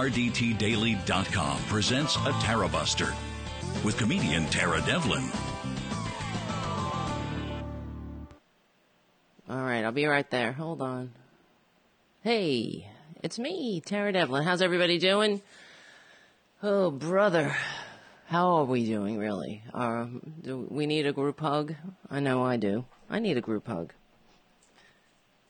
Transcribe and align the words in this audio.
RDTDaily.com 0.00 1.58
presents 1.64 2.16
a 2.16 2.32
Tara 2.40 2.66
Buster 2.66 3.12
with 3.84 3.98
comedian 3.98 4.46
Tara 4.46 4.80
Devlin. 4.86 5.22
All 9.50 9.62
right, 9.62 9.84
I'll 9.84 9.92
be 9.92 10.06
right 10.06 10.28
there. 10.30 10.52
Hold 10.52 10.80
on. 10.80 11.12
Hey, 12.22 12.88
it's 13.22 13.38
me, 13.38 13.82
Tara 13.84 14.10
Devlin. 14.10 14.42
How's 14.42 14.62
everybody 14.62 14.96
doing? 14.96 15.42
Oh, 16.62 16.90
brother. 16.90 17.54
How 18.24 18.56
are 18.56 18.64
we 18.64 18.86
doing, 18.86 19.18
really? 19.18 19.62
Uh, 19.74 20.06
do 20.40 20.66
we 20.70 20.86
need 20.86 21.06
a 21.06 21.12
group 21.12 21.40
hug? 21.40 21.74
I 22.10 22.20
know 22.20 22.42
I 22.42 22.56
do. 22.56 22.86
I 23.10 23.18
need 23.18 23.36
a 23.36 23.42
group 23.42 23.66
hug 23.66 23.92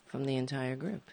from 0.09 0.25
the 0.25 0.35
entire 0.35 0.75
group. 0.75 1.09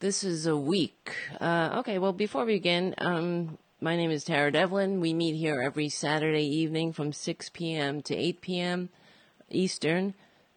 This 0.00 0.24
is 0.24 0.46
a 0.46 0.56
week. 0.56 1.14
Uh, 1.42 1.74
okay, 1.80 1.98
well, 1.98 2.14
before 2.14 2.46
we 2.46 2.54
begin, 2.54 2.94
um, 2.96 3.58
my 3.82 3.96
name 3.96 4.10
is 4.10 4.24
Tara 4.24 4.50
Devlin. 4.50 4.98
We 4.98 5.12
meet 5.12 5.34
here 5.34 5.60
every 5.60 5.90
Saturday 5.90 6.46
evening 6.46 6.94
from 6.94 7.12
6 7.12 7.50
p.m. 7.50 8.00
to 8.04 8.16
8 8.16 8.40
p.m. 8.40 8.88
Eastern 9.50 10.14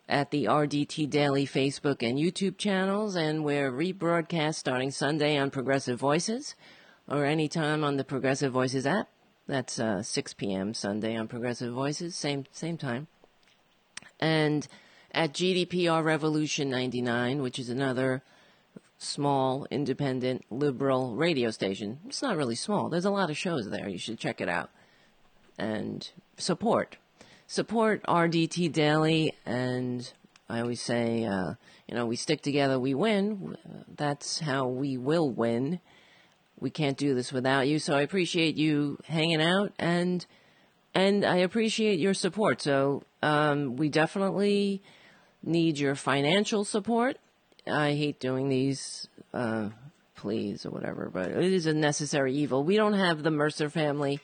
at 0.07 0.31
the 0.31 0.45
RDT 0.45 1.09
Daily 1.09 1.45
Facebook 1.45 2.01
and 2.01 2.17
YouTube 2.17 2.57
channels, 2.57 3.17
and 3.17 3.43
we're 3.43 3.69
rebroadcast 3.69 4.55
starting 4.55 4.91
Sunday 4.91 5.37
on 5.37 5.51
Progressive 5.51 5.99
Voices 5.99 6.55
or 7.09 7.25
anytime 7.25 7.83
on 7.83 7.97
the 7.97 8.05
Progressive 8.05 8.53
Voices 8.53 8.87
app. 8.87 9.09
That's 9.45 9.77
uh, 9.77 10.03
6 10.03 10.33
p.m. 10.35 10.73
Sunday 10.73 11.17
on 11.17 11.27
Progressive 11.27 11.73
Voices, 11.73 12.15
same 12.15 12.45
same 12.53 12.77
time. 12.77 13.07
And 14.21 14.65
at 15.11 15.33
GDPR 15.33 16.01
Revolution 16.01 16.69
99, 16.69 17.41
which 17.41 17.59
is 17.59 17.67
another 17.67 18.23
small, 19.03 19.67
independent, 19.69 20.45
liberal 20.49 21.15
radio 21.15 21.51
station. 21.51 21.99
It's 22.07 22.21
not 22.21 22.37
really 22.37 22.55
small. 22.55 22.89
There's 22.89 23.05
a 23.05 23.11
lot 23.11 23.29
of 23.29 23.37
shows 23.37 23.69
there. 23.69 23.87
You 23.87 23.97
should 23.97 24.19
check 24.19 24.41
it 24.41 24.49
out. 24.49 24.69
And 25.57 26.09
support. 26.37 26.97
Support 27.47 28.03
RDT 28.03 28.71
Daily. 28.71 29.33
And 29.45 30.11
I 30.49 30.61
always 30.61 30.81
say, 30.81 31.25
uh, 31.25 31.53
you 31.87 31.95
know, 31.95 32.05
we 32.05 32.15
stick 32.15 32.41
together, 32.41 32.79
we 32.79 32.93
win. 32.93 33.57
That's 33.95 34.39
how 34.39 34.67
we 34.67 34.97
will 34.97 35.29
win. 35.29 35.79
We 36.59 36.69
can't 36.69 36.97
do 36.97 37.13
this 37.13 37.33
without 37.33 37.67
you. 37.67 37.79
So 37.79 37.95
I 37.95 38.01
appreciate 38.01 38.55
you 38.55 38.97
hanging 39.05 39.41
out 39.41 39.73
and 39.77 40.25
and 40.95 41.25
I 41.25 41.37
appreciate 41.37 41.99
your 41.99 42.13
support. 42.13 42.61
So 42.61 43.03
um, 43.23 43.75
we 43.77 43.89
definitely 43.89 44.81
need 45.41 45.79
your 45.79 45.95
financial 45.95 46.63
support. 46.63 47.17
I 47.67 47.93
hate 47.93 48.19
doing 48.19 48.49
these 48.49 49.07
uh, 49.33 49.69
pleas 50.15 50.65
or 50.65 50.71
whatever, 50.71 51.09
but 51.13 51.31
it 51.31 51.53
is 51.53 51.65
a 51.65 51.73
necessary 51.73 52.33
evil. 52.33 52.63
We 52.63 52.75
don't 52.75 52.93
have 52.93 53.23
the 53.23 53.31
Mercer 53.31 53.69
family. 53.69 54.19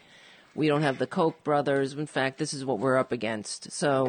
We 0.55 0.67
don't 0.67 0.81
have 0.81 0.99
the 0.99 1.07
Koch 1.07 1.41
brothers. 1.43 1.93
In 1.93 2.05
fact, 2.05 2.37
this 2.37 2.53
is 2.53 2.65
what 2.65 2.79
we're 2.79 2.97
up 2.97 3.11
against. 3.11 3.71
So 3.71 4.07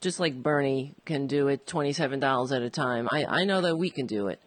just 0.00 0.18
like 0.18 0.42
Bernie 0.42 0.94
can 1.04 1.26
do 1.26 1.48
it 1.48 1.66
$27 1.66 2.56
at 2.56 2.62
a 2.62 2.70
time, 2.70 3.08
I, 3.12 3.24
I 3.24 3.44
know 3.44 3.60
that 3.60 3.76
we 3.76 3.90
can 3.90 4.06
do 4.06 4.28
it. 4.28 4.40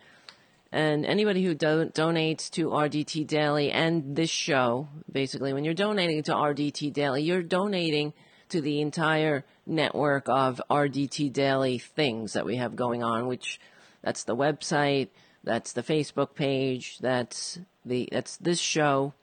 And 0.72 1.06
anybody 1.06 1.44
who 1.44 1.54
do- 1.54 1.92
donates 1.94 2.50
to 2.52 2.70
RDT 2.70 3.28
Daily 3.28 3.72
and 3.72 4.16
this 4.16 4.32
show, 4.32 4.88
basically, 5.12 5.54
when 5.54 5.64
you're 5.64 5.76
donating 5.76 6.24
to 6.24 6.34
RDT 6.34 6.92
Daily, 6.92 7.22
you're 7.22 7.44
donating 7.44 8.14
to 8.50 8.60
the 8.60 8.82
entire 8.82 9.46
network 9.68 10.28
of 10.28 10.60
RDT 10.72 11.32
Daily 11.32 11.78
things 11.78 12.34
that 12.34 12.46
we 12.46 12.56
have 12.56 12.76
going 12.76 13.04
on, 13.04 13.28
which 13.28 13.60
that's 14.04 14.24
the 14.24 14.36
website, 14.36 15.10
that's 15.44 15.74
the 15.74 15.84
Facebook 15.84 16.36
page, 16.36 17.00
that's 17.00 17.60
the 17.86 18.08
that's 18.12 18.38
this 18.38 18.60
show 18.60 19.14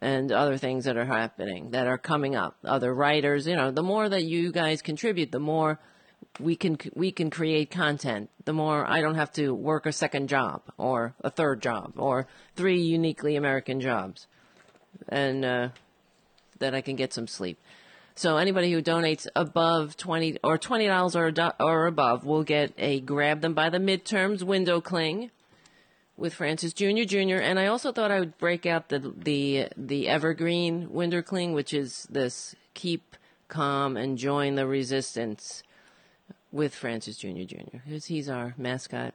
and 0.00 0.30
other 0.30 0.58
things 0.58 0.84
that 0.84 0.96
are 0.96 1.06
happening 1.06 1.70
that 1.70 1.86
are 1.86 1.98
coming 1.98 2.36
up. 2.36 2.56
Other 2.64 2.94
writers, 2.94 3.46
you 3.46 3.56
know, 3.56 3.70
the 3.70 3.82
more 3.82 4.08
that 4.08 4.24
you 4.24 4.52
guys 4.52 4.82
contribute, 4.82 5.32
the 5.32 5.40
more 5.40 5.78
we 6.38 6.56
can 6.56 6.78
we 6.94 7.10
can 7.10 7.30
create 7.30 7.70
content. 7.70 8.30
The 8.44 8.52
more 8.52 8.86
I 8.86 9.00
don't 9.00 9.14
have 9.14 9.32
to 9.32 9.54
work 9.54 9.86
a 9.86 9.92
second 9.92 10.28
job 10.28 10.62
or 10.76 11.14
a 11.22 11.30
third 11.30 11.62
job 11.62 11.94
or 11.96 12.26
three 12.54 12.80
uniquely 12.80 13.36
American 13.36 13.80
jobs, 13.80 14.26
and 15.08 15.44
uh, 15.44 15.68
that 16.58 16.74
I 16.74 16.80
can 16.80 16.96
get 16.96 17.12
some 17.12 17.26
sleep. 17.26 17.58
So 18.16 18.38
anybody 18.38 18.72
who 18.72 18.82
donates 18.82 19.26
above 19.36 19.96
twenty 19.96 20.38
or 20.42 20.56
twenty 20.56 20.86
dollars 20.86 21.14
or 21.14 21.32
or 21.60 21.86
above 21.86 22.24
will 22.24 22.44
get 22.44 22.72
a 22.78 23.00
grab 23.00 23.42
them 23.42 23.52
by 23.52 23.68
the 23.68 23.78
midterms 23.78 24.42
window 24.42 24.80
cling 24.80 25.30
with 26.16 26.32
Francis 26.32 26.72
Jr. 26.72 27.04
Jr. 27.04 27.36
And 27.36 27.58
I 27.58 27.66
also 27.66 27.92
thought 27.92 28.10
I 28.10 28.18
would 28.18 28.38
break 28.38 28.64
out 28.64 28.88
the 28.88 28.98
the 28.98 29.68
the 29.76 30.08
evergreen 30.08 30.90
window 30.92 31.20
cling, 31.20 31.52
which 31.52 31.74
is 31.74 32.06
this 32.10 32.56
keep 32.72 33.16
calm 33.48 33.98
and 33.98 34.16
join 34.16 34.54
the 34.54 34.66
resistance 34.66 35.62
with 36.50 36.74
Francis 36.74 37.18
Jr. 37.18 37.42
Jr. 37.42 37.78
because 37.84 38.06
he's 38.06 38.30
our 38.30 38.54
mascot. 38.56 39.12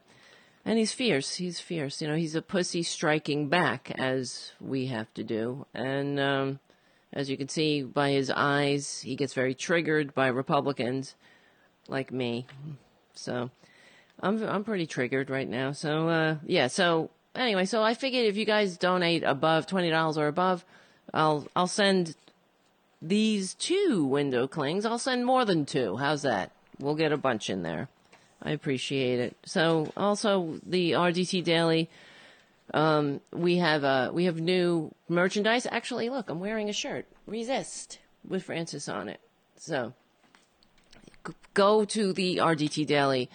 And 0.64 0.78
he's 0.78 0.92
fierce. 0.92 1.34
He's 1.34 1.58
fierce. 1.58 2.00
You 2.00 2.06
know, 2.06 2.14
he's 2.14 2.36
a 2.36 2.42
pussy 2.42 2.84
striking 2.84 3.48
back, 3.48 3.90
as 3.98 4.52
we 4.60 4.86
have 4.86 5.12
to 5.14 5.24
do. 5.24 5.66
And 5.74 6.20
um, 6.20 6.60
as 7.12 7.28
you 7.28 7.36
can 7.36 7.48
see 7.48 7.82
by 7.82 8.10
his 8.10 8.30
eyes, 8.30 9.00
he 9.00 9.16
gets 9.16 9.34
very 9.34 9.54
triggered 9.54 10.14
by 10.14 10.28
Republicans 10.28 11.14
like 11.88 12.12
me. 12.12 12.46
So 13.14 13.50
I'm 14.20 14.42
I'm 14.42 14.64
pretty 14.64 14.86
triggered 14.86 15.30
right 15.30 15.48
now. 15.48 15.72
So 15.72 16.08
uh, 16.08 16.36
yeah. 16.46 16.68
So 16.68 17.10
anyway, 17.34 17.64
so 17.64 17.82
I 17.82 17.94
figured 17.94 18.26
if 18.26 18.36
you 18.36 18.44
guys 18.44 18.76
donate 18.76 19.22
above 19.24 19.66
twenty 19.66 19.90
dollars 19.90 20.16
or 20.16 20.28
above, 20.28 20.64
I'll 21.12 21.46
I'll 21.54 21.66
send 21.66 22.16
these 23.00 23.54
two 23.54 24.04
window 24.04 24.46
clings. 24.46 24.86
I'll 24.86 24.98
send 24.98 25.26
more 25.26 25.44
than 25.44 25.66
two. 25.66 25.96
How's 25.96 26.22
that? 26.22 26.52
We'll 26.78 26.94
get 26.94 27.12
a 27.12 27.16
bunch 27.16 27.50
in 27.50 27.62
there. 27.62 27.88
I 28.42 28.50
appreciate 28.50 29.20
it. 29.20 29.36
So 29.44 29.92
also 29.96 30.58
the 30.64 30.92
RDT 30.92 31.44
Daily. 31.44 31.88
Um, 32.74 33.20
we 33.32 33.56
have 33.58 33.84
uh, 33.84 34.10
we 34.12 34.24
have 34.24 34.40
new 34.40 34.94
merchandise. 35.08 35.66
Actually, 35.70 36.08
look, 36.08 36.30
I'm 36.30 36.40
wearing 36.40 36.68
a 36.68 36.72
shirt. 36.72 37.06
Resist 37.26 37.98
with 38.26 38.44
Francis 38.44 38.88
on 38.88 39.08
it. 39.08 39.20
So 39.56 39.92
go 41.54 41.84
to 41.84 42.12
the 42.12 42.38
RDT 42.38 42.86
Daily 42.86 43.30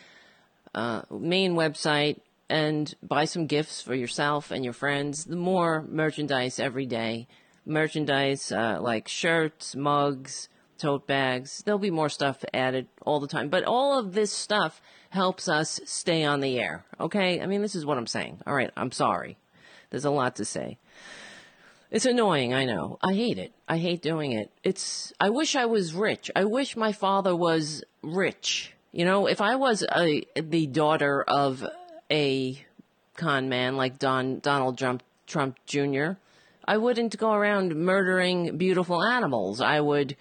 uh, 0.73 1.01
main 1.09 1.55
website 1.55 2.19
and 2.49 2.93
buy 3.03 3.25
some 3.25 3.47
gifts 3.47 3.81
for 3.81 3.93
yourself 3.93 4.51
and 4.51 4.63
your 4.63 4.73
friends. 4.73 5.25
The 5.25 5.35
more 5.35 5.85
merchandise 5.89 6.59
every 6.59 6.85
day, 6.85 7.27
merchandise 7.65 8.51
uh, 8.51 8.79
like 8.81 9.07
shirts, 9.07 9.75
mugs, 9.75 10.49
tote 10.77 11.07
bags. 11.07 11.63
There'll 11.65 11.79
be 11.79 11.91
more 11.91 12.09
stuff 12.09 12.43
added 12.53 12.87
all 13.01 13.19
the 13.19 13.27
time, 13.27 13.49
but 13.49 13.63
all 13.63 13.97
of 13.99 14.13
this 14.13 14.31
stuff 14.31 14.81
helps 15.09 15.47
us 15.47 15.79
stay 15.85 16.23
on 16.23 16.39
the 16.39 16.59
air. 16.59 16.85
Okay, 16.99 17.41
I 17.41 17.45
mean 17.45 17.61
this 17.61 17.75
is 17.75 17.85
what 17.85 17.97
I'm 17.97 18.07
saying. 18.07 18.41
All 18.45 18.55
right, 18.55 18.71
I'm 18.77 18.91
sorry. 18.91 19.37
There's 19.89 20.05
a 20.05 20.11
lot 20.11 20.35
to 20.37 20.45
say. 20.45 20.77
It's 21.89 22.05
annoying, 22.05 22.53
I 22.53 22.65
know. 22.65 22.99
I 23.01 23.13
hate 23.13 23.37
it. 23.37 23.53
I 23.67 23.77
hate 23.77 24.01
doing 24.01 24.33
it. 24.33 24.51
It's 24.63 25.13
I 25.19 25.29
wish 25.29 25.55
I 25.55 25.65
was 25.65 25.93
rich. 25.93 26.29
I 26.35 26.43
wish 26.43 26.75
my 26.75 26.91
father 26.91 27.35
was 27.35 27.83
rich. 28.01 28.73
You 28.91 29.05
know, 29.05 29.27
if 29.27 29.41
I 29.41 29.55
was 29.55 29.83
a 29.95 30.23
the 30.35 30.67
daughter 30.67 31.23
of 31.23 31.65
a 32.11 32.61
con 33.15 33.47
man 33.47 33.77
like 33.77 33.99
Don 33.99 34.39
Donald 34.39 34.77
Trump 34.77 35.03
Trump 35.25 35.57
Jr., 35.65 36.13
I 36.65 36.77
wouldn't 36.77 37.17
go 37.17 37.31
around 37.31 37.75
murdering 37.75 38.57
beautiful 38.57 39.01
animals. 39.01 39.61
I 39.61 39.79
would 39.79 40.17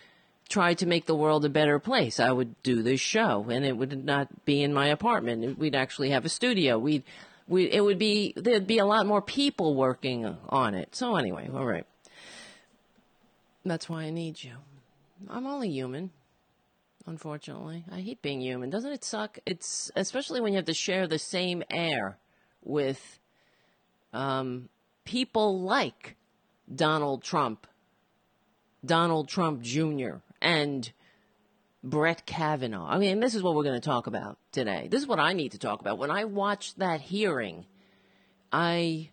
try 0.48 0.74
to 0.74 0.86
make 0.86 1.06
the 1.06 1.14
world 1.14 1.44
a 1.44 1.48
better 1.48 1.78
place. 1.78 2.20
I 2.20 2.30
would 2.30 2.60
do 2.62 2.82
this 2.82 3.00
show, 3.00 3.46
and 3.50 3.64
it 3.64 3.76
would 3.76 4.04
not 4.04 4.44
be 4.44 4.62
in 4.62 4.72
my 4.72 4.88
apartment. 4.88 5.58
We'd 5.58 5.74
actually 5.74 6.10
have 6.10 6.24
a 6.24 6.28
studio. 6.28 6.78
We'd 6.78 7.04
we 7.48 7.70
it 7.70 7.80
would 7.80 7.98
be 7.98 8.32
there'd 8.36 8.66
be 8.66 8.78
a 8.78 8.86
lot 8.86 9.06
more 9.06 9.22
people 9.22 9.74
working 9.74 10.36
on 10.48 10.74
it. 10.74 10.94
So 10.94 11.16
anyway, 11.16 11.48
all 11.52 11.66
right. 11.66 11.86
That's 13.64 13.88
why 13.88 14.04
I 14.04 14.10
need 14.10 14.42
you. 14.42 14.52
I'm 15.28 15.46
only 15.46 15.70
human. 15.70 16.10
Unfortunately, 17.06 17.84
I 17.90 18.00
hate 18.00 18.20
being 18.20 18.40
human. 18.40 18.68
Doesn't 18.70 18.92
it 18.92 19.04
suck? 19.04 19.38
It's 19.46 19.90
especially 19.94 20.40
when 20.40 20.52
you 20.52 20.56
have 20.56 20.66
to 20.66 20.74
share 20.74 21.06
the 21.06 21.18
same 21.18 21.62
air 21.70 22.18
with 22.64 23.20
um, 24.12 24.68
people 25.04 25.60
like 25.60 26.16
Donald 26.72 27.22
Trump, 27.22 27.66
Donald 28.84 29.28
Trump 29.28 29.62
Jr., 29.62 30.16
and 30.40 30.90
Brett 31.82 32.26
Kavanaugh. 32.26 32.88
I 32.88 32.98
mean, 32.98 33.20
this 33.20 33.34
is 33.34 33.42
what 33.42 33.54
we're 33.54 33.62
going 33.62 33.80
to 33.80 33.88
talk 33.88 34.06
about 34.06 34.38
today. 34.52 34.88
This 34.90 35.02
is 35.02 35.06
what 35.06 35.20
I 35.20 35.32
need 35.32 35.52
to 35.52 35.58
talk 35.58 35.80
about. 35.80 35.98
When 35.98 36.10
I 36.10 36.24
watched 36.24 36.78
that 36.78 37.00
hearing, 37.00 37.66
I 38.52 39.10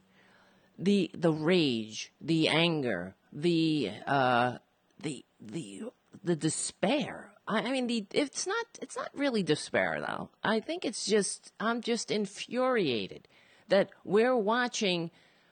the 0.78 1.12
the 1.14 1.32
rage, 1.32 2.12
the 2.20 2.50
anger, 2.50 3.16
the 3.32 3.92
uh, 4.08 4.58
the 5.02 5.26
the 5.40 5.84
the 6.24 6.36
despair. 6.36 7.32
I, 7.48 7.60
I 7.60 7.72
mean, 7.72 7.88
the 7.88 8.06
it's 8.12 8.48
not 8.48 8.66
it's 8.82 8.96
not 8.96 9.10
really 9.14 9.44
despair 9.44 10.04
though. 10.06 10.30
I 10.44 10.60
think 10.60 10.86
it's 10.86 11.06
just 11.06 11.52
I'm 11.60 11.82
just 11.82 12.12
infuriated 12.12 13.28
that 13.70 13.90
we're 14.04 14.36
watching 14.36 15.12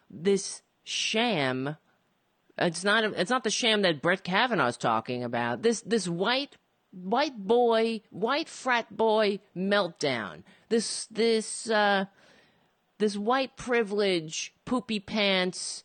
this 0.10 0.62
sham. 0.84 1.78
It's 2.58 2.84
not. 2.84 3.04
It's 3.04 3.30
not 3.32 3.44
the 3.44 3.50
sham 3.50 3.82
that 3.84 4.02
Brett 4.02 4.24
Kavanaugh 4.24 4.66
Kavanaugh's 4.66 4.78
talking 4.78 5.24
about. 5.24 5.62
This 5.62 5.82
this 5.82 6.08
white 6.08 6.58
white 6.92 7.38
boy, 7.38 8.02
white 8.10 8.50
frat 8.50 8.96
boy 8.96 9.40
meltdown. 9.56 10.44
This 10.70 11.06
this 11.06 11.70
uh, 11.70 12.06
this 13.00 13.18
white 13.18 13.56
privilege, 13.58 14.54
poopy 14.66 15.00
pants 15.00 15.84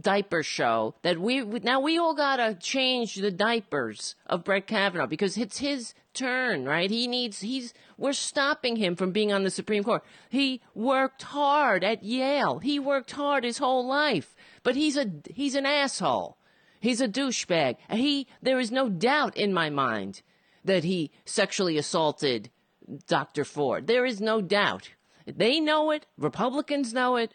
diaper 0.00 0.42
show 0.42 0.94
that 1.02 1.18
we 1.18 1.42
now 1.42 1.80
we 1.80 1.96
all 1.98 2.14
gotta 2.14 2.54
change 2.54 3.14
the 3.14 3.30
diapers 3.30 4.16
of 4.26 4.44
Brett 4.44 4.66
Kavanaugh 4.66 5.06
because 5.06 5.38
it's 5.38 5.58
his 5.58 5.94
turn, 6.12 6.64
right? 6.64 6.90
He 6.90 7.06
needs 7.06 7.40
he's 7.40 7.72
we're 7.96 8.12
stopping 8.12 8.76
him 8.76 8.96
from 8.96 9.12
being 9.12 9.32
on 9.32 9.44
the 9.44 9.50
Supreme 9.50 9.84
Court. 9.84 10.02
He 10.28 10.60
worked 10.74 11.22
hard 11.22 11.84
at 11.84 12.02
Yale. 12.02 12.58
He 12.58 12.78
worked 12.78 13.12
hard 13.12 13.44
his 13.44 13.58
whole 13.58 13.86
life, 13.86 14.34
but 14.62 14.74
he's 14.74 14.96
a 14.96 15.10
he's 15.32 15.54
an 15.54 15.66
asshole. 15.66 16.38
He's 16.80 17.00
a 17.00 17.08
douchebag. 17.08 17.76
He 17.90 18.26
there 18.42 18.58
is 18.58 18.72
no 18.72 18.88
doubt 18.88 19.36
in 19.36 19.52
my 19.52 19.70
mind 19.70 20.22
that 20.64 20.84
he 20.84 21.12
sexually 21.24 21.78
assaulted 21.78 22.50
Dr. 23.06 23.44
Ford. 23.44 23.86
There 23.86 24.04
is 24.04 24.20
no 24.20 24.40
doubt. 24.40 24.90
They 25.26 25.60
know 25.60 25.90
it. 25.90 26.06
Republicans 26.18 26.92
know 26.92 27.16
it. 27.16 27.34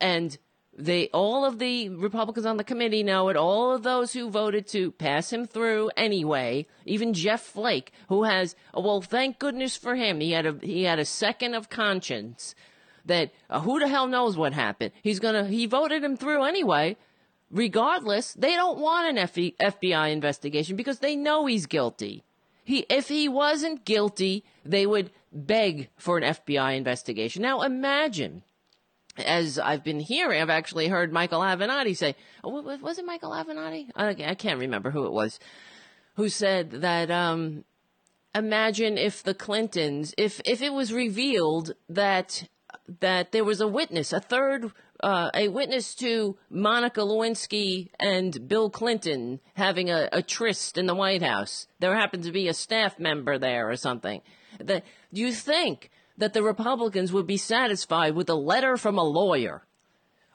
And 0.00 0.38
they, 0.78 1.08
all 1.08 1.44
of 1.44 1.58
the 1.58 1.88
Republicans 1.88 2.46
on 2.46 2.56
the 2.56 2.64
committee 2.64 3.02
know 3.02 3.28
it. 3.28 3.36
All 3.36 3.74
of 3.74 3.82
those 3.82 4.12
who 4.12 4.30
voted 4.30 4.68
to 4.68 4.92
pass 4.92 5.32
him 5.32 5.44
through 5.44 5.90
anyway, 5.96 6.66
even 6.86 7.12
Jeff 7.12 7.42
Flake, 7.42 7.92
who 8.08 8.22
has, 8.22 8.54
well, 8.72 9.02
thank 9.02 9.40
goodness 9.40 9.76
for 9.76 9.96
him. 9.96 10.20
He 10.20 10.30
had 10.30 10.46
a, 10.46 10.56
he 10.62 10.84
had 10.84 11.00
a 11.00 11.04
second 11.04 11.54
of 11.54 11.68
conscience 11.68 12.54
that 13.04 13.32
uh, 13.50 13.60
who 13.60 13.80
the 13.80 13.88
hell 13.88 14.06
knows 14.06 14.36
what 14.36 14.52
happened. 14.52 14.92
He's 15.02 15.18
gonna, 15.18 15.46
he 15.46 15.66
voted 15.66 16.04
him 16.04 16.16
through 16.16 16.44
anyway. 16.44 16.96
Regardless, 17.50 18.34
they 18.34 18.54
don't 18.54 18.78
want 18.78 19.18
an 19.18 19.26
FBI 19.26 20.12
investigation 20.12 20.76
because 20.76 20.98
they 20.98 21.16
know 21.16 21.46
he's 21.46 21.66
guilty. 21.66 22.22
He, 22.62 22.84
if 22.90 23.08
he 23.08 23.28
wasn't 23.28 23.86
guilty, 23.86 24.44
they 24.64 24.86
would 24.86 25.10
beg 25.32 25.88
for 25.96 26.18
an 26.18 26.24
FBI 26.34 26.76
investigation. 26.76 27.42
Now 27.42 27.62
imagine, 27.62 28.42
as 29.18 29.58
I've 29.58 29.84
been 29.84 30.00
hearing, 30.00 30.40
I've 30.40 30.50
actually 30.50 30.88
heard 30.88 31.12
Michael 31.12 31.40
Avenatti 31.40 31.96
say, 31.96 32.14
oh, 32.44 32.78
was 32.80 32.98
it 32.98 33.04
Michael 33.04 33.30
Avenatti? 33.30 33.88
I 33.94 34.34
can't 34.34 34.60
remember 34.60 34.90
who 34.90 35.06
it 35.06 35.12
was, 35.12 35.38
who 36.16 36.28
said 36.28 36.70
that, 36.70 37.10
um, 37.10 37.64
imagine 38.34 38.98
if 38.98 39.22
the 39.22 39.34
Clintons, 39.34 40.14
if, 40.16 40.40
if 40.44 40.62
it 40.62 40.72
was 40.72 40.92
revealed 40.92 41.74
that, 41.88 42.48
that 43.00 43.32
there 43.32 43.44
was 43.44 43.60
a 43.60 43.68
witness, 43.68 44.12
a 44.12 44.20
third 44.20 44.72
uh, 45.00 45.30
a 45.34 45.48
witness 45.48 45.94
to 45.94 46.36
Monica 46.50 47.00
Lewinsky 47.00 47.90
and 48.00 48.48
Bill 48.48 48.70
Clinton 48.70 49.40
having 49.54 49.90
a, 49.90 50.08
a, 50.12 50.22
tryst 50.22 50.76
in 50.76 50.86
the 50.86 50.94
White 50.94 51.22
House. 51.22 51.68
There 51.78 51.94
happened 51.94 52.24
to 52.24 52.32
be 52.32 52.48
a 52.48 52.54
staff 52.54 52.98
member 52.98 53.38
there 53.38 53.70
or 53.70 53.76
something. 53.76 54.22
The, 54.58 54.82
do 55.12 55.20
you 55.20 55.32
think 55.32 55.90
that 56.18 56.34
the 56.34 56.42
Republicans 56.42 57.12
would 57.12 57.26
be 57.26 57.36
satisfied 57.36 58.14
with 58.14 58.28
a 58.28 58.34
letter 58.34 58.76
from 58.76 58.98
a 58.98 59.04
lawyer 59.04 59.62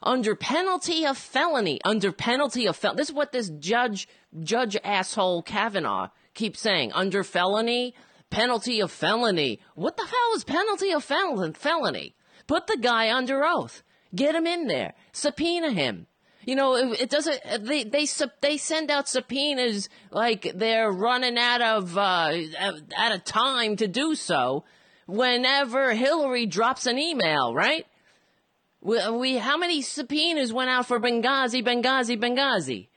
under 0.02 0.36
penalty 0.36 1.06
of 1.06 1.18
felony? 1.18 1.80
Under 1.86 2.12
penalty 2.12 2.68
of 2.68 2.76
felony. 2.76 2.98
This 2.98 3.10
is 3.10 3.16
what 3.16 3.32
this 3.32 3.50
judge, 3.50 4.08
judge 4.42 4.76
asshole 4.84 5.44
Kavanaugh 5.44 6.10
keeps 6.34 6.60
saying. 6.60 6.92
Under 6.94 7.24
felony, 7.24 7.96
penalty 8.30 8.82
of 8.82 8.92
felony. 8.92 9.60
What 9.76 9.98
the 9.98 10.06
hell 10.06 10.36
is 10.36 10.44
penalty 10.44 10.92
of 10.92 11.04
fel- 11.04 11.54
felony? 11.54 12.16
Put 12.48 12.68
the 12.68 12.78
guy 12.78 13.16
under 13.16 13.44
oath. 13.46 13.84
Get 14.14 14.36
him 14.36 14.46
in 14.46 14.68
there. 14.68 14.94
Subpoena 15.12 15.72
him. 15.72 16.08
You 16.46 16.56
know, 16.56 16.76
it, 16.76 17.02
it 17.02 17.10
doesn't. 17.10 17.40
They 17.62 17.86
they 17.86 18.06
they 18.42 18.58
send 18.58 18.92
out 18.92 19.08
subpoenas 19.08 19.88
like 20.12 20.52
they're 20.54 20.92
running 20.92 21.38
out 21.38 21.62
of 21.62 21.98
uh, 21.98 22.34
out 22.98 23.12
of 23.14 23.24
time 23.24 23.78
to 23.78 23.88
do 23.88 24.14
so. 24.14 24.66
Whenever 25.14 25.94
Hillary 25.94 26.48
drops 26.48 26.88
an 26.88 26.98
email, 26.98 27.54
right? 27.54 27.86
We, 28.82 28.98
we 29.12 29.38
how 29.38 29.58
many 29.58 29.84
subpoenas 29.84 30.52
went 30.52 30.72
out 30.72 30.88
for 30.88 31.00
Benghazi, 31.00 31.64
Benghazi, 31.64 32.18
Benghazi? 32.20 32.88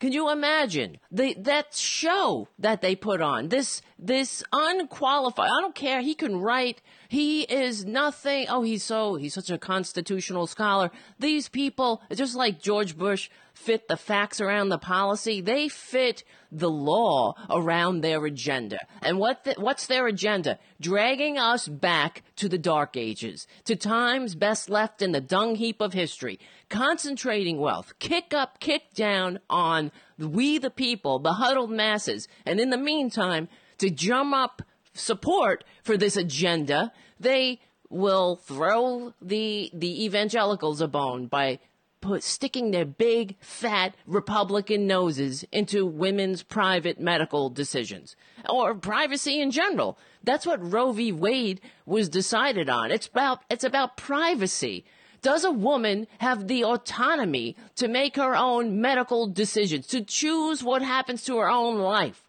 Can 0.00 0.12
you 0.12 0.30
imagine 0.30 0.98
the 1.12 1.34
that 1.40 1.74
show 1.74 2.48
that 2.58 2.80
they 2.80 2.96
put 2.96 3.20
on? 3.20 3.50
This 3.50 3.82
this 3.98 4.42
unqualified. 4.50 5.50
I 5.50 5.60
don't 5.60 5.74
care. 5.74 6.00
He 6.00 6.14
can 6.14 6.38
write. 6.40 6.80
He 7.08 7.42
is 7.42 7.84
nothing. 7.84 8.46
Oh, 8.48 8.62
he's 8.62 8.82
so 8.82 9.16
he's 9.16 9.34
such 9.34 9.50
a 9.50 9.58
constitutional 9.58 10.46
scholar. 10.46 10.90
These 11.18 11.50
people, 11.50 12.00
just 12.12 12.34
like 12.34 12.62
George 12.62 12.96
Bush, 12.96 13.28
fit 13.54 13.88
the 13.88 13.96
facts 13.96 14.40
around 14.40 14.68
the 14.68 14.78
policy. 14.78 15.40
They 15.40 15.68
fit 15.68 16.24
the 16.52 16.70
law 16.70 17.34
around 17.48 18.00
their 18.00 18.24
agenda. 18.26 18.78
And 19.00 19.18
what 19.18 19.44
the, 19.44 19.54
what's 19.56 19.86
their 19.86 20.06
agenda? 20.06 20.58
Dragging 20.80 21.38
us 21.38 21.66
back 21.66 22.22
to 22.36 22.48
the 22.48 22.58
dark 22.58 22.96
ages, 22.96 23.46
to 23.64 23.76
times 23.76 24.34
best 24.34 24.68
left 24.68 25.00
in 25.00 25.12
the 25.12 25.20
dung 25.20 25.54
heap 25.54 25.80
of 25.80 25.92
history, 25.92 26.38
concentrating 26.68 27.58
wealth, 27.58 27.94
kick 27.98 28.34
up, 28.34 28.60
kick 28.60 28.92
down 28.94 29.38
on 29.48 29.90
we 30.18 30.58
the 30.58 30.70
people, 30.70 31.18
the 31.18 31.34
huddled 31.34 31.70
masses. 31.70 32.28
And 32.44 32.60
in 32.60 32.70
the 32.70 32.76
meantime, 32.76 33.48
to 33.78 33.88
drum 33.88 34.34
up 34.34 34.62
support 34.92 35.64
for 35.82 35.96
this 35.96 36.16
agenda, 36.16 36.92
they 37.18 37.60
will 37.88 38.36
throw 38.36 39.14
the 39.22 39.70
the 39.72 40.04
evangelicals 40.04 40.80
a 40.80 40.88
bone 40.88 41.26
by 41.26 41.60
put 42.04 42.22
sticking 42.22 42.70
their 42.70 42.84
big 42.84 43.34
fat 43.40 43.94
Republican 44.06 44.86
noses 44.86 45.42
into 45.50 45.86
women's 45.86 46.42
private 46.42 47.00
medical 47.00 47.48
decisions 47.48 48.14
or 48.46 48.74
privacy 48.74 49.40
in 49.40 49.50
general. 49.50 49.98
That's 50.22 50.44
what 50.44 50.70
Roe 50.70 50.92
v. 50.92 51.12
Wade 51.12 51.62
was 51.86 52.10
decided 52.10 52.68
on. 52.68 52.90
It's 52.90 53.06
about 53.06 53.40
it's 53.48 53.64
about 53.64 53.96
privacy. 53.96 54.84
Does 55.22 55.44
a 55.44 55.50
woman 55.50 56.06
have 56.18 56.46
the 56.46 56.62
autonomy 56.64 57.56
to 57.76 57.88
make 57.88 58.16
her 58.16 58.36
own 58.36 58.82
medical 58.82 59.26
decisions, 59.26 59.86
to 59.86 60.04
choose 60.04 60.62
what 60.62 60.82
happens 60.82 61.24
to 61.24 61.38
her 61.38 61.48
own 61.48 61.78
life, 61.78 62.22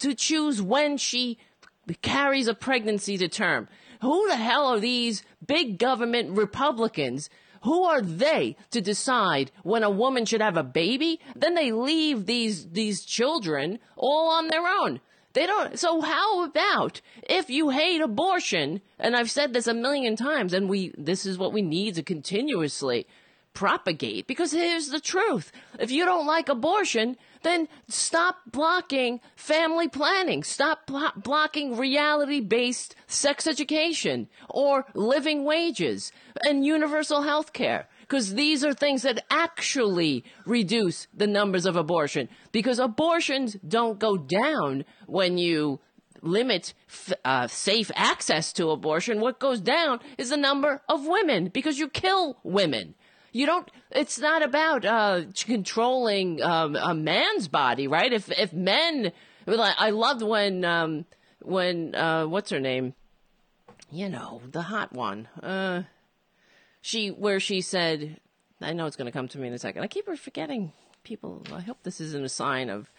to 0.00 0.14
choose 0.14 0.60
when 0.60 0.98
she 0.98 1.38
carries 2.02 2.48
a 2.48 2.54
pregnancy 2.54 3.16
to 3.16 3.28
term? 3.28 3.66
Who 4.02 4.28
the 4.28 4.36
hell 4.36 4.66
are 4.66 4.80
these 4.80 5.22
big 5.46 5.78
government 5.78 6.36
Republicans 6.36 7.30
who 7.62 7.84
are 7.84 8.02
they 8.02 8.56
to 8.70 8.80
decide 8.80 9.50
when 9.62 9.82
a 9.82 9.90
woman 9.90 10.24
should 10.24 10.40
have 10.40 10.56
a 10.56 10.62
baby? 10.62 11.20
Then 11.34 11.54
they 11.54 11.72
leave 11.72 12.26
these, 12.26 12.68
these 12.70 13.04
children 13.04 13.78
all 13.96 14.28
on 14.30 14.48
their 14.48 14.66
own. 14.66 15.00
They 15.32 15.46
don't, 15.46 15.78
so 15.78 16.00
how 16.02 16.44
about 16.44 17.00
if 17.22 17.48
you 17.48 17.70
hate 17.70 18.02
abortion, 18.02 18.82
and 18.98 19.16
I've 19.16 19.30
said 19.30 19.52
this 19.52 19.66
a 19.66 19.74
million 19.74 20.14
times, 20.14 20.52
and 20.52 20.68
we, 20.68 20.92
this 20.98 21.24
is 21.24 21.38
what 21.38 21.54
we 21.54 21.62
need 21.62 21.94
to 21.94 22.02
continuously 22.02 23.06
propagate, 23.54 24.26
because 24.26 24.52
here's 24.52 24.88
the 24.88 25.00
truth. 25.00 25.50
If 25.78 25.90
you 25.90 26.04
don't 26.04 26.26
like 26.26 26.48
abortion, 26.48 27.16
then 27.42 27.68
stop 27.88 28.36
blocking 28.50 29.20
family 29.36 29.88
planning. 29.88 30.42
Stop 30.42 30.86
blo- 30.86 31.10
blocking 31.16 31.76
reality 31.76 32.40
based 32.40 32.94
sex 33.06 33.46
education 33.46 34.28
or 34.48 34.86
living 34.94 35.44
wages 35.44 36.12
and 36.44 36.64
universal 36.64 37.22
health 37.22 37.52
care. 37.52 37.88
Because 38.00 38.34
these 38.34 38.62
are 38.64 38.74
things 38.74 39.02
that 39.02 39.24
actually 39.30 40.24
reduce 40.44 41.06
the 41.14 41.26
numbers 41.26 41.64
of 41.64 41.76
abortion. 41.76 42.28
Because 42.50 42.78
abortions 42.78 43.56
don't 43.66 43.98
go 43.98 44.18
down 44.18 44.84
when 45.06 45.38
you 45.38 45.80
limit 46.22 46.72
uh, 47.24 47.46
safe 47.48 47.90
access 47.94 48.52
to 48.54 48.70
abortion. 48.70 49.20
What 49.20 49.40
goes 49.40 49.60
down 49.60 50.00
is 50.18 50.30
the 50.30 50.36
number 50.36 50.82
of 50.88 51.06
women 51.06 51.48
because 51.48 51.78
you 51.78 51.88
kill 51.88 52.38
women. 52.42 52.94
You 53.32 53.46
don't. 53.46 53.68
It's 53.90 54.18
not 54.18 54.42
about 54.42 54.84
uh, 54.84 55.22
controlling 55.44 56.42
um, 56.42 56.76
a 56.76 56.94
man's 56.94 57.48
body, 57.48 57.88
right? 57.88 58.12
If 58.12 58.30
if 58.30 58.52
men, 58.52 59.12
I 59.46 59.90
loved 59.90 60.22
when 60.22 60.64
um, 60.64 61.06
when 61.40 61.94
uh, 61.94 62.26
what's 62.26 62.50
her 62.50 62.60
name? 62.60 62.94
You 63.90 64.08
know, 64.08 64.42
the 64.50 64.62
hot 64.62 64.92
one. 64.92 65.28
Uh, 65.42 65.82
she 66.82 67.08
where 67.08 67.40
she 67.40 67.62
said, 67.62 68.20
I 68.60 68.74
know 68.74 68.86
it's 68.86 68.96
going 68.96 69.06
to 69.06 69.12
come 69.12 69.28
to 69.28 69.38
me 69.38 69.48
in 69.48 69.54
a 69.54 69.58
second. 69.58 69.82
I 69.82 69.86
keep 69.86 70.06
forgetting 70.18 70.72
people. 71.02 71.42
I 71.52 71.60
hope 71.60 71.78
this 71.82 72.00
isn't 72.00 72.24
a 72.24 72.28
sign 72.28 72.68
of. 72.68 72.90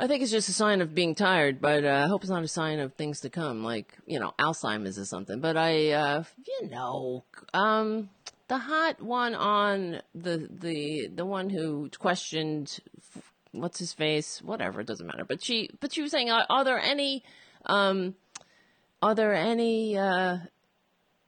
I 0.00 0.06
think 0.06 0.22
it's 0.22 0.30
just 0.30 0.48
a 0.48 0.52
sign 0.52 0.80
of 0.80 0.94
being 0.94 1.16
tired, 1.16 1.60
but 1.60 1.84
uh, 1.84 2.02
I 2.04 2.06
hope 2.06 2.22
it's 2.22 2.30
not 2.30 2.44
a 2.44 2.48
sign 2.48 2.78
of 2.78 2.94
things 2.94 3.20
to 3.20 3.30
come, 3.30 3.64
like 3.64 3.96
you 4.06 4.18
know 4.18 4.34
Alzheimer's 4.38 4.98
or 4.98 5.04
something. 5.04 5.40
But 5.40 5.56
I, 5.56 5.90
uh, 5.90 6.24
you 6.46 6.68
know, 6.70 7.24
um, 7.52 8.08
the 8.48 8.58
hot 8.58 9.00
one 9.00 9.34
on 9.34 10.00
the 10.14 10.48
the 10.50 11.08
the 11.14 11.26
one 11.26 11.50
who 11.50 11.90
questioned 11.98 12.80
what's 13.52 13.78
his 13.78 13.92
face, 13.92 14.42
whatever, 14.42 14.80
it 14.80 14.86
doesn't 14.86 15.06
matter. 15.06 15.24
But 15.24 15.42
she 15.42 15.70
but 15.80 15.92
she 15.92 16.02
was 16.02 16.10
saying, 16.10 16.30
are, 16.30 16.46
are 16.48 16.64
there 16.64 16.80
any 16.80 17.22
um, 17.66 18.14
are 19.02 19.14
there 19.14 19.34
any 19.34 19.96
uh, 19.96 20.38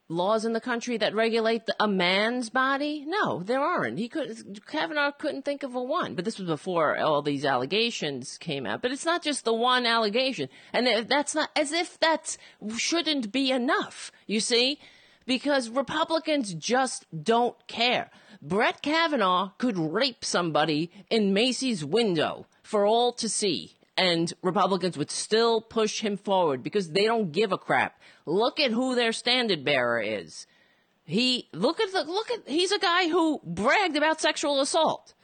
laws 0.09 0.45
in 0.45 0.53
the 0.53 0.61
country 0.61 0.97
that 0.99 1.15
regulate 1.15 1.67
the, 1.67 1.75
a 1.79 1.87
man's 1.87 2.51
body? 2.51 3.05
No, 3.07 3.43
there 3.43 3.61
aren't. 3.61 3.99
He 3.99 4.09
could 4.09 4.67
Kavanaugh 4.67 5.13
couldn't 5.13 5.45
think 5.45 5.63
of 5.63 5.75
a 5.75 5.83
one, 5.83 6.15
but 6.15 6.25
this 6.25 6.39
was 6.39 6.49
before 6.49 6.99
all 6.99 7.23
these 7.23 7.45
allegations 7.45 8.39
came 8.39 8.67
out. 8.67 8.83
But 8.83 8.93
it's 8.93 9.07
not 9.07 9.23
just 9.23 9.45
the 9.45 9.55
one 9.55 9.87
allegation, 9.87 10.49
and 10.73 11.09
that's 11.09 11.35
not 11.35 11.51
as 11.55 11.73
if 11.73 11.99
that 12.01 12.37
shouldn't 12.77 13.31
be 13.31 13.51
enough. 13.51 14.11
You 14.27 14.41
see, 14.41 14.79
because 15.31 15.71
Republicans 15.71 16.55
just 16.55 17.07
don't 17.23 17.55
care. 17.69 18.11
Brett 18.43 18.83
Kavanaugh 18.83 19.53
could 19.59 19.79
rape 19.79 20.25
somebody 20.25 20.91
in 21.09 21.33
Macy's 21.33 21.85
window 21.85 22.47
for 22.65 22.85
all 22.85 23.13
to 23.13 23.29
see 23.29 23.77
and 23.97 24.33
Republicans 24.43 24.99
would 24.99 25.13
still 25.13 25.61
push 25.61 26.01
him 26.01 26.17
forward 26.17 26.65
because 26.65 26.91
they 26.91 27.05
don't 27.05 27.31
give 27.31 27.53
a 27.53 27.59
crap. 27.59 28.01
Look 28.27 28.59
at 28.59 28.73
who 28.73 28.97
their 28.97 29.13
standard 29.13 29.65
bearer 29.65 30.01
is. 30.01 30.49
He 31.05 31.49
look 31.53 31.79
at 31.79 31.93
the 31.93 32.03
look 32.03 32.29
at 32.33 32.49
he's 32.49 32.73
a 32.73 32.81
guy 32.81 33.09
who 33.09 33.41
bragged 33.45 33.97
about 33.97 34.21
sexual 34.21 34.61
assault. 34.61 35.15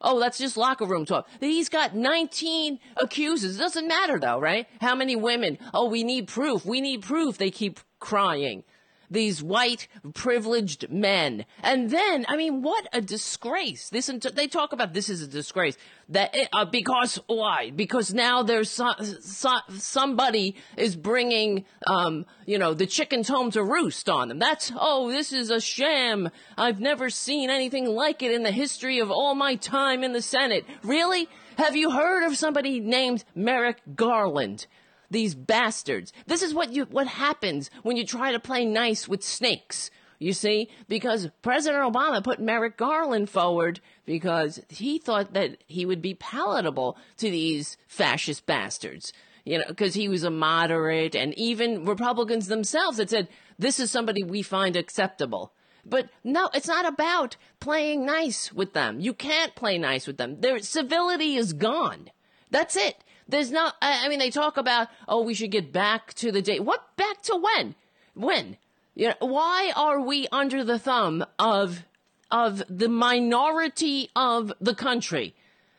Oh, 0.00 0.18
that's 0.20 0.38
just 0.38 0.56
locker 0.56 0.86
room 0.86 1.04
talk. 1.04 1.28
He's 1.38 1.68
got 1.68 1.94
19 1.94 2.78
accusers. 2.96 3.58
Doesn't 3.58 3.86
matter 3.86 4.18
though, 4.18 4.40
right? 4.40 4.66
How 4.80 4.94
many 4.94 5.16
women? 5.16 5.58
Oh, 5.74 5.90
we 5.90 6.02
need 6.02 6.28
proof. 6.28 6.64
We 6.64 6.80
need 6.80 7.02
proof. 7.02 7.36
They 7.36 7.50
keep 7.50 7.78
crying 7.98 8.64
these 9.10 9.42
white 9.42 9.88
privileged 10.14 10.90
men. 10.90 11.44
And 11.62 11.90
then, 11.90 12.24
I 12.28 12.36
mean, 12.36 12.62
what 12.62 12.86
a 12.92 13.00
disgrace. 13.00 13.88
This, 13.90 14.10
they 14.34 14.46
talk 14.46 14.72
about 14.72 14.94
this 14.94 15.08
is 15.08 15.22
a 15.22 15.26
disgrace. 15.26 15.76
That, 16.08 16.34
uh, 16.52 16.64
because, 16.64 17.18
why? 17.26 17.70
Because 17.70 18.14
now 18.14 18.42
there's 18.42 18.70
so, 18.70 18.92
so, 19.20 19.58
somebody 19.70 20.56
is 20.76 20.96
bringing, 20.96 21.64
um, 21.86 22.26
you 22.46 22.58
know, 22.58 22.74
the 22.74 22.86
chickens 22.86 23.28
home 23.28 23.50
to 23.52 23.62
roost 23.62 24.08
on 24.08 24.28
them. 24.28 24.38
That's, 24.38 24.72
oh, 24.74 25.10
this 25.10 25.32
is 25.32 25.50
a 25.50 25.60
sham. 25.60 26.30
I've 26.56 26.80
never 26.80 27.10
seen 27.10 27.50
anything 27.50 27.86
like 27.86 28.22
it 28.22 28.32
in 28.32 28.42
the 28.42 28.52
history 28.52 28.98
of 28.98 29.10
all 29.10 29.34
my 29.34 29.56
time 29.56 30.02
in 30.04 30.12
the 30.12 30.22
Senate. 30.22 30.64
Really? 30.82 31.28
Have 31.58 31.76
you 31.76 31.90
heard 31.90 32.26
of 32.26 32.36
somebody 32.36 32.80
named 32.80 33.24
Merrick 33.34 33.82
Garland? 33.94 34.66
These 35.10 35.34
bastards. 35.34 36.12
This 36.26 36.42
is 36.42 36.54
what 36.54 36.72
you, 36.72 36.84
what 36.84 37.06
happens 37.06 37.70
when 37.82 37.96
you 37.96 38.06
try 38.06 38.32
to 38.32 38.38
play 38.38 38.64
nice 38.64 39.08
with 39.08 39.22
snakes. 39.22 39.90
You 40.18 40.34
see, 40.34 40.68
because 40.86 41.30
President 41.40 41.82
Obama 41.82 42.22
put 42.22 42.40
Merrick 42.40 42.76
Garland 42.76 43.30
forward 43.30 43.80
because 44.04 44.60
he 44.68 44.98
thought 44.98 45.32
that 45.32 45.56
he 45.66 45.86
would 45.86 46.02
be 46.02 46.14
palatable 46.14 46.98
to 47.16 47.30
these 47.30 47.78
fascist 47.88 48.44
bastards. 48.44 49.14
You 49.46 49.58
know, 49.58 49.64
because 49.68 49.94
he 49.94 50.08
was 50.08 50.22
a 50.22 50.30
moderate, 50.30 51.16
and 51.16 51.32
even 51.38 51.86
Republicans 51.86 52.48
themselves 52.48 52.98
had 52.98 53.08
said, 53.08 53.28
this 53.58 53.80
is 53.80 53.90
somebody 53.90 54.22
we 54.22 54.42
find 54.42 54.76
acceptable. 54.76 55.54
But 55.86 56.10
no, 56.22 56.50
it's 56.52 56.68
not 56.68 56.86
about 56.86 57.36
playing 57.58 58.04
nice 58.04 58.52
with 58.52 58.74
them. 58.74 59.00
You 59.00 59.14
can't 59.14 59.54
play 59.54 59.78
nice 59.78 60.06
with 60.06 60.18
them. 60.18 60.42
Their 60.42 60.58
civility 60.58 61.36
is 61.36 61.54
gone. 61.54 62.10
That's 62.50 62.76
it. 62.76 63.02
There's 63.30 63.50
not, 63.50 63.76
I 63.80 64.08
mean, 64.08 64.18
they 64.18 64.30
talk 64.30 64.56
about, 64.56 64.88
oh, 65.06 65.22
we 65.22 65.34
should 65.34 65.50
get 65.50 65.72
back 65.72 66.14
to 66.14 66.32
the 66.32 66.42
day. 66.42 66.58
What 66.58 66.96
back 66.96 67.22
to 67.22 67.36
when? 67.36 67.74
When? 68.14 68.56
You 68.94 69.08
know, 69.08 69.14
why 69.20 69.72
are 69.76 70.00
we 70.00 70.26
under 70.32 70.64
the 70.64 70.78
thumb 70.78 71.24
of, 71.38 71.84
of 72.30 72.62
the 72.68 72.88
minority 72.88 74.10
of 74.16 74.52
the 74.60 74.74
country? 74.74 75.34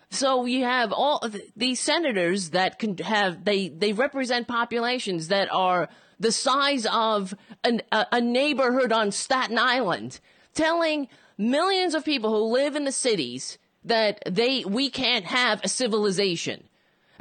So 0.10 0.46
you 0.46 0.64
have 0.64 0.92
all 0.92 1.24
these 1.56 1.80
senators 1.80 2.50
that 2.50 2.80
can 2.80 2.98
have, 2.98 3.46
they, 3.46 3.70
they 3.70 3.94
represent 3.94 4.48
populations 4.48 5.30
that 5.30 5.52
are 5.52 5.90
the 6.20 6.32
size 6.32 6.86
of 6.92 7.34
an, 7.64 7.82
a, 7.92 8.06
a 8.14 8.22
neighborhood 8.22 8.92
on 8.92 9.12
Staten 9.12 9.58
Island, 9.58 10.20
telling 10.54 11.08
millions 11.38 11.96
of 11.96 12.06
people 12.06 12.30
who 12.30 12.54
live 12.54 12.76
in 12.76 12.84
the 12.84 12.92
cities 12.92 13.58
that 13.84 14.22
they, 14.30 14.64
we 14.66 14.90
can't 14.90 15.26
have 15.26 15.62
a 15.64 15.70
civilization. 15.70 16.64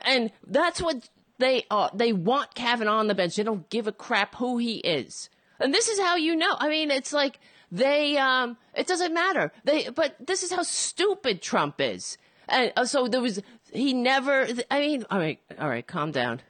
And 0.05 0.31
that's 0.47 0.81
what 0.81 1.09
they 1.39 1.65
are. 1.71 1.91
They 1.95 2.13
want 2.13 2.55
Kavanaugh 2.55 2.99
on 2.99 3.09
the 3.09 3.15
bench. 3.15 3.37
They 3.37 3.43
don't 3.43 3.69
give 3.71 3.87
a 3.87 3.93
crap 3.93 4.37
who 4.37 4.59
he 4.59 4.77
is. 4.77 5.31
And 5.59 5.75
this 5.75 5.89
is 5.89 5.99
how 5.99 6.17
you 6.17 6.37
know. 6.37 6.55
I 6.59 6.69
mean, 6.69 6.91
it's 6.91 7.13
like 7.13 7.39
they, 7.71 8.17
um, 8.17 8.57
it 8.75 8.87
doesn't 8.87 9.13
matter. 9.13 9.53
They, 9.65 9.89
but 9.89 10.17
this 10.25 10.43
is 10.43 10.53
how 10.53 10.63
stupid 10.63 11.43
Trump 11.43 11.81
is. 11.81 12.19
And 12.49 12.73
uh, 12.77 12.85
so 12.85 13.09
there 13.09 13.21
was, 13.21 13.41
he 13.73 13.93
never, 13.93 14.49
I 14.71 14.81
mean, 14.81 15.05
all 15.11 15.19
right, 15.19 15.39
all 15.59 15.69
right, 15.69 15.87
calm 15.87 16.13
down. 16.13 16.41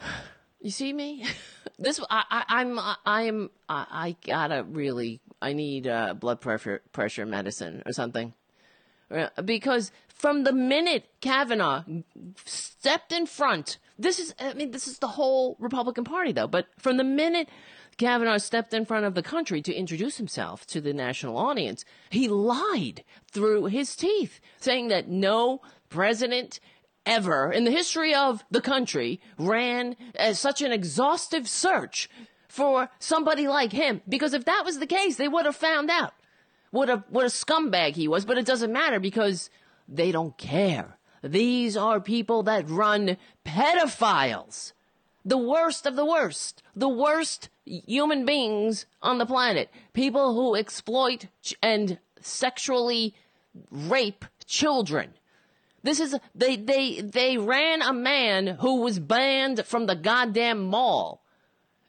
You 0.64 0.70
see 0.70 0.92
me? 0.92 1.26
this, 1.80 1.98
I, 2.08 2.22
I, 2.30 2.44
I'm, 2.60 2.78
I 3.04 3.22
am, 3.22 3.50
I, 3.68 3.84
I 3.90 4.16
gotta 4.24 4.62
really, 4.62 5.20
I 5.40 5.54
need, 5.54 5.88
uh, 5.88 6.14
blood 6.14 6.40
pressure, 6.40 6.82
pressure 6.92 7.26
medicine 7.26 7.82
or 7.84 7.92
something. 7.92 8.32
Uh, 9.10 9.26
because 9.44 9.90
from 10.22 10.44
the 10.44 10.52
minute 10.52 11.04
Kavanaugh 11.20 11.82
stepped 12.44 13.10
in 13.10 13.26
front, 13.26 13.78
this 13.98 14.20
is, 14.20 14.32
I 14.38 14.54
mean, 14.54 14.70
this 14.70 14.86
is 14.86 14.98
the 14.98 15.08
whole 15.08 15.56
Republican 15.58 16.04
Party 16.04 16.30
though, 16.30 16.46
but 16.46 16.68
from 16.78 16.96
the 16.96 17.04
minute 17.04 17.48
Kavanaugh 17.96 18.38
stepped 18.38 18.72
in 18.72 18.86
front 18.86 19.04
of 19.04 19.16
the 19.16 19.22
country 19.22 19.60
to 19.62 19.74
introduce 19.74 20.18
himself 20.18 20.64
to 20.68 20.80
the 20.80 20.92
national 20.92 21.36
audience, 21.36 21.84
he 22.10 22.28
lied 22.28 23.02
through 23.32 23.64
his 23.64 23.96
teeth, 23.96 24.38
saying 24.60 24.86
that 24.88 25.08
no 25.08 25.60
president 25.88 26.60
ever 27.04 27.50
in 27.50 27.64
the 27.64 27.72
history 27.72 28.14
of 28.14 28.44
the 28.48 28.60
country 28.60 29.20
ran 29.38 29.96
as 30.14 30.38
such 30.38 30.62
an 30.62 30.70
exhaustive 30.70 31.48
search 31.48 32.08
for 32.46 32.88
somebody 33.00 33.48
like 33.48 33.72
him. 33.72 34.00
Because 34.08 34.34
if 34.34 34.44
that 34.44 34.62
was 34.64 34.78
the 34.78 34.86
case, 34.86 35.16
they 35.16 35.26
would 35.26 35.46
have 35.46 35.56
found 35.56 35.90
out 35.90 36.12
what 36.70 36.88
a 36.88 37.04
what 37.08 37.24
a 37.24 37.28
scumbag 37.28 37.96
he 37.96 38.06
was, 38.06 38.24
but 38.24 38.38
it 38.38 38.46
doesn't 38.46 38.72
matter 38.72 39.00
because 39.00 39.50
they 39.96 40.12
don't 40.12 40.36
care. 40.38 40.98
These 41.22 41.76
are 41.76 42.00
people 42.00 42.42
that 42.44 42.68
run 42.68 43.16
pedophiles. 43.44 44.72
The 45.24 45.38
worst 45.38 45.86
of 45.86 45.94
the 45.94 46.04
worst. 46.04 46.62
The 46.74 46.88
worst 46.88 47.48
human 47.64 48.24
beings 48.24 48.86
on 49.00 49.18
the 49.18 49.26
planet. 49.26 49.70
People 49.92 50.34
who 50.34 50.56
exploit 50.56 51.26
and 51.62 51.98
sexually 52.20 53.14
rape 53.70 54.24
children. 54.46 55.14
This 55.84 56.00
is, 56.00 56.16
they, 56.34 56.56
they, 56.56 57.00
they 57.00 57.38
ran 57.38 57.82
a 57.82 57.92
man 57.92 58.46
who 58.60 58.80
was 58.80 58.98
banned 58.98 59.64
from 59.66 59.86
the 59.86 59.96
goddamn 59.96 60.64
mall 60.64 61.22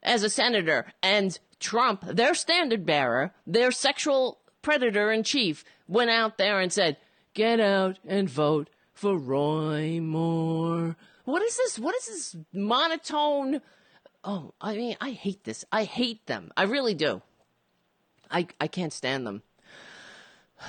as 0.02 0.24
a 0.24 0.30
senator 0.30 0.86
and 1.02 1.40
Trump, 1.60 2.04
their 2.06 2.34
standard 2.34 2.86
bearer, 2.86 3.34
their 3.48 3.72
sexual 3.72 4.40
predator 4.62 5.12
in 5.12 5.24
chief 5.24 5.64
went 5.88 6.10
out 6.10 6.38
there 6.38 6.60
and 6.60 6.74
said, 6.74 6.98
get 7.34 7.60
out 7.60 8.00
and 8.08 8.30
vote 8.30 8.70
for 8.94 9.18
Roy 9.18 10.00
Moore. 10.00 10.96
What 11.26 11.42
is 11.42 11.58
this? 11.58 11.80
What 11.80 11.96
is 11.96 12.06
this 12.08 12.36
monotone? 12.54 13.62
Oh, 14.24 14.54
I 14.62 14.76
mean, 14.76 14.96
I 15.02 15.12
hate 15.12 15.44
this. 15.44 15.66
I 15.72 15.84
hate 15.84 16.26
them. 16.28 16.52
I 16.56 16.64
really 16.64 16.94
do. 16.94 17.22
I, 18.32 18.48
I 18.60 18.68
can't 18.68 18.94
stand 18.94 19.28
them. 19.28 19.44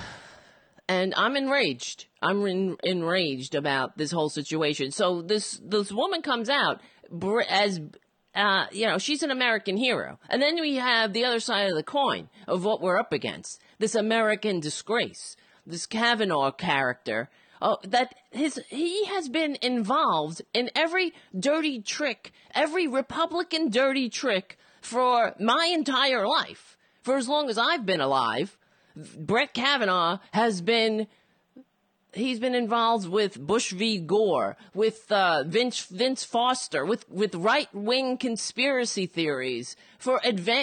And 0.86 1.14
I'm 1.16 1.34
enraged. 1.34 2.08
I'm 2.20 2.46
en- 2.46 2.76
enraged 2.82 3.54
about 3.54 3.96
this 3.96 4.12
whole 4.12 4.28
situation. 4.28 4.90
So 4.90 5.22
this, 5.22 5.58
this 5.64 5.90
woman 5.90 6.20
comes 6.20 6.50
out 6.50 6.82
as 7.48 7.80
uh, 8.34 8.66
you 8.72 8.86
know, 8.86 8.98
she's 8.98 9.22
an 9.22 9.30
American 9.30 9.76
hero. 9.76 10.18
And 10.28 10.42
then 10.42 10.60
we 10.60 10.76
have 10.76 11.12
the 11.12 11.24
other 11.24 11.40
side 11.40 11.70
of 11.70 11.76
the 11.76 11.82
coin 11.82 12.28
of 12.46 12.64
what 12.64 12.82
we're 12.82 12.98
up 12.98 13.12
against. 13.12 13.62
This 13.78 13.94
American 13.94 14.60
disgrace. 14.60 15.36
This 15.66 15.86
Kavanaugh 15.86 16.50
character. 16.52 17.30
Oh, 17.62 17.78
that 17.84 18.14
his, 18.30 18.60
he 18.68 19.06
has 19.06 19.28
been 19.28 19.56
involved 19.62 20.42
in 20.52 20.70
every 20.74 21.14
dirty 21.38 21.80
trick, 21.80 22.32
every 22.54 22.86
Republican 22.86 23.70
dirty 23.70 24.10
trick 24.10 24.58
for 24.82 25.34
my 25.40 25.70
entire 25.72 26.26
life. 26.26 26.76
For 27.02 27.16
as 27.16 27.28
long 27.28 27.48
as 27.48 27.56
I've 27.56 27.86
been 27.86 28.00
alive, 28.00 28.58
Brett 28.96 29.54
Kavanaugh 29.54 30.18
has 30.32 30.60
been 30.60 31.06
he's 32.14 32.38
been 32.38 32.54
involved 32.54 33.08
with 33.08 33.40
Bush 33.40 33.72
v. 33.72 33.98
Gore, 33.98 34.56
with 34.72 35.10
uh, 35.10 35.44
Vince 35.46 35.84
Vince 35.86 36.24
Foster, 36.24 36.84
with 36.84 37.08
with 37.10 37.34
right 37.34 37.72
wing 37.74 38.16
conspiracy 38.16 39.06
theories 39.06 39.76
for 39.98 40.20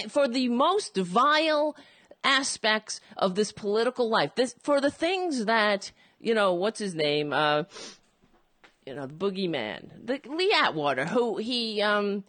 for 0.09 0.27
the 0.27 0.49
most 0.49 0.95
vile 0.95 1.75
aspects 2.23 3.01
of 3.17 3.35
this 3.35 3.51
political 3.51 4.09
life. 4.09 4.35
This 4.35 4.55
for 4.61 4.81
the 4.81 4.91
things 4.91 5.45
that 5.45 5.91
you 6.19 6.33
know. 6.33 6.53
What's 6.53 6.79
his 6.79 6.95
name? 6.95 7.33
Uh, 7.33 7.63
you 8.85 8.95
know, 8.95 9.05
the 9.05 9.13
boogeyman, 9.13 9.89
the 10.03 10.19
Lee 10.27 10.53
Atwater, 10.53 11.05
who 11.05 11.37
he 11.37 11.81
um 11.81 12.23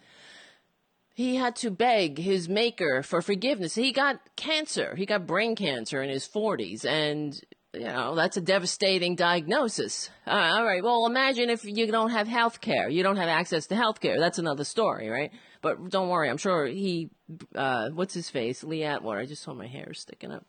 he 1.15 1.37
had 1.37 1.57
to 1.57 1.71
beg 1.71 2.19
his 2.19 2.49
maker 2.49 3.03
for 3.03 3.21
forgiveness. 3.21 3.75
He 3.75 3.93
got 3.93 4.21
cancer. 4.37 4.95
He 4.97 5.07
got 5.07 5.27
brain 5.27 5.55
cancer 5.55 6.03
in 6.03 6.09
his 6.09 6.27
40s 6.27 6.85
and 6.87 7.39
you 7.75 7.87
know, 7.87 8.15
that's 8.15 8.37
a 8.37 8.41
devastating 8.41 9.17
diagnosis. 9.17 10.11
Uh, 10.27 10.31
all 10.31 10.65
right. 10.65 10.83
Well, 10.83 11.07
imagine 11.07 11.49
if 11.49 11.65
you 11.65 11.91
don't 11.91 12.11
have 12.11 12.29
health 12.29 12.61
care. 12.61 12.89
You 12.89 13.03
don't 13.03 13.17
have 13.17 13.29
access 13.29 13.67
to 13.69 13.77
health 13.77 14.01
care. 14.01 14.19
That's 14.21 14.39
another 14.39 14.65
story, 14.65 15.09
right? 15.09 15.33
But 15.63 15.91
don't 15.91 16.09
worry, 16.09 16.29
I'm 16.29 16.39
sure 16.39 16.67
he, 16.67 17.09
uh, 17.55 17.91
what's 17.91 18.13
his 18.13 18.29
face? 18.29 18.63
Lee 18.65 18.83
Atwater. 18.83 19.21
I 19.21 19.27
just 19.27 19.43
saw 19.43 19.55
my 19.55 19.69
hair 19.69 19.95
sticking 19.95 20.33
up. 20.33 20.45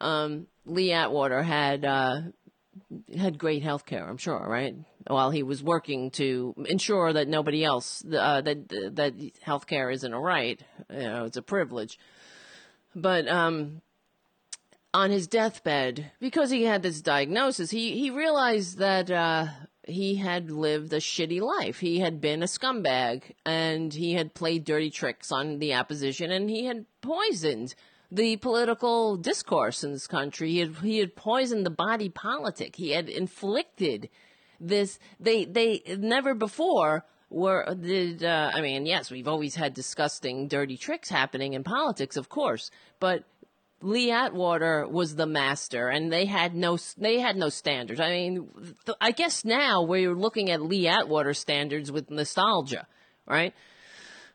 Um, 0.00 0.46
Lee 0.64 0.92
Atwater 0.92 1.42
had, 1.42 1.84
uh, 1.84 2.20
had 3.18 3.38
great 3.38 3.64
health 3.64 3.84
care, 3.84 4.08
I'm 4.08 4.16
sure, 4.16 4.46
right? 4.48 4.76
While 5.08 5.32
he 5.32 5.42
was 5.42 5.62
working 5.62 6.12
to 6.12 6.54
ensure 6.68 7.12
that 7.12 7.26
nobody 7.28 7.64
else, 7.64 8.04
uh, 8.04 8.40
that, 8.40 8.68
that 8.94 9.32
health 9.42 9.66
care 9.66 9.90
isn't 9.90 10.12
a 10.12 10.18
right, 10.18 10.62
you 10.88 11.00
know, 11.00 11.24
it's 11.24 11.36
a 11.36 11.42
privilege. 11.42 11.98
But, 12.94 13.28
um, 13.28 13.82
on 14.94 15.10
his 15.10 15.26
deathbed, 15.26 16.12
because 16.20 16.50
he 16.50 16.64
had 16.64 16.82
this 16.82 17.02
diagnosis, 17.02 17.70
he, 17.70 17.98
he 17.98 18.10
realized 18.10 18.78
that, 18.78 19.10
uh, 19.10 19.46
he 19.90 20.16
had 20.16 20.50
lived 20.50 20.92
a 20.92 20.98
shitty 20.98 21.40
life. 21.40 21.80
He 21.80 22.00
had 22.00 22.20
been 22.20 22.42
a 22.42 22.46
scumbag 22.46 23.34
and 23.44 23.92
he 23.92 24.14
had 24.14 24.34
played 24.34 24.64
dirty 24.64 24.90
tricks 24.90 25.30
on 25.30 25.58
the 25.58 25.74
opposition 25.74 26.30
and 26.30 26.48
he 26.48 26.64
had 26.64 26.86
poisoned 27.00 27.74
the 28.10 28.36
political 28.36 29.16
discourse 29.16 29.84
in 29.84 29.92
this 29.92 30.06
country. 30.06 30.50
He 30.50 30.58
had, 30.58 30.76
he 30.76 30.98
had 30.98 31.14
poisoned 31.14 31.64
the 31.64 31.70
body 31.70 32.08
politic. 32.08 32.76
He 32.76 32.90
had 32.90 33.08
inflicted 33.08 34.08
this, 34.58 34.98
they, 35.18 35.44
they 35.44 35.82
never 35.98 36.34
before 36.34 37.04
were, 37.30 37.74
did, 37.80 38.24
uh, 38.24 38.50
I 38.52 38.60
mean, 38.60 38.86
yes, 38.86 39.10
we've 39.10 39.28
always 39.28 39.54
had 39.54 39.74
disgusting, 39.74 40.48
dirty 40.48 40.76
tricks 40.76 41.08
happening 41.08 41.54
in 41.54 41.62
politics, 41.62 42.16
of 42.16 42.28
course, 42.28 42.70
but 42.98 43.24
Lee 43.82 44.10
Atwater 44.10 44.86
was 44.86 45.16
the 45.16 45.26
master, 45.26 45.88
and 45.88 46.12
they 46.12 46.26
had 46.26 46.54
no 46.54 46.78
they 46.98 47.18
had 47.18 47.36
no 47.36 47.48
standards. 47.48 48.00
I 48.00 48.10
mean, 48.10 48.48
th- 48.84 48.98
I 49.00 49.10
guess 49.12 49.44
now 49.44 49.82
we're 49.82 50.14
looking 50.14 50.50
at 50.50 50.62
Lee 50.62 50.86
Atwater 50.86 51.32
standards 51.32 51.90
with 51.90 52.10
nostalgia, 52.10 52.86
right? 53.26 53.54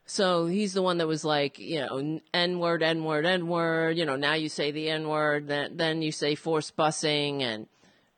So 0.08 0.46
he's 0.48 0.74
the 0.74 0.82
one 0.82 0.98
that 0.98 1.08
was 1.08 1.24
like, 1.26 1.60
you 1.60 1.80
know, 1.80 2.20
N 2.34 2.60
word, 2.60 2.84
N 2.84 3.04
word, 3.04 3.26
N 3.26 3.48
word. 3.48 3.98
You 3.98 4.06
know, 4.06 4.16
now 4.16 4.34
you 4.34 4.50
say 4.50 4.72
the 4.72 4.90
N 4.90 5.08
word, 5.08 5.48
then 5.48 5.78
then 5.78 6.02
you 6.02 6.12
say 6.12 6.34
force 6.36 6.72
busing, 6.72 7.42
and 7.42 7.68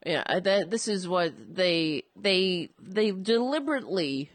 yeah, 0.05 0.39
this 0.39 0.87
is 0.87 1.07
what 1.07 1.33
they 1.55 2.03
they 2.15 2.69
they 2.81 3.11
deliberately 3.11 4.31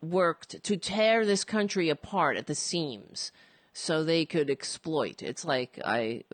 worked 0.00 0.62
to 0.62 0.76
tear 0.76 1.26
this 1.26 1.42
country 1.42 1.88
apart 1.88 2.36
at 2.36 2.46
the 2.46 2.54
seams 2.54 3.32
so 3.72 4.02
they 4.02 4.24
could 4.24 4.50
exploit. 4.50 5.22
It's 5.22 5.44
like 5.44 5.78
I 5.84 6.24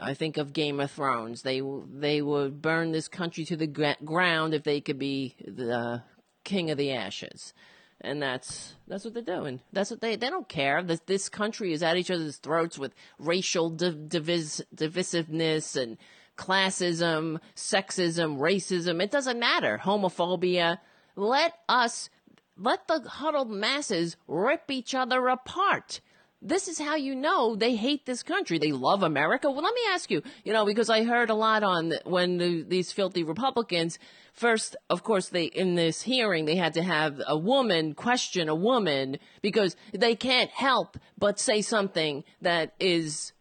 I 0.00 0.14
think 0.14 0.36
of 0.36 0.52
Game 0.52 0.80
of 0.80 0.90
Thrones. 0.90 1.42
They 1.42 1.62
they 1.92 2.22
would 2.22 2.62
burn 2.62 2.92
this 2.92 3.08
country 3.08 3.44
to 3.46 3.56
the 3.56 3.66
ground 3.66 4.54
if 4.54 4.62
they 4.62 4.80
could 4.80 4.98
be 4.98 5.34
the 5.44 5.76
uh, 5.76 5.98
king 6.44 6.70
of 6.70 6.78
the 6.78 6.92
ashes. 6.92 7.52
And 8.00 8.20
that's 8.20 8.74
that's 8.88 9.04
what 9.04 9.14
they're 9.14 9.22
doing. 9.22 9.60
That's 9.72 9.90
what 9.90 10.00
they 10.00 10.16
they 10.16 10.30
don't 10.30 10.48
care. 10.48 10.82
This 10.82 11.00
this 11.06 11.28
country 11.28 11.72
is 11.72 11.82
at 11.82 11.96
each 11.96 12.10
other's 12.10 12.36
throats 12.36 12.78
with 12.78 12.94
racial 13.18 13.70
div, 13.70 13.94
divis, 14.08 14.60
divisiveness 14.74 15.80
and 15.80 15.98
classism, 16.36 17.40
sexism, 17.54 18.38
racism. 18.38 19.02
It 19.02 19.10
doesn't 19.10 19.38
matter. 19.38 19.80
Homophobia. 19.82 20.78
Let 21.14 21.54
us 21.68 22.10
let 22.56 22.86
the 22.88 23.00
huddled 23.00 23.50
masses 23.50 24.16
rip 24.26 24.70
each 24.70 24.94
other 24.94 25.28
apart 25.28 26.00
this 26.42 26.66
is 26.66 26.78
how 26.78 26.96
you 26.96 27.14
know 27.14 27.54
they 27.54 27.76
hate 27.76 28.04
this 28.04 28.22
country. 28.22 28.58
They 28.58 28.72
love 28.72 29.02
America. 29.02 29.50
Well, 29.50 29.62
let 29.62 29.74
me 29.74 29.80
ask 29.90 30.10
you, 30.10 30.22
you 30.44 30.52
know, 30.52 30.66
because 30.66 30.90
I 30.90 31.04
heard 31.04 31.30
a 31.30 31.34
lot 31.34 31.62
on 31.62 31.94
when 32.04 32.38
the, 32.38 32.62
these 32.62 32.90
filthy 32.90 33.22
Republicans 33.22 33.98
first, 34.32 34.76
of 34.90 35.04
course, 35.04 35.28
they, 35.28 35.44
in 35.44 35.76
this 35.76 36.02
hearing, 36.02 36.44
they 36.44 36.56
had 36.56 36.74
to 36.74 36.82
have 36.82 37.20
a 37.26 37.36
woman 37.36 37.94
question 37.94 38.48
a 38.48 38.54
woman 38.54 39.18
because 39.40 39.76
they 39.92 40.16
can't 40.16 40.50
help 40.50 40.98
but 41.16 41.38
say 41.38 41.62
something 41.62 42.24
that 42.40 42.74
is, 42.80 43.32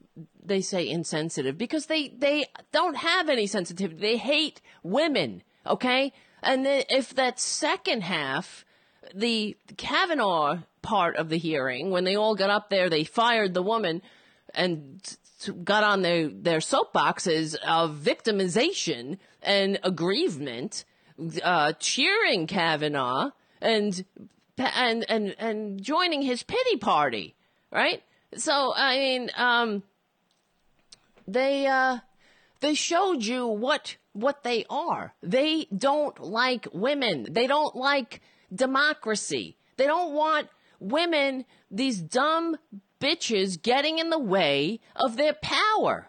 they 0.43 0.62
say 0.62 0.88
insensitive 0.88 1.58
because 1.58 1.88
they, 1.88 2.10
they 2.10 2.45
don't 2.71 2.97
have 2.97 3.30
any 3.30 3.47
sensitivity. 3.47 3.99
They 3.99 4.17
hate 4.17 4.62
women. 4.84 5.43
Okay. 5.65 6.13
And 6.43 6.65
if 6.67 7.15
that 7.15 7.39
second 7.39 8.02
half, 8.02 8.65
the 9.13 9.58
Kavanaugh 9.78 10.60
part 10.82 11.15
of 11.15 11.30
the 11.30 11.38
hearing, 11.38 11.91
when 11.91 12.04
they 12.04 12.15
all 12.15 12.36
got 12.36 12.50
up 12.50 12.70
there, 12.70 12.89
they 12.89 13.04
fired 13.04 13.54
the 13.54 13.63
woman 13.63 14.02
and 14.54 15.02
got 15.63 15.84
on 15.84 16.02
their, 16.02 16.30
their 16.30 16.60
soapboxes 16.60 17.56
of 17.65 17.98
victimization 17.98 19.17
and 19.41 19.80
aggrievement, 19.84 20.86
uh, 21.44 21.74
cheering 21.80 22.48
Kavanaugh 22.48 23.32
and, 23.62 24.06
and, 24.58 25.06
and, 25.10 25.36
and 25.39 25.82
joining 25.82 26.22
his 26.22 26.44
pity 26.44 26.78
party, 26.78 27.36
right? 27.72 28.04
So, 28.36 28.74
I 28.76 28.98
mean, 28.98 29.32
um, 29.36 29.84
they, 31.28 31.67
uh, 31.67 32.00
they 32.60 32.74
showed 32.74 33.24
you 33.24 33.48
what, 33.48 33.98
what 34.13 34.44
they 34.44 34.65
are. 34.70 35.13
They 35.22 35.67
don't 35.76 36.20
like 36.20 36.67
women. 36.72 37.28
They 37.30 37.48
don't 37.48 37.76
like 37.76 38.22
democracy. 38.54 39.58
They 39.78 39.86
don't 39.86 40.13
want 40.13 40.48
women, 40.82 41.46
these 41.70 42.02
dumb 42.02 42.58
bitches, 43.00 43.62
getting 43.62 44.00
in 44.00 44.10
the 44.10 44.20
way 44.20 44.80
of 44.96 45.15
their 45.15 45.34
power. 45.34 46.08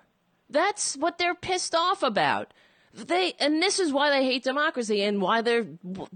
That's 0.51 0.97
what 0.97 1.19
they're 1.19 1.35
pissed 1.35 1.75
off 1.75 2.03
about. 2.03 2.53
They 2.95 3.35
and 3.41 3.63
this 3.63 3.79
is 3.79 3.93
why 3.93 4.11
they 4.11 4.25
hate 4.25 4.45
democracy 4.45 5.03
and 5.03 5.23
why 5.23 5.41
they're 5.41 5.67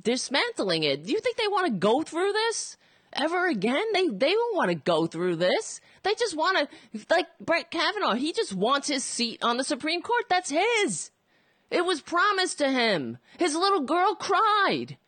dismantling 0.01 0.83
it. 0.83 1.05
Do 1.05 1.13
you 1.13 1.21
think 1.21 1.37
they 1.37 1.49
want 1.49 1.67
to 1.67 1.79
go 1.79 2.03
through 2.03 2.33
this 2.33 2.77
ever 3.15 3.47
again? 3.47 3.83
They 3.95 4.09
they 4.09 4.33
don't 4.33 4.57
want 4.57 4.69
to 4.69 4.75
go 4.75 5.07
through 5.07 5.37
this. 5.37 5.81
They 6.03 6.15
just 6.15 6.37
want 6.37 6.59
to 6.93 7.01
like 7.09 7.29
Brett 7.41 7.71
Kavanaugh. 7.71 8.15
He 8.15 8.33
just 8.33 8.53
wants 8.53 8.89
his 8.89 9.05
seat 9.05 9.43
on 9.43 9.57
the 9.57 9.65
Supreme 9.65 10.03
Court. 10.03 10.25
That's 10.29 10.51
his. 10.51 11.11
It 11.71 11.85
was 11.85 12.03
promised 12.03 12.59
to 12.59 12.71
him. 12.71 13.19
His 13.39 13.55
little 13.55 13.81
girl 13.81 14.15
cried. 14.15 14.99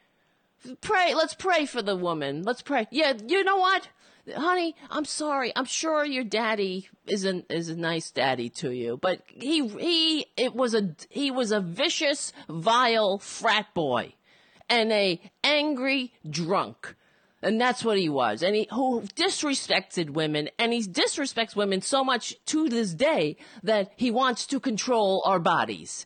Pray, 0.81 1.14
let's 1.14 1.35
pray 1.35 1.66
for 1.66 1.83
the 1.83 1.97
woman. 1.97 2.42
Let's 2.42 2.62
pray. 2.62 2.87
Yeah, 2.90 3.14
you 3.27 3.44
know 3.44 3.59
what? 3.59 3.88
Honey, 4.37 4.75
I'm 4.90 5.05
sorry. 5.05 5.53
I'm 5.57 5.64
sure 5.64 6.05
your 6.05 6.25
daddy 6.25 6.88
is 7.07 7.25
a 7.25 7.44
is 7.51 7.68
a 7.71 7.77
nice 7.77 8.11
daddy 8.11 8.51
to 8.51 8.71
you, 8.73 8.99
but 9.01 9.23
he 9.29 9.66
he 9.68 10.27
it 10.37 10.55
was 10.55 10.75
a 10.75 10.94
he 11.09 11.31
was 11.31 11.51
a 11.51 11.61
vicious, 11.61 12.33
vile 12.49 13.18
frat 13.18 13.73
boy 13.73 14.14
and 14.68 14.92
a 14.92 15.21
angry 15.42 16.12
drunk. 16.29 16.94
And 17.40 17.61
that's 17.61 17.85
what 17.85 17.99
he 17.99 18.09
was. 18.09 18.42
And 18.42 18.57
he 18.57 18.68
who 18.73 19.03
disrespected 19.14 20.11
women 20.11 20.51
and 20.59 20.73
he 20.73 20.83
disrespects 20.83 21.55
women 21.55 21.81
so 21.81 22.03
much 22.03 22.35
to 22.47 22.68
this 22.68 22.92
day 22.92 23.37
that 23.62 23.92
he 23.97 24.11
wants 24.11 24.47
to 24.49 24.61
control 24.61 25.23
our 25.25 25.38
bodies. 25.38 26.05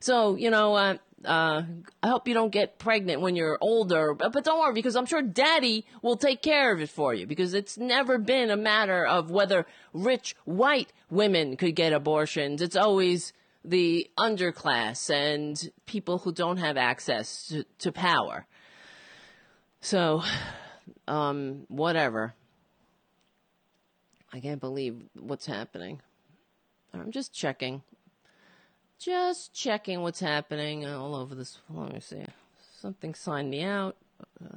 So, 0.00 0.36
you 0.36 0.50
know, 0.50 0.74
uh, 0.74 0.96
uh, 1.26 1.62
I 2.02 2.08
hope 2.08 2.28
you 2.28 2.34
don't 2.34 2.50
get 2.50 2.78
pregnant 2.78 3.20
when 3.20 3.36
you're 3.36 3.58
older, 3.60 4.14
but, 4.14 4.32
but 4.32 4.44
don't 4.44 4.60
worry 4.60 4.74
because 4.74 4.96
I'm 4.96 5.06
sure 5.06 5.22
daddy 5.22 5.86
will 6.02 6.16
take 6.16 6.42
care 6.42 6.72
of 6.72 6.80
it 6.80 6.90
for 6.90 7.14
you 7.14 7.26
because 7.26 7.54
it's 7.54 7.78
never 7.78 8.18
been 8.18 8.50
a 8.50 8.56
matter 8.56 9.04
of 9.04 9.30
whether 9.30 9.66
rich 9.92 10.36
white 10.44 10.92
women 11.10 11.56
could 11.56 11.74
get 11.74 11.92
abortions. 11.92 12.62
It's 12.62 12.76
always 12.76 13.32
the 13.64 14.10
underclass 14.18 15.10
and 15.10 15.70
people 15.86 16.18
who 16.18 16.32
don't 16.32 16.58
have 16.58 16.76
access 16.76 17.46
to, 17.48 17.64
to 17.78 17.92
power. 17.92 18.46
So, 19.80 20.22
um, 21.08 21.64
whatever. 21.68 22.34
I 24.32 24.40
can't 24.40 24.60
believe 24.60 25.00
what's 25.14 25.46
happening. 25.46 26.00
I'm 26.92 27.12
just 27.12 27.32
checking. 27.32 27.82
Just 29.04 29.52
checking 29.52 30.00
what's 30.00 30.20
happening 30.20 30.86
all 30.86 31.14
over 31.14 31.34
this. 31.34 31.58
Let 31.68 31.92
me 31.92 32.00
see. 32.00 32.24
Something 32.80 33.14
signed 33.14 33.50
me 33.50 33.62
out. 33.62 33.96
Uh, 34.42 34.56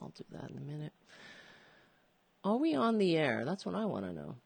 I'll 0.00 0.12
do 0.16 0.22
that 0.30 0.48
in 0.48 0.58
a 0.58 0.60
minute. 0.60 0.92
Are 2.44 2.56
we 2.56 2.76
on 2.76 2.98
the 2.98 3.16
air? 3.16 3.44
That's 3.44 3.66
what 3.66 3.74
I 3.74 3.84
want 3.86 4.04
to 4.04 4.12
know. 4.12 4.36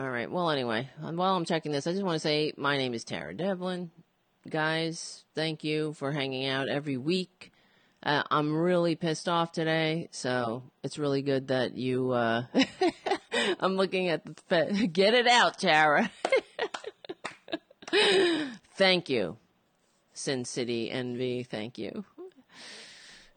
All 0.00 0.10
right. 0.10 0.28
Well, 0.28 0.50
anyway, 0.50 0.88
while 0.98 1.36
I'm 1.36 1.44
checking 1.44 1.70
this, 1.70 1.86
I 1.86 1.92
just 1.92 2.02
want 2.02 2.16
to 2.16 2.20
say 2.20 2.54
my 2.56 2.76
name 2.76 2.92
is 2.92 3.04
Tara 3.04 3.32
Devlin. 3.32 3.92
Guys, 4.48 5.22
thank 5.36 5.62
you 5.62 5.92
for 5.92 6.10
hanging 6.10 6.48
out 6.48 6.68
every 6.68 6.96
week. 6.96 7.52
Uh, 8.02 8.24
I'm 8.32 8.52
really 8.52 8.96
pissed 8.96 9.28
off 9.28 9.52
today, 9.52 10.08
so 10.10 10.64
it's 10.82 10.98
really 10.98 11.22
good 11.22 11.48
that 11.48 11.76
you. 11.76 12.10
Uh, 12.10 12.46
I'm 13.60 13.76
looking 13.76 14.08
at 14.08 14.24
the. 14.24 14.34
Fe- 14.48 14.86
Get 14.92 15.14
it 15.14 15.26
out, 15.26 15.58
Tara. 15.58 16.10
thank 18.76 19.08
you, 19.08 19.36
Sin 20.12 20.44
City 20.44 20.90
Envy. 20.90 21.42
Thank 21.42 21.78
you. 21.78 22.04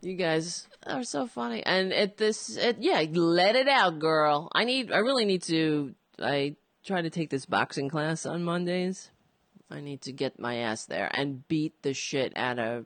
You 0.02 0.16
guys 0.16 0.68
are 0.86 1.04
so 1.04 1.28
funny, 1.28 1.63
and 1.63 1.94
at 1.94 2.18
this, 2.18 2.58
at, 2.58 2.82
yeah, 2.84 3.06
let 3.13 3.56
it 3.56 3.68
out, 3.68 4.00
girl. 4.00 4.50
I 4.54 4.66
need. 4.66 4.92
I 4.92 4.98
really 4.98 5.26
need 5.26 5.44
to. 5.44 5.96
I 6.20 6.56
try 6.84 7.02
to 7.02 7.10
take 7.10 7.30
this 7.30 7.46
boxing 7.46 7.89
class 7.89 8.26
on 8.26 8.44
Mondays. 8.44 9.10
I 9.72 9.82
need 9.82 10.02
to 10.02 10.12
get 10.12 10.39
my 10.39 10.58
ass 10.58 10.86
there 10.86 11.10
and 11.13 11.48
beat 11.48 11.82
the 11.82 11.94
shit 11.94 12.34
out 12.36 12.60
of 12.60 12.86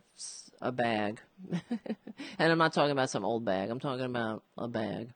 a 0.62 0.71
bag. 0.71 1.19
and 1.51 2.51
I'm 2.51 2.58
not 2.58 2.73
talking 2.73 2.91
about 2.91 3.10
some 3.10 3.25
old 3.25 3.43
bag. 3.43 3.69
I'm 3.69 3.80
talking 3.80 4.06
about 4.06 4.43
a 4.58 4.67
bag. 4.67 5.10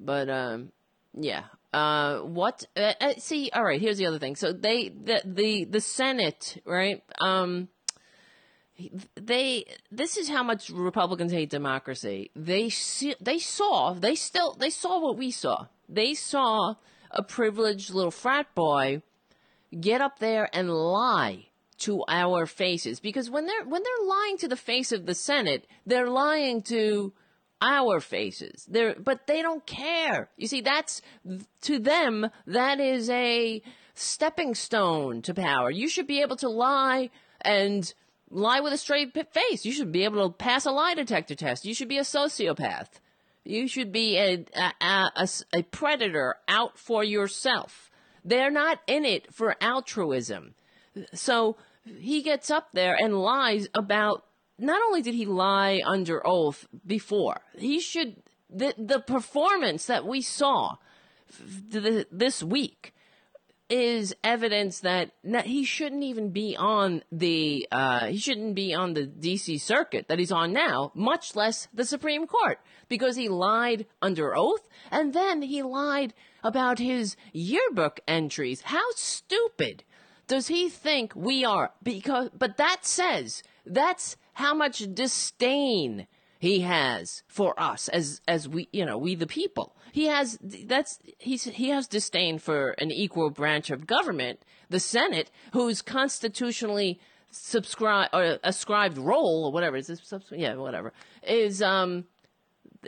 But 0.00 0.28
um, 0.28 0.72
yeah. 1.16 1.44
Uh, 1.72 2.20
what? 2.20 2.64
Uh, 2.76 2.92
uh, 3.00 3.12
see, 3.18 3.50
all 3.52 3.64
right. 3.64 3.80
Here's 3.80 3.98
the 3.98 4.06
other 4.06 4.18
thing. 4.18 4.36
So 4.36 4.52
they, 4.52 4.88
the 4.88 5.22
the 5.24 5.64
the 5.64 5.80
Senate, 5.80 6.62
right? 6.64 7.02
Um, 7.18 7.68
they. 9.14 9.64
This 9.90 10.16
is 10.16 10.28
how 10.28 10.42
much 10.42 10.70
Republicans 10.70 11.32
hate 11.32 11.50
democracy. 11.50 12.30
They 12.36 12.68
see, 12.68 13.14
they 13.20 13.38
saw. 13.38 13.94
They 13.94 14.14
still. 14.14 14.54
They 14.54 14.70
saw 14.70 15.00
what 15.00 15.16
we 15.16 15.30
saw. 15.30 15.66
They 15.88 16.14
saw 16.14 16.74
a 17.10 17.22
privileged 17.22 17.92
little 17.92 18.10
frat 18.10 18.54
boy 18.54 19.02
get 19.78 20.00
up 20.00 20.18
there 20.18 20.48
and 20.52 20.70
lie 20.70 21.46
to 21.78 22.04
our 22.08 22.46
faces 22.46 23.00
because 23.00 23.28
when 23.28 23.46
they're 23.46 23.64
when 23.64 23.82
they're 23.82 24.06
lying 24.06 24.38
to 24.38 24.48
the 24.48 24.56
face 24.56 24.92
of 24.92 25.06
the 25.06 25.14
Senate, 25.14 25.66
they're 25.84 26.08
lying 26.08 26.62
to 26.62 27.12
our 27.60 28.00
faces. 28.00 28.66
They're, 28.68 28.94
but 28.94 29.26
they 29.26 29.42
don't 29.42 29.66
care. 29.66 30.28
You 30.36 30.46
see, 30.46 30.60
that's, 30.60 31.00
to 31.62 31.78
them, 31.78 32.30
that 32.46 32.80
is 32.80 33.08
a 33.10 33.62
stepping 33.94 34.54
stone 34.54 35.22
to 35.22 35.34
power. 35.34 35.70
You 35.70 35.88
should 35.88 36.06
be 36.06 36.20
able 36.20 36.36
to 36.36 36.48
lie 36.48 37.10
and 37.40 37.92
lie 38.30 38.60
with 38.60 38.72
a 38.72 38.78
straight 38.78 39.12
face. 39.32 39.64
You 39.64 39.72
should 39.72 39.92
be 39.92 40.04
able 40.04 40.28
to 40.28 40.34
pass 40.34 40.66
a 40.66 40.70
lie 40.70 40.94
detector 40.94 41.34
test. 41.34 41.64
You 41.64 41.74
should 41.74 41.88
be 41.88 41.98
a 41.98 42.02
sociopath. 42.02 42.88
You 43.44 43.68
should 43.68 43.92
be 43.92 44.18
a, 44.18 44.44
a, 44.54 45.10
a, 45.16 45.28
a 45.54 45.62
predator 45.62 46.36
out 46.48 46.78
for 46.78 47.04
yourself. 47.04 47.90
They're 48.24 48.50
not 48.50 48.80
in 48.86 49.04
it 49.04 49.32
for 49.32 49.54
altruism. 49.60 50.54
So 51.14 51.56
he 51.84 52.22
gets 52.22 52.50
up 52.50 52.70
there 52.72 52.96
and 52.96 53.22
lies 53.22 53.68
about 53.72 54.24
not 54.58 54.80
only 54.82 55.02
did 55.02 55.14
he 55.14 55.26
lie 55.26 55.80
under 55.84 56.26
oath 56.26 56.66
before, 56.86 57.40
he 57.56 57.80
should 57.80 58.16
the 58.50 58.74
the 58.78 59.00
performance 59.00 59.86
that 59.86 60.06
we 60.06 60.22
saw 60.22 60.76
this 62.10 62.42
week 62.42 62.94
is 63.68 64.14
evidence 64.22 64.80
that 64.80 65.10
he 65.44 65.64
shouldn't 65.64 66.04
even 66.04 66.30
be 66.30 66.56
on 66.56 67.02
the 67.10 67.66
uh, 67.72 68.06
he 68.06 68.18
shouldn't 68.18 68.54
be 68.54 68.72
on 68.72 68.94
the 68.94 69.06
D.C. 69.06 69.58
circuit 69.58 70.06
that 70.08 70.18
he's 70.18 70.30
on 70.30 70.52
now, 70.52 70.92
much 70.94 71.34
less 71.34 71.66
the 71.74 71.84
Supreme 71.84 72.26
Court, 72.26 72.60
because 72.88 73.16
he 73.16 73.28
lied 73.28 73.86
under 74.00 74.36
oath 74.36 74.68
and 74.90 75.12
then 75.12 75.42
he 75.42 75.62
lied 75.62 76.14
about 76.44 76.78
his 76.78 77.16
yearbook 77.32 78.00
entries. 78.06 78.62
How 78.62 78.84
stupid 78.94 79.82
does 80.28 80.46
he 80.46 80.68
think 80.68 81.14
we 81.16 81.44
are? 81.44 81.72
Because 81.82 82.30
but 82.36 82.56
that 82.58 82.84
says 82.84 83.42
that's 83.64 84.16
how 84.36 84.52
much 84.52 84.82
disdain 84.92 86.06
he 86.38 86.60
has 86.60 87.22
for 87.26 87.58
us 87.58 87.88
as 87.88 88.20
as 88.28 88.46
we 88.46 88.68
you 88.70 88.84
know 88.84 88.98
we 88.98 89.14
the 89.14 89.26
people. 89.26 89.74
He 89.92 90.06
has 90.06 90.38
that's 90.42 90.98
he's 91.18 91.44
he 91.44 91.70
has 91.70 91.86
disdain 91.86 92.38
for 92.38 92.72
an 92.72 92.90
equal 92.90 93.30
branch 93.30 93.70
of 93.70 93.86
government 93.86 94.40
the 94.68 94.78
senate 94.78 95.30
whose 95.52 95.80
constitutionally 95.80 97.00
subscribe 97.30 98.10
or 98.12 98.38
ascribed 98.44 98.98
role 98.98 99.44
or 99.46 99.52
whatever 99.52 99.76
is 99.76 99.86
this 99.86 100.14
yeah 100.32 100.54
whatever 100.54 100.92
is 101.22 101.62
um 101.62 102.04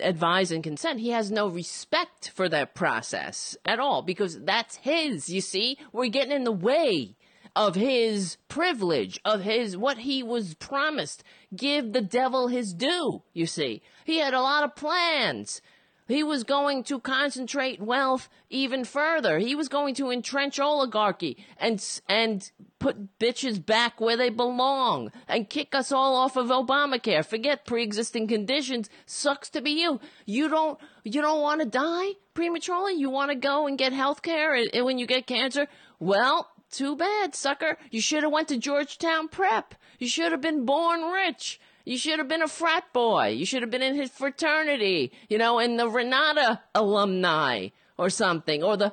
advise 0.02 0.50
and 0.50 0.62
consent. 0.62 1.00
He 1.00 1.10
has 1.10 1.30
no 1.30 1.48
respect 1.48 2.28
for 2.28 2.48
that 2.50 2.74
process 2.74 3.56
at 3.64 3.80
all 3.80 4.02
because 4.02 4.38
that's 4.40 4.76
his 4.76 5.30
you 5.30 5.40
see? 5.40 5.78
We're 5.92 6.08
getting 6.08 6.36
in 6.36 6.44
the 6.44 6.52
way 6.52 7.16
of 7.58 7.74
his 7.74 8.36
privilege, 8.46 9.18
of 9.24 9.40
his, 9.42 9.76
what 9.76 9.98
he 9.98 10.22
was 10.22 10.54
promised. 10.54 11.24
Give 11.54 11.92
the 11.92 12.00
devil 12.00 12.46
his 12.46 12.72
due, 12.72 13.22
you 13.32 13.46
see. 13.46 13.82
He 14.04 14.18
had 14.18 14.32
a 14.32 14.40
lot 14.40 14.62
of 14.62 14.76
plans. 14.76 15.60
He 16.06 16.22
was 16.22 16.44
going 16.44 16.84
to 16.84 17.00
concentrate 17.00 17.80
wealth 17.80 18.28
even 18.48 18.84
further. 18.84 19.40
He 19.40 19.56
was 19.56 19.68
going 19.68 19.96
to 19.96 20.10
entrench 20.10 20.60
oligarchy 20.60 21.44
and 21.58 21.84
and 22.08 22.48
put 22.78 23.18
bitches 23.18 23.64
back 23.64 24.00
where 24.00 24.16
they 24.16 24.30
belong 24.30 25.10
and 25.26 25.50
kick 25.50 25.74
us 25.74 25.90
all 25.90 26.14
off 26.14 26.36
of 26.36 26.46
Obamacare. 26.46 27.26
Forget 27.26 27.66
pre-existing 27.66 28.28
conditions. 28.28 28.88
Sucks 29.04 29.50
to 29.50 29.60
be 29.60 29.72
you. 29.72 30.00
You 30.24 30.48
don't 30.48 30.78
you 31.02 31.20
don't 31.20 31.42
want 31.42 31.60
to 31.60 31.66
die 31.66 32.12
prematurely. 32.34 32.94
You 32.94 33.10
want 33.10 33.32
to 33.32 33.36
go 33.36 33.66
and 33.66 33.76
get 33.76 33.92
health 33.92 34.22
care 34.22 34.54
and 34.54 34.68
eh, 34.72 34.78
eh, 34.78 34.80
when 34.80 34.98
you 34.98 35.06
get 35.06 35.26
cancer. 35.26 35.66
Well, 35.98 36.48
too 36.70 36.96
bad, 36.96 37.34
sucker. 37.34 37.78
You 37.90 38.00
should 38.00 38.22
have 38.22 38.32
went 38.32 38.48
to 38.48 38.56
Georgetown 38.56 39.28
Prep. 39.28 39.74
You 39.98 40.08
should 40.08 40.32
have 40.32 40.40
been 40.40 40.64
born 40.64 41.02
rich. 41.02 41.60
You 41.84 41.96
should 41.96 42.18
have 42.18 42.28
been 42.28 42.42
a 42.42 42.48
frat 42.48 42.84
boy. 42.92 43.28
You 43.28 43.46
should 43.46 43.62
have 43.62 43.70
been 43.70 43.82
in 43.82 43.96
his 43.96 44.10
fraternity, 44.10 45.10
you 45.28 45.38
know, 45.38 45.58
in 45.58 45.78
the 45.78 45.88
Renate 45.88 46.60
alumni 46.74 47.68
or 47.96 48.10
something, 48.10 48.62
or 48.62 48.76
the 48.76 48.92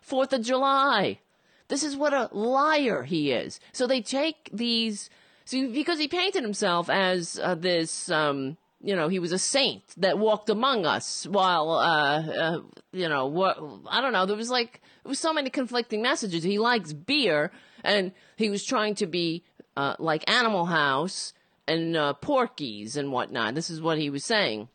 Fourth 0.00 0.32
of 0.32 0.42
July. 0.42 1.18
This 1.68 1.82
is 1.82 1.96
what 1.96 2.14
a 2.14 2.30
liar 2.32 3.02
he 3.02 3.30
is. 3.30 3.60
So 3.72 3.86
they 3.86 4.00
take 4.00 4.48
these, 4.52 5.10
see, 5.44 5.66
because 5.68 5.98
he 5.98 6.08
painted 6.08 6.42
himself 6.42 6.88
as 6.88 7.38
uh, 7.38 7.54
this, 7.54 8.10
um, 8.10 8.56
you 8.80 8.94
know, 8.94 9.08
he 9.08 9.18
was 9.18 9.32
a 9.32 9.38
saint 9.38 9.82
that 9.96 10.18
walked 10.18 10.48
among 10.50 10.86
us 10.86 11.26
while, 11.26 11.70
uh, 11.70 12.22
uh, 12.22 12.60
you 12.92 13.08
know, 13.08 13.26
what, 13.26 13.58
I 13.90 14.00
don't 14.00 14.12
know, 14.12 14.24
there 14.26 14.36
was 14.36 14.50
like, 14.50 14.80
there 15.02 15.10
was 15.10 15.18
so 15.18 15.32
many 15.32 15.50
conflicting 15.50 16.00
messages. 16.00 16.44
He 16.44 16.58
likes 16.58 16.92
beer 16.92 17.50
and 17.82 18.12
he 18.36 18.50
was 18.50 18.64
trying 18.64 18.94
to 18.96 19.06
be, 19.06 19.42
uh, 19.76 19.96
like 19.98 20.30
Animal 20.30 20.66
House 20.66 21.32
and, 21.66 21.96
uh, 21.96 22.12
Porky's 22.14 22.96
and 22.96 23.10
whatnot. 23.10 23.54
This 23.54 23.68
is 23.68 23.80
what 23.80 23.98
he 23.98 24.10
was 24.10 24.24
saying. 24.24 24.68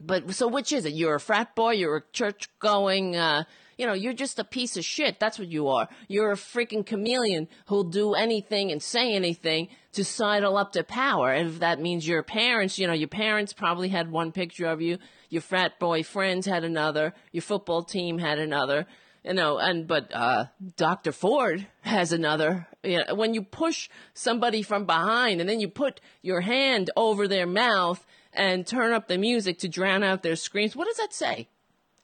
But, 0.00 0.34
so 0.34 0.48
which 0.48 0.72
is 0.72 0.84
it? 0.84 0.94
You're 0.94 1.14
a 1.14 1.20
frat 1.20 1.54
boy, 1.54 1.72
you're 1.72 1.98
a 1.98 2.12
church 2.12 2.48
going, 2.58 3.14
uh, 3.14 3.44
you 3.78 3.86
know, 3.86 3.92
you're 3.92 4.12
just 4.12 4.40
a 4.40 4.44
piece 4.44 4.76
of 4.76 4.84
shit. 4.84 5.20
That's 5.20 5.38
what 5.38 5.48
you 5.48 5.68
are. 5.68 5.88
You're 6.08 6.32
a 6.32 6.36
freaking 6.36 6.84
chameleon 6.84 7.48
who'll 7.66 7.84
do 7.84 8.14
anything 8.14 8.72
and 8.72 8.82
say 8.82 9.14
anything 9.14 9.68
to 9.92 10.04
sidle 10.04 10.56
up 10.56 10.72
to 10.72 10.82
power. 10.82 11.32
And 11.32 11.48
if 11.50 11.58
that 11.60 11.80
means 11.80 12.06
your 12.06 12.22
parents, 12.22 12.78
you 12.78 12.86
know, 12.86 12.92
your 12.92 13.08
parents 13.08 13.52
probably 13.52 13.88
had 13.88 14.10
one 14.10 14.32
picture 14.32 14.66
of 14.66 14.80
you, 14.80 14.98
your 15.28 15.42
frat 15.42 15.78
boy 15.78 16.02
friends 16.02 16.46
had 16.46 16.64
another, 16.64 17.14
your 17.30 17.42
football 17.42 17.82
team 17.82 18.18
had 18.18 18.38
another, 18.38 18.86
you 19.24 19.34
know, 19.34 19.58
and 19.58 19.86
but 19.86 20.12
uh, 20.14 20.46
Dr. 20.76 21.12
Ford 21.12 21.66
has 21.82 22.12
another. 22.12 22.66
You 22.82 23.04
know, 23.04 23.14
when 23.14 23.34
you 23.34 23.42
push 23.42 23.88
somebody 24.14 24.62
from 24.62 24.86
behind 24.86 25.40
and 25.40 25.48
then 25.48 25.60
you 25.60 25.68
put 25.68 26.00
your 26.22 26.40
hand 26.40 26.90
over 26.96 27.28
their 27.28 27.46
mouth 27.46 28.04
and 28.32 28.66
turn 28.66 28.92
up 28.92 29.08
the 29.08 29.18
music 29.18 29.58
to 29.58 29.68
drown 29.68 30.02
out 30.02 30.22
their 30.22 30.36
screams, 30.36 30.74
what 30.74 30.86
does 30.86 30.96
that 30.96 31.12
say? 31.12 31.48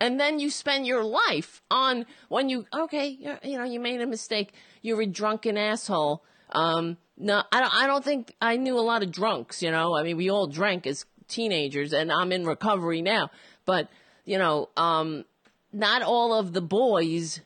and 0.01 0.19
then 0.21 0.39
you 0.39 0.51
spend 0.51 0.87
your 0.87 1.05
life 1.05 1.63
on 1.71 2.07
when 2.29 2.49
you 2.49 2.67
okay 2.73 3.09
you 3.43 3.59
know 3.59 3.65
you 3.65 3.81
made 3.81 4.01
a 4.01 4.07
mistake 4.07 4.53
you're 4.83 5.01
a 5.01 5.07
drunken 5.07 5.57
asshole 5.57 6.23
um 6.51 6.97
no 7.19 7.43
i 7.53 7.61
don't 7.61 7.75
i 7.75 7.87
don't 7.87 8.05
think 8.05 8.35
i 8.41 8.57
knew 8.57 8.79
a 8.79 8.81
lot 8.81 9.03
of 9.03 9.11
drunks 9.11 9.63
you 9.63 9.71
know? 9.71 9.97
I 9.97 10.03
mean 10.03 10.17
we 10.17 10.31
all 10.31 10.47
drank 10.47 10.87
as 10.87 11.05
teenagers 11.29 11.93
and 11.93 12.11
i'm 12.11 12.33
in 12.33 12.45
recovery 12.47 13.03
now. 13.03 13.31
But 13.65 13.89
you 14.25 14.39
know 14.39 14.71
um 14.77 15.25
not 15.73 16.03
all 16.03 16.33
of 16.33 16.53
the 16.53 16.63
boys 16.63 17.41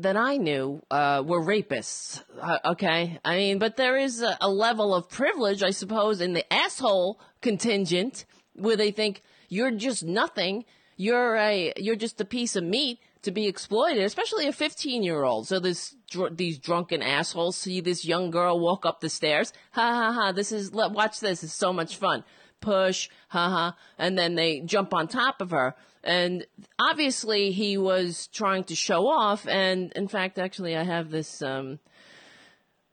that 0.00 0.16
I 0.16 0.38
knew 0.38 0.82
uh, 0.90 1.22
were 1.24 1.42
rapists. 1.42 2.22
Uh, 2.40 2.58
okay, 2.64 3.18
I 3.24 3.36
mean, 3.36 3.58
but 3.58 3.76
there 3.76 3.96
is 3.96 4.22
a, 4.22 4.36
a 4.40 4.48
level 4.48 4.94
of 4.94 5.08
privilege, 5.08 5.62
I 5.62 5.70
suppose, 5.70 6.20
in 6.20 6.32
the 6.32 6.50
asshole 6.52 7.20
contingent 7.42 8.24
where 8.54 8.76
they 8.76 8.90
think 8.90 9.22
you're 9.48 9.70
just 9.70 10.02
nothing. 10.02 10.64
You're 10.96 11.36
a 11.36 11.72
you're 11.76 11.96
just 11.96 12.20
a 12.20 12.24
piece 12.24 12.56
of 12.56 12.64
meat 12.64 12.98
to 13.22 13.30
be 13.30 13.46
exploited, 13.46 14.02
especially 14.02 14.46
a 14.46 14.52
15 14.52 15.02
year 15.02 15.24
old. 15.24 15.46
So 15.46 15.58
this 15.58 15.94
dr- 16.10 16.36
these 16.36 16.58
drunken 16.58 17.02
assholes 17.02 17.56
see 17.56 17.80
this 17.80 18.04
young 18.04 18.30
girl 18.30 18.58
walk 18.58 18.86
up 18.86 19.00
the 19.00 19.08
stairs. 19.08 19.52
Ha 19.72 19.82
ha 19.82 20.12
ha! 20.12 20.32
This 20.32 20.52
is 20.52 20.70
watch 20.72 21.20
this. 21.20 21.44
It's 21.44 21.52
so 21.52 21.72
much 21.72 21.96
fun. 21.96 22.24
Push, 22.60 23.08
ha 23.28 23.48
ha, 23.48 23.76
and 23.98 24.18
then 24.18 24.34
they 24.34 24.60
jump 24.60 24.92
on 24.92 25.08
top 25.08 25.40
of 25.40 25.50
her. 25.50 25.74
And 26.02 26.46
obviously 26.78 27.52
he 27.52 27.76
was 27.76 28.26
trying 28.28 28.64
to 28.64 28.74
show 28.74 29.06
off. 29.06 29.46
And 29.46 29.92
in 29.92 30.08
fact, 30.08 30.38
actually, 30.38 30.76
I 30.76 30.84
have 30.84 31.10
this. 31.10 31.42
Um, 31.42 31.78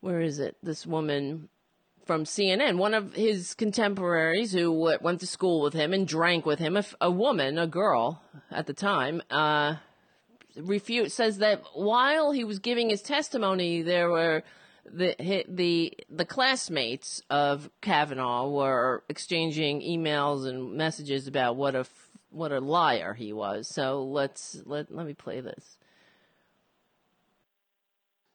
where 0.02 0.22
is 0.22 0.40
it? 0.40 0.58
This 0.62 0.86
woman 0.86 1.50
from 2.06 2.24
CNN. 2.24 2.78
One 2.78 2.94
of 2.94 3.14
his 3.14 3.54
contemporaries 3.54 4.54
who 4.54 4.72
went 5.02 5.20
to 5.20 5.28
school 5.28 5.62
with 5.62 5.74
him 5.74 5.94
and 5.94 6.08
drank 6.08 6.46
with 6.46 6.60
him, 6.60 6.78
a, 6.78 6.86
a 7.02 7.12
woman, 7.12 7.58
a 7.58 7.68
girl 7.68 8.24
at 8.50 8.66
the 8.66 8.74
time, 8.74 9.22
uh, 9.30 9.76
refute 10.62 11.12
says 11.12 11.38
that 11.40 11.64
while 11.74 12.32
he 12.32 12.44
was 12.44 12.60
giving 12.60 12.90
his 12.90 13.02
testimony, 13.02 13.82
there 13.82 14.10
were 14.10 14.44
the 14.86 15.16
the 15.48 15.94
the 16.10 16.26
classmates 16.26 17.22
of 17.30 17.70
Kavanaugh 17.82 18.50
were 18.50 19.04
exchanging 19.10 19.82
emails 19.82 20.48
and 20.48 20.74
messages 20.74 21.28
about 21.28 21.56
what 21.56 21.76
a 21.76 21.86
what 22.30 22.52
a 22.52 22.60
liar 22.60 23.14
he 23.14 23.34
was. 23.34 23.68
So 23.68 24.04
let's 24.04 24.62
let 24.66 24.92
let 24.92 25.06
me 25.06 25.14
play 25.14 25.42
this. 25.42 25.78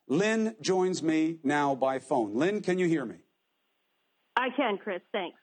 Lynn 0.08 0.56
joins 0.60 1.02
me 1.02 1.38
now 1.42 1.74
by 1.74 1.98
phone. 1.98 2.34
Lynn, 2.34 2.60
can 2.60 2.78
you 2.78 2.86
hear 2.86 3.04
me? 3.04 3.16
I 4.36 4.48
can, 4.54 4.76
Chris. 4.76 5.00
Thanks. 5.12 5.38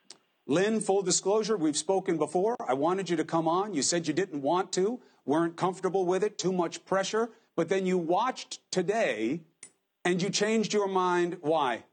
Lynn, 0.46 0.80
full 0.80 1.02
disclosure, 1.02 1.58
we've 1.58 1.78
spoken 1.78 2.18
before. 2.18 2.56
I 2.68 2.74
wanted 2.74 3.10
you 3.10 3.18
to 3.18 3.24
come 3.24 3.48
on. 3.48 3.74
You 3.74 3.82
said 3.82 4.08
you 4.08 4.14
didn't 4.14 4.42
want 4.42 4.72
to, 4.74 5.00
weren't 5.26 5.56
comfortable 5.56 6.06
with 6.06 6.24
it, 6.24 6.38
too 6.38 6.52
much 6.52 6.86
pressure. 6.86 7.30
But 7.56 7.70
then 7.70 7.86
you 7.86 7.98
watched 7.98 8.60
today 8.72 9.42
and 10.06 10.22
you 10.22 10.30
changed 10.30 10.74
your 10.74 10.88
mind. 10.88 11.38
Why? 11.42 11.84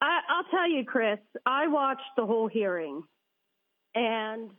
I, 0.00 0.20
I'll 0.28 0.50
tell 0.50 0.70
you, 0.70 0.84
Chris, 0.84 1.18
I 1.44 1.66
watched 1.66 2.02
the 2.16 2.24
whole 2.24 2.46
hearing, 2.46 3.02
and 3.94 4.50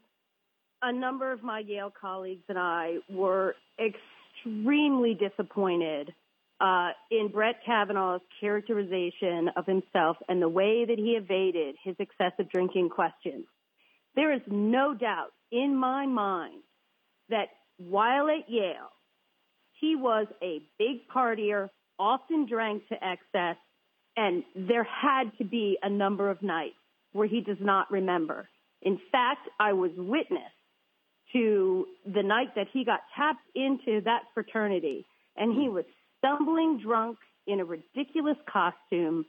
a 0.81 0.91
number 0.91 1.31
of 1.31 1.43
my 1.43 1.59
Yale 1.59 1.93
colleagues 1.99 2.43
and 2.49 2.57
I 2.57 2.95
were 3.09 3.55
extremely 3.79 5.13
disappointed 5.13 6.13
uh, 6.61 6.89
in 7.09 7.29
Brett 7.29 7.55
Kavanaugh's 7.65 8.21
characterization 8.41 9.49
of 9.55 9.65
himself 9.65 10.17
and 10.27 10.41
the 10.41 10.49
way 10.49 10.85
that 10.85 10.97
he 10.97 11.11
evaded 11.11 11.75
his 11.83 11.95
excessive 11.99 12.49
drinking 12.51 12.89
questions. 12.89 13.45
There 14.15 14.33
is 14.33 14.41
no 14.47 14.93
doubt 14.93 15.31
in 15.51 15.75
my 15.75 16.05
mind 16.05 16.63
that 17.29 17.49
while 17.77 18.27
at 18.29 18.49
Yale, 18.49 18.91
he 19.79 19.95
was 19.95 20.27
a 20.41 20.61
big 20.77 21.07
partier, 21.13 21.69
often 21.97 22.45
drank 22.45 22.87
to 22.89 22.95
excess, 22.95 23.57
and 24.17 24.43
there 24.55 24.83
had 24.83 25.31
to 25.37 25.45
be 25.45 25.77
a 25.81 25.89
number 25.89 26.29
of 26.29 26.41
nights 26.41 26.75
where 27.13 27.27
he 27.27 27.41
does 27.41 27.57
not 27.59 27.89
remember. 27.89 28.47
In 28.81 28.99
fact, 29.11 29.47
I 29.59 29.73
was 29.73 29.91
witness 29.97 30.51
to 31.33 31.85
the 32.05 32.23
night 32.23 32.55
that 32.55 32.67
he 32.73 32.83
got 32.83 33.01
tapped 33.15 33.45
into 33.55 34.01
that 34.05 34.23
fraternity 34.33 35.05
and 35.35 35.53
he 35.53 35.69
was 35.69 35.85
stumbling 36.17 36.79
drunk 36.83 37.17
in 37.47 37.59
a 37.59 37.65
ridiculous 37.65 38.37
costume 38.51 39.25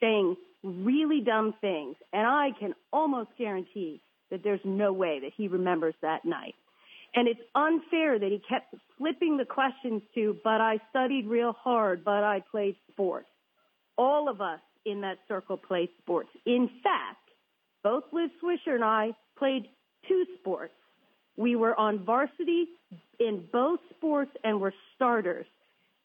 saying 0.00 0.36
really 0.62 1.20
dumb 1.20 1.54
things. 1.60 1.96
And 2.12 2.26
I 2.26 2.50
can 2.58 2.74
almost 2.92 3.30
guarantee 3.38 4.02
that 4.30 4.42
there's 4.42 4.60
no 4.64 4.92
way 4.92 5.20
that 5.20 5.32
he 5.36 5.48
remembers 5.48 5.94
that 6.02 6.24
night. 6.24 6.54
And 7.14 7.28
it's 7.28 7.40
unfair 7.54 8.18
that 8.18 8.30
he 8.30 8.42
kept 8.48 8.74
flipping 8.98 9.36
the 9.36 9.44
questions 9.44 10.02
to, 10.14 10.36
but 10.42 10.60
I 10.60 10.78
studied 10.90 11.26
real 11.26 11.52
hard, 11.52 12.04
but 12.04 12.24
I 12.24 12.42
played 12.50 12.76
sports. 12.90 13.28
All 13.96 14.28
of 14.28 14.40
us 14.40 14.60
in 14.84 15.00
that 15.02 15.18
circle 15.28 15.56
played 15.56 15.88
sports. 16.02 16.28
In 16.44 16.68
fact, 16.82 17.18
both 17.82 18.04
Liz 18.12 18.30
Swisher 18.42 18.74
and 18.74 18.84
I 18.84 19.12
played 19.38 19.68
two 20.08 20.24
sports. 20.40 20.72
We 21.36 21.56
were 21.56 21.78
on 21.78 22.04
varsity 22.04 22.66
in 23.20 23.44
both 23.52 23.80
sports 23.96 24.30
and 24.42 24.60
were 24.60 24.74
starters. 24.96 25.46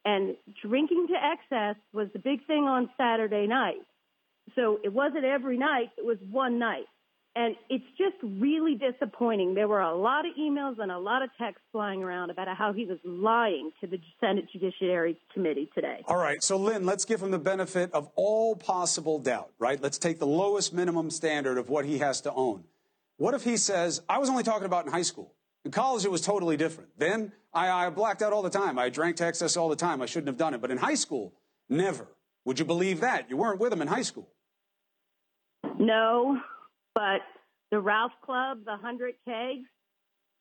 And 0.05 0.35
drinking 0.61 1.07
to 1.09 1.15
excess 1.15 1.75
was 1.93 2.07
the 2.13 2.19
big 2.19 2.45
thing 2.47 2.63
on 2.63 2.89
Saturday 2.97 3.47
night. 3.47 3.81
So 4.55 4.79
it 4.83 4.93
wasn't 4.93 5.25
every 5.25 5.57
night, 5.57 5.89
it 5.97 6.05
was 6.05 6.17
one 6.31 6.57
night. 6.57 6.85
And 7.39 7.55
it's 7.69 7.85
just 7.97 8.17
really 8.21 8.75
disappointing. 8.75 9.53
There 9.53 9.69
were 9.69 9.79
a 9.79 9.95
lot 9.95 10.25
of 10.25 10.33
emails 10.37 10.77
and 10.77 10.91
a 10.91 10.99
lot 10.99 11.21
of 11.21 11.29
texts 11.37 11.63
flying 11.71 12.03
around 12.03 12.31
about 12.31 12.49
how 12.57 12.73
he 12.73 12.83
was 12.85 12.97
lying 13.05 13.71
to 13.79 13.87
the 13.87 13.97
Senate 14.19 14.43
Judiciary 14.51 15.17
Committee 15.33 15.69
today. 15.73 16.03
All 16.05 16.17
right. 16.17 16.43
So, 16.43 16.57
Lynn, 16.57 16.85
let's 16.85 17.05
give 17.05 17.23
him 17.23 17.31
the 17.31 17.39
benefit 17.39 17.93
of 17.93 18.09
all 18.15 18.57
possible 18.57 19.19
doubt, 19.19 19.51
right? 19.57 19.81
Let's 19.81 19.97
take 19.97 20.19
the 20.19 20.27
lowest 20.27 20.73
minimum 20.73 21.09
standard 21.09 21.57
of 21.57 21.69
what 21.69 21.85
he 21.85 21.99
has 21.99 22.19
to 22.21 22.33
own. 22.33 22.65
What 23.15 23.33
if 23.33 23.45
he 23.45 23.55
says, 23.55 24.01
I 24.09 24.17
was 24.17 24.29
only 24.29 24.43
talking 24.43 24.65
about 24.65 24.85
in 24.85 24.91
high 24.91 25.03
school? 25.03 25.33
In 25.63 25.71
college, 25.71 26.03
it 26.03 26.11
was 26.11 26.19
totally 26.19 26.57
different. 26.57 26.89
Then 26.97 27.31
I, 27.53 27.69
I 27.69 27.89
blacked 27.89 28.21
out 28.21 28.33
all 28.33 28.41
the 28.41 28.49
time. 28.49 28.77
I 28.77 28.89
drank 28.89 29.15
to 29.15 29.25
excess 29.25 29.55
all 29.55 29.69
the 29.69 29.77
time. 29.77 30.01
I 30.01 30.07
shouldn't 30.07 30.27
have 30.27 30.37
done 30.37 30.53
it. 30.53 30.59
But 30.59 30.71
in 30.71 30.77
high 30.77 30.95
school, 30.95 31.31
never. 31.69 32.05
Would 32.43 32.59
you 32.59 32.65
believe 32.65 32.99
that? 32.99 33.29
You 33.29 33.37
weren't 33.37 33.61
with 33.61 33.71
him 33.71 33.81
in 33.81 33.87
high 33.87 34.01
school. 34.01 34.27
No, 35.79 36.41
but 36.99 37.21
the 37.71 37.79
Ralph 37.79 38.11
Club, 38.25 38.65
the 38.65 38.71
100 38.71 39.13
kegs, 39.25 39.69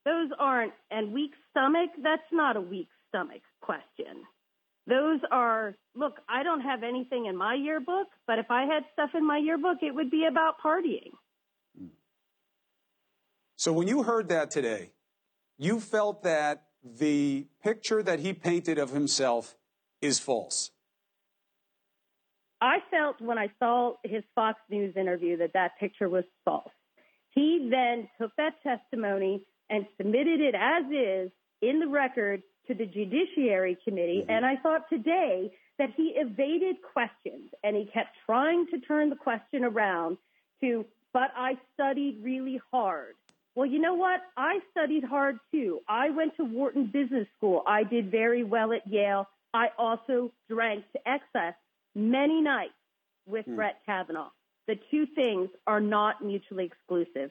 those 0.05 0.29
aren't, 0.41 0.73
and 0.91 1.13
weak 1.13 1.31
stomach, 1.51 1.91
that's 2.03 2.31
not 2.33 2.57
a 2.57 2.61
weak 2.61 2.89
stomach 3.09 3.43
question. 3.61 4.25
Those 4.89 5.21
are, 5.31 5.77
look, 5.95 6.15
I 6.29 6.43
don't 6.43 6.63
have 6.63 6.83
anything 6.83 7.27
in 7.27 7.37
my 7.37 7.55
yearbook, 7.55 8.09
but 8.27 8.41
if 8.41 8.47
I 8.51 8.65
had 8.65 8.83
stuff 8.93 9.11
in 9.15 9.25
my 9.25 9.39
yearbook, 9.39 9.79
it 9.83 9.95
would 9.95 10.11
be 10.11 10.27
about 10.29 10.55
partying. 10.59 11.13
So 13.55 13.73
when 13.73 13.87
you 13.87 14.03
heard 14.03 14.29
that 14.31 14.51
today, 14.51 14.91
you 15.59 15.79
felt 15.79 16.25
that 16.25 16.65
the 16.83 17.47
picture 17.63 18.03
that 18.03 18.19
he 18.19 18.33
painted 18.33 18.79
of 18.79 18.91
himself 18.91 19.57
is 20.03 20.19
false. 20.19 20.73
I 22.61 22.79
felt 22.91 23.21
when 23.21 23.39
I 23.39 23.49
saw 23.59 23.95
his 24.05 24.25
Fox 24.35 24.59
News 24.71 24.97
interview 24.97 25.37
that 25.39 25.53
that 25.55 25.79
picture 25.79 26.09
was 26.09 26.25
false. 26.45 26.71
He 27.31 27.69
then 27.71 28.09
took 28.21 28.35
that 28.37 28.63
testimony 28.63 29.45
and 29.71 29.87
submitted 29.97 30.41
it 30.41 30.55
as 30.55 30.85
is 30.91 31.31
in 31.63 31.81
the 31.81 31.89
record 31.89 32.43
to 32.67 32.75
the 32.75 32.87
Judiciary 32.87 33.77
Committee. 33.85 34.23
Mm-hmm. 34.23 34.31
And 34.31 34.45
I 34.45 34.57
thought 34.57 34.89
today 34.89 35.53
that 35.79 35.91
he 35.97 36.15
evaded 36.17 36.77
questions 36.93 37.51
and 37.63 37.77
he 37.77 37.85
kept 37.87 38.17
trying 38.27 38.67
to 38.73 38.81
turn 38.81 39.11
the 39.11 39.17
question 39.17 39.65
around 39.65 40.19
to, 40.61 40.85
but 41.13 41.31
I 41.37 41.57
studied 41.75 42.21
really 42.23 42.61
hard. 42.73 43.15
Well, 43.55 43.67
you 43.67 43.81
know 43.81 43.95
what? 43.95 44.21
I 44.37 44.59
studied 44.71 45.05
hard 45.05 45.39
too. 45.53 45.81
I 45.89 46.11
went 46.11 46.37
to 46.37 46.45
Wharton 46.45 46.87
Business 46.87 47.27
School. 47.37 47.63
I 47.67 47.85
did 47.85 48.11
very 48.11 48.45
well 48.45 48.73
at 48.73 48.87
Yale. 48.87 49.29
I 49.55 49.69
also 49.79 50.33
drank 50.49 50.85
to 50.93 51.09
excess 51.09 51.55
many 51.95 52.41
nights 52.41 52.73
with 53.27 53.45
hmm. 53.47 53.57
Brett 53.57 53.81
Kavanaugh. 53.87 54.31
The 54.67 54.79
two 54.91 55.07
things 55.15 55.49
are 55.67 55.81
not 55.81 56.23
mutually 56.23 56.65
exclusive. 56.65 57.31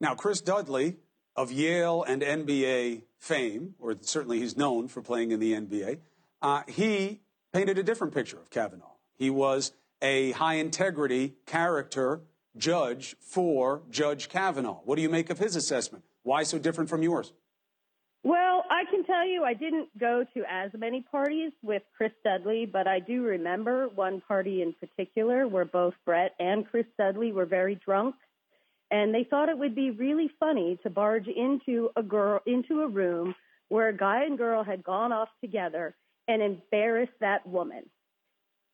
Now, 0.00 0.14
Chris 0.14 0.40
Dudley 0.40 0.96
of 1.36 1.52
Yale 1.52 2.02
and 2.02 2.22
NBA 2.22 3.02
fame, 3.18 3.74
or 3.78 3.94
certainly 4.00 4.40
he's 4.40 4.56
known 4.56 4.88
for 4.88 5.02
playing 5.02 5.30
in 5.30 5.40
the 5.40 5.52
NBA, 5.52 5.98
uh, 6.42 6.62
he 6.68 7.20
painted 7.52 7.78
a 7.78 7.82
different 7.82 8.12
picture 8.12 8.38
of 8.38 8.50
Kavanaugh. 8.50 8.92
He 9.16 9.30
was 9.30 9.72
a 10.02 10.32
high 10.32 10.54
integrity 10.54 11.34
character 11.46 12.20
judge 12.56 13.16
for 13.20 13.82
Judge 13.90 14.28
Kavanaugh. 14.28 14.80
What 14.84 14.96
do 14.96 15.02
you 15.02 15.08
make 15.08 15.30
of 15.30 15.38
his 15.38 15.56
assessment? 15.56 16.04
Why 16.22 16.42
so 16.42 16.58
different 16.58 16.90
from 16.90 17.02
yours? 17.02 17.32
I 18.70 18.84
can 18.90 19.04
tell 19.04 19.26
you 19.26 19.44
I 19.44 19.54
didn't 19.54 19.96
go 19.98 20.24
to 20.34 20.44
as 20.50 20.70
many 20.76 21.02
parties 21.02 21.52
with 21.62 21.82
Chris 21.96 22.12
Dudley, 22.24 22.66
but 22.66 22.86
I 22.86 23.00
do 23.00 23.22
remember 23.22 23.88
one 23.88 24.22
party 24.26 24.62
in 24.62 24.74
particular 24.74 25.46
where 25.46 25.64
both 25.64 25.94
Brett 26.04 26.34
and 26.38 26.66
Chris 26.68 26.86
Dudley 26.98 27.32
were 27.32 27.46
very 27.46 27.74
drunk. 27.76 28.14
And 28.90 29.14
they 29.14 29.24
thought 29.24 29.48
it 29.48 29.58
would 29.58 29.74
be 29.74 29.90
really 29.90 30.30
funny 30.38 30.78
to 30.82 30.90
barge 30.90 31.26
into 31.26 31.90
a 31.96 32.02
girl 32.02 32.40
into 32.46 32.82
a 32.82 32.88
room 32.88 33.34
where 33.68 33.88
a 33.88 33.96
guy 33.96 34.24
and 34.24 34.38
girl 34.38 34.62
had 34.62 34.84
gone 34.84 35.12
off 35.12 35.28
together 35.40 35.94
and 36.28 36.42
embarrass 36.42 37.08
that 37.20 37.46
woman. 37.46 37.84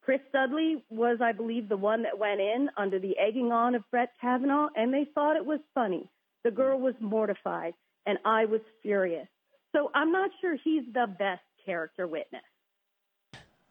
Chris 0.02 0.20
Dudley 0.32 0.82
was, 0.90 1.18
I 1.22 1.32
believe, 1.32 1.68
the 1.68 1.76
one 1.76 2.02
that 2.02 2.18
went 2.18 2.40
in 2.40 2.68
under 2.76 2.98
the 2.98 3.16
egging 3.18 3.52
on 3.52 3.74
of 3.74 3.88
Brett 3.90 4.12
Kavanaugh, 4.20 4.68
and 4.74 4.92
they 4.92 5.06
thought 5.14 5.36
it 5.36 5.44
was 5.44 5.60
funny. 5.74 6.08
The 6.42 6.50
girl 6.50 6.80
was 6.80 6.94
mortified, 7.00 7.74
and 8.06 8.18
I 8.24 8.46
was 8.46 8.60
furious. 8.82 9.28
So 9.72 9.90
I'm 9.94 10.12
not 10.12 10.30
sure 10.40 10.56
he's 10.62 10.84
the 10.92 11.06
best 11.06 11.42
character 11.64 12.06
witness. 12.06 12.42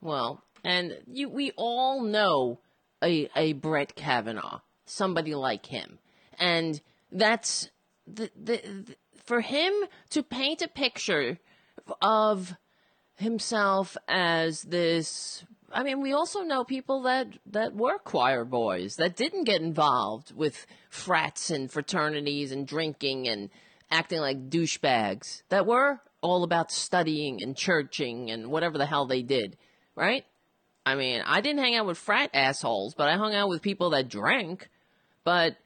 Well, 0.02 0.44
and 0.64 0.98
you, 1.08 1.30
we 1.30 1.52
all 1.58 2.02
know 2.02 2.60
a, 3.04 3.30
a 3.36 3.54
Brett 3.54 3.96
Kavanaugh, 3.96 4.60
somebody 4.86 5.36
like 5.36 5.66
him. 5.66 6.00
And 6.40 6.82
that's 7.12 7.70
the, 8.08 8.30
the, 8.36 8.58
the 8.58 8.96
for 9.26 9.42
him 9.42 9.74
to 10.12 10.24
paint 10.24 10.62
a 10.62 10.68
picture 10.68 11.38
of 12.02 12.56
himself 13.18 13.98
as 14.08 14.64
this 14.64 15.44
I 15.72 15.84
mean, 15.84 16.02
we 16.02 16.14
also 16.14 16.42
know 16.42 16.64
people 16.64 17.04
that, 17.04 17.28
that 17.46 17.76
were 17.76 18.00
choir 18.00 18.44
boys 18.44 18.96
that 18.96 19.16
didn't 19.16 19.44
get 19.44 19.62
involved 19.62 20.36
with 20.36 20.66
frats 20.90 21.52
and 21.52 21.72
fraternities 21.72 22.52
and 22.52 22.68
drinking 22.68 23.28
and 23.28 23.50
acting 23.92 24.20
like 24.20 24.50
douchebags 24.50 25.44
that 25.50 25.66
were 25.66 26.00
all 26.22 26.44
about 26.44 26.72
studying 26.72 27.40
and 27.42 27.56
churching 27.56 28.30
and 28.30 28.48
whatever 28.48 28.78
the 28.78 28.86
hell 28.86 29.06
they 29.06 29.22
did, 29.22 29.58
right? 29.96 30.26
I 30.86 30.96
mean, 30.96 31.22
I 31.26 31.42
didn't 31.42 31.60
hang 31.64 31.76
out 31.76 31.86
with 31.86 31.98
frat 31.98 32.32
assholes, 32.34 32.96
but 32.96 33.08
I 33.08 33.18
hung 33.18 33.34
out 33.34 33.50
with 33.50 33.62
people 33.62 33.92
that 33.92 34.10
drank. 34.10 34.70
But 35.24 35.58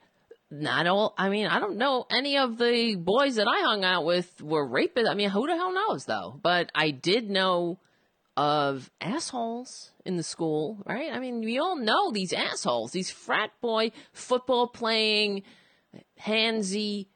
not 0.51 0.85
all, 0.87 1.13
I 1.17 1.29
mean, 1.29 1.47
I 1.47 1.59
don't 1.59 1.77
know 1.77 2.05
any 2.11 2.37
of 2.37 2.57
the 2.57 2.95
boys 2.95 3.35
that 3.35 3.47
I 3.47 3.61
hung 3.61 3.83
out 3.83 4.05
with 4.05 4.41
were 4.41 4.67
rapists. 4.67 5.09
I 5.09 5.13
mean, 5.13 5.29
who 5.29 5.47
the 5.47 5.55
hell 5.55 5.73
knows 5.73 6.05
though? 6.05 6.39
But 6.41 6.71
I 6.75 6.91
did 6.91 7.29
know 7.29 7.79
of 8.35 8.89
assholes 8.99 9.91
in 10.05 10.17
the 10.17 10.23
school, 10.23 10.83
right? 10.85 11.11
I 11.11 11.19
mean, 11.19 11.41
we 11.41 11.59
all 11.59 11.77
know 11.77 12.11
these 12.11 12.33
assholes, 12.33 12.91
these 12.91 13.11
frat 13.11 13.51
boy 13.61 13.91
football 14.11 14.67
playing 14.67 15.43
handsy 16.19 17.07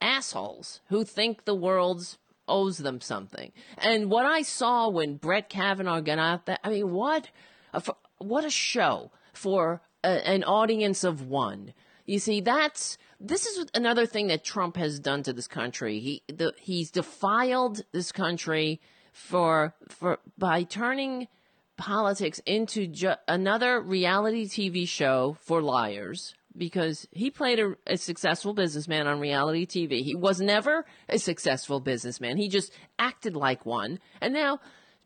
assholes 0.00 0.80
who 0.88 1.04
think 1.04 1.44
the 1.44 1.54
world 1.54 2.16
owes 2.48 2.78
them 2.78 3.00
something. 3.00 3.52
And 3.78 4.10
what 4.10 4.26
I 4.26 4.42
saw 4.42 4.88
when 4.88 5.16
Brett 5.16 5.48
Kavanaugh 5.48 6.00
got 6.00 6.18
out 6.18 6.46
there, 6.46 6.58
I 6.62 6.70
mean, 6.70 6.92
what 6.92 7.28
a, 7.72 7.82
what 8.18 8.44
a 8.44 8.50
show 8.50 9.10
for 9.32 9.82
a, 10.04 10.28
an 10.28 10.44
audience 10.44 11.04
of 11.04 11.26
one. 11.28 11.74
You 12.04 12.18
see, 12.18 12.40
that's 12.40 12.98
this 13.18 13.46
is 13.46 13.66
another 13.74 14.06
thing 14.06 14.28
that 14.28 14.44
Trump 14.44 14.76
has 14.76 15.00
done 15.00 15.22
to 15.24 15.32
this 15.32 15.48
country. 15.48 15.98
He 15.98 16.22
the, 16.28 16.52
he's 16.58 16.90
defiled 16.90 17.82
this 17.92 18.12
country 18.12 18.80
for 19.12 19.74
for 19.88 20.18
by 20.38 20.62
turning 20.62 21.28
politics 21.76 22.40
into 22.46 22.86
ju- 22.86 23.14
another 23.26 23.80
reality 23.80 24.46
TV 24.46 24.88
show 24.88 25.36
for 25.40 25.60
liars 25.60 26.34
because 26.56 27.06
he 27.12 27.30
played 27.30 27.60
a, 27.60 27.74
a, 27.86 27.96
successful 27.96 28.54
businessman 28.54 29.06
on 29.06 29.20
reality 29.20 29.66
TV. 29.66 30.02
He 30.02 30.14
was 30.14 30.40
never 30.40 30.84
a 31.08 31.18
successful 31.18 31.80
businessman. 31.80 32.36
He 32.36 32.48
just 32.48 32.72
acted 32.98 33.36
like 33.36 33.66
one. 33.66 34.00
And 34.20 34.32
now 34.32 34.60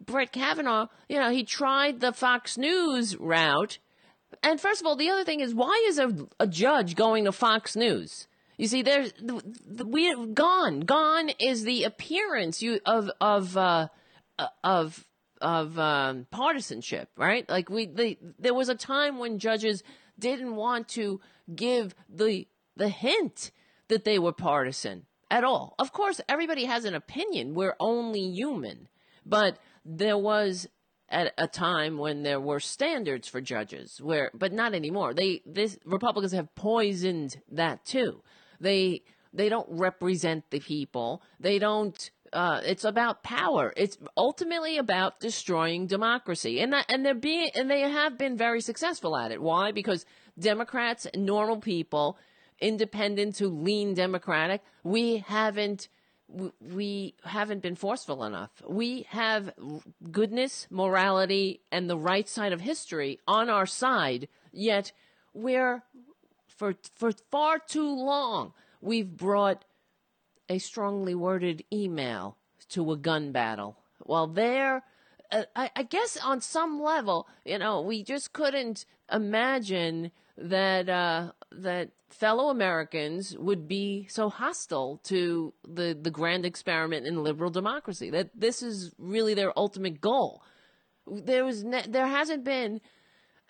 Brett 0.04 0.32
Kavanaugh, 0.32 0.86
you 1.08 1.18
know, 1.18 1.30
he 1.30 1.44
tried 1.44 2.00
the 2.00 2.12
Fox 2.12 2.56
News 2.56 3.16
route 3.16 3.78
and 4.42 4.60
first 4.60 4.80
of 4.80 4.86
all, 4.86 4.96
the 4.96 5.10
other 5.10 5.24
thing 5.24 5.40
is, 5.40 5.54
why 5.54 5.84
is 5.88 5.98
a, 5.98 6.14
a 6.38 6.46
judge 6.46 6.94
going 6.94 7.24
to 7.24 7.32
Fox 7.32 7.76
News? 7.76 8.26
You 8.56 8.66
see, 8.66 8.82
there's 8.82 9.12
we 9.84 10.14
gone. 10.34 10.80
Gone 10.80 11.30
is 11.40 11.64
the 11.64 11.84
appearance 11.84 12.60
you 12.60 12.80
of 12.84 13.10
of 13.20 13.56
uh, 13.56 13.88
uh, 14.38 14.46
of 14.62 15.06
of 15.40 15.78
um, 15.78 16.26
partisanship, 16.30 17.08
right? 17.16 17.48
Like 17.48 17.70
we, 17.70 17.86
the, 17.86 18.18
there 18.38 18.52
was 18.52 18.68
a 18.68 18.74
time 18.74 19.18
when 19.18 19.38
judges 19.38 19.82
didn't 20.18 20.56
want 20.56 20.88
to 20.88 21.20
give 21.54 21.94
the 22.08 22.46
the 22.76 22.88
hint 22.88 23.50
that 23.88 24.04
they 24.04 24.18
were 24.18 24.32
partisan 24.32 25.06
at 25.30 25.44
all. 25.44 25.74
Of 25.78 25.92
course, 25.92 26.20
everybody 26.28 26.64
has 26.64 26.84
an 26.84 26.94
opinion. 26.94 27.54
We're 27.54 27.76
only 27.78 28.20
human, 28.20 28.88
but 29.24 29.58
there 29.84 30.18
was 30.18 30.68
at 31.08 31.34
a 31.36 31.48
time 31.48 31.98
when 31.98 32.22
there 32.22 32.40
were 32.40 32.60
standards 32.60 33.26
for 33.26 33.40
judges 33.40 34.00
where 34.00 34.30
but 34.32 34.52
not 34.52 34.74
anymore 34.74 35.12
they 35.12 35.42
this 35.44 35.76
republicans 35.84 36.32
have 36.32 36.54
poisoned 36.54 37.40
that 37.50 37.84
too 37.84 38.22
they 38.60 39.02
they 39.32 39.48
don't 39.48 39.66
represent 39.68 40.48
the 40.50 40.60
people 40.60 41.20
they 41.40 41.58
don't 41.58 42.12
uh, 42.32 42.60
it's 42.64 42.84
about 42.84 43.22
power. 43.22 43.72
It's 43.76 43.98
ultimately 44.16 44.78
about 44.78 45.20
destroying 45.20 45.86
democracy, 45.86 46.60
and 46.60 46.72
that, 46.72 46.86
and 46.88 47.04
they're 47.04 47.14
being 47.14 47.50
and 47.54 47.70
they 47.70 47.80
have 47.80 48.18
been 48.18 48.36
very 48.36 48.60
successful 48.60 49.16
at 49.16 49.32
it. 49.32 49.42
Why? 49.42 49.72
Because 49.72 50.06
Democrats, 50.40 51.06
normal 51.14 51.58
people, 51.58 52.18
independents 52.58 53.38
who 53.38 53.48
lean 53.48 53.94
Democratic, 53.94 54.62
we 54.82 55.18
haven't 55.18 55.88
we 56.60 57.14
haven't 57.24 57.60
been 57.60 57.74
forceful 57.74 58.22
enough. 58.22 58.50
We 58.66 59.02
have 59.08 59.52
goodness, 60.12 60.68
morality, 60.70 61.60
and 61.72 61.90
the 61.90 61.98
right 61.98 62.28
side 62.28 62.52
of 62.52 62.60
history 62.60 63.18
on 63.26 63.50
our 63.50 63.66
side, 63.66 64.28
yet 64.52 64.92
we're, 65.34 65.82
for, 66.46 66.74
for 66.94 67.10
far 67.32 67.58
too 67.58 67.92
long, 67.92 68.52
we've 68.80 69.16
brought 69.16 69.64
a 70.48 70.58
strongly 70.58 71.14
worded 71.14 71.64
email 71.72 72.36
to 72.68 72.92
a 72.92 72.96
gun 72.96 73.32
battle. 73.32 73.76
Well, 74.04 74.26
there, 74.26 74.84
uh, 75.32 75.44
I, 75.56 75.70
I 75.74 75.82
guess 75.82 76.16
on 76.16 76.40
some 76.40 76.80
level, 76.80 77.28
you 77.44 77.58
know, 77.58 77.80
we 77.80 78.02
just 78.02 78.32
couldn't 78.32 78.84
imagine 79.12 80.12
that 80.40 80.88
uh, 80.88 81.32
that 81.52 81.90
fellow 82.08 82.50
Americans 82.50 83.36
would 83.38 83.68
be 83.68 84.06
so 84.08 84.28
hostile 84.28 85.00
to 85.04 85.52
the 85.66 85.96
the 86.00 86.10
grand 86.10 86.44
experiment 86.44 87.06
in 87.06 87.22
liberal 87.22 87.50
democracy. 87.50 88.10
That 88.10 88.30
this 88.34 88.62
is 88.62 88.92
really 88.98 89.34
their 89.34 89.56
ultimate 89.58 90.00
goal. 90.00 90.42
There 91.06 91.44
was 91.44 91.64
ne- 91.64 91.86
there 91.88 92.06
hasn't 92.06 92.44
been 92.44 92.80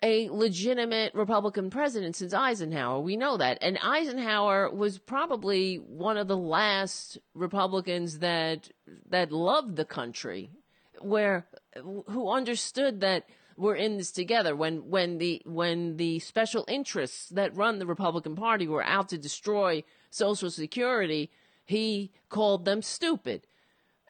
a 0.03 0.29
legitimate 0.29 1.13
Republican 1.13 1.69
president 1.69 2.15
since 2.15 2.33
Eisenhower. 2.33 2.99
We 2.99 3.17
know 3.17 3.37
that. 3.37 3.59
And 3.61 3.77
Eisenhower 3.83 4.71
was 4.71 4.97
probably 4.97 5.75
one 5.75 6.17
of 6.17 6.27
the 6.27 6.37
last 6.37 7.19
Republicans 7.35 8.19
that 8.19 8.69
that 9.09 9.31
loved 9.31 9.75
the 9.75 9.85
country, 9.85 10.51
where 10.99 11.47
who 11.75 12.29
understood 12.29 13.01
that 13.01 13.25
we're 13.57 13.75
in 13.75 13.97
this 13.97 14.11
together. 14.11 14.55
When 14.55 14.89
when 14.89 15.17
the 15.17 15.41
when 15.45 15.97
the 15.97 16.19
special 16.19 16.65
interests 16.67 17.29
that 17.29 17.55
run 17.55 17.79
the 17.79 17.85
Republican 17.85 18.35
Party 18.35 18.67
were 18.67 18.83
out 18.83 19.09
to 19.09 19.17
destroy 19.17 19.83
Social 20.09 20.49
Security, 20.49 21.31
he 21.65 22.11
called 22.29 22.65
them 22.65 22.81
stupid. 22.81 23.47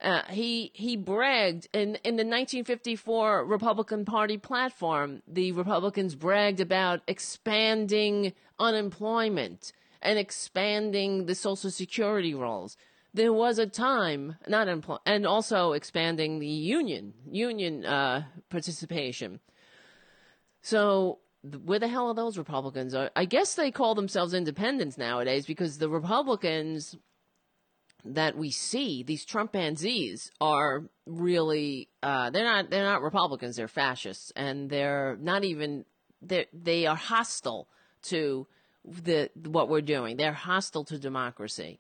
Uh, 0.02 0.24
he 0.30 0.72
he 0.74 0.98
bragged 0.98 1.68
in 1.74 1.96
in 2.04 2.16
the 2.16 2.26
1954 2.26 3.46
Republican 3.46 4.04
Party 4.04 4.38
platform. 4.38 5.22
The 5.28 5.52
Republicans 5.52 6.16
bragged 6.16 6.60
about 6.60 7.02
expanding 7.08 8.34
unemployment 8.60 9.72
and 10.02 10.18
expanding 10.18 11.28
the 11.28 11.36
Social 11.36 11.70
Security 11.70 12.34
rolls 12.34 12.78
there 13.14 13.34
was 13.34 13.60
a 13.60 13.68
time 13.68 14.38
not 14.48 14.68
employ 14.68 14.98
and 15.06 15.26
also 15.26 15.74
expanding 15.74 16.40
the 16.40 16.48
union 16.48 17.14
union 17.30 17.86
uh, 17.86 18.24
participation. 18.50 19.40
So 20.62 21.20
where 21.64 21.80
the 21.80 21.88
hell 21.88 22.08
are 22.10 22.14
those 22.14 22.38
Republicans? 22.38 22.96
I 23.16 23.26
guess 23.26 23.56
they 23.56 23.72
call 23.72 23.96
themselves 23.96 24.34
independents 24.34 24.98
nowadays 24.98 25.46
because 25.46 25.80
the 25.80 25.90
Republicans 25.90 26.96
that 28.06 28.38
we 28.38 28.52
see, 28.52 29.04
these 29.04 29.26
Trumpanzees, 29.26 30.32
are 30.40 30.84
really 31.06 31.90
uh, 32.04 32.30
they're 32.30 32.46
not 32.46 32.70
they're 32.70 32.84
not 32.84 33.02
Republicans. 33.02 33.56
They're 33.56 33.68
fascists, 33.68 34.32
and 34.36 34.70
they're 34.70 35.18
not 35.20 35.44
even 35.44 35.86
they 36.22 36.46
they 36.54 36.86
are 36.86 36.96
hostile 36.96 37.68
to 38.04 38.48
the 38.86 39.30
what 39.46 39.70
we're 39.70 39.82
doing. 39.82 40.18
They're 40.18 40.34
hostile 40.34 40.84
to 40.86 40.98
democracy, 40.98 41.80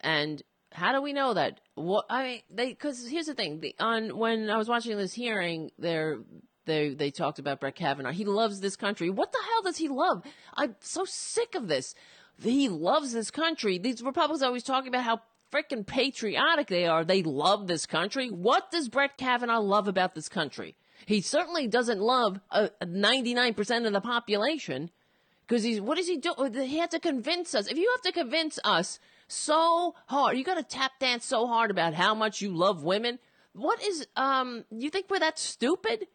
and 0.00 0.42
how 0.76 0.92
do 0.92 1.00
we 1.00 1.14
know 1.14 1.32
that? 1.32 1.60
What 1.74 2.04
I 2.10 2.22
mean, 2.22 2.40
they 2.50 2.68
because 2.68 3.08
here's 3.08 3.26
the 3.26 3.34
thing: 3.34 3.60
the, 3.60 3.74
on 3.80 4.16
when 4.16 4.50
I 4.50 4.58
was 4.58 4.68
watching 4.68 4.96
this 4.98 5.14
hearing, 5.14 5.70
there 5.78 6.18
they 6.66 6.90
they 6.90 7.10
talked 7.10 7.38
about 7.38 7.60
Brett 7.60 7.76
Kavanaugh. 7.76 8.12
He 8.12 8.26
loves 8.26 8.60
this 8.60 8.76
country. 8.76 9.08
What 9.08 9.32
the 9.32 9.38
hell 9.42 9.62
does 9.62 9.78
he 9.78 9.88
love? 9.88 10.22
I'm 10.54 10.76
so 10.80 11.04
sick 11.06 11.54
of 11.54 11.68
this. 11.68 11.94
He 12.42 12.68
loves 12.68 13.12
this 13.12 13.30
country. 13.30 13.78
These 13.78 14.02
Republicans 14.02 14.42
always 14.42 14.62
talking 14.62 14.88
about 14.88 15.04
how 15.04 15.22
freaking 15.50 15.86
patriotic 15.86 16.66
they 16.66 16.86
are. 16.86 17.04
They 17.04 17.22
love 17.22 17.66
this 17.66 17.86
country. 17.86 18.28
What 18.28 18.70
does 18.70 18.90
Brett 18.90 19.16
Kavanaugh 19.16 19.60
love 19.60 19.88
about 19.88 20.14
this 20.14 20.28
country? 20.28 20.76
He 21.06 21.22
certainly 21.22 21.68
doesn't 21.68 22.00
love 22.00 22.40
uh, 22.50 22.68
99% 22.82 23.86
of 23.86 23.92
the 23.94 24.00
population 24.02 24.90
because 25.46 25.62
he's 25.62 25.80
what 25.80 25.96
does 25.96 26.08
he 26.08 26.18
do? 26.18 26.34
He 26.52 26.76
had 26.76 26.90
to 26.90 27.00
convince 27.00 27.54
us. 27.54 27.66
If 27.66 27.78
you 27.78 27.90
have 27.96 28.12
to 28.12 28.20
convince 28.20 28.58
us 28.62 28.98
so 29.28 29.94
hard. 30.06 30.36
You 30.36 30.44
got 30.44 30.54
to 30.54 30.62
tap 30.62 30.92
dance 31.00 31.24
so 31.24 31.46
hard 31.46 31.70
about 31.70 31.94
how 31.94 32.14
much 32.14 32.40
you 32.40 32.54
love 32.54 32.82
women. 32.82 33.18
What 33.52 33.82
is 33.82 34.06
um? 34.16 34.64
You 34.70 34.90
think 34.90 35.06
we're 35.10 35.18
that 35.20 35.38
stupid? 35.38 36.06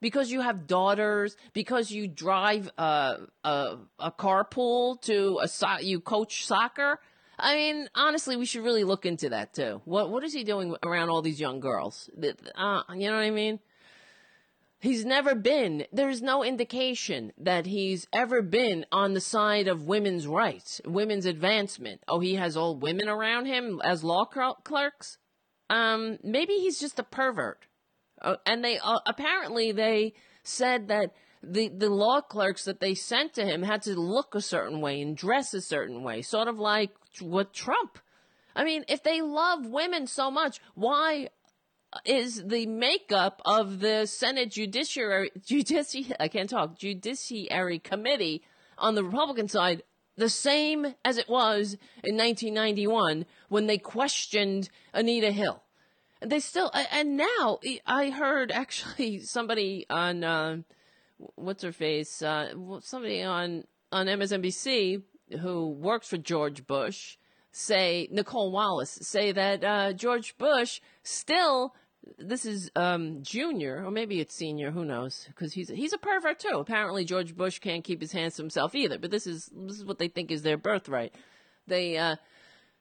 Because 0.00 0.30
you 0.30 0.40
have 0.40 0.66
daughters, 0.66 1.36
because 1.52 1.90
you 1.90 2.08
drive 2.08 2.70
a 2.78 3.18
a, 3.44 3.76
a 3.98 4.12
carpool 4.12 5.00
to 5.02 5.38
a 5.42 5.48
so- 5.48 5.78
you 5.80 6.00
coach 6.00 6.46
soccer. 6.46 7.00
I 7.38 7.54
mean, 7.54 7.88
honestly, 7.94 8.36
we 8.36 8.44
should 8.44 8.64
really 8.64 8.84
look 8.84 9.06
into 9.06 9.30
that 9.30 9.54
too. 9.54 9.80
What 9.84 10.10
what 10.10 10.24
is 10.24 10.32
he 10.32 10.44
doing 10.44 10.76
around 10.82 11.08
all 11.10 11.22
these 11.22 11.40
young 11.40 11.60
girls? 11.60 12.10
Uh, 12.54 12.82
you 12.94 13.08
know 13.08 13.16
what 13.16 13.24
I 13.24 13.30
mean? 13.30 13.60
He's 14.80 15.04
never 15.04 15.34
been, 15.34 15.84
there's 15.92 16.22
no 16.22 16.42
indication 16.42 17.32
that 17.36 17.66
he's 17.66 18.06
ever 18.14 18.40
been 18.40 18.86
on 18.90 19.12
the 19.12 19.20
side 19.20 19.68
of 19.68 19.86
women's 19.86 20.26
rights, 20.26 20.80
women's 20.86 21.26
advancement. 21.26 22.02
Oh, 22.08 22.20
he 22.20 22.36
has 22.36 22.56
all 22.56 22.76
women 22.76 23.06
around 23.06 23.44
him 23.44 23.80
as 23.84 24.02
law 24.02 24.24
clerks? 24.24 25.18
Um, 25.68 26.18
maybe 26.24 26.54
he's 26.54 26.80
just 26.80 26.98
a 26.98 27.02
pervert. 27.02 27.66
Uh, 28.22 28.36
and 28.46 28.64
they, 28.64 28.78
uh, 28.78 29.00
apparently 29.04 29.70
they 29.70 30.14
said 30.42 30.88
that 30.88 31.10
the, 31.42 31.68
the 31.68 31.90
law 31.90 32.22
clerks 32.22 32.64
that 32.64 32.80
they 32.80 32.94
sent 32.94 33.34
to 33.34 33.44
him 33.44 33.62
had 33.62 33.82
to 33.82 34.00
look 34.00 34.34
a 34.34 34.40
certain 34.40 34.80
way 34.80 35.02
and 35.02 35.14
dress 35.14 35.52
a 35.52 35.60
certain 35.60 36.02
way, 36.02 36.22
sort 36.22 36.48
of 36.48 36.58
like 36.58 36.92
what 37.20 37.52
Trump. 37.52 37.98
I 38.56 38.64
mean, 38.64 38.84
if 38.88 39.02
they 39.02 39.20
love 39.20 39.66
women 39.66 40.06
so 40.06 40.30
much, 40.30 40.58
why 40.74 41.28
is 42.04 42.44
the 42.46 42.66
makeup 42.66 43.42
of 43.44 43.80
the 43.80 44.06
Senate 44.06 44.50
Judiciary, 44.50 45.30
Judici, 45.44 46.12
I 46.18 46.28
can't 46.28 46.48
talk, 46.48 46.78
Judiciary 46.78 47.78
Committee 47.78 48.42
on 48.78 48.94
the 48.94 49.04
Republican 49.04 49.48
side 49.48 49.82
the 50.16 50.28
same 50.28 50.94
as 51.04 51.18
it 51.18 51.28
was 51.28 51.76
in 52.04 52.16
1991 52.16 53.24
when 53.48 53.66
they 53.66 53.78
questioned 53.78 54.68
Anita 54.92 55.32
Hill. 55.32 55.62
And 56.20 56.30
they 56.30 56.40
still, 56.40 56.70
and 56.92 57.16
now 57.16 57.58
I 57.86 58.10
heard 58.10 58.52
actually 58.52 59.20
somebody 59.20 59.86
on, 59.88 60.22
uh, 60.22 60.58
what's 61.36 61.62
her 61.62 61.72
face, 61.72 62.22
uh, 62.22 62.52
somebody 62.82 63.22
on, 63.22 63.64
on 63.90 64.06
MSNBC 64.06 65.02
who 65.40 65.68
works 65.70 66.08
for 66.08 66.18
George 66.18 66.66
Bush 66.66 67.16
say, 67.52 68.08
Nicolle 68.12 68.52
Wallace, 68.52 68.98
say 69.02 69.32
that 69.32 69.64
uh, 69.64 69.92
George 69.92 70.36
Bush 70.38 70.80
still 71.02 71.74
this 72.18 72.46
is 72.46 72.70
um, 72.76 73.22
junior, 73.22 73.84
or 73.84 73.90
maybe 73.90 74.20
it's 74.20 74.34
senior. 74.34 74.70
Who 74.70 74.84
knows? 74.84 75.24
Because 75.28 75.52
he's 75.52 75.68
he's 75.68 75.92
a 75.92 75.98
pervert 75.98 76.38
too. 76.38 76.58
Apparently, 76.58 77.04
George 77.04 77.36
Bush 77.36 77.58
can't 77.58 77.84
keep 77.84 78.00
his 78.00 78.12
hands 78.12 78.36
to 78.36 78.42
himself 78.42 78.74
either. 78.74 78.98
But 78.98 79.10
this 79.10 79.26
is 79.26 79.50
this 79.54 79.76
is 79.76 79.84
what 79.84 79.98
they 79.98 80.08
think 80.08 80.30
is 80.30 80.42
their 80.42 80.56
birthright. 80.56 81.14
They 81.66 81.96
uh, 81.98 82.16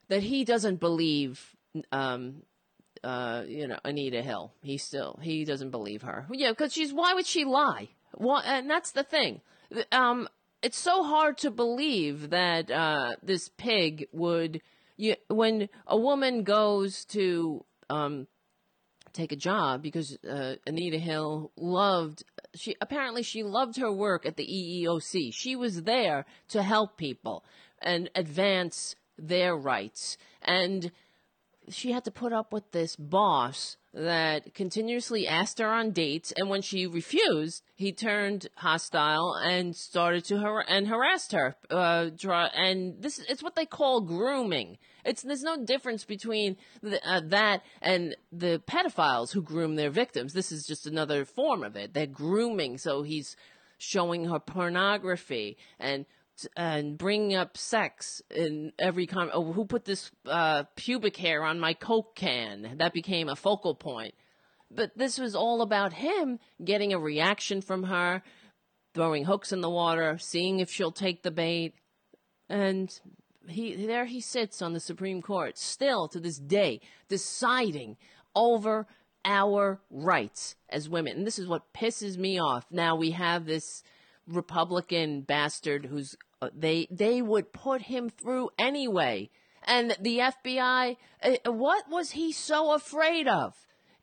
that 0.08 0.24
he 0.24 0.46
doesn't 0.46 0.80
believe. 0.80 1.56
Um, 1.92 2.44
uh, 3.04 3.44
you 3.48 3.68
know, 3.68 3.80
Anita 3.86 4.22
Hill. 4.22 4.52
He 4.62 4.78
still 4.78 5.20
he 5.22 5.46
doesn't 5.46 5.72
believe 5.72 6.02
her. 6.02 6.28
Yeah, 6.32 6.50
because 6.50 6.74
she's 6.74 6.94
why 6.94 7.14
would 7.14 7.26
she 7.26 7.46
lie? 7.46 7.90
Why, 8.14 8.42
and 8.44 8.70
that's 8.70 8.92
the 8.92 9.04
thing. 9.04 9.42
Um, 9.92 10.28
it's 10.62 10.78
so 10.78 11.04
hard 11.04 11.38
to 11.40 11.52
believe 11.52 12.32
that 12.32 12.70
uh, 12.72 13.16
this 13.24 13.50
pig 13.50 14.08
would. 14.12 14.62
You, 14.98 15.16
when 15.30 15.70
a 15.88 15.98
woman 15.98 16.44
goes 16.44 17.06
to 17.06 17.64
um, 17.90 18.28
take 19.14 19.32
a 19.32 19.36
job 19.36 19.82
because 19.82 20.18
uh, 20.30 20.56
Anita 20.66 20.98
Hill 20.98 21.52
loved 21.56 22.24
she 22.56 22.76
apparently 22.82 23.24
she 23.24 23.44
loved 23.44 23.78
her 23.78 23.92
work 23.92 24.26
at 24.26 24.38
the 24.38 24.46
EEOC. 24.46 25.34
She 25.34 25.56
was 25.56 25.84
there 25.84 26.26
to 26.50 26.64
help 26.64 26.98
people 26.98 27.44
and 27.82 28.10
advance 28.16 28.96
their 29.18 29.56
rights 29.56 30.18
and 30.42 30.92
she 31.70 31.92
had 31.92 32.04
to 32.06 32.12
put 32.12 32.34
up 32.34 32.52
with 32.52 32.72
this 32.72 32.96
boss 32.96 33.78
that 33.94 34.54
continuously 34.54 35.28
asked 35.28 35.60
her 35.60 35.68
on 35.68 35.92
dates, 35.92 36.32
and 36.38 36.50
when 36.50 36.62
she 36.62 36.86
refused, 36.86 37.64
he 37.76 37.92
turned 37.92 38.48
hostile 38.56 39.36
and 39.44 39.76
started 39.76 40.26
to 40.26 40.38
har- 40.40 40.66
and 40.68 40.88
harassed 40.88 41.32
her. 41.32 41.56
Uh, 41.70 42.10
and 42.56 43.02
this 43.02 43.20
it's 43.28 43.44
what 43.44 43.56
they 43.56 43.66
call 43.66 44.02
grooming. 44.02 44.78
It's 45.06 45.22
there's 45.22 45.44
no 45.44 45.64
difference 45.64 46.06
between 46.06 46.58
the, 46.82 47.00
uh, 47.08 47.22
that 47.26 47.62
and 47.82 48.16
the 48.32 48.62
pedophiles 48.68 49.32
who 49.32 49.42
groom 49.42 49.76
their 49.76 49.90
victims. 49.90 50.34
This 50.34 50.52
is 50.52 50.66
just 50.66 50.86
another 50.86 51.26
form 51.26 51.64
of 51.64 51.76
it. 51.76 51.94
They're 51.94 52.08
grooming, 52.08 52.78
so 52.78 53.04
he's 53.04 53.36
showing 53.78 54.26
her 54.26 54.40
pornography 54.40 55.58
and 55.80 56.06
and 56.56 56.98
bringing 56.98 57.36
up 57.36 57.58
sex 57.58 58.22
in 58.30 58.72
every 58.80 59.06
comment. 59.08 59.32
Oh, 59.34 59.52
who 59.52 59.66
put 59.66 59.86
this 59.86 60.12
uh, 60.26 60.64
pubic 60.76 61.18
hair 61.18 61.44
on 61.44 61.60
my 61.60 61.74
Coke 61.74 62.16
can? 62.16 62.76
That 62.78 62.94
became 62.94 63.30
a 63.30 63.36
focal 63.36 63.76
point. 63.76 64.14
But 64.72 64.92
this 64.96 65.18
was 65.18 65.36
all 65.36 65.62
about 65.62 65.94
him 65.94 66.40
getting 66.64 66.94
a 66.94 67.00
reaction 67.00 67.62
from 67.62 67.84
her, 67.84 68.22
throwing 68.94 69.26
hooks 69.26 69.52
in 69.52 69.62
the 69.62 69.70
water, 69.70 70.18
seeing 70.20 70.60
if 70.60 70.72
she'll 70.72 70.92
take 70.92 71.24
the 71.24 71.32
bait. 71.32 71.74
And 72.48 72.90
he 73.52 73.86
there 73.86 74.06
he 74.06 74.22
sits 74.22 74.62
on 74.62 74.74
the 74.74 74.80
Supreme 74.80 75.22
Court, 75.22 75.58
still 75.58 76.08
to 76.10 76.20
this 76.20 76.38
day, 76.38 76.82
deciding 77.08 77.98
over 78.36 78.88
our 79.26 79.80
rights 79.92 80.56
as 80.70 80.90
women. 80.90 81.18
And 81.18 81.28
this 81.28 81.40
is 81.40 81.48
what 81.48 81.74
pisses 81.74 82.18
me 82.18 82.40
off. 82.40 82.66
Now 82.72 82.96
we 82.96 83.12
have 83.12 83.46
this 83.46 83.84
Republican 84.28 85.22
bastard 85.22 85.86
who's 85.86 86.16
uh, 86.42 86.50
they 86.56 86.88
they 86.90 87.22
would 87.22 87.52
put 87.54 87.84
him 87.84 88.10
through 88.10 88.50
anyway. 88.58 89.30
And 89.64 89.96
the 90.00 90.20
FBI, 90.20 90.98
uh, 91.22 91.52
what 91.52 91.90
was 91.90 92.12
he 92.12 92.32
so 92.32 92.74
afraid 92.74 93.28
of? 93.28 93.54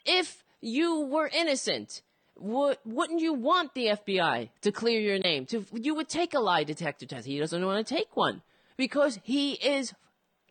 If 0.05 0.44
you 0.61 1.01
were 1.01 1.30
innocent, 1.34 2.03
would 2.38 2.78
wouldn't 2.84 3.20
you 3.20 3.32
want 3.32 3.74
the 3.74 3.86
FBI 3.86 4.51
to 4.61 4.72
clear 4.72 5.01
your 5.01 5.18
name? 5.18 5.47
To 5.47 5.64
you 5.72 5.94
would 5.94 6.09
take 6.09 6.34
a 6.34 6.40
lie 6.40 6.64
detector 6.64 7.07
test. 7.07 7.26
He 7.26 7.38
doesn't 7.38 7.64
want 7.64 7.86
to 7.86 7.94
take 7.94 8.16
one 8.16 8.42
because 8.76 9.18
he 9.22 9.52
is 9.52 9.94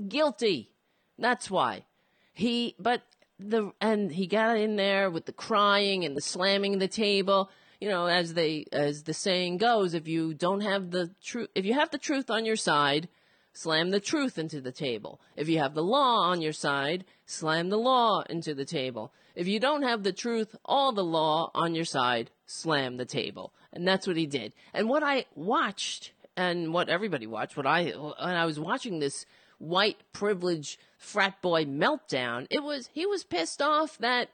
guilty. 0.07 0.71
That's 1.17 1.49
why 1.49 1.85
he. 2.33 2.75
But 2.79 3.03
the 3.39 3.71
and 3.81 4.11
he 4.11 4.27
got 4.27 4.57
in 4.57 4.75
there 4.75 5.09
with 5.09 5.25
the 5.25 5.33
crying 5.33 6.05
and 6.05 6.15
the 6.15 6.21
slamming 6.21 6.79
the 6.79 6.87
table 6.87 7.49
you 7.79 7.89
know, 7.89 8.07
as 8.07 8.33
they 8.33 8.65
as 8.71 9.03
the 9.03 9.13
saying 9.13 9.57
goes, 9.57 9.93
if 9.93 10.07
you 10.07 10.33
don't 10.33 10.61
have 10.61 10.91
the 10.91 11.11
truth, 11.23 11.49
if 11.55 11.65
you 11.65 11.73
have 11.73 11.91
the 11.91 11.97
truth 11.97 12.29
on 12.29 12.45
your 12.45 12.55
side, 12.55 13.09
slam 13.53 13.89
the 13.89 13.99
truth 13.99 14.37
into 14.37 14.61
the 14.61 14.71
table. 14.71 15.19
If 15.35 15.49
you 15.49 15.59
have 15.59 15.73
the 15.73 15.83
law 15.83 16.21
on 16.29 16.41
your 16.41 16.53
side, 16.53 17.05
slam 17.25 17.69
the 17.69 17.77
law 17.77 18.23
into 18.29 18.53
the 18.53 18.65
table. 18.65 19.13
If 19.35 19.47
you 19.47 19.59
don't 19.59 19.83
have 19.83 20.03
the 20.03 20.13
truth 20.13 20.55
or 20.63 20.93
the 20.93 21.03
law 21.03 21.51
on 21.53 21.75
your 21.75 21.85
side, 21.85 22.31
slam 22.45 22.97
the 22.97 23.05
table. 23.05 23.53
And 23.73 23.87
that's 23.87 24.07
what 24.07 24.17
he 24.17 24.25
did. 24.25 24.53
And 24.73 24.87
what 24.87 25.03
I 25.03 25.25
watched 25.35 26.11
and 26.37 26.73
what 26.73 26.89
everybody 26.89 27.27
watched, 27.27 27.57
what 27.57 27.67
I 27.67 27.91
when 27.91 28.35
I 28.35 28.45
was 28.45 28.59
watching 28.59 28.99
this 28.99 29.25
white 29.57 29.97
privilege 30.11 30.77
frat 30.97 31.41
boy 31.41 31.65
meltdown, 31.65 32.47
it 32.49 32.63
was 32.63 32.89
he 32.93 33.05
was 33.05 33.23
pissed 33.23 33.61
off 33.61 33.97
that 33.99 34.29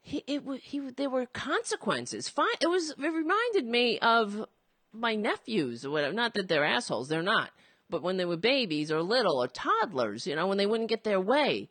he, 0.00 0.24
it 0.26 0.42
he 0.62 0.80
there 0.80 1.10
were 1.10 1.26
consequences. 1.26 2.28
Fine, 2.28 2.46
it 2.60 2.68
was 2.68 2.90
it 2.90 2.98
reminded 2.98 3.66
me 3.66 3.98
of 4.00 4.46
my 4.92 5.14
nephews 5.14 5.84
or 5.84 5.90
whatever. 5.90 6.14
Not 6.14 6.34
that 6.34 6.48
they're 6.48 6.64
assholes, 6.64 7.08
they're 7.08 7.22
not. 7.22 7.50
But 7.90 8.02
when 8.02 8.18
they 8.18 8.26
were 8.26 8.36
babies 8.36 8.92
or 8.92 9.02
little 9.02 9.42
or 9.42 9.48
toddlers, 9.48 10.26
you 10.26 10.36
know, 10.36 10.46
when 10.46 10.58
they 10.58 10.66
wouldn't 10.66 10.90
get 10.90 11.04
their 11.04 11.20
way, 11.20 11.70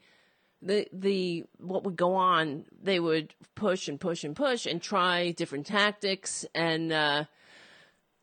the 0.62 0.88
the 0.92 1.46
what 1.60 1.84
would 1.84 1.96
go 1.96 2.16
on, 2.16 2.66
they 2.82 3.00
would 3.00 3.36
push 3.56 3.88
and 3.88 4.00
push 4.00 4.24
and 4.24 4.36
push 4.36 4.66
and 4.66 4.82
try 4.82 5.32
different 5.32 5.68
tactics, 5.68 6.46
and 6.56 6.92
uh, 6.92 7.26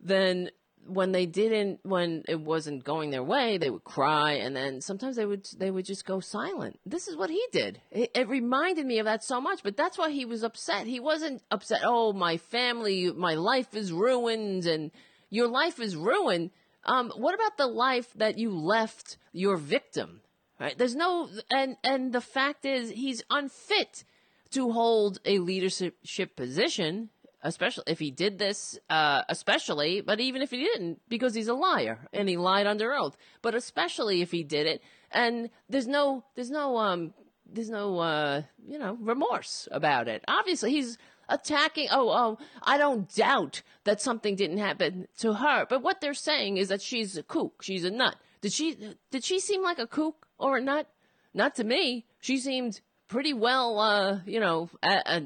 then 0.00 0.50
when 0.86 1.12
they 1.12 1.26
didn't 1.26 1.80
when 1.82 2.24
it 2.28 2.40
wasn't 2.40 2.84
going 2.84 3.10
their 3.10 3.22
way 3.22 3.58
they 3.58 3.70
would 3.70 3.84
cry 3.84 4.32
and 4.32 4.54
then 4.54 4.80
sometimes 4.80 5.16
they 5.16 5.26
would 5.26 5.46
they 5.58 5.70
would 5.70 5.84
just 5.84 6.04
go 6.04 6.20
silent. 6.20 6.78
This 6.84 7.08
is 7.08 7.16
what 7.16 7.30
he 7.30 7.44
did. 7.52 7.80
It, 7.90 8.10
it, 8.14 8.28
reminded 8.28 8.86
me 8.86 8.98
of 8.98 9.06
that 9.06 9.24
so 9.24 9.40
much 9.40 9.62
but 9.62 9.76
that's 9.76 9.98
why 9.98 10.10
he 10.10 10.24
was 10.24 10.42
upset. 10.42 10.86
He 10.86 11.00
wasn't 11.00 11.42
upset 11.50 11.82
oh 11.84 12.12
my 12.12 12.36
family 12.36 13.10
my 13.12 13.34
life 13.34 13.74
is 13.74 13.92
ruined 13.92 14.66
and 14.66 14.90
your 15.30 15.48
life 15.48 15.80
is 15.80 15.96
ruined. 15.96 16.50
Um, 16.84 17.10
what 17.16 17.34
about 17.34 17.56
the 17.56 17.66
life 17.66 18.12
that 18.14 18.38
you 18.38 18.50
left 18.50 19.16
your 19.32 19.56
victim 19.56 20.20
right? 20.60 20.76
There's 20.76 20.96
no 20.96 21.28
and 21.50 21.76
and 21.82 22.12
the 22.12 22.20
fact 22.20 22.64
is 22.64 22.90
he's 22.90 23.22
unfit 23.30 24.04
to 24.50 24.70
hold 24.70 25.18
a 25.24 25.38
leadership 25.38 26.36
position 26.36 27.10
especially 27.44 27.84
if 27.86 27.98
he 27.98 28.10
did 28.10 28.38
this, 28.38 28.78
uh, 28.88 29.22
especially, 29.28 30.00
but 30.00 30.18
even 30.18 30.42
if 30.42 30.50
he 30.50 30.56
didn't, 30.56 31.00
because 31.08 31.34
he's 31.34 31.48
a 31.48 31.54
liar 31.54 32.08
and 32.12 32.28
he 32.28 32.36
lied 32.36 32.66
under 32.66 32.94
oath. 32.94 33.16
But 33.42 33.54
especially 33.54 34.22
if 34.22 34.32
he 34.32 34.42
did 34.42 34.66
it, 34.66 34.82
and 35.10 35.50
there's 35.68 35.86
no, 35.86 36.24
there's 36.34 36.50
no, 36.50 36.78
um, 36.78 37.12
there's 37.46 37.70
no, 37.70 37.98
uh, 37.98 38.42
you 38.66 38.78
know, 38.78 38.96
remorse 38.98 39.68
about 39.70 40.08
it. 40.08 40.24
Obviously, 40.26 40.72
he's 40.72 40.96
attacking. 41.28 41.88
Oh, 41.90 42.08
oh, 42.08 42.38
I 42.62 42.78
don't 42.78 43.14
doubt 43.14 43.62
that 43.84 44.00
something 44.00 44.34
didn't 44.34 44.58
happen 44.58 45.06
to 45.18 45.34
her. 45.34 45.66
But 45.68 45.82
what 45.82 46.00
they're 46.00 46.14
saying 46.14 46.56
is 46.56 46.68
that 46.68 46.80
she's 46.80 47.16
a 47.16 47.22
kook. 47.22 47.62
She's 47.62 47.84
a 47.84 47.90
nut. 47.90 48.16
Did 48.40 48.52
she? 48.52 48.76
Did 49.10 49.22
she 49.22 49.38
seem 49.38 49.62
like 49.62 49.78
a 49.78 49.86
kook 49.86 50.26
or 50.38 50.56
a 50.56 50.60
nut? 50.62 50.88
Not 51.34 51.54
to 51.56 51.64
me. 51.64 52.06
She 52.20 52.38
seemed 52.38 52.80
pretty 53.14 53.32
well, 53.32 53.78
uh, 53.78 54.18
you 54.26 54.40
know, 54.40 54.68
a, 54.82 55.22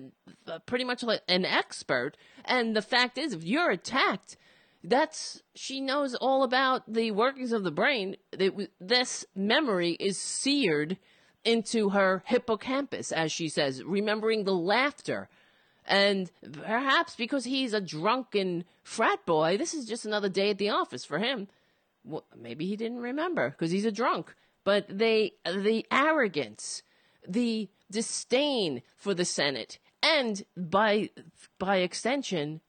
a, 0.46 0.60
pretty 0.60 0.84
much 0.84 1.02
like 1.02 1.22
an 1.26 1.46
expert. 1.46 2.18
And 2.44 2.76
the 2.76 2.82
fact 2.82 3.16
is, 3.16 3.32
if 3.32 3.44
you're 3.44 3.70
attacked, 3.70 4.36
that's 4.84 5.42
she 5.54 5.80
knows 5.80 6.14
all 6.14 6.42
about 6.42 6.92
the 6.92 7.12
workings 7.12 7.50
of 7.50 7.64
the 7.64 7.70
brain. 7.70 8.16
It, 8.32 8.70
this 8.78 9.24
memory 9.34 9.92
is 9.92 10.18
seared 10.18 10.98
into 11.46 11.88
her 11.88 12.22
hippocampus, 12.26 13.10
as 13.10 13.32
she 13.32 13.48
says, 13.48 13.82
remembering 13.82 14.44
the 14.44 14.52
laughter. 14.52 15.30
And 15.86 16.30
perhaps 16.62 17.16
because 17.16 17.44
he's 17.46 17.72
a 17.72 17.80
drunken 17.80 18.64
frat 18.82 19.24
boy, 19.24 19.56
this 19.56 19.72
is 19.72 19.86
just 19.86 20.04
another 20.04 20.28
day 20.28 20.50
at 20.50 20.58
the 20.58 20.68
office 20.68 21.06
for 21.06 21.18
him. 21.18 21.48
Well, 22.04 22.26
maybe 22.38 22.66
he 22.66 22.76
didn't 22.76 23.00
remember 23.00 23.48
because 23.48 23.70
he's 23.70 23.86
a 23.86 23.90
drunk. 23.90 24.34
But 24.62 24.84
they, 24.90 25.32
the 25.46 25.86
arrogance, 25.90 26.82
the 27.26 27.70
disdain 27.90 28.82
for 28.96 29.14
the 29.14 29.24
Senate 29.24 29.78
and 30.02 30.44
by 30.56 31.10
by 31.58 31.78
extension 31.78 32.60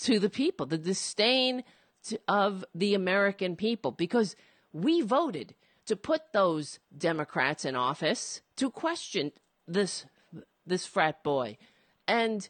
to 0.00 0.18
the 0.18 0.30
people, 0.30 0.66
the 0.66 0.78
disdain 0.78 1.62
to, 2.04 2.18
of 2.26 2.64
the 2.74 2.94
American 2.94 3.56
people, 3.56 3.90
because 3.90 4.34
we 4.72 5.02
voted 5.02 5.54
to 5.86 5.96
put 5.96 6.32
those 6.32 6.78
Democrats 6.96 7.64
in 7.64 7.76
office 7.76 8.40
to 8.56 8.70
question 8.70 9.32
this 9.66 10.06
this 10.66 10.86
frat 10.86 11.22
boy, 11.22 11.56
and 12.06 12.48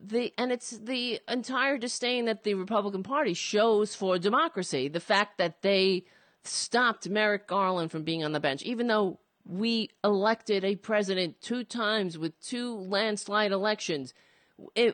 the 0.00 0.32
and 0.38 0.52
it's 0.52 0.70
the 0.70 1.20
entire 1.28 1.78
disdain 1.78 2.26
that 2.26 2.44
the 2.44 2.54
Republican 2.54 3.02
Party 3.02 3.34
shows 3.34 3.94
for 3.94 4.18
democracy. 4.18 4.88
The 4.88 5.00
fact 5.00 5.38
that 5.38 5.62
they 5.62 6.04
stopped 6.44 7.08
Merrick 7.08 7.46
Garland 7.46 7.90
from 7.90 8.04
being 8.04 8.24
on 8.24 8.32
the 8.32 8.40
bench, 8.40 8.62
even 8.62 8.86
though 8.86 9.18
we 9.48 9.90
elected 10.02 10.64
a 10.64 10.76
president 10.76 11.40
two 11.40 11.64
times 11.64 12.18
with 12.18 12.38
two 12.40 12.74
landslide 12.74 13.52
elections 13.52 14.12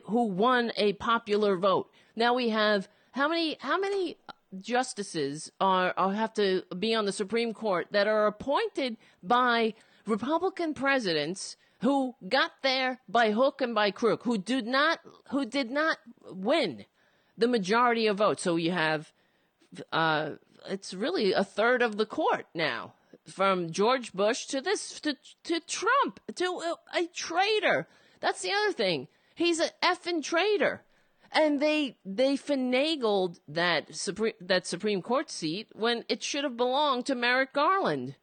who 0.05 0.23
won 0.25 0.71
a 0.77 0.93
popular 0.93 1.57
vote. 1.57 1.89
Now 2.15 2.33
we 2.33 2.49
have 2.49 2.87
how 3.11 3.27
many 3.27 3.57
how 3.59 3.79
many 3.79 4.17
justices 4.59 5.51
are, 5.59 5.93
are 5.97 6.13
have 6.13 6.33
to 6.35 6.63
be 6.77 6.93
on 6.93 7.05
the 7.05 7.11
Supreme 7.11 7.53
Court 7.53 7.87
that 7.91 8.07
are 8.07 8.27
appointed 8.27 8.97
by 9.21 9.73
Republican 10.05 10.73
presidents 10.73 11.57
who 11.81 12.15
got 12.29 12.51
there 12.61 12.99
by 13.09 13.31
hook 13.31 13.61
and 13.61 13.75
by 13.75 13.91
crook, 13.91 14.23
who 14.23 14.37
did 14.37 14.65
not, 14.65 14.99
who 15.31 15.45
did 15.45 15.69
not 15.69 15.97
win 16.31 16.85
the 17.37 17.47
majority 17.47 18.07
of 18.07 18.17
votes. 18.17 18.43
So 18.43 18.55
you 18.55 18.71
have, 18.71 19.11
uh, 19.91 20.31
it's 20.69 20.93
really 20.93 21.33
a 21.33 21.43
third 21.43 21.81
of 21.81 21.97
the 21.97 22.05
court 22.05 22.45
now, 22.53 22.93
from 23.27 23.71
George 23.71 24.13
Bush 24.13 24.45
to 24.47 24.61
this 24.61 24.99
to 25.01 25.15
to 25.43 25.59
Trump 25.61 26.19
to 26.35 26.45
a, 26.45 26.99
a 26.99 27.07
traitor. 27.07 27.87
That's 28.19 28.41
the 28.41 28.51
other 28.51 28.73
thing. 28.73 29.07
He's 29.35 29.59
an 29.59 29.69
effing 29.81 30.23
traitor. 30.23 30.83
And 31.31 31.59
they 31.59 31.97
they 32.05 32.37
finagled 32.37 33.39
that 33.47 33.95
supreme 33.95 34.33
that 34.39 34.67
Supreme 34.67 35.01
Court 35.01 35.31
seat 35.31 35.67
when 35.73 36.05
it 36.07 36.21
should 36.21 36.43
have 36.43 36.57
belonged 36.57 37.07
to 37.07 37.15
Merrick 37.15 37.53
Garland. 37.53 38.15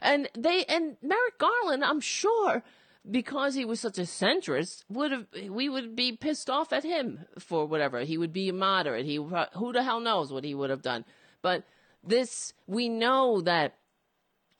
And 0.00 0.28
they 0.36 0.64
and 0.64 0.96
Merrick 1.00 1.38
Garland, 1.38 1.84
I'm 1.84 2.00
sure, 2.00 2.64
because 3.08 3.54
he 3.54 3.64
was 3.64 3.78
such 3.78 3.98
a 3.98 4.02
centrist, 4.02 4.84
would 4.88 5.12
have 5.12 5.26
we 5.48 5.68
would 5.68 5.94
be 5.94 6.12
pissed 6.12 6.50
off 6.50 6.72
at 6.72 6.82
him 6.82 7.24
for 7.38 7.66
whatever. 7.66 8.00
He 8.00 8.18
would 8.18 8.32
be 8.32 8.50
moderate. 8.50 9.06
He 9.06 9.16
who 9.16 9.72
the 9.72 9.84
hell 9.84 10.00
knows 10.00 10.32
what 10.32 10.44
he 10.44 10.54
would 10.54 10.70
have 10.70 10.82
done. 10.82 11.04
But 11.42 11.64
this 12.02 12.52
we 12.66 12.88
know 12.88 13.40
that 13.42 13.76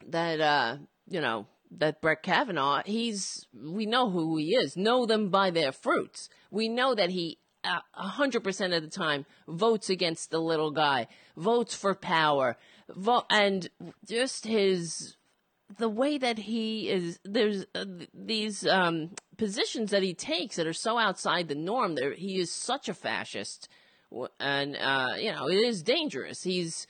that 0.07 0.41
uh 0.41 0.77
you 1.09 1.21
know 1.21 1.47
that 1.79 2.01
Brett 2.01 2.23
Kavanaugh, 2.23 2.83
he's 2.85 3.47
we 3.53 3.87
know 3.87 4.11
who 4.11 4.37
he 4.37 4.55
is. 4.55 4.77
Know 4.77 5.07
them 5.07 5.31
by 5.31 5.51
their 5.51 5.73
fruits. 5.73 6.29
We 6.51 6.69
know 6.69 6.95
that 6.95 7.11
he 7.11 7.39
a 7.65 8.09
hundred 8.09 8.45
percent 8.45 8.73
of 8.73 8.83
the 8.83 8.89
time 8.89 9.27
votes 9.49 9.91
against 9.91 10.31
the 10.31 10.39
little 10.39 10.71
guy, 10.71 11.09
votes 11.37 11.75
for 11.75 11.95
power, 11.95 12.57
vote, 12.89 13.25
and 13.31 13.69
just 14.07 14.47
his 14.47 15.17
the 15.79 15.89
way 15.89 16.17
that 16.17 16.39
he 16.39 16.89
is 16.89 17.19
there's 17.25 17.65
uh, 17.75 17.85
these 18.15 18.67
um, 18.67 19.11
positions 19.37 19.91
that 19.91 20.03
he 20.03 20.15
takes 20.15 20.57
that 20.57 20.67
are 20.67 20.73
so 20.73 20.99
outside 20.99 21.49
the 21.49 21.55
norm. 21.55 21.95
There, 21.95 22.13
he 22.13 22.39
is 22.39 22.53
such 22.53 22.89
a 22.89 22.95
fascist, 22.95 23.69
and 24.39 24.77
uh, 24.77 25.15
you 25.19 25.33
know 25.33 25.49
it 25.49 25.57
is 25.57 25.83
dangerous. 25.83 26.43
He's 26.43 26.87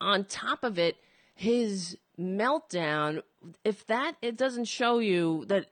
on 0.00 0.24
top 0.24 0.64
of 0.64 0.78
it. 0.78 0.96
His 1.34 1.96
meltdown. 2.18 3.22
If 3.64 3.86
that 3.86 4.16
it 4.22 4.36
doesn't 4.36 4.66
show 4.66 4.98
you 4.98 5.44
that 5.46 5.66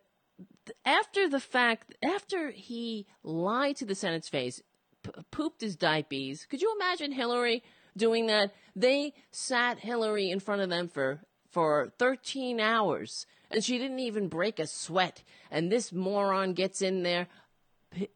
after 0.84 1.28
the 1.28 1.40
fact, 1.40 1.94
after 2.02 2.50
he 2.50 3.06
lied 3.22 3.76
to 3.76 3.84
the 3.84 3.94
Senate's 3.94 4.28
face, 4.28 4.62
p- 5.02 5.10
pooped 5.30 5.60
his 5.60 5.76
diapers, 5.76 6.46
could 6.46 6.62
you 6.62 6.74
imagine 6.76 7.12
Hillary 7.12 7.62
doing 7.96 8.26
that? 8.26 8.52
They 8.74 9.14
sat 9.30 9.78
Hillary 9.80 10.30
in 10.30 10.40
front 10.40 10.62
of 10.62 10.70
them 10.70 10.88
for 10.88 11.20
for 11.50 11.92
13 11.98 12.60
hours 12.60 13.26
and 13.50 13.64
she 13.64 13.78
didn't 13.78 13.98
even 13.98 14.28
break 14.28 14.58
a 14.58 14.66
sweat. 14.66 15.22
And 15.50 15.70
this 15.70 15.92
moron 15.92 16.54
gets 16.54 16.82
in 16.82 17.02
there. 17.02 17.26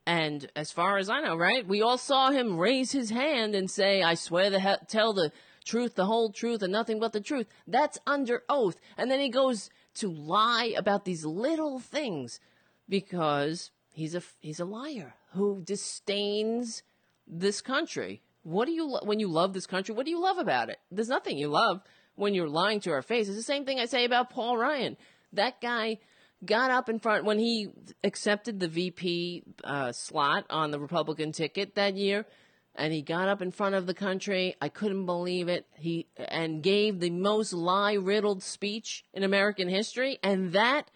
And 0.07 0.49
as 0.55 0.71
far 0.71 0.99
as 0.99 1.11
I 1.11 1.21
know, 1.21 1.37
right, 1.37 1.67
we 1.67 1.83
all 1.83 1.99
saw 1.99 2.31
him 2.31 2.59
raise 2.59 2.93
his 2.93 3.11
hand 3.11 3.57
and 3.57 3.69
say, 3.69 4.03
I 4.03 4.15
swear 4.15 4.51
to 4.51 4.79
tell 4.87 5.13
the 5.13 5.33
truth, 5.65 5.95
the 5.95 6.07
whole 6.07 6.31
truth, 6.31 6.63
and 6.63 6.73
nothing 6.73 7.01
but 7.01 7.13
the 7.13 7.21
truth. 7.21 7.47
That's 7.67 7.99
under 8.07 8.43
oath. 8.49 8.77
And 8.97 9.11
then 9.11 9.21
he 9.21 9.29
goes 9.29 9.71
to 9.95 10.11
lie 10.11 10.75
about 10.77 11.05
these 11.05 11.25
little 11.25 11.79
things 11.79 12.41
because 12.89 13.71
he's 13.93 14.15
a 14.15 14.23
he's 14.41 14.61
a 14.61 14.65
liar 14.65 15.15
who 15.33 15.63
disdains 15.63 16.83
this 17.27 17.61
country. 17.61 18.23
What 18.43 18.67
do 18.67 18.73
you 18.73 18.87
lo- 18.87 19.01
when 19.05 19.21
you 19.21 19.29
love 19.29 19.55
this 19.55 19.67
country? 19.67 19.95
What 19.95 20.05
do 20.05 20.11
you 20.11 20.21
love 20.21 20.39
about 20.39 20.69
it? 20.69 20.79
There's 20.91 21.09
nothing 21.09 21.39
you 21.39 21.49
love 21.49 21.81
when 22.15 22.35
you're 22.35 22.49
lying 22.49 22.81
to 22.81 22.93
our 22.93 23.03
face. 23.03 23.29
It's 23.29 23.37
the 23.37 23.43
same 23.43 23.65
thing 23.65 23.81
I 23.81 23.87
say 23.87 24.05
about 24.05 24.31
Paul 24.31 24.57
Ryan. 24.57 24.97
That 25.33 25.61
guy 25.61 25.99
got 26.45 26.71
up 26.71 26.89
in 26.89 26.99
front 26.99 27.25
when 27.25 27.39
he 27.39 27.69
accepted 28.03 28.61
the 28.61 28.69
VP 28.69 29.45
uh, 29.65 29.93
slot 29.93 30.45
on 30.51 30.71
the 30.71 30.79
Republican 30.79 31.33
ticket 31.33 31.75
that 31.75 31.97
year 31.97 32.27
and 32.75 32.93
he 32.93 33.03
got 33.03 33.29
up 33.29 33.41
in 33.41 33.51
front 33.51 33.75
of 33.75 33.87
the 33.87 33.95
country. 33.95 34.57
I 34.61 34.69
couldn't 34.69 35.07
believe 35.07 35.49
it. 35.49 35.67
He 35.77 36.07
and 36.17 36.63
gave 36.63 37.01
the 37.01 37.11
most 37.11 37.53
lie 37.53 37.95
riddled 37.95 38.43
speech 38.43 39.05
in 39.13 39.23
American 39.23 39.69
history, 39.69 40.19
and 40.23 40.53
that 40.53 40.91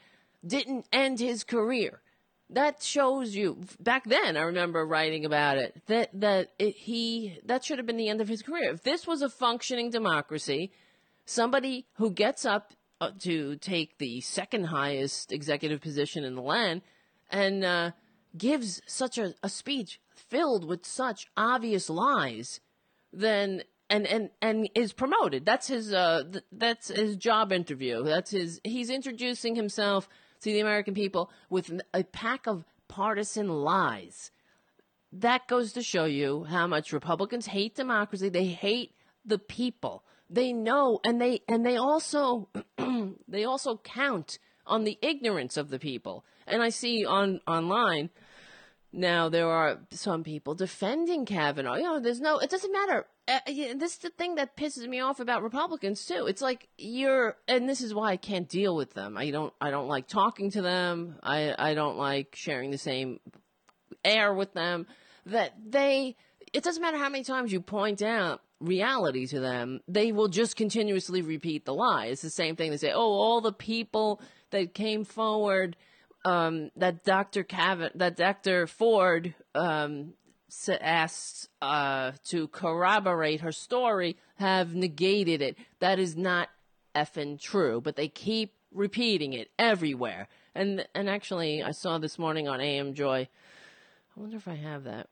didn't 0.47 0.87
end 0.93 1.21
his 1.21 1.45
career. 1.45 2.01
That 2.51 2.83
shows 2.83 3.35
you 3.35 3.59
back 3.79 4.05
then. 4.05 4.37
I 4.37 4.43
remember 4.43 4.85
writing 4.87 5.25
about 5.25 5.59
it 5.59 5.83
that 5.87 6.11
that 6.15 6.53
it, 6.59 6.75
he 6.77 7.39
that 7.45 7.65
should 7.65 7.79
have 7.79 7.87
been 7.87 7.99
the 7.99 8.09
end 8.09 8.21
of 8.21 8.29
his 8.29 8.43
career. 8.43 8.71
If 8.71 8.83
this 8.83 9.07
was 9.07 9.23
a 9.23 9.29
functioning 9.29 9.91
democracy, 9.91 10.73
somebody 11.27 11.87
who 11.95 12.11
gets 12.11 12.47
up 12.47 12.73
uh, 13.01 13.11
to 13.21 13.57
take 13.57 13.99
the 13.99 14.21
second 14.23 14.65
highest 14.65 15.31
executive 15.31 15.81
position 15.81 16.25
in 16.25 16.35
the 16.35 16.43
land 16.43 16.83
and 17.31 17.65
uh, 17.65 17.91
gives 18.37 18.81
such 18.87 19.19
a, 19.19 19.35
a 19.43 19.49
speech 19.49 20.01
filled 20.29 20.65
with 20.65 20.87
such 20.87 21.27
obvious 21.37 21.91
lies, 21.91 22.61
then 23.13 23.63
and 23.91 24.07
and 24.07 24.31
and 24.43 24.69
is 24.75 24.93
promoted. 24.93 25.45
That's 25.45 25.69
his 25.69 25.93
uh 25.93 26.25
th- 26.31 26.45
that's 26.53 26.89
his 26.89 27.17
job 27.17 27.53
interview. 27.53 28.03
That's 28.05 28.31
his 28.31 28.61
he's 28.65 28.91
introducing 28.91 29.55
himself 29.55 30.09
to 30.41 30.53
the 30.53 30.61
American 30.61 30.95
people 30.95 31.31
with 31.51 31.81
a 31.95 32.05
pack 32.05 32.47
of 32.47 32.65
partisan 32.89 33.49
lies. 33.49 34.31
That 35.13 35.49
goes 35.49 35.73
to 35.73 35.83
show 35.83 36.05
you 36.05 36.45
how 36.45 36.67
much 36.67 36.93
Republicans 36.93 37.47
hate 37.47 37.75
democracy. 37.75 38.29
They 38.29 38.47
hate 38.47 38.95
the 39.25 39.39
people. 39.39 40.05
They 40.29 40.53
know 40.53 41.01
and 41.05 41.21
they 41.21 41.41
and 41.49 41.65
they 41.65 41.77
also 41.77 42.49
they 43.29 43.45
also 43.45 43.79
count 43.79 44.39
on 44.67 44.85
the 44.85 44.99
ignorance 45.01 45.57
of 45.57 45.71
the 45.71 45.79
people. 45.79 46.25
And 46.47 46.63
I 46.63 46.69
see 46.69 47.07
on 47.07 47.41
online 47.47 48.11
now 48.93 49.29
there 49.29 49.49
are 49.49 49.81
some 49.91 50.25
people 50.25 50.55
defending 50.55 51.27
Kavanaugh. 51.27 51.77
You 51.77 51.83
know, 51.83 52.01
there's 52.01 52.21
no. 52.21 52.39
It 52.39 52.51
doesn't 52.51 52.73
matter. 52.73 53.07
Uh, 53.27 53.41
this 53.47 53.93
is 53.93 53.99
the 53.99 54.11
thing 54.11 54.37
that 54.37 54.57
pisses 54.57 54.89
me 54.89 55.01
off 55.01 55.21
about 55.21 55.43
Republicans 55.43 56.07
too. 56.07 56.27
It's 56.27 56.41
like 56.41 56.69
you're, 56.79 57.37
and 57.47 57.69
this 57.69 57.83
is 57.83 57.93
why 57.93 58.13
I 58.13 58.17
can't 58.17 58.49
deal 58.49 58.75
with 58.75 58.95
them. 58.95 59.19
I 59.19 59.31
don't. 59.31 59.53
I 59.61 59.71
don't 59.71 59.89
like 59.89 60.09
talking 60.09 60.51
to 60.53 60.63
them. 60.63 61.17
I. 61.23 61.55
I 61.59 61.75
don't 61.75 61.99
like 61.99 62.35
sharing 62.35 62.71
the 62.71 62.79
same 62.79 63.21
air 64.05 64.33
with 64.33 64.55
them. 64.55 64.87
That 65.27 65.53
they. 65.67 66.17
It 66.55 66.65
doesn't 66.65 66.83
matter 66.83 66.97
how 66.97 67.11
many 67.11 67.25
times 67.25 67.53
you 67.53 67.61
point 67.61 68.01
out 68.01 68.41
reality 68.59 69.27
to 69.27 69.39
them. 69.39 69.81
They 69.87 70.13
will 70.13 70.29
just 70.29 70.57
continuously 70.57 71.21
repeat 71.21 71.67
the 71.67 71.75
lie. 71.75 72.07
It's 72.07 72.23
the 72.23 72.31
same 72.31 72.57
thing. 72.57 72.71
They 72.71 72.79
say, 72.79 72.93
"Oh, 72.93 73.13
all 73.13 73.43
the 73.43 73.53
people 73.53 74.23
that 74.51 74.73
came 74.73 75.05
forward." 75.05 75.77
Um, 76.25 76.71
that 76.77 77.05
Dr. 77.05 77.45
Cavan, 77.45 77.91
that 77.95 78.17
Dr. 78.17 78.67
Ford 78.67 79.35
um, 79.55 80.15
asked 80.81 81.49
uh, 81.63 82.13
to 82.27 82.49
corroborate 82.49 83.41
her 83.41 83.53
story 83.53 84.17
have 84.37 84.75
negated 84.75 85.43
it. 85.43 85.57
That 85.81 85.99
is 85.99 86.17
not 86.17 86.49
effing 86.95 87.41
true, 87.41 87.81
but 87.81 87.97
they 87.97 88.09
keep 88.09 88.55
repeating 88.73 89.33
it 89.33 89.51
everywhere. 89.59 90.29
And 90.55 90.87
and 90.95 91.09
actually, 91.09 91.63
I 91.63 91.73
saw 91.73 91.99
this 91.99 92.19
morning 92.19 92.49
on 92.49 92.61
AM 92.61 92.95
Joy. 92.95 93.29
I 94.17 94.21
wonder 94.21 94.37
if 94.37 94.49
I 94.49 94.55
have 94.55 94.85
that. 94.85 95.09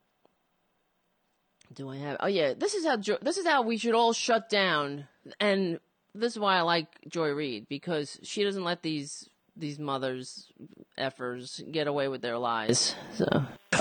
Do 1.73 1.89
I 1.89 1.97
have? 1.99 2.17
Oh 2.21 2.27
yeah, 2.27 2.55
this 2.55 2.75
is 2.75 2.85
how 2.85 2.97
this 2.97 3.37
is 3.37 3.47
how 3.47 3.63
we 3.63 3.77
should 3.77 3.95
all 3.95 4.13
shut 4.13 4.49
down. 4.49 5.07
And 5.41 5.79
this 6.15 6.33
is 6.33 6.39
why 6.39 6.57
I 6.57 6.63
like 6.63 6.89
Joy 7.09 7.31
Reid 7.31 7.69
because 7.69 8.19
she 8.23 8.43
doesn't 8.43 8.65
let 8.65 8.83
these 8.83 9.29
these 9.57 9.79
mothers 9.79 10.53
effers 10.99 11.61
get 11.71 11.87
away 11.87 12.09
with 12.09 12.23
their 12.23 12.39
lies. 12.39 12.95
So. 13.15 13.27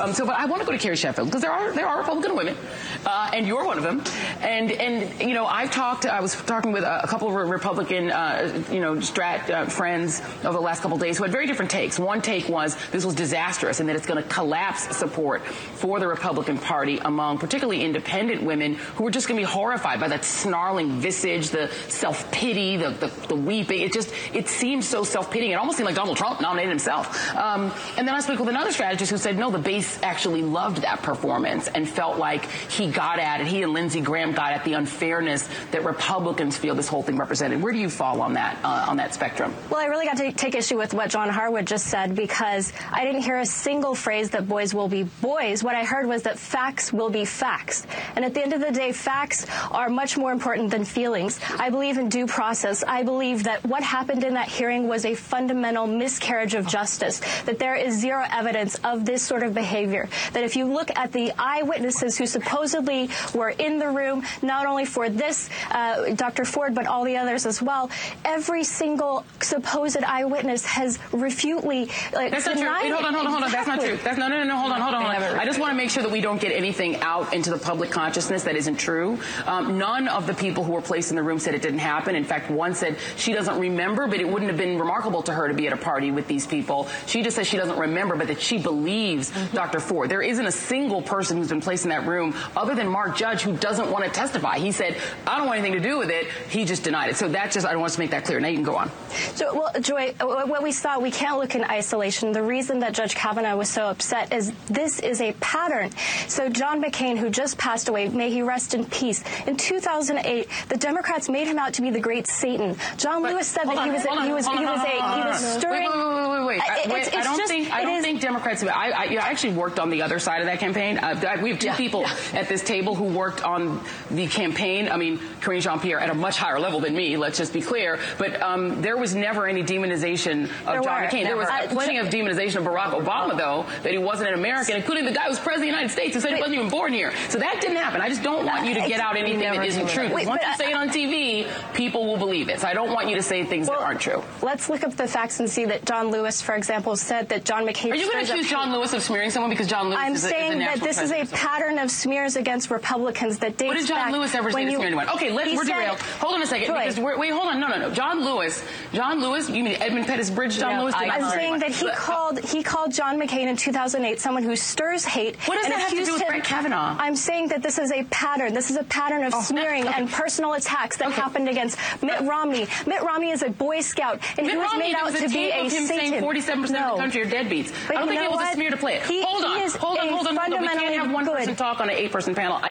Um, 0.02 0.14
so, 0.14 0.26
but 0.26 0.36
I 0.36 0.46
want 0.46 0.62
to 0.62 0.66
go 0.66 0.72
to 0.72 0.78
Carrie 0.78 0.96
Sheffield 0.96 1.28
because 1.28 1.42
there 1.42 1.52
are 1.52 1.72
there 1.72 1.88
are 1.88 2.00
Republican 2.00 2.36
women, 2.36 2.58
uh, 3.06 3.32
and 3.34 3.48
you're 3.48 3.64
one 3.64 3.78
of 3.78 3.84
them. 3.84 4.04
And 4.42 4.72
and 4.72 5.22
you 5.22 5.34
know, 5.34 5.46
I've 5.46 5.72
talked. 5.72 6.06
I 6.06 6.20
was 6.20 6.36
talking 6.36 6.74
with 6.74 6.84
a, 6.84 7.06
couple 7.08 7.30
of 7.30 7.50
Republican, 7.50 8.12
uh, 8.12 8.64
you 8.72 8.82
know, 8.82 8.96
strat 8.96 9.50
uh, 9.50 9.68
friends 9.68 10.22
over 10.44 10.54
the 10.54 10.60
last 10.60 10.82
couple 10.82 10.96
of 10.96 11.02
days 11.02 11.18
who 11.18 11.24
had 11.24 11.32
very 11.32 11.48
different 11.48 11.72
takes. 11.72 11.98
One 11.98 12.22
take 12.22 12.50
was 12.50 12.76
this 12.92 13.06
was 13.06 13.16
disastrous 13.16 13.80
and 13.80 13.88
that 13.88 13.96
it's 13.96 14.06
going 14.06 14.22
to 14.22 14.28
collapse 14.28 14.98
support 14.98 15.46
for 15.46 16.00
the 16.00 16.08
Republican 16.08 16.58
Party 16.58 16.98
among 16.98 17.38
particularly 17.38 17.84
independent 17.84 18.44
women 18.44 18.76
who 18.96 19.08
are 19.08 19.12
just 19.12 19.28
going 19.28 19.40
to 19.40 19.48
be 19.48 19.52
horrified 19.52 20.00
by 20.00 20.08
that 20.10 20.26
snarling 20.26 21.00
visage, 21.00 21.50
the 21.52 21.70
self 21.88 22.30
pity, 22.32 22.76
the, 22.76 22.90
the, 22.90 23.08
the 23.28 23.36
weeping. 23.36 23.82
It 23.82 23.94
just 23.94 24.12
it 24.34 24.50
seemed 24.50 24.84
so 24.84 25.04
self 25.04 25.32
pitying. 25.32 25.52
It 25.52 25.58
almost 25.66 25.78
seemed 25.78 25.88
like 25.88 25.96
Donald 25.96 26.16
Trump 26.16 26.40
nominated 26.42 26.70
himself. 26.70 27.36
Um, 27.36 27.74
and 27.98 28.08
then 28.08 28.14
I 28.14 28.20
spoke 28.20 28.38
with 28.38 28.50
another 28.50 28.72
strategist 28.72 29.10
who 29.10 29.18
said, 29.18 29.36
no, 29.36 29.50
the 29.50 29.58
base 29.58 30.00
actually 30.04 30.44
loved 30.44 30.84
that 30.84 31.02
performance 31.02 31.68
and 31.68 31.90
felt 31.90 32.20
like 32.20 32.46
he 32.46 32.92
got 32.92 33.18
at 33.18 33.42
it. 33.42 33.48
He 33.48 33.64
and 33.64 33.74
Lindsey 33.74 34.00
Graham 34.00 34.32
got 34.34 34.54
at 34.54 34.64
the 34.64 34.74
unfairness 34.74 35.50
that 35.72 35.84
Republicans 35.84 36.56
feel 36.56 36.76
this 36.76 36.88
whole 36.88 37.02
thing 37.02 37.18
represented. 37.18 37.64
Where 37.64 37.74
do 37.74 37.80
you 37.80 37.90
fall 37.90 38.22
on 38.22 38.34
that 38.34 38.60
uh, 38.64 38.86
on 38.88 38.98
that 38.98 39.16
spectrum? 39.16 39.56
Well, 39.72 39.80
I 39.80 39.86
really 39.86 40.06
got 40.06 40.18
to 40.18 40.32
take 40.32 40.54
issue 40.54 40.78
with 40.78 40.94
what 40.94 41.10
John 41.10 41.30
Harwood 41.30 41.66
just 41.66 41.88
said 41.88 42.16
because 42.16 42.72
I 42.92 43.04
didn't 43.04 43.24
hear 43.24 43.40
a 43.40 43.46
single 43.46 43.96
phrase 43.96 44.30
that 44.32 44.48
boys 44.48 44.76
will 44.76 44.88
be 44.88 45.04
boys. 45.04 45.64
What 45.64 45.74
I 45.74 45.84
heard 45.84 46.06
was 46.06 46.22
that 46.24 46.38
facts 46.38 46.94
will 46.94 47.10
be 47.10 47.26
facts. 47.26 47.88
And 48.16 48.24
at 48.24 48.36
the 48.36 48.44
end 48.44 48.54
of 48.54 48.62
the 48.62 48.72
day, 48.72 48.92
facts 48.92 49.48
are 49.72 49.90
much 49.90 50.16
more 50.16 50.32
important 50.32 50.70
than 50.70 50.86
feelings. 50.86 51.40
I 51.58 51.72
believe 51.72 51.98
in 51.98 52.10
due 52.10 52.28
process. 52.28 52.84
I 52.84 53.02
believe 53.02 53.46
that 53.46 53.66
what 53.66 53.82
happened 53.82 54.24
in 54.24 54.36
that 54.36 54.48
hearing 54.48 54.88
was 54.88 55.06
a 55.06 55.16
fundamental 55.16 55.55
miscarriage 55.62 56.54
of 56.54 56.68
justice, 56.68 57.22
that 57.46 57.60
there 57.60 57.76
is 57.76 58.00
zero 58.00 58.26
evidence 58.32 58.76
of 58.84 59.06
this 59.06 59.24
sort 59.24 59.44
of 59.44 59.54
behavior. 59.54 60.10
That 60.34 60.44
if 60.44 60.56
you 60.56 60.66
look 60.66 60.90
at 60.96 61.12
the 61.12 61.32
eyewitnesses 61.38 62.18
who 62.18 62.26
supposedly 62.26 63.10
were 63.34 63.50
in 63.50 63.80
the 63.80 63.90
room, 63.90 64.24
not 64.42 64.66
only 64.66 64.86
for 64.86 65.10
this 65.10 65.50
uh, 65.72 66.14
Dr. 66.16 66.46
Ford, 66.46 66.76
but 66.76 66.88
all 66.88 67.04
the 67.04 67.18
others 67.18 67.46
as 67.46 67.62
well, 67.62 67.90
every 68.24 68.64
single 68.64 69.26
supposed 69.42 70.04
eyewitness 70.04 70.66
has 70.66 71.00
refutely 71.12 71.90
like, 72.14 72.32
That's 72.32 72.46
not 72.46 72.58
true. 72.58 72.72
Wait, 72.82 72.92
hold 72.92 73.06
on, 73.06 73.14
hold 73.14 73.26
on, 73.28 73.32
hold 73.32 73.44
on. 73.44 73.52
That's 73.52 73.68
not 73.68 73.80
true. 73.80 73.98
That's 74.04 74.18
no, 74.18 74.28
no, 74.28 74.38
no, 74.38 74.44
no. 74.44 74.58
Hold 74.58 74.72
on, 74.72 74.82
hold 74.82 74.96
on, 74.96 75.04
hold 75.04 75.24
on. 75.24 75.40
I 75.40 75.46
just 75.46 75.60
want 75.60 75.72
to 75.72 75.78
make 75.78 75.90
sure 75.90 76.04
that 76.04 76.12
we 76.12 76.22
don't 76.22 76.42
get 76.42 76.52
anything 76.52 76.98
out 76.98 77.34
into 77.34 77.50
the 77.50 77.58
public 77.58 77.92
consciousness 77.92 78.44
that 78.44 78.56
isn't 78.56 78.78
true. 78.78 79.18
Um, 79.46 79.78
none 79.78 80.08
of 80.08 80.28
the 80.28 80.34
people 80.34 80.64
who 80.64 80.72
were 80.72 80.82
placed 80.82 81.10
in 81.12 81.16
the 81.16 81.24
room 81.24 81.40
said 81.40 81.56
it 81.56 81.62
didn't 81.62 81.80
happen. 81.80 82.16
In 82.16 82.24
fact, 82.24 82.50
one 82.50 82.74
said 82.74 82.98
she 83.16 83.34
doesn't 83.34 83.60
remember, 83.60 84.08
but 84.08 84.20
it 84.20 84.28
wouldn't 84.28 84.50
have 84.50 84.58
been 84.58 84.80
remarkable 84.80 85.22
to 85.24 85.34
her 85.34 85.45
to 85.48 85.54
be 85.54 85.68
at 85.68 85.74
a 85.74 85.78
party 85.78 86.12
with 86.12 86.28
these 86.28 86.46
people. 86.48 86.88
She 87.06 87.24
just 87.24 87.36
says 87.36 87.48
she 87.48 87.58
doesn't 87.58 87.78
remember, 87.78 88.16
but 88.16 88.28
that 88.28 88.42
she 88.42 88.58
believes 88.58 89.32
mm-hmm. 89.32 89.56
Dr. 89.56 89.80
Ford. 89.80 90.10
There 90.10 90.22
isn't 90.22 90.46
a 90.46 90.52
single 90.52 91.02
person 91.02 91.38
who's 91.38 91.50
been 91.50 91.62
placed 91.62 91.86
in 91.86 91.90
that 91.90 92.06
room 92.06 92.36
other 92.56 92.76
than 92.76 92.88
Mark 92.88 93.16
Judge 93.16 93.42
who 93.42 93.56
doesn't 93.58 93.92
want 93.92 94.06
to 94.06 94.12
testify. 94.12 94.58
He 94.58 94.72
said, 94.72 94.98
I 95.26 95.38
don't 95.38 95.48
want 95.48 95.60
anything 95.60 95.82
to 95.82 95.88
do 95.88 95.98
with 95.98 96.10
it. 96.10 96.28
He 96.50 96.66
just 96.66 96.84
denied 96.84 97.10
it. 97.10 97.16
So 97.16 97.28
that 97.30 97.52
just, 97.52 97.66
I 97.66 97.72
don't 97.72 97.82
want 97.82 97.94
to 97.94 98.00
make 98.00 98.12
that 98.12 98.26
clear. 98.26 98.40
Now 98.40 98.48
you 98.48 98.56
can 98.56 98.64
go 98.64 98.76
on. 98.76 98.92
So, 99.36 99.54
well, 99.56 99.72
Joy, 99.82 100.14
what 100.20 100.64
we 100.64 100.72
saw, 100.72 101.00
we 101.00 101.12
can't 101.12 101.38
look 101.38 101.56
in 101.56 101.64
isolation. 101.64 102.32
The 102.32 102.44
reason 102.44 102.80
that 102.80 102.94
Judge 102.94 103.16
Kavanaugh 103.16 103.56
was 103.56 103.70
so 103.70 103.86
upset 103.86 104.34
is 104.34 104.52
this 104.68 105.00
is 105.00 105.22
a 105.22 105.34
pattern. 105.34 105.92
So 106.28 106.50
John 106.50 106.82
McCain, 106.84 107.18
who 107.18 107.30
just 107.30 107.58
passed 107.58 107.90
away, 107.90 108.10
may 108.10 108.30
he 108.30 108.42
rest 108.42 108.74
in 108.74 108.86
peace. 108.86 109.24
In 109.48 109.58
2008, 109.58 110.48
the 110.70 110.78
Democrats 110.78 111.30
made 111.30 111.48
him 111.48 111.58
out 111.58 111.74
to 111.74 111.82
be 111.82 111.90
the 111.90 112.00
great 112.00 112.28
Satan. 112.28 112.76
John 112.98 113.22
but, 113.22 113.34
Lewis 113.34 113.48
said 113.48 113.66
that 113.66 113.78
on, 113.78 113.88
he 113.88 113.92
was, 113.92 114.06
on, 114.06 114.26
he 114.26 114.34
was, 114.34 114.48
he 114.48 114.66
was, 114.66 114.84
a, 114.84 115.16
he 115.16 115.28
was 115.28 115.35
stirring. 115.38 115.84
Wait, 115.84 115.98
wait, 115.98 116.30
wait, 116.30 116.46
wait. 116.46 116.46
wait. 116.46 116.62
It's, 117.00 117.08
it's 117.08 117.18
I 117.18 117.24
don't 117.24 117.38
just, 117.38 117.52
think, 117.52 117.72
I 117.72 117.84
don't 117.84 118.02
think 118.02 118.22
Democrats, 118.22 118.64
I, 118.64 118.68
I, 118.68 119.04
I, 119.04 119.30
actually 119.30 119.54
worked 119.54 119.80
on 119.80 119.90
the 119.90 120.02
other 120.02 120.20
side 120.20 120.42
of 120.42 120.48
that 120.48 120.60
campaign. 120.60 120.98
Uh, 120.98 121.38
we 121.42 121.50
have 121.50 121.60
two 121.60 121.68
yeah, 121.68 121.76
people 121.76 122.02
yeah. 122.02 122.40
at 122.40 122.50
this 122.50 122.64
table 122.64 122.96
who 122.96 123.06
worked 123.06 123.44
on 123.44 123.84
the 124.12 124.28
campaign. 124.28 124.90
I 124.90 124.98
mean, 124.98 125.20
Karine 125.42 125.62
Jean-Pierre 125.62 126.00
at 126.00 126.10
a 126.10 126.14
much 126.14 126.38
higher 126.38 126.60
level 126.60 126.80
than 126.80 126.96
me, 126.96 127.18
let's 127.18 127.38
just 127.38 127.54
be 127.54 127.62
clear. 127.62 128.00
But 128.18 128.42
um, 128.42 128.82
there 128.82 128.98
was 128.98 129.16
never 129.16 129.48
any 129.48 129.64
demonization 129.64 130.46
of 130.46 130.66
there 130.66 130.82
John 130.82 131.02
were, 131.02 131.08
McCain. 131.08 131.24
There 131.24 131.38
was 131.38 131.50
uh, 131.50 131.68
plenty 131.70 131.98
of 131.98 132.08
demonization 132.08 132.58
of 132.58 132.64
Barack 132.64 132.92
Obama, 132.92 133.38
though, 133.38 133.66
that 133.84 133.92
he 133.92 133.98
wasn't 133.98 134.30
an 134.30 134.36
American, 134.36 134.76
including 134.76 135.06
the 135.06 135.12
guy 135.12 135.24
who 135.24 135.30
was 135.30 135.40
president 135.40 135.56
of 135.56 135.62
the 135.62 135.68
United 135.68 135.92
States 135.92 136.16
who 136.16 136.22
said 136.22 136.34
he 136.34 136.40
wasn't 136.40 136.58
even 136.58 136.70
born 136.70 136.94
here. 136.94 137.14
So 137.30 137.40
that 137.40 137.60
didn't 137.62 137.78
happen. 137.78 138.02
I 138.02 138.10
just 138.10 138.24
don't 138.24 138.46
want 138.46 138.66
you 138.66 138.74
to 138.76 138.88
get 138.88 139.00
out 139.00 139.18
anything 139.18 139.40
that 139.40 139.66
isn't 139.66 139.90
true. 139.90 140.14
Wait, 140.14 140.28
once 140.28 140.42
you 140.44 140.56
say 140.56 140.72
it 140.72 140.76
on 140.76 140.90
TV, 140.90 141.48
people 141.74 142.06
will 142.06 142.18
believe 142.18 142.50
it. 142.50 142.60
So 142.60 142.68
I 142.68 142.74
don't 142.74 142.92
want 142.92 143.10
you 143.10 143.16
to 143.16 143.24
say 143.24 143.44
things 143.44 143.68
well, 143.68 143.80
that 143.80 143.86
aren't 143.86 144.02
true. 144.02 144.24
Let's 144.42 144.70
look 144.70 144.84
up 144.84 144.96
the 144.96 145.08
facts 145.16 145.40
and 145.40 145.50
see 145.50 145.64
that 145.64 145.86
John 145.86 146.12
Lewis, 146.12 146.42
for 146.42 146.56
example, 146.56 146.98
said 146.98 147.30
that 147.30 147.46
John 147.46 147.66
McCain. 147.66 147.92
Are 147.92 147.96
you 147.96 148.12
going 148.12 148.26
to 148.26 148.32
accuse 148.34 148.50
John 148.50 148.74
Lewis 148.74 148.92
of 148.92 149.02
smearing 149.02 149.30
someone 149.30 149.50
because 149.50 149.68
John 149.68 149.86
Lewis 149.86 150.00
I'm 150.02 150.16
is 150.16 150.24
saying 150.24 150.62
a, 150.62 150.66
is 150.66 150.76
a 150.76 150.80
that 150.80 150.84
this 150.84 151.00
is 151.00 151.12
a 151.12 151.26
pattern 151.28 151.80
of 151.80 151.90
smears 151.90 152.36
against 152.36 152.70
Republicans 152.70 153.38
that 153.40 153.56
dates 153.56 153.70
What 153.70 153.78
did 153.78 153.88
John 153.88 154.12
Lewis 154.12 154.36
ever 154.36 154.52
say 154.52 154.66
to 154.66 154.72
smear 154.72 154.88
anyone? 154.88 155.08
Okay, 155.12 155.32
let's, 155.32 155.56
we're 155.56 155.64
derailed. 155.64 156.00
Hold 156.20 156.36
on 156.36 156.42
a 156.42 156.46
second. 156.46 156.68
Because 156.68 157.00
wait, 157.00 157.32
hold 157.32 157.48
on. 157.48 157.62
No, 157.62 157.68
no, 157.70 157.78
no. 157.78 157.92
John 157.94 158.26
Lewis. 158.26 158.62
John 158.92 159.22
Lewis. 159.22 159.50
You 159.50 159.64
mean 159.64 159.78
Edmund 159.80 160.06
Pettus 160.06 160.30
Bridge? 160.30 160.58
John 160.58 160.82
Lewis. 160.82 160.94
I, 160.94 161.06
am 161.06 161.32
saying 161.32 161.60
that 161.60 161.72
he 161.72 161.86
but, 161.86 161.96
called 161.96 162.40
he 162.40 162.62
called 162.62 162.92
John 162.92 163.18
McCain 163.18 163.48
in 163.48 163.56
2008 163.56 164.20
someone 164.20 164.44
who 164.44 164.58
stirs 164.58 165.06
hate. 165.06 165.38
What 165.46 165.56
does 165.56 165.68
that 165.68 165.80
have 165.80 165.90
to 165.92 166.04
do 166.04 166.12
with 166.12 166.22
him, 166.24 166.28
Brett 166.28 166.44
Kavanaugh? 166.44 166.98
I'm 167.00 167.16
saying 167.16 167.48
that 167.50 167.64
this 167.64 167.80
is 167.80 167.94
a 167.94 168.04
pattern. 168.06 168.54
This 168.54 168.70
is 168.70 168.76
a 168.76 168.84
pattern 168.84 169.24
of 169.24 169.34
oh, 169.34 169.42
smearing 169.42 169.88
okay. 169.88 169.98
and 169.98 170.10
personal 170.10 170.54
attacks 170.54 170.98
that 170.98 171.08
okay. 171.08 171.22
happened 171.22 171.48
against 171.48 171.78
Mitt 172.02 172.20
Romney. 172.22 172.68
Mitt 172.86 173.02
Romney 173.02 173.32
is 173.32 173.44
a 173.44 173.50
Boy 173.50 173.80
Scout, 173.80 174.20
and 174.38 174.46
Mitt 174.46 174.52
he 174.52 174.58
was 174.58 174.72
Romney, 174.72 174.88
made 174.88 174.96
out 174.96 175.05
to 175.14 175.30
be 175.30 175.50
a 175.50 175.64
him 175.64 175.70
Satan. 175.70 175.88
saying 175.88 176.22
47 176.22 176.62
percent 176.62 176.80
no. 176.80 176.92
of 176.92 176.96
the 176.98 177.02
country 177.02 177.22
are 177.22 177.26
deadbeats. 177.26 177.74
But 177.88 177.98
I 177.98 178.00
don't 178.00 178.08
think 178.10 178.22
it 178.22 178.30
was 178.30 178.38
what? 178.38 178.52
a 178.52 178.56
smear 178.56 178.70
to 178.72 178.78
play 178.78 178.96
it. 178.96 179.04
He, 179.04 179.24
hold 179.24 179.44
on, 179.44 179.70
hold 179.70 179.98
on, 179.98 180.10
hold 180.10 180.28
on, 180.28 180.36
hold 180.36 180.54
on. 180.54 180.62
We 180.62 180.68
can't 180.68 180.96
have 180.96 181.12
one 181.12 181.26
good. 181.26 181.36
person 181.38 181.56
talk 181.56 181.80
on 181.80 181.90
an 181.90 181.96
eight-person 181.96 182.36
panel. 182.36 182.58
I- 182.58 182.70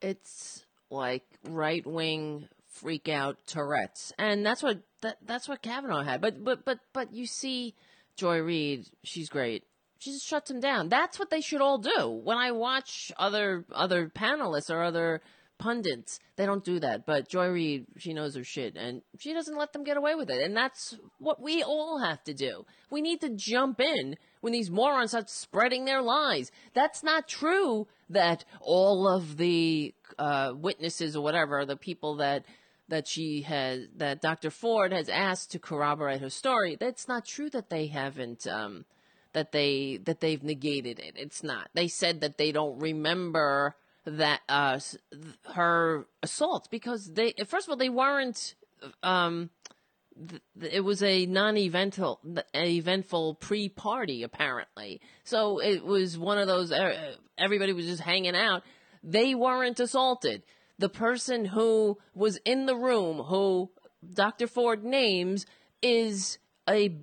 it's 0.00 0.64
like 0.90 1.24
right 1.44 1.86
wing 1.86 2.48
freak 2.68 3.08
out 3.08 3.38
Tourette's, 3.46 4.12
and 4.18 4.44
that's 4.44 4.62
what 4.62 4.80
that, 5.02 5.18
that's 5.24 5.48
what 5.48 5.62
Kavanaugh 5.62 6.02
had. 6.02 6.20
But 6.20 6.44
but 6.44 6.64
but 6.64 6.80
but 6.92 7.12
you 7.12 7.26
see, 7.26 7.74
Joy 8.16 8.40
Reid, 8.40 8.86
she's 9.02 9.28
great. 9.28 9.64
She 9.98 10.10
just 10.12 10.26
shuts 10.26 10.50
him 10.50 10.60
down. 10.60 10.90
That's 10.90 11.18
what 11.18 11.30
they 11.30 11.40
should 11.40 11.62
all 11.62 11.78
do. 11.78 12.10
When 12.10 12.36
I 12.36 12.50
watch 12.52 13.10
other 13.16 13.64
other 13.72 14.10
panelists 14.14 14.70
or 14.70 14.82
other 14.82 15.22
pundits, 15.58 16.20
they 16.36 16.46
don't 16.46 16.64
do 16.64 16.78
that. 16.80 17.06
But 17.06 17.28
Joy 17.28 17.48
Reid, 17.48 17.86
she 17.96 18.12
knows 18.12 18.34
her 18.34 18.44
shit, 18.44 18.76
and 18.76 19.02
she 19.18 19.32
doesn't 19.32 19.56
let 19.56 19.72
them 19.72 19.84
get 19.84 19.96
away 19.96 20.14
with 20.14 20.30
it. 20.30 20.42
And 20.42 20.56
that's 20.56 20.96
what 21.18 21.40
we 21.40 21.62
all 21.62 21.98
have 21.98 22.22
to 22.24 22.34
do. 22.34 22.64
We 22.90 23.00
need 23.00 23.20
to 23.20 23.30
jump 23.30 23.80
in 23.80 24.16
when 24.40 24.52
these 24.52 24.70
morons 24.70 25.10
start 25.10 25.30
spreading 25.30 25.84
their 25.84 26.02
lies. 26.02 26.50
That's 26.74 27.02
not 27.02 27.28
true. 27.28 27.86
That 28.10 28.44
all 28.60 29.08
of 29.08 29.36
the 29.36 29.94
uh, 30.18 30.52
witnesses 30.54 31.16
or 31.16 31.22
whatever, 31.22 31.64
the 31.64 31.76
people 31.76 32.16
that 32.16 32.44
that 32.86 33.08
she 33.08 33.40
has, 33.42 33.86
that 33.96 34.20
Dr. 34.20 34.50
Ford 34.50 34.92
has 34.92 35.08
asked 35.08 35.52
to 35.52 35.58
corroborate 35.58 36.20
her 36.20 36.28
story, 36.28 36.76
that's 36.78 37.08
not 37.08 37.24
true. 37.24 37.48
That 37.48 37.70
they 37.70 37.86
haven't. 37.86 38.46
Um, 38.46 38.84
that 39.34 39.52
they 39.52 39.98
that 40.04 40.20
they've 40.20 40.42
negated 40.42 40.98
it. 40.98 41.14
It's 41.16 41.42
not. 41.42 41.68
They 41.74 41.88
said 41.88 42.20
that 42.20 42.38
they 42.38 42.52
don't 42.52 42.78
remember 42.78 43.74
that 44.04 44.40
uh, 44.48 44.78
her 45.54 46.06
assaults 46.22 46.68
because 46.68 47.12
they 47.12 47.34
first 47.46 47.66
of 47.66 47.70
all 47.70 47.76
they 47.76 47.88
weren't 47.88 48.54
um, 49.02 49.50
th- 50.28 50.42
it 50.72 50.80
was 50.80 51.02
a 51.02 51.26
non-eventful 51.26 52.20
eventful 52.54 53.34
pre-party 53.36 54.22
apparently 54.22 55.00
so 55.24 55.58
it 55.58 55.84
was 55.84 56.18
one 56.18 56.38
of 56.38 56.46
those 56.46 56.70
uh, 56.70 57.14
everybody 57.38 57.72
was 57.72 57.86
just 57.86 58.02
hanging 58.02 58.36
out 58.36 58.62
they 59.02 59.34
weren't 59.34 59.80
assaulted 59.80 60.42
the 60.78 60.88
person 60.88 61.46
who 61.46 61.98
was 62.14 62.36
in 62.44 62.66
the 62.66 62.76
room 62.76 63.18
who 63.18 63.70
Dr. 64.12 64.46
Ford 64.46 64.84
names 64.84 65.46
is 65.80 66.38
a 66.68 66.98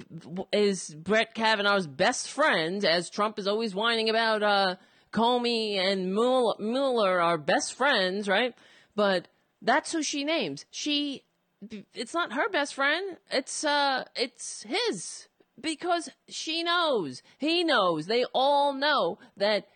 is 0.52 0.94
Brett 0.96 1.34
Kavanaugh's 1.34 1.88
best 1.88 2.30
friend 2.30 2.84
as 2.84 3.10
Trump 3.10 3.40
is 3.40 3.48
always 3.48 3.76
whining 3.76 4.10
about 4.10 4.44
uh 4.44 4.76
Comey 5.12 5.78
and 5.78 6.14
Mueller 6.14 7.20
are 7.20 7.38
best 7.38 7.74
friends, 7.74 8.28
right? 8.28 8.54
But 8.96 9.28
that's 9.62 9.92
who 9.92 10.04
she 10.04 10.24
names. 10.24 10.66
She, 10.72 11.24
it's 11.94 12.14
not 12.14 12.34
her 12.34 12.50
best 12.50 12.74
friend. 12.74 13.18
It's 13.30 13.64
uh, 13.64 14.06
it's 14.16 14.64
his 14.64 15.28
because 15.60 16.10
she 16.28 16.64
knows, 16.64 17.22
he 17.38 17.64
knows, 17.64 18.08
they 18.08 18.26
all 18.34 18.74
know 18.74 19.20
that 19.38 19.68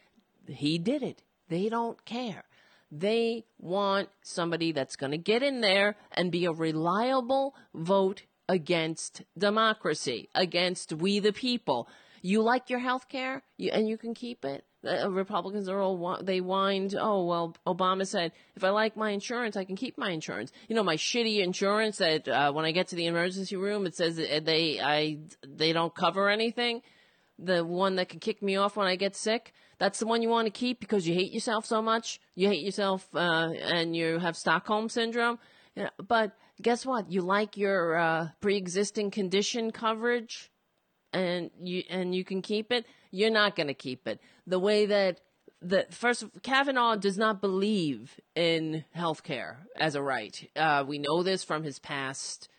he 0.48 0.78
did 0.78 1.04
it. 1.04 1.22
They 1.50 1.70
don't 1.70 2.04
care. 2.06 2.46
They 2.92 3.46
want 3.60 4.10
somebody 4.22 4.72
that's 4.72 4.96
going 4.96 5.12
to 5.12 5.18
get 5.18 5.44
in 5.44 5.62
there 5.62 5.96
and 6.12 6.32
be 6.32 6.46
a 6.46 6.52
reliable 6.52 7.56
vote 7.74 8.24
against 8.48 9.24
democracy, 9.38 10.30
against 10.34 10.94
we 10.94 11.20
the 11.20 11.34
people. 11.34 11.88
You 12.22 12.42
like 12.42 12.70
your 12.70 12.80
health 12.80 13.10
care 13.10 13.44
you, 13.58 13.72
and 13.72 13.88
you 13.88 13.98
can 13.98 14.14
keep 14.14 14.46
it 14.46 14.66
uh, 14.86 15.10
Republicans 15.10 15.68
are 15.70 15.80
all 15.80 16.20
they 16.22 16.40
whined. 16.40 16.96
Oh 17.00 17.26
well, 17.26 17.56
Obama 17.66 18.06
said 18.06 18.32
if 18.56 18.64
I 18.64 18.70
like 18.70 18.96
my 18.96 19.12
insurance, 19.12 19.56
I 19.58 19.66
can 19.66 19.76
keep 19.76 19.98
my 19.98 20.12
insurance. 20.12 20.52
You 20.68 20.76
know, 20.76 20.84
my 20.84 20.96
shitty 20.96 21.44
insurance 21.44 21.98
that 21.98 22.28
uh, 22.28 22.52
when 22.52 22.66
I 22.66 22.72
get 22.72 22.88
to 22.90 22.96
the 22.96 23.08
emergency 23.08 23.56
room, 23.56 23.86
it 23.86 23.96
says 23.96 24.16
they 24.18 24.80
I 24.80 25.20
they 25.46 25.74
don't 25.74 25.94
cover 25.94 26.30
anything. 26.30 26.82
The 27.38 27.66
one 27.66 27.96
that 27.98 28.10
can 28.10 28.20
kick 28.20 28.42
me 28.42 28.56
off 28.56 28.78
when 28.78 28.88
I 28.88 28.96
get 28.96 29.16
sick. 29.16 29.54
That's 29.78 30.00
the 30.00 30.08
one 30.08 30.22
you 30.22 30.30
want 30.30 30.46
to 30.46 30.52
keep 30.52 30.80
because 30.80 31.08
you 31.08 31.14
hate 31.14 31.34
yourself 31.34 31.66
so 31.66 31.82
much. 31.82 32.22
You 32.34 32.48
hate 32.48 32.64
yourself 32.64 33.08
uh, 33.14 33.50
and 33.62 33.96
you 33.96 34.20
have 34.20 34.38
Stockholm 34.38 34.88
syndrome. 34.88 35.38
But 36.08 36.32
guess 36.62 36.86
what? 36.86 37.12
You 37.12 37.22
like 37.22 37.58
your 37.58 37.98
uh, 37.98 38.30
pre-existing 38.40 39.12
condition 39.12 39.72
coverage, 39.72 40.50
and 41.16 41.50
you 41.62 41.84
and 41.90 42.14
you 42.14 42.24
can 42.24 42.42
keep 42.42 42.72
it. 42.72 42.86
You're 43.12 43.32
not 43.32 43.56
going 43.56 43.68
to 43.68 43.74
keep 43.74 44.08
it 44.08 44.20
the 44.46 44.60
way 44.60 44.86
that 44.86 45.22
the 45.62 45.88
first 45.90 46.26
Kavanaugh 46.44 46.96
does 46.96 47.18
not 47.18 47.42
believe 47.42 48.20
in 48.36 48.86
health 48.92 49.24
care 49.24 49.66
as 49.78 49.96
a 49.96 50.02
right. 50.02 50.48
Uh, 50.56 50.84
we 50.86 51.00
know 51.00 51.24
this 51.24 51.44
from 51.44 51.64
his 51.64 51.80
past. 51.80 52.50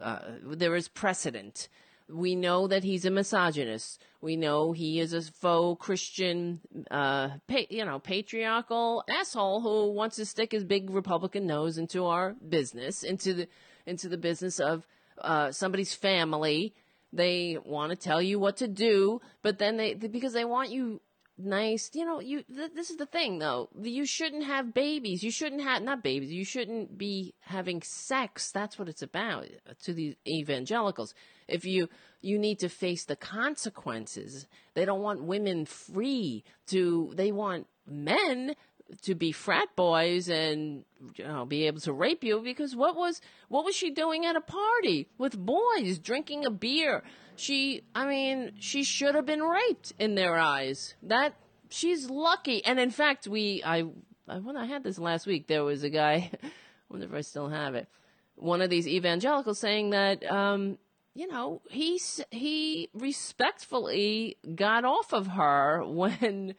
Uh, 0.00 0.20
there 0.44 0.76
is 0.76 0.88
precedent. 0.88 1.68
We 2.08 2.34
know 2.34 2.66
that 2.66 2.84
he's 2.84 3.04
a 3.04 3.10
misogynist. 3.10 4.04
We 4.20 4.36
know 4.36 4.72
he 4.72 5.00
is 5.00 5.14
a 5.14 5.22
faux 5.22 5.82
Christian, 5.84 6.60
uh, 6.90 7.30
pa- 7.48 7.70
you 7.70 7.84
know, 7.84 7.98
patriarchal 7.98 9.02
asshole 9.08 9.60
who 9.60 9.92
wants 9.92 10.16
to 10.16 10.26
stick 10.26 10.52
his 10.52 10.64
big 10.64 10.90
Republican 10.90 11.46
nose 11.46 11.78
into 11.78 12.06
our 12.06 12.34
business, 12.48 13.02
into 13.02 13.32
the 13.34 13.48
into 13.86 14.08
the 14.08 14.18
business 14.18 14.60
of 14.60 14.86
uh, 15.18 15.50
somebody's 15.52 15.94
family. 15.94 16.74
They 17.12 17.58
want 17.64 17.90
to 17.90 17.96
tell 17.96 18.22
you 18.22 18.38
what 18.38 18.56
to 18.58 18.68
do, 18.68 19.20
but 19.42 19.58
then 19.58 19.76
they 19.76 19.94
because 19.94 20.32
they 20.32 20.44
want 20.44 20.70
you 20.70 21.00
nice. 21.38 21.90
You 21.92 22.04
know, 22.04 22.20
you 22.20 22.42
th- 22.42 22.72
this 22.74 22.90
is 22.90 22.96
the 22.96 23.06
thing 23.06 23.38
though. 23.38 23.68
You 23.80 24.06
shouldn't 24.06 24.44
have 24.44 24.72
babies. 24.72 25.22
You 25.22 25.30
shouldn't 25.30 25.62
have 25.62 25.82
not 25.82 26.02
babies. 26.02 26.32
You 26.32 26.44
shouldn't 26.44 26.96
be 26.96 27.34
having 27.40 27.82
sex. 27.82 28.50
That's 28.50 28.78
what 28.78 28.88
it's 28.88 29.02
about 29.02 29.44
uh, 29.68 29.74
to 29.82 29.92
the 29.92 30.16
evangelicals. 30.26 31.14
If 31.48 31.64
you 31.64 31.88
you 32.22 32.38
need 32.38 32.58
to 32.60 32.68
face 32.68 33.04
the 33.04 33.16
consequences. 33.16 34.46
They 34.74 34.84
don't 34.84 35.02
want 35.02 35.24
women 35.24 35.66
free 35.66 36.44
to 36.68 37.12
they 37.14 37.32
want 37.32 37.66
men 37.86 38.54
to 39.02 39.14
be 39.14 39.32
frat 39.32 39.68
boys 39.76 40.28
and 40.28 40.84
you 41.16 41.24
know 41.24 41.44
be 41.44 41.66
able 41.66 41.80
to 41.80 41.92
rape 41.92 42.22
you 42.22 42.40
because 42.40 42.76
what 42.76 42.94
was 42.94 43.20
what 43.48 43.64
was 43.64 43.74
she 43.74 43.90
doing 43.90 44.26
at 44.26 44.36
a 44.36 44.40
party 44.40 45.08
with 45.18 45.38
boys 45.38 45.98
drinking 45.98 46.44
a 46.44 46.50
beer? 46.50 47.02
She 47.36 47.82
i 47.94 48.06
mean 48.06 48.52
she 48.58 48.84
should 48.84 49.14
have 49.14 49.26
been 49.26 49.42
raped 49.42 49.92
in 49.98 50.14
their 50.14 50.36
eyes. 50.36 50.94
That 51.02 51.34
she's 51.70 52.10
lucky. 52.10 52.64
And 52.64 52.78
in 52.78 52.90
fact 52.90 53.26
we 53.26 53.62
i 53.64 53.84
i 54.28 54.38
when 54.38 54.56
i 54.56 54.66
had 54.66 54.84
this 54.84 54.98
last 54.98 55.26
week 55.26 55.46
there 55.46 55.64
was 55.64 55.82
a 55.82 55.90
guy 55.90 56.30
I 56.42 56.48
wonder 56.90 57.06
if 57.06 57.14
i 57.14 57.22
still 57.22 57.48
have 57.48 57.74
it 57.74 57.88
one 58.36 58.60
of 58.60 58.70
these 58.70 58.86
evangelicals 58.86 59.58
saying 59.58 59.90
that 59.90 60.24
um 60.30 60.78
you 61.14 61.26
know, 61.26 61.60
he 61.70 62.00
he 62.30 62.88
respectfully 62.94 64.38
got 64.54 64.84
off 64.84 65.12
of 65.12 65.26
her 65.28 65.84
when 65.86 66.54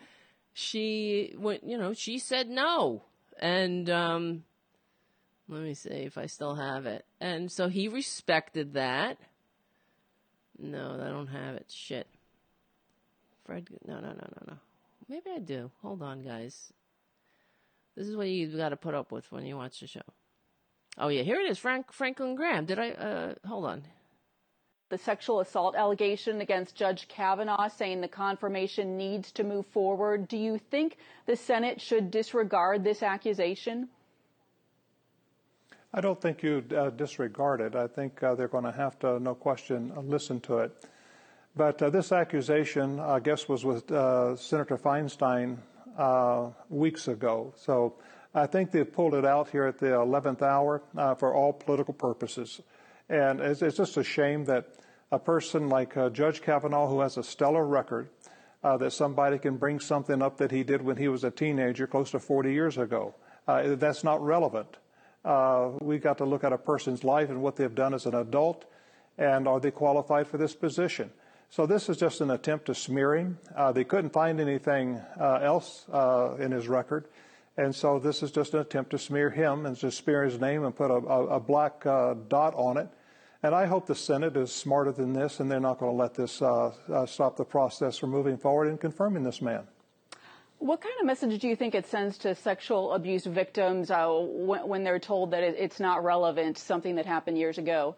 she 0.54 1.34
went, 1.38 1.64
you 1.64 1.78
know 1.78 1.94
she 1.94 2.20
said 2.20 2.50
no, 2.50 3.04
and 3.40 3.90
um, 3.90 4.44
let 5.50 5.62
me 5.62 5.74
see 5.74 5.90
if 5.90 6.18
I 6.18 6.28
still 6.28 6.56
have 6.56 6.86
it. 6.86 7.06
And 7.20 7.52
so 7.52 7.68
he 7.68 7.88
respected 7.88 8.74
that. 8.74 9.18
No, 10.58 11.00
I 11.02 11.10
don't 11.10 11.28
have 11.28 11.56
it. 11.56 11.66
Shit. 11.70 12.08
Fred, 13.46 13.68
no, 13.86 13.96
no, 13.96 14.10
no, 14.10 14.14
no, 14.14 14.44
no. 14.48 14.54
Maybe 15.10 15.32
I 15.36 15.40
do. 15.40 15.72
Hold 15.82 16.02
on, 16.02 16.22
guys. 16.22 16.72
This 17.96 18.08
is 18.08 18.16
what 18.16 18.28
you 18.30 18.48
got 18.56 18.70
to 18.70 18.78
put 18.78 18.94
up 18.94 19.12
with 19.12 19.32
when 19.32 19.46
you 19.46 19.58
watch 19.58 19.80
the 19.80 19.88
show. 19.88 20.02
Oh 20.98 21.10
yeah, 21.10 21.24
here 21.24 21.40
it 21.40 21.50
is. 21.50 21.58
Frank 21.58 21.92
Franklin 21.92 22.36
Graham. 22.36 22.66
Did 22.66 22.80
I? 22.80 22.92
Uh, 22.92 23.34
hold 23.46 23.66
on 23.66 23.84
the 24.94 24.98
sexual 25.00 25.40
assault 25.40 25.76
allegation 25.76 26.40
against 26.40 26.76
Judge 26.76 27.08
Kavanaugh, 27.08 27.68
saying 27.68 28.02
the 28.02 28.08
confirmation 28.08 28.96
needs 28.96 29.32
to 29.32 29.44
move 29.44 29.66
forward. 29.66 30.28
Do 30.28 30.38
you 30.38 30.60
think 30.60 30.98
the 31.26 31.36
Senate 31.36 31.82
should 31.82 32.12
disregard 32.12 32.84
this 32.84 33.02
accusation? 33.02 33.90
I 35.96 36.00
don't 36.00 36.22
think 36.22 36.44
you 36.44 36.64
uh, 36.78 36.92
disregard 36.92 37.60
it. 37.60 37.76
I 37.76 37.88
think 37.88 38.22
uh, 38.22 38.36
they're 38.36 38.48
going 38.48 38.66
to 38.66 38.72
have 38.72 39.00
to, 39.00 39.20
no 39.20 39.34
question, 39.34 39.92
uh, 39.98 40.02
listen 40.02 40.40
to 40.42 40.60
it. 40.60 40.72
But 41.56 41.82
uh, 41.82 41.90
this 41.90 42.12
accusation, 42.12 43.00
I 43.00 43.20
guess, 43.20 43.50
was 43.50 43.66
with 43.66 43.92
uh, 43.92 44.36
Senator 44.36 44.78
Feinstein 44.78 45.58
uh, 45.98 46.50
weeks 46.70 47.08
ago. 47.08 47.52
So 47.58 47.96
I 48.36 48.46
think 48.46 48.70
they've 48.70 48.94
pulled 48.94 49.16
it 49.16 49.26
out 49.26 49.50
here 49.50 49.66
at 49.66 49.80
the 49.80 49.88
11th 49.88 50.44
hour 50.44 50.84
for 51.18 51.34
all 51.34 51.52
political 51.52 51.96
purposes. 51.96 52.62
And 53.10 53.40
it's, 53.40 53.64
it's 53.64 53.78
just 53.78 53.98
a 53.98 54.04
shame 54.04 54.46
that 54.46 54.68
a 55.14 55.20
person 55.20 55.70
like 55.70 55.96
uh, 55.96 56.10
Judge 56.10 56.42
Kavanaugh, 56.42 56.88
who 56.88 57.02
has 57.02 57.18
a 57.18 57.24
stellar 57.24 57.64
record, 57.64 58.10
uh, 58.64 58.78
that 58.78 58.92
somebody 58.92 59.38
can 59.38 59.58
bring 59.58 59.80
something 59.80 60.24
up 60.24 60.38
that 60.38 60.50
he 60.50 60.64
did 60.64 60.82
when 60.82 60.98
he 60.98 61.08
was 61.08 61.24
a 61.24 61.30
teenager 61.30 61.86
close 61.86 62.10
to 62.12 62.20
40 62.20 62.52
years 62.52 62.80
ago. 62.80 63.14
Uh, 63.48 63.76
that's 63.76 64.04
not 64.04 64.24
relevant. 64.24 64.78
Uh, 65.24 65.70
we 65.82 66.00
got 66.00 66.18
to 66.18 66.26
look 66.26 66.44
at 66.44 66.52
a 66.52 66.58
person's 66.58 67.04
life 67.04 67.30
and 67.30 67.44
what 67.44 67.56
they've 67.56 67.76
done 67.76 67.94
as 67.94 68.08
an 68.08 68.16
adult, 68.16 68.66
and 69.20 69.48
are 69.48 69.60
they 69.60 69.70
qualified 69.70 70.26
for 70.26 70.38
this 70.38 70.56
position? 70.56 71.12
So 71.52 71.68
this 71.68 71.90
is 71.90 71.98
just 71.98 72.20
an 72.22 72.32
attempt 72.32 72.66
to 72.66 72.74
smear 72.74 73.14
him. 73.16 73.38
Uh, 73.56 73.72
they 73.72 73.84
couldn't 73.84 74.14
find 74.14 74.42
anything 74.42 75.00
uh, 75.20 75.36
else 75.44 75.86
in 76.40 76.52
his 76.52 76.68
record. 76.68 77.06
And 77.56 77.76
so 77.76 78.00
this 78.00 78.24
is 78.24 78.32
just 78.32 78.56
an 78.56 78.62
attempt 78.62 78.90
to 78.92 78.98
smear 78.98 79.30
him 79.30 79.68
and 79.68 79.78
to 79.78 79.92
smear 79.92 80.24
his 80.24 80.42
name 80.42 80.64
and 80.64 80.76
put 80.76 80.90
a, 80.90 80.96
a, 80.96 81.26
a 81.36 81.40
black 81.40 81.84
dot 81.84 82.56
on 82.56 82.78
it. 82.78 82.90
And 83.44 83.54
I 83.54 83.66
hope 83.66 83.86
the 83.86 83.96
Senate 83.96 84.38
is 84.38 84.54
smarter 84.54 84.94
than 84.94 85.12
this 85.12 85.42
and 85.42 85.52
they're 85.52 85.60
not 85.60 85.78
going 85.78 85.92
to 85.92 85.98
let 85.98 86.14
this 86.14 86.42
uh, 86.42 86.72
uh, 86.92 87.06
stop 87.06 87.36
the 87.36 87.44
process 87.44 87.98
from 87.98 88.10
moving 88.10 88.38
forward 88.38 88.70
and 88.70 88.80
confirming 88.80 89.24
this 89.24 89.42
man. 89.42 89.68
What 90.60 90.80
kind 90.80 90.96
of 91.02 91.06
message 91.06 91.42
do 91.42 91.50
you 91.50 91.58
think 91.58 91.76
it 91.76 91.86
sends 91.86 92.18
to 92.20 92.36
sexual 92.36 92.94
abuse 92.94 93.26
victims 93.26 93.92
uh, 93.92 94.08
when, 94.10 94.66
when, 94.66 94.84
they're 94.86 94.98
told 94.98 95.32
that 95.32 95.44
it, 95.44 95.56
it's 95.60 95.82
not 95.82 96.06
relevant, 96.06 96.58
something 96.58 96.96
that 96.96 97.06
happened 97.06 97.38
years 97.38 97.58
ago? 97.58 97.98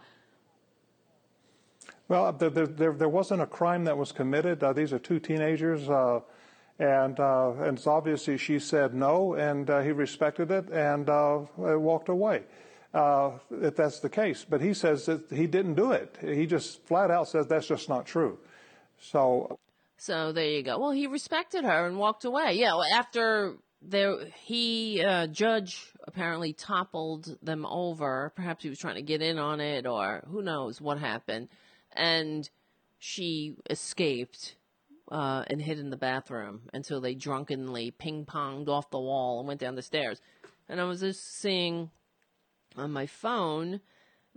Well, 2.07 2.33
there, 2.33 2.49
there, 2.49 2.93
there 2.93 3.09
wasn't 3.09 3.43
a 3.43 3.45
crime 3.45 3.83
that 3.83 3.95
was 3.95 4.11
committed. 4.11 4.63
Uh, 4.63 4.73
these 4.73 4.93
are 4.93 4.99
two 4.99 5.19
teenagers. 5.19 5.87
Uh, 5.87 6.21
and, 6.79 7.19
uh, 7.19 7.51
and 7.59 7.77
it's 7.77 7.85
obviously 7.85 8.37
she 8.39 8.57
said 8.57 8.95
no, 8.95 9.35
and 9.35 9.69
uh, 9.69 9.81
he 9.81 9.91
respected 9.91 10.49
it 10.49 10.67
and 10.71 11.07
uh, 11.07 11.41
walked 11.55 12.09
away. 12.09 12.43
Uh, 12.95 13.37
if 13.51 13.75
that's 13.75 13.99
the 13.99 14.09
case, 14.09 14.45
but 14.49 14.61
he 14.61 14.73
says 14.73 15.05
that 15.05 15.29
he 15.29 15.47
didn't 15.47 15.73
do 15.73 15.91
it. 15.91 16.15
He 16.21 16.45
just 16.45 16.81
flat 16.85 17.11
out 17.11 17.27
says 17.27 17.45
that's 17.45 17.67
just 17.67 17.89
not 17.89 18.05
true. 18.05 18.39
So, 18.97 19.59
so 19.97 20.31
there 20.31 20.45
you 20.45 20.63
go. 20.63 20.79
Well, 20.79 20.91
he 20.91 21.05
respected 21.05 21.65
her 21.65 21.87
and 21.87 21.97
walked 21.97 22.23
away. 22.23 22.53
Yeah, 22.53 22.79
after 22.93 23.57
there, 23.81 24.15
he 24.43 25.03
uh, 25.03 25.27
judge 25.27 25.91
apparently 26.07 26.53
toppled 26.53 27.37
them 27.43 27.65
over. 27.65 28.31
Perhaps 28.33 28.63
he 28.63 28.69
was 28.69 28.79
trying 28.79 28.95
to 28.95 29.01
get 29.01 29.21
in 29.21 29.39
on 29.39 29.59
it, 29.59 29.85
or 29.85 30.23
who 30.29 30.41
knows 30.41 30.79
what 30.79 30.97
happened. 30.97 31.49
And 31.91 32.49
she 32.97 33.57
escaped 33.69 34.55
uh, 35.11 35.43
and 35.47 35.61
hid 35.61 35.79
in 35.79 35.89
the 35.89 35.97
bathroom 35.97 36.61
until 36.73 37.01
they 37.01 37.13
drunkenly 37.13 37.91
ping 37.91 38.25
ponged 38.25 38.69
off 38.69 38.89
the 38.89 38.99
wall 38.99 39.39
and 39.39 39.49
went 39.49 39.59
down 39.59 39.75
the 39.75 39.81
stairs. 39.81 40.21
And 40.69 40.79
I 40.79 40.85
was 40.85 41.01
just 41.01 41.41
seeing 41.41 41.91
on 42.77 42.91
my 42.91 43.05
phone 43.05 43.81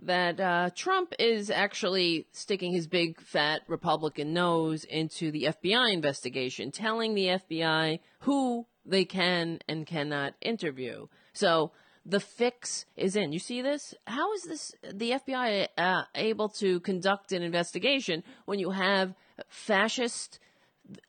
that 0.01 0.39
uh, 0.39 0.69
Trump 0.75 1.13
is 1.19 1.49
actually 1.49 2.27
sticking 2.31 2.71
his 2.71 2.87
big 2.87 3.19
fat 3.19 3.61
Republican 3.67 4.33
nose 4.33 4.85
into 4.85 5.29
the 5.31 5.43
FBI 5.43 5.93
investigation, 5.93 6.71
telling 6.71 7.15
the 7.15 7.25
FBI 7.25 7.99
who 8.19 8.65
they 8.85 9.03
can 9.03 9.59
and 9.67 9.85
cannot 9.85 10.35
interview. 10.41 11.07
So 11.33 11.71
the 12.05 12.21
fix 12.21 12.85
is 12.95 13.15
in. 13.15 13.33
You 13.33 13.39
see 13.39 13.61
this? 13.61 13.93
How 14.07 14.33
is 14.33 14.43
this 14.43 14.73
the 14.93 15.11
FBI 15.11 15.67
uh, 15.77 16.03
able 16.15 16.49
to 16.49 16.79
conduct 16.79 17.33
an 17.33 17.43
investigation 17.43 18.23
when 18.45 18.59
you 18.59 18.71
have 18.71 19.13
fascist 19.49 20.39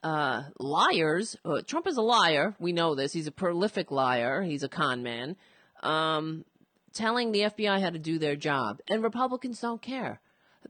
uh, 0.03 0.43
liars. 0.59 1.37
Uh, 1.45 1.62
Trump 1.66 1.87
is 1.87 1.97
a 1.97 2.03
liar. 2.03 2.55
We 2.59 2.72
know 2.72 2.95
this. 2.95 3.12
He's 3.12 3.26
a 3.26 3.33
prolific 3.33 3.91
liar. 3.91 4.43
He's 4.43 4.62
a 4.62 4.68
con 4.68 5.03
man. 5.03 5.37
Um, 5.83 6.45
telling 6.93 7.32
the 7.32 7.41
FBI 7.41 7.80
how 7.80 7.91
to 7.91 7.99
do 7.99 8.18
their 8.18 8.36
job. 8.36 8.80
And 8.88 9.03
Republicans 9.03 9.61
don't 9.61 9.82
care. 9.82 10.20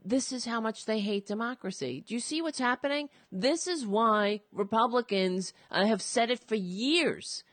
This 0.03 0.31
is 0.31 0.45
how 0.45 0.61
much 0.61 0.85
they 0.85 0.99
hate 0.99 1.27
democracy. 1.27 2.03
Do 2.07 2.13
you 2.13 2.19
see 2.19 2.41
what's 2.41 2.59
happening? 2.59 3.09
This 3.31 3.67
is 3.67 3.85
why 3.85 4.41
Republicans 4.51 5.53
uh, 5.69 5.85
have 5.85 6.01
said 6.01 6.31
it 6.31 6.47
for 6.47 6.55
years. 6.55 7.43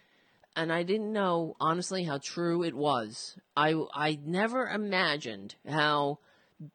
And 0.54 0.72
I 0.72 0.82
didn't 0.82 1.12
know, 1.12 1.56
honestly, 1.60 2.04
how 2.04 2.18
true 2.22 2.62
it 2.62 2.74
was. 2.74 3.36
I, 3.56 3.74
I 3.94 4.18
never 4.24 4.66
imagined 4.66 5.56
how 5.68 6.18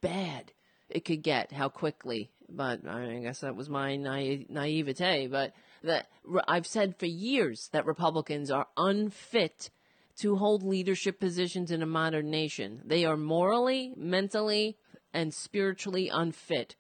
bad 0.02 0.52
it 0.90 1.06
could 1.06 1.24
get, 1.24 1.52
how 1.52 1.70
quickly 1.70 2.30
but 2.56 2.88
I 2.88 3.20
guess 3.20 3.40
that 3.40 3.56
was 3.56 3.70
my 3.70 3.96
naive, 3.96 4.50
naivete. 4.50 5.28
But 5.28 5.54
that 5.84 6.08
I've 6.48 6.68
said 6.68 6.98
for 6.98 7.06
years 7.06 7.70
that 7.74 7.86
Republicans 7.86 8.52
are 8.52 8.68
unfit 8.78 9.70
to 10.24 10.38
hold 10.38 10.64
leadership 10.64 11.20
positions 11.20 11.70
in 11.70 11.82
a 11.82 11.86
modern 11.86 12.32
nation. 12.32 12.82
They 12.86 13.04
are 13.04 13.18
morally, 13.18 13.92
mentally, 13.98 14.78
and 15.14 15.34
spiritually 15.34 16.08
unfit. 16.08 16.78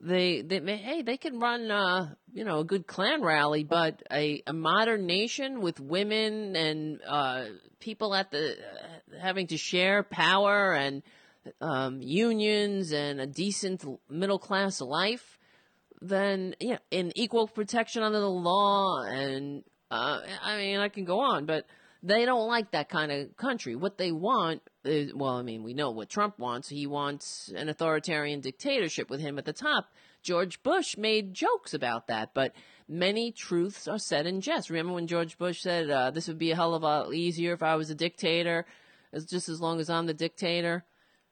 They, 0.00 0.40
they 0.40 0.60
hey, 0.76 1.02
they 1.02 1.16
can 1.16 1.40
run, 1.40 1.72
uh, 1.72 2.14
you 2.32 2.44
know, 2.44 2.60
a 2.60 2.64
good 2.64 2.86
Klan 2.86 3.20
rally, 3.20 3.64
but 3.64 4.04
a, 4.12 4.44
a 4.46 4.52
modern 4.52 5.06
nation 5.06 5.60
with 5.60 5.80
women 5.80 6.54
and 6.54 7.00
uh, 7.04 7.46
people 7.80 8.14
at 8.14 8.30
the 8.30 8.52
uh, 8.52 9.18
having 9.20 9.48
to 9.48 9.56
share 9.56 10.04
power 10.04 10.72
and 10.72 11.02
um, 11.60 12.00
unions 12.00 12.92
and 12.92 13.20
a 13.20 13.26
decent 13.26 13.84
middle 14.08 14.38
class 14.38 14.80
life, 14.80 15.36
then 16.00 16.54
yeah, 16.60 16.78
in 16.92 17.10
equal 17.16 17.48
protection 17.48 18.04
under 18.04 18.20
the 18.20 18.30
law, 18.30 19.02
and 19.02 19.64
uh, 19.90 20.20
I 20.40 20.56
mean 20.58 20.78
I 20.78 20.88
can 20.88 21.04
go 21.04 21.18
on, 21.18 21.44
but 21.44 21.66
They 22.02 22.24
don't 22.24 22.48
like 22.48 22.70
that 22.70 22.88
kind 22.88 23.12
of 23.12 23.36
country. 23.36 23.76
What 23.76 23.98
they 23.98 24.10
want 24.10 24.62
is, 24.84 25.12
well, 25.14 25.36
I 25.36 25.42
mean, 25.42 25.62
we 25.62 25.74
know 25.74 25.90
what 25.90 26.08
Trump 26.08 26.38
wants. 26.38 26.68
He 26.68 26.86
wants 26.86 27.52
an 27.54 27.68
authoritarian 27.68 28.40
dictatorship 28.40 29.10
with 29.10 29.20
him 29.20 29.38
at 29.38 29.44
the 29.44 29.52
top. 29.52 29.90
George 30.22 30.62
Bush 30.62 30.96
made 30.96 31.34
jokes 31.34 31.74
about 31.74 32.06
that, 32.06 32.30
but 32.34 32.52
many 32.88 33.32
truths 33.32 33.86
are 33.86 33.98
said 33.98 34.26
in 34.26 34.40
jest. 34.40 34.70
Remember 34.70 34.94
when 34.94 35.06
George 35.06 35.36
Bush 35.36 35.60
said, 35.60 35.90
uh, 35.90 36.10
this 36.10 36.28
would 36.28 36.38
be 36.38 36.50
a 36.50 36.56
hell 36.56 36.74
of 36.74 36.82
a 36.82 36.86
lot 36.86 37.14
easier 37.14 37.52
if 37.52 37.62
I 37.62 37.76
was 37.76 37.90
a 37.90 37.94
dictator, 37.94 38.66
it's 39.12 39.26
just 39.26 39.48
as 39.48 39.60
long 39.60 39.80
as 39.80 39.90
I'm 39.90 40.06
the 40.06 40.14
dictator? 40.14 40.84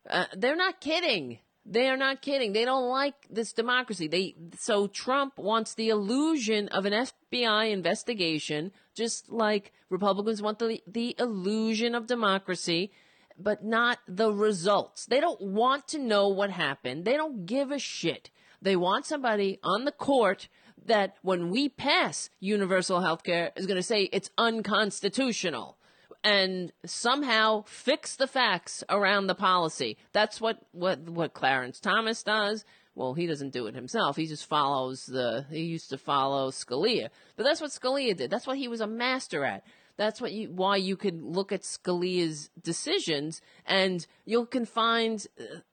Uh, 0.09 0.25
they're 0.37 0.57
not 0.57 0.81
kidding. 0.81 1.39
They 1.65 1.89
are 1.89 1.99
not 1.99 2.23
kidding. 2.23 2.53
They 2.53 2.65
don't 2.65 2.89
like 2.89 3.15
this 3.29 3.53
democracy. 3.53 4.09
They 4.09 4.35
so 4.59 4.87
Trump 4.87 5.39
wants 5.39 5.75
the 5.75 5.91
illusion 5.91 6.69
of 6.69 6.87
an 6.87 6.95
FBI 6.95 7.71
investigation, 7.71 8.73
just 8.99 9.31
like 9.31 9.73
Republicans 9.89 10.43
want 10.43 10.59
the 10.59 10.83
the 10.87 11.15
illusion 11.19 11.95
of 11.95 12.07
democracy, 12.07 12.91
but 13.39 13.65
not 13.65 13.99
the 14.07 14.31
results. 14.31 15.07
They 15.07 15.21
don't 15.21 15.41
want 15.41 15.89
to 15.89 15.99
know 15.99 16.29
what 16.29 16.51
happened. 16.51 17.07
They 17.07 17.17
don't 17.17 17.47
give 17.47 17.71
a 17.71 17.79
shit. 17.79 18.31
They 18.61 18.77
want 18.77 19.07
somebody 19.07 19.61
on 19.63 19.85
the 19.85 19.93
court 19.93 20.49
that 20.85 21.17
when 21.23 21.51
we 21.51 21.69
pass 21.69 22.29
universal 22.41 23.01
health 23.01 23.23
care 23.23 23.53
is 23.57 23.67
going 23.67 23.77
to 23.77 23.83
say 23.83 24.03
it's 24.13 24.31
unconstitutional 24.37 25.79
and 26.25 26.73
somehow 26.85 27.63
fix 27.67 28.17
the 28.17 28.27
facts 28.27 28.83
around 28.89 29.29
the 29.29 29.35
policy. 29.35 29.97
That's 30.13 30.41
what, 30.41 30.59
what, 30.73 31.01
what 31.01 31.33
Clarence 31.33 31.79
Thomas 31.79 32.23
does. 32.23 32.65
Well, 32.99 33.15
he 33.15 33.29
doesn't 33.29 33.53
do 33.53 33.69
it 33.69 33.77
himself. 33.77 34.17
He 34.17 34.27
just 34.27 34.47
follows 34.47 35.07
the, 35.07 35.47
he 35.51 35.61
used 35.61 35.91
to 35.91 35.99
follow 35.99 36.51
Scalia. 36.51 37.11
But 37.37 37.45
that's 37.45 37.61
what 37.61 37.71
Scalia 37.71 38.17
did. 38.17 38.29
That's 38.29 38.45
what 38.45 38.57
he 38.57 38.67
was 38.67 38.81
a 38.81 38.89
master 38.89 39.45
at. 39.45 39.63
That's 39.97 40.21
what 40.21 40.33
you, 40.33 40.51
why 40.51 40.79
you 40.79 40.97
could 40.97 41.23
look 41.23 41.53
at 41.53 41.63
Scalia's 41.63 42.51
decisions 42.61 43.41
and 43.65 44.05
you 44.25 44.47
can 44.47 44.67
find 44.67 45.25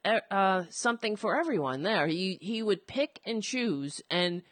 uh, 0.06 0.20
uh, 0.30 0.64
something 0.70 1.16
for 1.16 1.40
everyone 1.40 1.82
there. 1.82 2.06
He, 2.06 2.38
he 2.42 2.62
would 2.62 2.86
pick 2.86 3.20
and 3.26 3.42
choose 3.42 4.04
and 4.12 4.44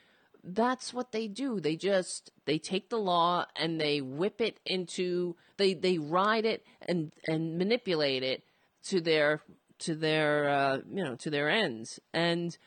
that's 0.43 0.95
what 0.95 1.11
they 1.11 1.27
do. 1.27 1.59
They 1.59 1.75
just 1.75 2.31
they 2.45 2.57
take 2.57 2.89
the 2.89 2.97
law 2.97 3.45
and 3.55 3.79
they 3.79 4.01
whip 4.01 4.41
it 4.41 4.59
into 4.65 5.35
they 5.57 5.73
they 5.73 5.99
ride 5.99 6.45
it 6.45 6.65
and 6.87 7.13
and 7.27 7.57
manipulate 7.57 8.23
it 8.23 8.43
to 8.89 8.99
their 8.99 9.41
to 9.83 9.95
their 9.95 10.49
uh, 10.49 10.77
you 10.91 11.03
know 11.03 11.15
to 11.15 11.29
their 11.29 11.49
ends, 11.49 11.99
and 12.13 12.57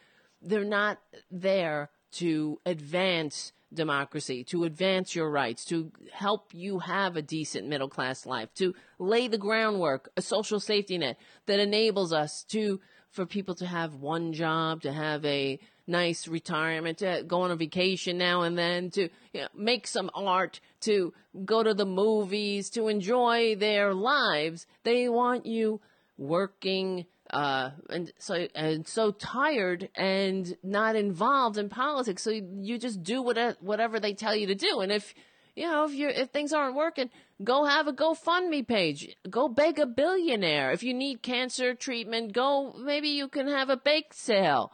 they're 0.43 0.65
not 0.65 0.99
there 1.31 1.91
to 2.13 2.61
advance 2.65 3.53
democracy, 3.75 4.45
to 4.45 4.65
advance 4.65 5.15
your 5.15 5.31
rights, 5.31 5.65
to 5.67 5.91
help 6.13 6.55
you 6.55 6.79
have 6.79 7.17
a 7.17 7.23
decent 7.23 7.67
middle 7.67 7.89
class 7.89 8.25
life, 8.25 8.49
to 8.55 8.75
lay 8.99 9.29
the 9.29 9.39
groundwork, 9.39 10.09
a 10.17 10.23
social 10.23 10.61
safety 10.61 10.99
net 10.99 11.19
that 11.47 11.59
enables 11.59 12.13
us 12.13 12.45
to 12.45 12.81
for 13.11 13.27
people 13.27 13.55
to 13.55 13.67
have 13.67 13.95
one 13.95 14.33
job, 14.33 14.83
to 14.83 14.93
have 14.93 15.25
a 15.25 15.59
nice 15.87 16.29
retirement, 16.29 16.99
to 16.99 17.25
go 17.27 17.41
on 17.43 17.51
a 17.51 17.57
vacation 17.57 18.19
now 18.19 18.43
and 18.43 18.59
then, 18.59 18.91
to 18.91 19.09
you 19.33 19.41
know, 19.41 19.49
make 19.55 19.87
some 19.87 20.11
art, 20.15 20.61
to 20.81 21.13
go 21.45 21.63
to 21.63 21.73
the 21.73 21.87
movies, 21.87 22.69
to 22.71 22.89
enjoy 22.89 23.57
their 23.57 23.95
lives. 23.95 24.67
They 24.83 25.09
want 25.09 25.47
you 25.47 25.81
working 26.19 27.07
uh, 27.31 27.71
and 27.91 28.13
so 28.19 28.47
and 28.55 28.87
so 28.87 29.11
tired 29.11 29.89
and 29.95 30.57
not 30.63 30.97
involved 30.97 31.59
in 31.59 31.69
politics. 31.69 32.23
So 32.23 32.31
you, 32.31 32.79
just 32.79 33.03
do 33.03 33.23
whatever 33.23 33.57
whatever 33.61 34.01
they 34.01 34.15
tell 34.15 34.35
you 34.35 34.47
to 34.47 34.55
do. 34.55 34.81
And 34.81 34.93
if 34.93 35.15
you 35.55 35.65
know 35.65 35.85
if 35.85 35.93
you 35.93 36.09
if 36.09 36.31
things 36.31 36.53
aren't 36.53 36.77
working, 36.77 37.11
go 37.43 37.65
have 37.65 37.89
a 37.89 37.93
GoFundMe 37.93 38.67
page. 38.67 39.17
Go 39.29 39.49
beg 39.49 39.79
a 39.79 39.87
billionaire. 39.87 40.71
If 40.71 40.83
you 40.83 40.95
need 40.95 41.23
cancer 41.23 41.75
treatment, 41.75 42.33
go 42.33 42.73
maybe 42.73 43.09
you 43.09 43.29
can 43.29 43.49
have 43.49 43.71
a 43.71 43.77
bake 43.77 44.15
sale. 44.15 44.73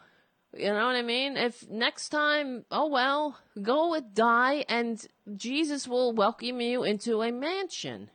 You 0.54 0.66
know 0.66 0.86
what 0.86 0.96
I 0.96 1.02
mean? 1.02 1.38
If 1.38 1.66
next 1.70 2.10
time, 2.10 2.66
oh 2.70 2.88
well, 2.88 3.38
go 3.62 3.94
and 3.94 4.14
die 4.14 4.66
and 4.68 5.02
Jesus 5.34 5.88
will 5.88 6.12
welcome 6.12 6.60
you 6.60 6.84
into 6.84 7.22
a 7.22 7.32
mansion 7.32 8.10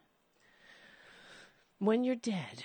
when 1.80 2.04
you're 2.04 2.16
dead. 2.16 2.64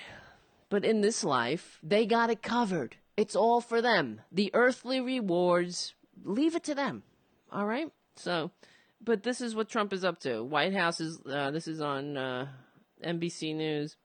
But 0.73 0.87
in 0.87 1.03
this 1.03 1.23
life, 1.23 1.79
they 1.83 2.07
got 2.07 2.31
it 2.31 2.41
covered. 2.41 2.97
It's 3.15 3.37
all 3.37 3.61
for 3.61 3.83
them. 3.83 4.23
The 4.33 4.51
earthly 4.55 5.03
rewards, 5.03 5.93
leave 6.25 6.57
it 6.57 6.65
to 6.65 6.75
them. 6.75 7.03
All 7.53 7.67
right? 7.67 7.93
So, 8.17 8.53
but 8.99 9.23
this 9.23 9.43
is 9.43 9.55
what 9.55 9.69
Trump 9.69 9.93
is 9.93 10.03
up 10.03 10.19
to. 10.21 10.43
White 10.43 10.73
House 10.73 10.99
is, 10.99 11.21
uh, 11.31 11.51
this 11.51 11.69
is 11.69 11.83
on 11.83 12.17
uh, 12.17 12.47
NBC 13.05 13.55
News. 13.55 13.99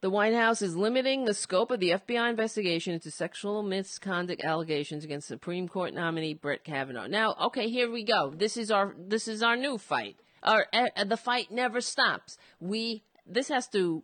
The 0.00 0.10
White 0.10 0.34
House 0.34 0.62
is 0.62 0.76
limiting 0.76 1.26
the 1.26 1.34
scope 1.34 1.70
of 1.70 1.78
the 1.78 1.90
FBI 1.90 2.28
investigation 2.28 2.92
into 2.92 3.12
sexual 3.12 3.62
misconduct 3.62 4.42
allegations 4.42 5.04
against 5.04 5.28
Supreme 5.28 5.68
Court 5.68 5.94
nominee 5.94 6.34
Brett 6.34 6.64
Kavanaugh. 6.64 7.06
Now, 7.06 7.36
okay, 7.40 7.68
here 7.68 7.88
we 7.88 8.02
go. 8.02 8.32
This 8.36 8.56
is 8.56 8.72
our 8.72 8.96
this 8.98 9.28
is 9.28 9.44
our 9.44 9.54
new 9.54 9.78
fight. 9.78 10.16
Our 10.42 10.66
uh, 10.72 11.04
the 11.04 11.16
fight 11.16 11.52
never 11.52 11.80
stops. 11.80 12.36
We 12.58 13.04
this 13.24 13.46
has 13.46 13.68
to 13.68 14.02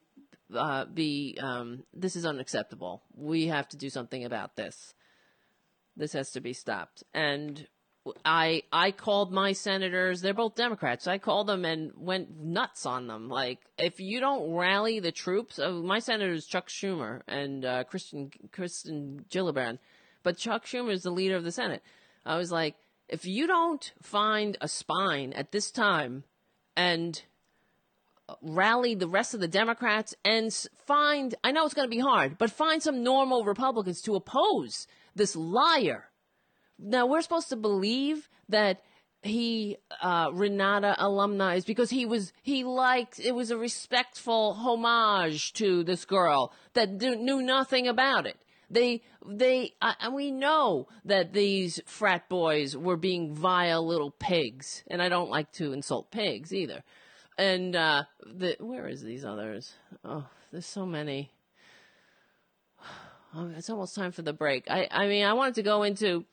uh, 0.54 0.84
be 0.86 1.38
um, 1.40 1.84
this 1.92 2.16
is 2.16 2.26
unacceptable. 2.26 3.02
We 3.14 3.46
have 3.48 3.68
to 3.68 3.76
do 3.76 3.90
something 3.90 4.24
about 4.24 4.56
this. 4.56 4.94
This 5.96 6.12
has 6.12 6.32
to 6.32 6.40
be 6.40 6.52
stopped. 6.52 7.04
And 7.12 7.66
I 8.24 8.62
I 8.72 8.90
called 8.90 9.32
my 9.32 9.52
senators. 9.52 10.20
They're 10.20 10.34
both 10.34 10.54
Democrats. 10.54 11.06
I 11.06 11.18
called 11.18 11.46
them 11.46 11.64
and 11.64 11.92
went 11.96 12.38
nuts 12.38 12.84
on 12.84 13.06
them. 13.06 13.28
Like, 13.28 13.60
if 13.78 14.00
you 14.00 14.20
don't 14.20 14.52
rally 14.52 15.00
the 15.00 15.12
troops, 15.12 15.58
uh, 15.58 15.70
my 15.70 16.00
senators 16.00 16.46
Chuck 16.46 16.68
Schumer 16.68 17.22
and 17.26 17.64
uh, 17.64 17.84
Kirsten 17.84 18.30
Kirsten 18.52 19.24
Gillibrand, 19.30 19.78
but 20.22 20.36
Chuck 20.36 20.66
Schumer 20.66 20.92
is 20.92 21.02
the 21.02 21.10
leader 21.10 21.36
of 21.36 21.44
the 21.44 21.52
Senate. 21.52 21.82
I 22.26 22.36
was 22.36 22.52
like, 22.52 22.76
if 23.08 23.26
you 23.26 23.46
don't 23.46 23.92
find 24.02 24.56
a 24.60 24.68
spine 24.68 25.32
at 25.32 25.52
this 25.52 25.70
time 25.70 26.24
and 26.76 27.22
rally 28.42 28.94
the 28.94 29.08
rest 29.08 29.34
of 29.34 29.40
the 29.40 29.48
Democrats 29.48 30.14
and 30.24 30.52
find, 30.86 31.34
I 31.44 31.52
know 31.52 31.64
it's 31.64 31.74
going 31.74 31.88
to 31.88 31.96
be 31.96 32.00
hard, 32.00 32.38
but 32.38 32.50
find 32.50 32.82
some 32.82 33.02
normal 33.02 33.44
Republicans 33.44 34.00
to 34.02 34.14
oppose 34.14 34.86
this 35.14 35.36
liar 35.36 36.10
now 36.78 37.06
we're 37.06 37.22
supposed 37.22 37.48
to 37.50 37.56
believe 37.56 38.28
that 38.48 38.82
he 39.22 39.78
uh, 40.02 40.30
Renate 40.30 40.94
alumni 40.98 41.54
is 41.54 41.64
because 41.64 41.90
he 41.90 42.04
was 42.04 42.32
he 42.42 42.62
liked 42.62 43.18
it 43.18 43.32
was 43.32 43.50
a 43.50 43.56
respectful 43.56 44.54
homage 44.54 45.52
to 45.54 45.82
this 45.82 46.04
girl 46.04 46.52
that 46.74 46.90
knew 46.90 47.40
nothing 47.40 47.88
about 47.88 48.26
it. 48.26 48.36
They 48.68 49.02
they 49.26 49.72
uh, 49.80 49.94
and 50.00 50.14
we 50.14 50.30
know 50.30 50.88
that 51.04 51.32
these 51.32 51.80
frat 51.86 52.28
boys 52.28 52.76
were 52.76 52.96
being 52.96 53.34
vile 53.34 53.86
little 53.86 54.10
pigs, 54.10 54.82
and 54.88 55.00
I 55.00 55.08
don't 55.08 55.30
like 55.30 55.52
to 55.52 55.72
insult 55.72 56.10
pigs 56.10 56.52
either. 56.52 56.82
And 57.36 57.74
uh, 57.74 58.04
the 58.24 58.56
where 58.60 58.86
is 58.86 59.02
these 59.02 59.24
others? 59.24 59.72
Oh, 60.04 60.26
there's 60.52 60.66
so 60.66 60.86
many. 60.86 61.30
Oh, 63.36 63.50
it's 63.56 63.68
almost 63.68 63.96
time 63.96 64.12
for 64.12 64.22
the 64.22 64.32
break. 64.32 64.70
I 64.70 64.86
I 64.88 65.08
mean 65.08 65.24
I 65.24 65.32
wanted 65.32 65.56
to 65.56 65.64
go 65.64 65.82
into 65.82 66.24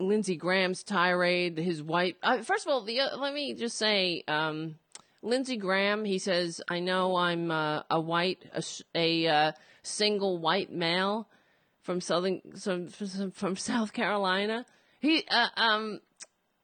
Lindsey 0.00 0.34
Graham's 0.34 0.82
tirade, 0.82 1.56
his 1.56 1.80
white. 1.82 2.16
Uh, 2.20 2.42
first 2.42 2.66
of 2.66 2.72
all, 2.72 2.82
the, 2.82 2.98
uh, 3.00 3.16
let 3.16 3.32
me 3.32 3.54
just 3.54 3.78
say, 3.78 4.24
um, 4.26 4.74
Lindsey 5.22 5.56
Graham. 5.56 6.04
He 6.04 6.18
says, 6.18 6.60
"I 6.68 6.80
know 6.80 7.14
I'm 7.14 7.50
uh, 7.50 7.82
a 7.88 8.00
white, 8.00 8.44
a, 8.52 8.62
a 8.94 9.26
uh, 9.28 9.52
single 9.84 10.38
white 10.38 10.72
male 10.72 11.28
from 11.82 12.00
southern, 12.00 12.40
from, 12.58 12.88
from 13.30 13.56
South 13.56 13.92
Carolina. 13.92 14.66
He, 15.00 15.24
uh, 15.30 15.48
um, 15.56 16.00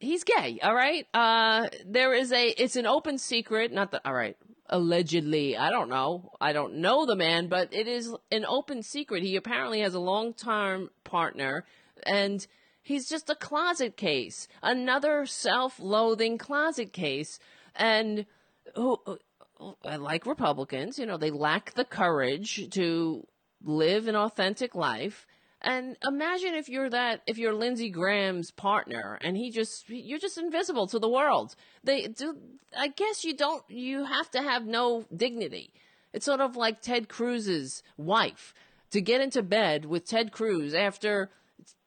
he's 0.01 0.23
gay. 0.23 0.59
All 0.61 0.75
right. 0.75 1.07
Uh, 1.13 1.69
there 1.85 2.13
is 2.13 2.31
a. 2.31 2.49
It's 2.49 2.75
an 2.75 2.85
open 2.85 3.17
secret. 3.17 3.71
Not 3.71 3.91
that. 3.91 4.01
All 4.03 4.13
right. 4.13 4.35
Allegedly, 4.69 5.57
I 5.57 5.69
don't 5.69 5.89
know. 5.89 6.31
I 6.39 6.53
don't 6.53 6.75
know 6.75 7.05
the 7.05 7.15
man, 7.15 7.47
but 7.47 7.73
it 7.73 7.87
is 7.87 8.13
an 8.31 8.45
open 8.45 8.83
secret. 8.83 9.23
He 9.23 9.35
apparently 9.35 9.81
has 9.81 9.93
a 9.93 9.99
long-term 9.99 10.89
partner, 11.03 11.65
and." 12.03 12.45
He's 12.83 13.07
just 13.07 13.29
a 13.29 13.35
closet 13.35 13.95
case, 13.95 14.47
another 14.63 15.27
self-loathing 15.27 16.39
closet 16.39 16.91
case, 16.91 17.37
and 17.75 18.25
who, 18.75 18.97
I 19.85 19.97
like 19.97 20.25
Republicans, 20.25 20.97
you 20.97 21.05
know, 21.05 21.17
they 21.17 21.29
lack 21.29 21.75
the 21.75 21.85
courage 21.85 22.69
to 22.71 23.27
live 23.63 24.07
an 24.07 24.15
authentic 24.15 24.73
life. 24.73 25.27
And 25.63 25.95
imagine 26.05 26.55
if 26.55 26.69
you're 26.69 26.89
that, 26.89 27.21
if 27.27 27.37
you're 27.37 27.53
Lindsey 27.53 27.89
Graham's 27.89 28.49
partner, 28.49 29.19
and 29.21 29.37
he 29.37 29.51
just, 29.51 29.87
you're 29.89 30.19
just 30.19 30.37
invisible 30.37 30.87
to 30.87 30.97
the 30.97 31.09
world. 31.09 31.55
They 31.83 32.07
do. 32.07 32.35
I 32.75 32.87
guess 32.87 33.23
you 33.23 33.35
don't. 33.35 33.63
You 33.69 34.05
have 34.05 34.31
to 34.31 34.41
have 34.41 34.65
no 34.65 35.05
dignity. 35.15 35.73
It's 36.13 36.25
sort 36.25 36.41
of 36.41 36.55
like 36.55 36.81
Ted 36.81 37.07
Cruz's 37.07 37.83
wife 37.95 38.53
to 38.91 39.01
get 39.01 39.21
into 39.21 39.43
bed 39.43 39.85
with 39.85 40.05
Ted 40.05 40.31
Cruz 40.31 40.73
after 40.73 41.29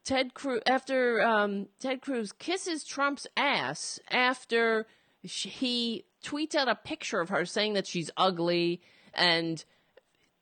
Ted 0.04 0.34
Cruz 0.34 0.62
after 0.66 1.22
um, 1.22 1.66
Ted 1.80 2.00
Cruz 2.00 2.32
kisses 2.32 2.84
Trump's 2.84 3.26
ass 3.36 3.98
after 4.10 4.86
he 5.22 6.04
tweets 6.22 6.54
out 6.54 6.68
a 6.68 6.74
picture 6.74 7.20
of 7.20 7.30
her 7.30 7.44
saying 7.44 7.74
that 7.74 7.86
she's 7.86 8.10
ugly 8.16 8.80
and 9.14 9.64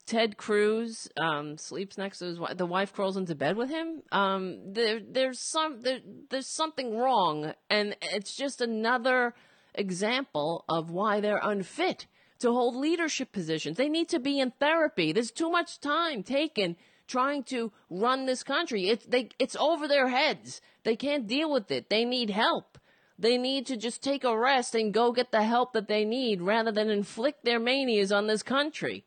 Ted 0.05 0.35
Cruz 0.35 1.09
um, 1.17 1.57
sleeps 1.57 1.97
next 1.97 2.19
to 2.19 2.25
his 2.25 2.39
wife. 2.39 2.57
The 2.57 2.65
wife 2.65 2.93
crawls 2.93 3.15
into 3.15 3.35
bed 3.35 3.55
with 3.55 3.69
him. 3.69 4.03
Um, 4.11 4.73
there, 4.73 4.99
there's 4.99 5.39
some, 5.39 5.81
there, 5.81 5.99
there's 6.29 6.47
something 6.47 6.97
wrong, 6.97 7.53
and 7.69 7.95
it's 8.01 8.35
just 8.35 8.59
another 8.59 9.33
example 9.73 10.65
of 10.67 10.91
why 10.91 11.19
they're 11.19 11.39
unfit 11.41 12.07
to 12.39 12.51
hold 12.51 12.75
leadership 12.75 13.31
positions. 13.31 13.77
They 13.77 13.87
need 13.87 14.09
to 14.09 14.19
be 14.19 14.39
in 14.39 14.51
therapy. 14.51 15.13
There's 15.13 15.31
too 15.31 15.49
much 15.49 15.79
time 15.79 16.21
taken 16.23 16.75
trying 17.07 17.43
to 17.43 17.71
run 17.89 18.25
this 18.25 18.43
country. 18.43 18.89
It's 18.89 19.05
they, 19.05 19.29
it's 19.39 19.55
over 19.55 19.87
their 19.87 20.09
heads. 20.09 20.61
They 20.83 20.95
can't 20.95 21.27
deal 21.27 21.51
with 21.51 21.71
it. 21.71 21.89
They 21.89 22.03
need 22.03 22.29
help. 22.29 22.77
They 23.17 23.37
need 23.37 23.65
to 23.67 23.77
just 23.77 24.03
take 24.03 24.23
a 24.23 24.37
rest 24.37 24.75
and 24.75 24.93
go 24.93 25.11
get 25.11 25.31
the 25.31 25.43
help 25.43 25.73
that 25.73 25.87
they 25.87 26.03
need 26.03 26.41
rather 26.41 26.71
than 26.71 26.89
inflict 26.89 27.45
their 27.45 27.59
manias 27.59 28.11
on 28.11 28.27
this 28.27 28.43
country. 28.43 29.05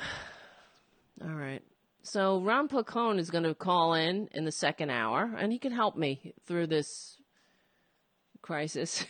All 1.22 1.34
right. 1.34 1.62
So 2.02 2.40
Ron 2.40 2.68
Placone 2.68 3.18
is 3.18 3.30
going 3.30 3.44
to 3.44 3.54
call 3.54 3.94
in 3.94 4.28
in 4.32 4.44
the 4.44 4.52
second 4.52 4.90
hour, 4.90 5.34
and 5.38 5.52
he 5.52 5.58
can 5.58 5.72
help 5.72 5.96
me 5.96 6.34
through 6.46 6.66
this 6.66 7.18
crisis. 8.42 9.04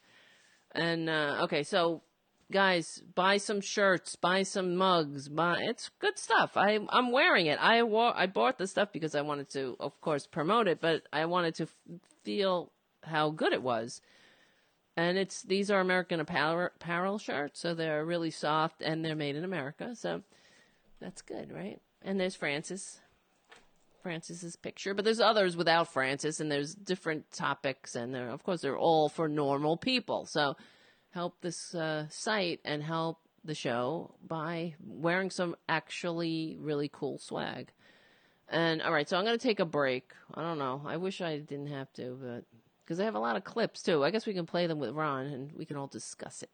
and 0.72 1.08
uh, 1.10 1.40
okay, 1.42 1.62
so 1.62 2.02
guys, 2.50 3.02
buy 3.14 3.36
some 3.36 3.60
shirts, 3.60 4.16
buy 4.16 4.42
some 4.42 4.76
mugs, 4.76 5.28
buy 5.28 5.58
it's 5.62 5.90
good 5.98 6.18
stuff. 6.18 6.56
I 6.56 6.78
I'm 6.88 7.12
wearing 7.12 7.46
it. 7.46 7.58
I 7.60 7.82
wore 7.82 8.12
I 8.16 8.26
bought 8.26 8.58
the 8.58 8.66
stuff 8.66 8.88
because 8.92 9.14
I 9.14 9.22
wanted 9.22 9.50
to, 9.50 9.76
of 9.80 10.00
course, 10.00 10.26
promote 10.26 10.68
it, 10.68 10.80
but 10.80 11.02
I 11.12 11.24
wanted 11.26 11.54
to 11.56 11.64
f- 11.64 12.00
feel 12.24 12.72
how 13.02 13.30
good 13.30 13.52
it 13.52 13.62
was. 13.62 14.00
And 14.96 15.16
it's 15.16 15.42
these 15.42 15.70
are 15.70 15.80
American 15.80 16.20
apparel, 16.20 17.18
shirts, 17.18 17.60
so 17.60 17.74
they're 17.74 18.04
really 18.04 18.30
soft 18.30 18.82
and 18.82 19.04
they're 19.04 19.16
made 19.16 19.36
in 19.36 19.44
America. 19.44 19.94
So 19.96 20.22
that's 21.00 21.22
good, 21.22 21.50
right? 21.52 21.80
And 22.02 22.20
there's 22.20 22.34
Francis. 22.34 23.00
Francis's 24.02 24.56
picture, 24.56 24.94
but 24.94 25.04
there's 25.04 25.20
others 25.20 25.56
without 25.56 25.92
Francis, 25.92 26.40
and 26.40 26.50
there's 26.50 26.74
different 26.74 27.30
topics, 27.30 27.94
and 27.94 28.12
they're, 28.12 28.30
of 28.30 28.42
course 28.42 28.60
they're 28.60 28.76
all 28.76 29.08
for 29.08 29.28
normal 29.28 29.76
people. 29.76 30.26
So 30.26 30.56
help 31.10 31.40
this 31.40 31.72
uh, 31.72 32.06
site 32.10 32.58
and 32.64 32.82
help 32.82 33.20
the 33.44 33.54
show 33.54 34.14
by 34.26 34.74
wearing 34.84 35.30
some 35.30 35.54
actually 35.68 36.56
really 36.60 36.90
cool 36.92 37.18
swag. 37.18 37.70
And 38.48 38.82
all 38.82 38.92
right, 38.92 39.08
so 39.08 39.16
I'm 39.16 39.24
going 39.24 39.38
to 39.38 39.42
take 39.42 39.60
a 39.60 39.64
break. 39.64 40.12
I 40.34 40.42
don't 40.42 40.58
know. 40.58 40.82
I 40.84 40.96
wish 40.96 41.20
I 41.20 41.38
didn't 41.38 41.68
have 41.68 41.92
to, 41.94 42.18
but 42.20 42.44
because 42.84 43.00
I 43.00 43.04
have 43.04 43.14
a 43.14 43.20
lot 43.20 43.36
of 43.36 43.44
clips 43.44 43.82
too. 43.82 44.04
I 44.04 44.10
guess 44.10 44.26
we 44.26 44.34
can 44.34 44.46
play 44.46 44.66
them 44.66 44.78
with 44.78 44.90
Ron 44.90 45.26
and 45.26 45.52
we 45.52 45.64
can 45.64 45.76
all 45.76 45.86
discuss 45.86 46.42
it. 46.42 46.50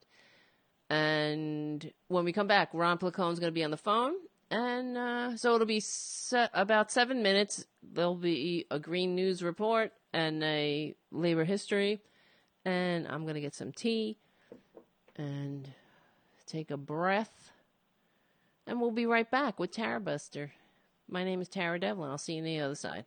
And 0.90 1.92
when 2.08 2.24
we 2.24 2.32
come 2.32 2.46
back, 2.46 2.70
Ron 2.72 2.98
Placone's 2.98 3.38
going 3.38 3.52
to 3.52 3.54
be 3.54 3.64
on 3.64 3.70
the 3.70 3.76
phone. 3.76 4.14
And 4.50 4.96
uh, 4.96 5.36
so 5.36 5.54
it'll 5.54 5.66
be 5.66 5.80
se- 5.80 6.48
about 6.54 6.90
seven 6.90 7.22
minutes. 7.22 7.66
There'll 7.82 8.14
be 8.14 8.66
a 8.70 8.78
green 8.78 9.14
news 9.14 9.42
report 9.42 9.92
and 10.12 10.42
a 10.42 10.94
labor 11.10 11.44
history. 11.44 12.00
And 12.64 13.06
I'm 13.06 13.22
going 13.22 13.34
to 13.34 13.40
get 13.40 13.54
some 13.54 13.72
tea 13.72 14.18
and 15.16 15.68
take 16.46 16.70
a 16.70 16.76
breath. 16.78 17.52
And 18.66 18.80
we'll 18.80 18.90
be 18.90 19.06
right 19.06 19.30
back 19.30 19.58
with 19.58 19.72
Tara 19.72 20.00
Buster. 20.00 20.52
My 21.08 21.24
name 21.24 21.40
is 21.40 21.48
Tara 21.48 21.78
Devlin. 21.78 22.10
I'll 22.10 22.18
see 22.18 22.34
you 22.34 22.38
on 22.40 22.44
the 22.44 22.60
other 22.60 22.74
side. 22.74 23.04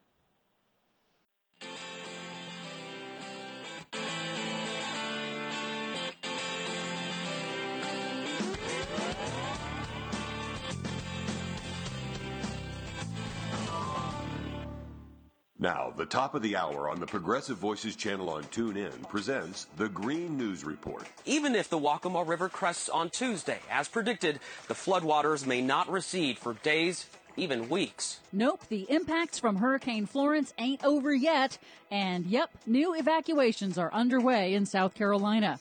Now, 15.62 15.94
the 15.96 16.08
top 16.08 16.34
of 16.34 16.42
the 16.42 16.56
hour 16.56 16.90
on 16.90 17.00
the 17.00 17.06
Progressive 17.06 17.58
Voices 17.58 17.96
channel 17.96 18.32
on 18.32 18.46
TuneIn 18.46 19.08
presents 19.10 19.68
the 19.78 19.90
Green 19.90 20.36
News 20.36 20.64
Report. 20.64 21.06
Even 21.24 21.54
if 21.54 21.70
the 21.70 21.78
Waccamaw 21.78 22.28
River 22.28 22.50
crests 22.50 22.90
on 22.90 23.12
Tuesday, 23.12 23.60
as 23.70 23.88
predicted, 23.88 24.40
the 24.68 24.74
floodwaters 24.74 25.46
may 25.46 25.62
not 25.62 25.88
recede 25.88 26.40
for 26.40 26.56
days, 26.64 27.06
even 27.38 27.70
weeks. 27.70 28.22
Nope, 28.34 28.62
the 28.70 28.88
impacts 28.90 29.38
from 29.38 29.58
Hurricane 29.58 30.08
Florence 30.08 30.52
ain't 30.58 30.84
over 30.84 31.14
yet. 31.14 31.60
And 31.92 32.26
yep, 32.26 32.50
new 32.66 32.96
evacuations 32.96 33.78
are 33.78 33.94
underway 33.94 34.56
in 34.56 34.66
South 34.66 34.96
Carolina. 34.96 35.60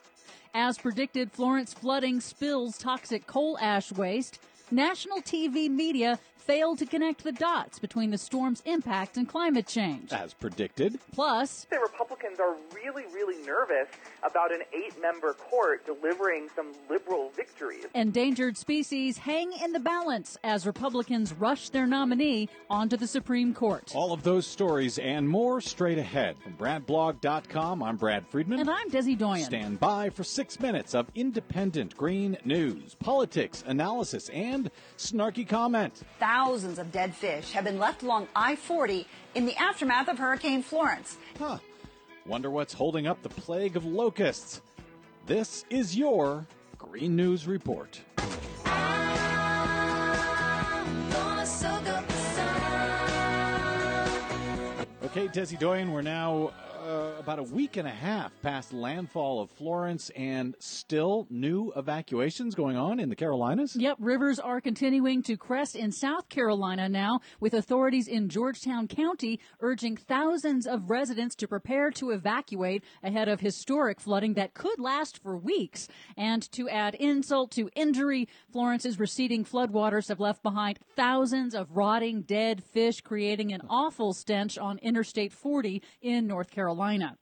As 0.54 0.78
predicted, 0.78 1.30
Florence 1.30 1.74
flooding 1.74 2.22
spills 2.22 2.78
toxic 2.78 3.26
coal 3.26 3.58
ash 3.60 3.92
waste. 3.92 4.38
National 4.70 5.20
TV 5.20 5.68
media 5.68 6.18
failed 6.50 6.78
to 6.78 6.84
connect 6.84 7.22
the 7.22 7.30
dots 7.30 7.78
between 7.78 8.10
the 8.10 8.18
storm's 8.18 8.60
impact 8.66 9.16
and 9.16 9.28
climate 9.28 9.68
change. 9.68 10.12
As 10.12 10.34
predicted. 10.34 10.98
Plus, 11.12 11.68
the 11.70 11.78
Republicans 11.78 12.40
are 12.40 12.56
really, 12.74 13.04
really 13.14 13.40
nervous 13.46 13.86
about 14.24 14.52
an 14.52 14.62
eight 14.72 15.00
member 15.00 15.34
court 15.34 15.86
delivering 15.86 16.48
some 16.56 16.72
liberal 16.88 17.30
victories. 17.36 17.86
Endangered 17.94 18.56
species 18.56 19.18
hang 19.18 19.52
in 19.62 19.70
the 19.70 19.78
balance 19.78 20.36
as 20.42 20.66
Republicans 20.66 21.32
rush 21.32 21.68
their 21.68 21.86
nominee 21.86 22.48
onto 22.68 22.96
the 22.96 23.06
Supreme 23.06 23.54
Court. 23.54 23.92
All 23.94 24.12
of 24.12 24.24
those 24.24 24.44
stories 24.44 24.98
and 24.98 25.28
more 25.28 25.60
straight 25.60 25.98
ahead. 25.98 26.34
From 26.42 26.54
BradBlog.com, 26.54 27.80
I'm 27.80 27.96
Brad 27.96 28.26
Friedman. 28.26 28.58
And 28.58 28.68
I'm 28.68 28.90
Desi 28.90 29.16
Doyen. 29.16 29.44
Stand 29.44 29.78
by 29.78 30.10
for 30.10 30.24
six 30.24 30.58
minutes 30.58 30.96
of 30.96 31.06
independent 31.14 31.96
green 31.96 32.36
news, 32.44 32.96
politics, 32.96 33.62
analysis, 33.68 34.28
and 34.30 34.68
snarky 34.98 35.48
comment. 35.48 36.02
Thousands 36.42 36.78
of 36.78 36.90
dead 36.90 37.14
fish 37.14 37.52
have 37.52 37.64
been 37.64 37.78
left 37.78 38.02
along 38.02 38.26
I 38.34 38.56
40 38.56 39.06
in 39.34 39.44
the 39.44 39.54
aftermath 39.56 40.08
of 40.08 40.18
Hurricane 40.18 40.62
Florence. 40.62 41.18
Huh. 41.38 41.58
Wonder 42.24 42.48
what's 42.50 42.72
holding 42.72 43.06
up 43.06 43.22
the 43.22 43.28
plague 43.28 43.76
of 43.76 43.84
locusts. 43.84 44.62
This 45.26 45.66
is 45.68 45.94
your 45.94 46.46
Green 46.78 47.14
News 47.14 47.46
Report. 47.46 48.00
Okay, 55.04 55.28
Desi 55.28 55.58
Doyen, 55.58 55.92
we're 55.92 56.00
now 56.00 56.52
uh, 56.54 56.69
uh, 56.90 57.12
about 57.18 57.38
a 57.38 57.42
week 57.42 57.76
and 57.76 57.86
a 57.86 57.92
half 57.92 58.32
past 58.42 58.72
landfall 58.72 59.40
of 59.40 59.50
Florence 59.50 60.10
and 60.16 60.56
still 60.58 61.26
new 61.30 61.72
evacuations 61.76 62.54
going 62.54 62.76
on 62.76 62.98
in 62.98 63.08
the 63.08 63.16
Carolinas? 63.16 63.76
Yep, 63.76 63.98
rivers 64.00 64.38
are 64.38 64.60
continuing 64.60 65.22
to 65.22 65.36
crest 65.36 65.76
in 65.76 65.92
South 65.92 66.28
Carolina 66.28 66.88
now, 66.88 67.20
with 67.38 67.54
authorities 67.54 68.08
in 68.08 68.28
Georgetown 68.28 68.88
County 68.88 69.38
urging 69.60 69.96
thousands 69.96 70.66
of 70.66 70.90
residents 70.90 71.36
to 71.36 71.46
prepare 71.46 71.90
to 71.92 72.10
evacuate 72.10 72.82
ahead 73.02 73.28
of 73.28 73.40
historic 73.40 74.00
flooding 74.00 74.34
that 74.34 74.54
could 74.54 74.80
last 74.80 75.22
for 75.22 75.36
weeks. 75.36 75.86
And 76.16 76.50
to 76.52 76.68
add 76.68 76.94
insult 76.96 77.52
to 77.52 77.70
injury, 77.76 78.28
Florence's 78.52 78.98
receding 78.98 79.44
floodwaters 79.44 80.08
have 80.08 80.20
left 80.20 80.42
behind 80.42 80.80
thousands 80.96 81.54
of 81.54 81.76
rotting 81.76 82.22
dead 82.22 82.64
fish, 82.64 83.00
creating 83.00 83.52
an 83.52 83.62
awful 83.68 84.12
stench 84.12 84.58
on 84.58 84.78
Interstate 84.78 85.32
40 85.32 85.82
in 86.02 86.26
North 86.26 86.50
Carolina. 86.50 86.79
Carolina. 86.80 87.14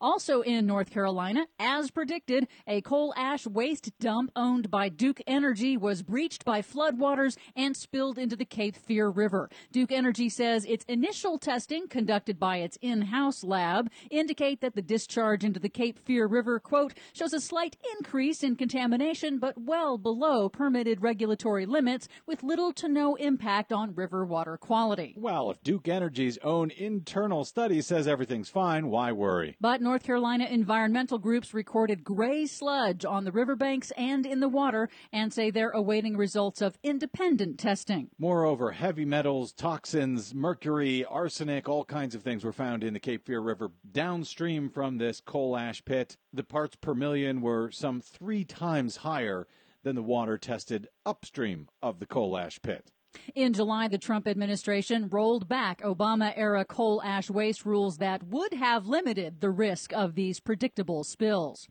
Also 0.00 0.42
in 0.42 0.66
North 0.66 0.90
Carolina, 0.90 1.46
as 1.58 1.90
predicted, 1.90 2.46
a 2.66 2.80
coal 2.80 3.14
ash 3.16 3.46
waste 3.46 3.90
dump 4.00 4.30
owned 4.36 4.70
by 4.70 4.88
Duke 4.88 5.20
Energy 5.26 5.76
was 5.76 6.02
breached 6.02 6.44
by 6.44 6.60
floodwaters 6.60 7.36
and 7.56 7.76
spilled 7.76 8.18
into 8.18 8.36
the 8.36 8.44
Cape 8.44 8.76
Fear 8.76 9.08
River. 9.08 9.48
Duke 9.72 9.92
Energy 9.92 10.28
says 10.28 10.64
its 10.64 10.84
initial 10.88 11.38
testing 11.38 11.88
conducted 11.88 12.38
by 12.38 12.58
its 12.58 12.76
in-house 12.82 13.44
lab 13.44 13.90
indicate 14.10 14.60
that 14.60 14.74
the 14.74 14.82
discharge 14.82 15.44
into 15.44 15.60
the 15.60 15.68
Cape 15.68 15.98
Fear 15.98 16.26
River, 16.26 16.58
quote, 16.58 16.94
shows 17.12 17.32
a 17.32 17.40
slight 17.40 17.76
increase 17.98 18.42
in 18.42 18.56
contamination, 18.56 19.38
but 19.38 19.54
well 19.56 19.96
below 19.96 20.48
permitted 20.48 21.02
regulatory 21.02 21.66
limits 21.66 22.08
with 22.26 22.42
little 22.42 22.72
to 22.72 22.88
no 22.88 23.14
impact 23.14 23.72
on 23.72 23.94
river 23.94 24.24
water 24.24 24.56
quality. 24.56 25.14
Well, 25.16 25.50
if 25.50 25.62
Duke 25.62 25.88
Energy's 25.88 26.38
own 26.42 26.70
internal 26.70 27.44
study 27.44 27.80
says 27.80 28.08
everything's 28.08 28.48
fine, 28.48 28.88
why 28.88 29.12
worry? 29.12 29.56
But 29.60 29.80
North 29.80 29.93
Carolina 30.02 30.46
environmental 30.46 31.18
groups 31.18 31.54
recorded 31.54 32.02
gray 32.02 32.46
sludge 32.46 33.04
on 33.04 33.24
the 33.24 33.32
riverbanks 33.32 33.92
and 33.96 34.26
in 34.26 34.40
the 34.40 34.48
water 34.48 34.88
and 35.12 35.32
say 35.32 35.50
they're 35.50 35.70
awaiting 35.70 36.16
results 36.16 36.60
of 36.60 36.78
independent 36.82 37.58
testing. 37.58 38.10
Moreover, 38.18 38.72
heavy 38.72 39.04
metals, 39.04 39.52
toxins, 39.52 40.34
mercury, 40.34 41.04
arsenic, 41.04 41.68
all 41.68 41.84
kinds 41.84 42.14
of 42.14 42.22
things 42.22 42.44
were 42.44 42.52
found 42.52 42.82
in 42.82 42.94
the 42.94 43.00
Cape 43.00 43.26
Fear 43.26 43.40
River 43.40 43.70
downstream 43.92 44.70
from 44.70 44.98
this 44.98 45.20
coal 45.20 45.56
ash 45.56 45.84
pit. 45.84 46.16
The 46.32 46.44
parts 46.44 46.76
per 46.76 46.94
million 46.94 47.40
were 47.40 47.70
some 47.70 48.00
three 48.00 48.44
times 48.44 48.96
higher 48.96 49.46
than 49.84 49.94
the 49.94 50.02
water 50.02 50.38
tested 50.38 50.88
upstream 51.06 51.68
of 51.82 52.00
the 52.00 52.06
coal 52.06 52.36
ash 52.36 52.60
pit. 52.60 52.90
In 53.34 53.52
July, 53.52 53.88
the 53.88 53.98
Trump 53.98 54.26
administration 54.26 55.08
rolled 55.08 55.48
back 55.48 55.80
Obama 55.82 56.32
era 56.36 56.64
coal 56.64 57.02
ash 57.02 57.30
waste 57.30 57.64
rules 57.64 57.98
that 57.98 58.22
would 58.24 58.54
have 58.54 58.86
limited 58.86 59.40
the 59.40 59.50
risk 59.50 59.92
of 59.92 60.14
these 60.14 60.40
predictable 60.40 61.04
spills. 61.04 61.68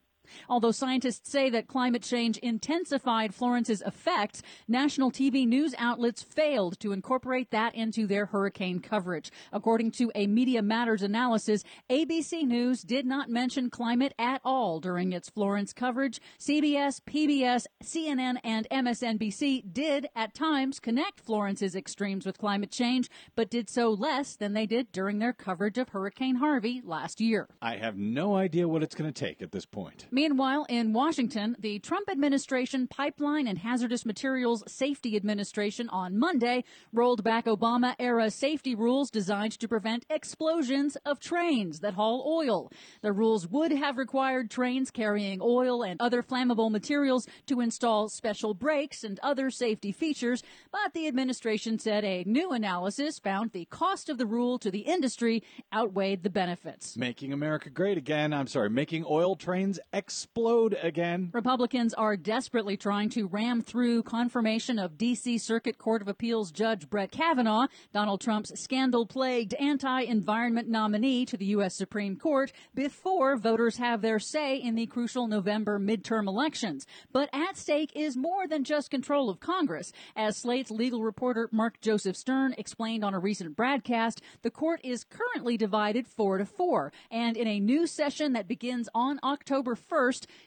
Although 0.50 0.72
scientists 0.72 1.30
say 1.30 1.50
that 1.50 1.68
climate 1.68 2.04
change 2.04 2.38
intensified 2.40 3.34
Florence's 3.34 3.82
effects, 3.82 4.42
national 4.68 5.12
TV 5.12 5.48
news 5.48 5.76
outlets 5.78 6.22
failed 6.22 6.80
to 6.80 6.92
incorporate 6.92 7.52
that 7.52 7.76
into 7.76 8.08
their 8.08 8.28
hurricane 8.28 8.80
coverage. 8.80 9.32
According 9.52 9.92
to 9.92 10.12
a 10.16 10.28
Media 10.28 10.62
Matters 10.62 11.02
analysis, 11.02 11.64
ABC 11.90 12.44
News 12.44 12.82
did 12.82 13.06
not 13.06 13.30
mention 13.30 13.70
climate 13.70 14.14
at 14.18 14.42
all 14.44 14.80
during 14.80 15.14
its 15.14 15.30
Florence 15.30 15.74
coverage. 15.74 16.22
CBS, 16.40 17.02
PBS, 17.02 17.66
CNN, 17.84 18.38
and 18.44 18.68
MSNBC 18.70 19.74
did 19.74 20.08
at 20.16 20.34
times 20.34 20.80
connect 20.80 21.20
Florence's 21.22 21.76
extremes 21.76 22.26
with 22.26 22.38
climate 22.38 22.72
change, 22.72 23.10
but 23.36 23.50
did 23.50 23.70
so 23.70 23.90
less 23.90 24.36
than 24.36 24.54
they 24.54 24.66
did 24.66 24.92
during 24.92 25.20
their 25.20 25.34
coverage 25.34 25.78
of 25.78 25.90
Hurricane 25.90 26.36
Harvey 26.36 26.82
last 26.84 27.22
year. 27.22 27.48
I 27.62 27.78
have 27.78 27.98
no 27.98 28.36
idea 28.36 28.68
what 28.68 28.84
it's 28.84 28.96
going 28.96 29.12
to 29.12 29.26
take 29.26 29.42
at 29.42 29.52
this 29.52 29.66
point. 29.66 30.08
Meanwhile, 30.14 30.68
in 30.70 30.94
Washington, 30.94 31.56
the 31.58 31.80
Trump 31.80 32.08
administration 32.08 32.86
Pipeline 32.86 33.48
and 33.48 33.58
Hazardous 33.58 34.06
Materials 34.06 34.64
Safety 34.68 35.16
Administration 35.16 35.90
on 35.90 36.20
Monday 36.20 36.66
rolled 36.92 37.24
back 37.24 37.46
Obama 37.46 37.96
era 37.98 38.30
safety 38.30 38.76
rules 38.76 39.10
designed 39.10 39.54
to 39.54 39.68
prevent 39.68 40.06
explosions 40.12 40.98
of 40.98 41.20
trains 41.20 41.80
that 41.80 41.96
haul 41.96 42.24
oil. 42.28 42.72
The 43.02 43.12
rules 43.12 43.48
would 43.48 43.72
have 43.72 43.98
required 43.98 44.52
trains 44.52 44.92
carrying 44.92 45.40
oil 45.42 45.82
and 45.82 46.00
other 46.00 46.22
flammable 46.22 46.70
materials 46.70 47.28
to 47.48 47.60
install 47.60 48.08
special 48.08 48.54
brakes 48.54 49.04
and 49.04 49.20
other 49.24 49.50
safety 49.50 49.92
features, 49.92 50.44
but 50.72 50.94
the 50.94 51.08
administration 51.08 51.80
said 51.80 52.06
a 52.06 52.24
new 52.28 52.52
analysis 52.52 53.18
found 53.18 53.52
the 53.52 53.66
cost 53.66 54.10
of 54.10 54.20
the 54.20 54.28
rule 54.28 54.60
to 54.60 54.70
the 54.70 54.82
industry 54.82 55.42
outweighed 55.74 56.22
the 56.22 56.30
benefits. 56.30 56.96
Making 56.96 57.34
America 57.34 57.72
great 57.72 57.98
again. 57.98 58.32
I'm 58.32 58.46
sorry, 58.46 58.70
making 58.70 59.06
oil 59.10 59.36
trains 59.36 59.80
explode 60.04 60.78
again. 60.84 61.30
Republicans 61.32 61.94
are 61.94 62.18
desperately 62.18 62.76
trying 62.76 63.08
to 63.08 63.26
ram 63.26 63.62
through 63.62 64.04
confirmation 64.04 64.78
of 64.78 64.98
D.C. 64.98 65.38
Circuit 65.38 65.78
Court 65.78 66.02
of 66.02 66.10
Appeals 66.10 66.52
Judge 66.52 66.90
Brett 66.90 67.10
Kavanaugh, 67.10 67.68
Donald 67.94 68.20
Trump's 68.20 68.52
scandal 68.60 69.06
plagued 69.06 69.54
anti 69.54 70.02
environment 70.02 70.68
nominee 70.68 71.26
to 71.26 71.38
the 71.38 71.46
U.S. 71.46 71.74
Supreme 71.74 72.18
Court, 72.18 72.52
before 72.76 73.38
voters 73.38 73.78
have 73.78 74.02
their 74.02 74.20
say 74.20 74.58
in 74.58 74.76
the 74.76 74.88
crucial 74.88 75.28
November 75.28 75.80
midterm 75.80 76.28
elections. 76.28 76.86
But 77.14 77.30
at 77.32 77.56
stake 77.56 77.94
is 77.96 78.18
more 78.18 78.46
than 78.46 78.66
just 78.66 78.92
control 78.92 79.30
of 79.30 79.40
Congress. 79.40 79.94
As 80.18 80.36
Slate's 80.36 80.70
legal 80.70 81.02
reporter 81.02 81.48
Mark 81.54 81.80
Joseph 81.80 82.18
Stern 82.18 82.56
explained 82.58 83.06
on 83.06 83.14
a 83.14 83.20
recent 83.20 83.56
broadcast, 83.56 84.22
the 84.42 84.52
court 84.52 84.82
is 84.84 85.06
currently 85.06 85.56
divided 85.56 86.08
four 86.08 86.40
to 86.40 86.46
four. 86.46 86.92
And 87.10 87.38
in 87.38 87.48
a 87.48 87.62
new 87.62 87.88
session 87.88 88.34
that 88.34 88.50
begins 88.50 88.90
on 88.94 89.22
October 89.24 89.76
1st, 89.76 89.93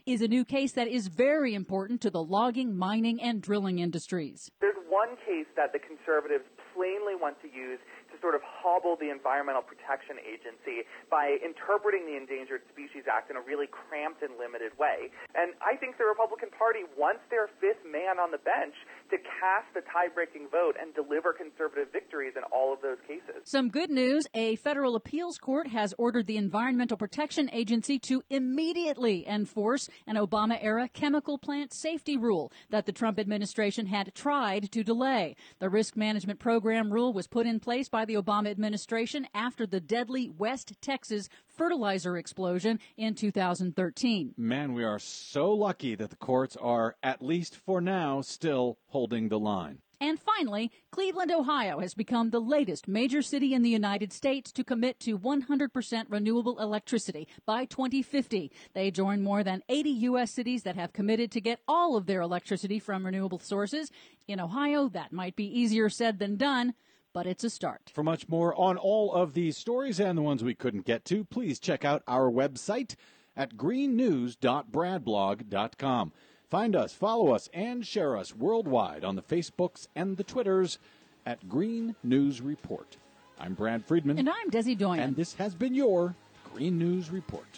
is 0.06 0.22
a 0.22 0.28
new 0.28 0.44
case 0.44 0.72
that 0.72 0.88
is 0.88 1.06
very 1.06 1.54
important 1.54 2.00
to 2.00 2.10
the 2.10 2.22
logging, 2.22 2.76
mining, 2.76 3.22
and 3.22 3.40
drilling 3.40 3.78
industries. 3.78 4.50
There's 4.60 4.74
one 4.88 5.16
case 5.24 5.46
that 5.54 5.72
the 5.72 5.78
conservatives 5.78 6.44
plainly 6.74 7.14
want 7.14 7.40
to 7.42 7.48
use 7.48 7.78
sort 8.26 8.34
of 8.34 8.42
hobble 8.42 8.98
the 8.98 9.06
Environmental 9.14 9.62
Protection 9.62 10.18
Agency 10.18 10.82
by 11.06 11.38
interpreting 11.46 12.10
the 12.10 12.18
Endangered 12.18 12.66
Species 12.74 13.06
Act 13.06 13.30
in 13.30 13.38
a 13.38 13.40
really 13.46 13.70
cramped 13.70 14.26
and 14.26 14.34
limited 14.34 14.74
way. 14.82 15.14
And 15.38 15.54
I 15.62 15.78
think 15.78 15.94
the 15.94 16.10
Republican 16.10 16.50
Party 16.50 16.82
wants 16.98 17.22
their 17.30 17.46
fifth 17.62 17.86
man 17.86 18.18
on 18.18 18.34
the 18.34 18.42
bench 18.42 18.74
to 19.14 19.16
cast 19.38 19.70
the 19.78 19.86
tie-breaking 19.86 20.50
vote 20.50 20.74
and 20.74 20.90
deliver 20.90 21.30
conservative 21.30 21.94
victories 21.94 22.34
in 22.34 22.42
all 22.50 22.74
of 22.74 22.82
those 22.82 22.98
cases. 23.06 23.46
Some 23.46 23.70
good 23.70 23.94
news. 23.94 24.26
A 24.34 24.56
federal 24.56 24.96
appeals 24.98 25.38
court 25.38 25.68
has 25.68 25.94
ordered 25.94 26.26
the 26.26 26.36
Environmental 26.36 26.98
Protection 26.98 27.48
Agency 27.52 28.02
to 28.10 28.26
immediately 28.28 29.22
enforce 29.28 29.88
an 30.10 30.16
Obama 30.16 30.58
era 30.60 30.90
chemical 30.90 31.38
plant 31.38 31.72
safety 31.72 32.16
rule 32.16 32.50
that 32.70 32.86
the 32.86 32.92
Trump 32.92 33.20
administration 33.20 33.86
had 33.86 34.10
tried 34.18 34.72
to 34.72 34.82
delay. 34.82 35.36
The 35.60 35.70
risk 35.70 35.96
management 35.96 36.40
program 36.40 36.90
rule 36.90 37.12
was 37.12 37.28
put 37.28 37.46
in 37.46 37.60
place 37.60 37.88
by 37.88 38.04
the 38.04 38.15
Obama 38.16 38.50
administration 38.50 39.26
after 39.34 39.66
the 39.66 39.80
deadly 39.80 40.30
West 40.30 40.72
Texas 40.80 41.28
fertilizer 41.46 42.16
explosion 42.16 42.78
in 42.96 43.14
2013. 43.14 44.34
Man, 44.36 44.74
we 44.74 44.84
are 44.84 44.98
so 44.98 45.52
lucky 45.52 45.94
that 45.94 46.10
the 46.10 46.16
courts 46.16 46.56
are, 46.56 46.96
at 47.02 47.22
least 47.22 47.56
for 47.56 47.80
now, 47.80 48.20
still 48.20 48.78
holding 48.88 49.28
the 49.28 49.38
line. 49.38 49.78
And 50.00 50.20
finally, 50.20 50.70
Cleveland, 50.90 51.32
Ohio 51.32 51.80
has 51.80 51.94
become 51.94 52.28
the 52.28 52.40
latest 52.40 52.86
major 52.86 53.22
city 53.22 53.54
in 53.54 53.62
the 53.62 53.70
United 53.70 54.12
States 54.12 54.52
to 54.52 54.64
commit 54.64 55.00
to 55.00 55.18
100% 55.18 56.04
renewable 56.10 56.58
electricity 56.58 57.26
by 57.46 57.64
2050. 57.64 58.52
They 58.74 58.90
join 58.90 59.22
more 59.22 59.42
than 59.42 59.62
80 59.70 59.90
U.S. 59.90 60.30
cities 60.30 60.64
that 60.64 60.76
have 60.76 60.92
committed 60.92 61.30
to 61.32 61.40
get 61.40 61.60
all 61.66 61.96
of 61.96 62.04
their 62.04 62.20
electricity 62.20 62.78
from 62.78 63.06
renewable 63.06 63.38
sources. 63.38 63.90
In 64.28 64.38
Ohio, 64.38 64.88
that 64.90 65.12
might 65.12 65.34
be 65.34 65.46
easier 65.46 65.88
said 65.88 66.18
than 66.18 66.36
done 66.36 66.74
but 67.16 67.26
it's 67.26 67.44
a 67.44 67.48
start. 67.48 67.90
For 67.94 68.04
much 68.04 68.28
more 68.28 68.54
on 68.60 68.76
all 68.76 69.10
of 69.10 69.32
these 69.32 69.56
stories 69.56 69.98
and 69.98 70.18
the 70.18 70.22
ones 70.22 70.44
we 70.44 70.54
couldn't 70.54 70.84
get 70.84 71.06
to, 71.06 71.24
please 71.24 71.58
check 71.58 71.82
out 71.82 72.02
our 72.06 72.30
website 72.30 72.94
at 73.34 73.56
greennews.bradblog.com. 73.56 76.12
Find 76.50 76.76
us, 76.76 76.92
follow 76.92 77.34
us, 77.34 77.48
and 77.54 77.86
share 77.86 78.18
us 78.18 78.36
worldwide 78.36 79.02
on 79.02 79.16
the 79.16 79.22
Facebooks 79.22 79.86
and 79.96 80.18
the 80.18 80.24
Twitters 80.24 80.78
at 81.24 81.48
Green 81.48 81.96
News 82.02 82.42
Report. 82.42 82.98
I'm 83.40 83.54
Brad 83.54 83.86
Friedman. 83.86 84.18
And 84.18 84.28
I'm 84.28 84.50
Desi 84.50 84.76
Doyen. 84.76 85.02
And 85.02 85.16
this 85.16 85.32
has 85.36 85.54
been 85.54 85.74
your 85.74 86.14
Green 86.52 86.76
News 86.76 87.08
Report. 87.08 87.48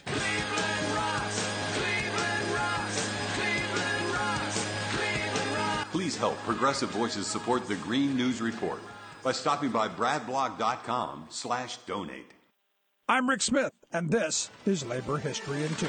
Please 5.90 6.16
help 6.16 6.36
Progressive 6.44 6.90
Voices 6.90 7.26
support 7.26 7.66
the 7.66 7.74
Green 7.74 8.16
News 8.16 8.40
Report 8.40 8.78
by 9.22 9.32
stopping 9.32 9.70
by 9.70 9.88
bradblog.com 9.88 11.26
slash 11.28 11.78
donate. 11.78 12.32
I'm 13.08 13.28
Rick 13.28 13.42
Smith, 13.42 13.72
and 13.92 14.10
this 14.10 14.50
is 14.66 14.84
Labor 14.84 15.16
History 15.16 15.64
in 15.64 15.74
Two. 15.76 15.88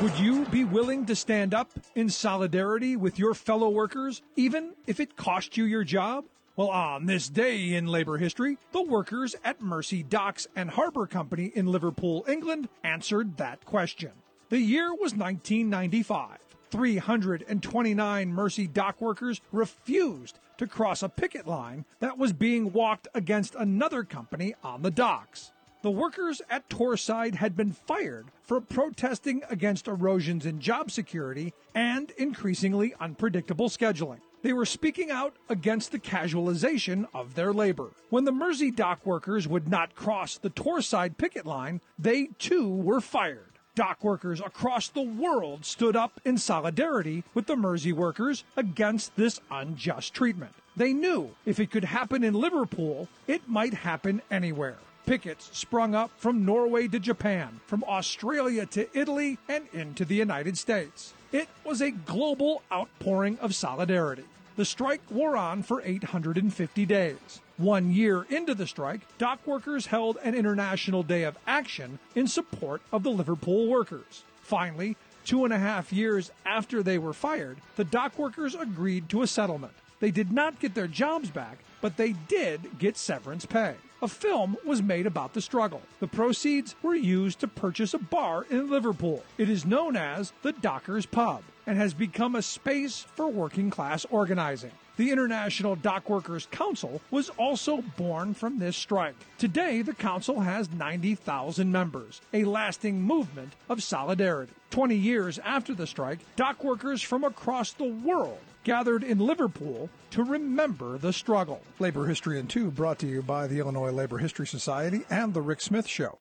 Would 0.00 0.18
you 0.18 0.46
be 0.46 0.64
willing 0.64 1.04
to 1.06 1.16
stand 1.16 1.52
up 1.52 1.70
in 1.94 2.08
solidarity 2.08 2.96
with 2.96 3.18
your 3.18 3.34
fellow 3.34 3.68
workers, 3.68 4.22
even 4.36 4.74
if 4.86 5.00
it 5.00 5.16
cost 5.16 5.56
you 5.56 5.64
your 5.64 5.84
job? 5.84 6.24
Well, 6.56 6.68
on 6.68 7.06
this 7.06 7.28
day 7.28 7.74
in 7.74 7.86
labor 7.86 8.18
history, 8.18 8.58
the 8.72 8.82
workers 8.82 9.34
at 9.44 9.60
Mersey 9.60 10.02
Docks 10.02 10.46
and 10.54 10.70
Harbour 10.70 11.06
Company 11.06 11.52
in 11.54 11.66
Liverpool, 11.66 12.24
England, 12.28 12.68
answered 12.84 13.36
that 13.38 13.64
question. 13.64 14.12
The 14.50 14.58
year 14.58 14.90
was 14.92 15.14
1995. 15.14 16.38
329 16.70 18.32
Mersey 18.32 18.66
dock 18.66 19.00
workers 19.00 19.40
refused 19.52 20.38
to 20.58 20.66
cross 20.66 21.02
a 21.02 21.08
picket 21.08 21.46
line 21.46 21.84
that 22.00 22.18
was 22.18 22.32
being 22.32 22.72
walked 22.72 23.08
against 23.14 23.54
another 23.54 24.04
company 24.04 24.54
on 24.62 24.82
the 24.82 24.90
docks. 24.90 25.52
The 25.82 25.90
workers 25.90 26.42
at 26.50 26.68
Torside 26.68 27.36
had 27.36 27.56
been 27.56 27.72
fired 27.72 28.26
for 28.42 28.60
protesting 28.60 29.42
against 29.48 29.88
erosions 29.88 30.44
in 30.44 30.60
job 30.60 30.90
security 30.90 31.54
and 31.74 32.10
increasingly 32.18 32.92
unpredictable 33.00 33.70
scheduling. 33.70 34.20
They 34.42 34.52
were 34.52 34.66
speaking 34.66 35.10
out 35.10 35.36
against 35.48 35.92
the 35.92 35.98
casualization 35.98 37.06
of 37.14 37.34
their 37.34 37.52
labor. 37.52 37.92
When 38.10 38.24
the 38.24 38.32
Mersey 38.32 38.70
dock 38.70 39.06
workers 39.06 39.48
would 39.48 39.68
not 39.68 39.94
cross 39.94 40.36
the 40.36 40.50
Torside 40.50 41.16
picket 41.16 41.46
line, 41.46 41.80
they 41.98 42.28
too 42.38 42.68
were 42.68 43.00
fired. 43.00 43.49
Dock 43.74 44.02
workers 44.02 44.40
across 44.40 44.88
the 44.88 45.02
world 45.02 45.64
stood 45.64 45.94
up 45.94 46.20
in 46.24 46.38
solidarity 46.38 47.22
with 47.34 47.46
the 47.46 47.56
Mersey 47.56 47.92
workers 47.92 48.44
against 48.56 49.14
this 49.16 49.40
unjust 49.50 50.12
treatment. 50.12 50.52
They 50.76 50.92
knew 50.92 51.30
if 51.46 51.60
it 51.60 51.70
could 51.70 51.84
happen 51.84 52.24
in 52.24 52.34
Liverpool, 52.34 53.08
it 53.26 53.48
might 53.48 53.74
happen 53.74 54.22
anywhere. 54.30 54.78
Pickets 55.06 55.50
sprung 55.52 55.94
up 55.94 56.10
from 56.16 56.44
Norway 56.44 56.88
to 56.88 56.98
Japan, 56.98 57.60
from 57.66 57.84
Australia 57.84 58.66
to 58.66 58.88
Italy, 58.96 59.38
and 59.48 59.66
into 59.72 60.04
the 60.04 60.14
United 60.16 60.58
States. 60.58 61.14
It 61.32 61.48
was 61.64 61.80
a 61.80 61.90
global 61.90 62.62
outpouring 62.72 63.38
of 63.38 63.54
solidarity. 63.54 64.24
The 64.56 64.64
strike 64.64 65.00
wore 65.10 65.36
on 65.36 65.62
for 65.62 65.80
850 65.82 66.86
days. 66.86 67.40
One 67.60 67.92
year 67.92 68.22
into 68.30 68.54
the 68.54 68.66
strike, 68.66 69.02
dock 69.18 69.46
workers 69.46 69.84
held 69.84 70.16
an 70.24 70.34
international 70.34 71.02
day 71.02 71.24
of 71.24 71.36
action 71.46 71.98
in 72.14 72.26
support 72.26 72.80
of 72.90 73.02
the 73.02 73.10
Liverpool 73.10 73.66
workers. 73.66 74.24
Finally, 74.40 74.96
two 75.26 75.44
and 75.44 75.52
a 75.52 75.58
half 75.58 75.92
years 75.92 76.30
after 76.46 76.82
they 76.82 76.96
were 76.96 77.12
fired, 77.12 77.58
the 77.76 77.84
dock 77.84 78.18
workers 78.18 78.54
agreed 78.54 79.10
to 79.10 79.20
a 79.20 79.26
settlement. 79.26 79.74
They 80.00 80.10
did 80.10 80.32
not 80.32 80.58
get 80.58 80.74
their 80.74 80.86
jobs 80.86 81.28
back, 81.28 81.58
but 81.82 81.98
they 81.98 82.12
did 82.28 82.78
get 82.78 82.96
severance 82.96 83.44
pay. 83.44 83.74
A 84.00 84.08
film 84.08 84.56
was 84.64 84.80
made 84.80 85.04
about 85.04 85.34
the 85.34 85.42
struggle. 85.42 85.82
The 85.98 86.06
proceeds 86.06 86.74
were 86.82 86.94
used 86.94 87.40
to 87.40 87.46
purchase 87.46 87.92
a 87.92 87.98
bar 87.98 88.46
in 88.48 88.70
Liverpool. 88.70 89.22
It 89.36 89.50
is 89.50 89.66
known 89.66 89.98
as 89.98 90.32
the 90.40 90.52
Dockers 90.52 91.04
Pub 91.04 91.42
and 91.66 91.76
has 91.76 91.92
become 91.92 92.36
a 92.36 92.40
space 92.40 93.02
for 93.14 93.28
working 93.28 93.68
class 93.68 94.06
organizing. 94.06 94.72
The 95.00 95.12
International 95.12 95.76
Dock 95.76 96.10
Workers 96.10 96.46
Council 96.50 97.00
was 97.10 97.30
also 97.38 97.82
born 97.96 98.34
from 98.34 98.58
this 98.58 98.76
strike. 98.76 99.14
Today, 99.38 99.80
the 99.80 99.94
council 99.94 100.40
has 100.40 100.70
90,000 100.72 101.72
members, 101.72 102.20
a 102.34 102.44
lasting 102.44 103.00
movement 103.00 103.54
of 103.70 103.82
solidarity. 103.82 104.52
20 104.68 104.94
years 104.94 105.38
after 105.38 105.72
the 105.72 105.86
strike, 105.86 106.18
dock 106.36 106.62
workers 106.62 107.00
from 107.00 107.24
across 107.24 107.72
the 107.72 107.90
world 107.90 108.40
gathered 108.62 109.02
in 109.02 109.18
Liverpool 109.18 109.88
to 110.10 110.22
remember 110.22 110.98
the 110.98 111.14
struggle. 111.14 111.62
Labor 111.78 112.04
History 112.04 112.38
in 112.38 112.46
Two 112.46 112.70
brought 112.70 112.98
to 112.98 113.06
you 113.06 113.22
by 113.22 113.46
the 113.46 113.58
Illinois 113.58 113.92
Labor 113.92 114.18
History 114.18 114.46
Society 114.46 115.00
and 115.08 115.32
The 115.32 115.40
Rick 115.40 115.62
Smith 115.62 115.86
Show. 115.86 116.18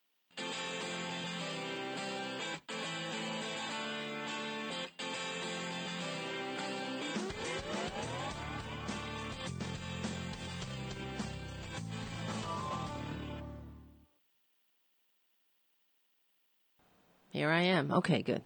Here 17.39 17.49
I 17.49 17.61
am. 17.61 17.89
Okay, 17.89 18.21
good. 18.21 18.41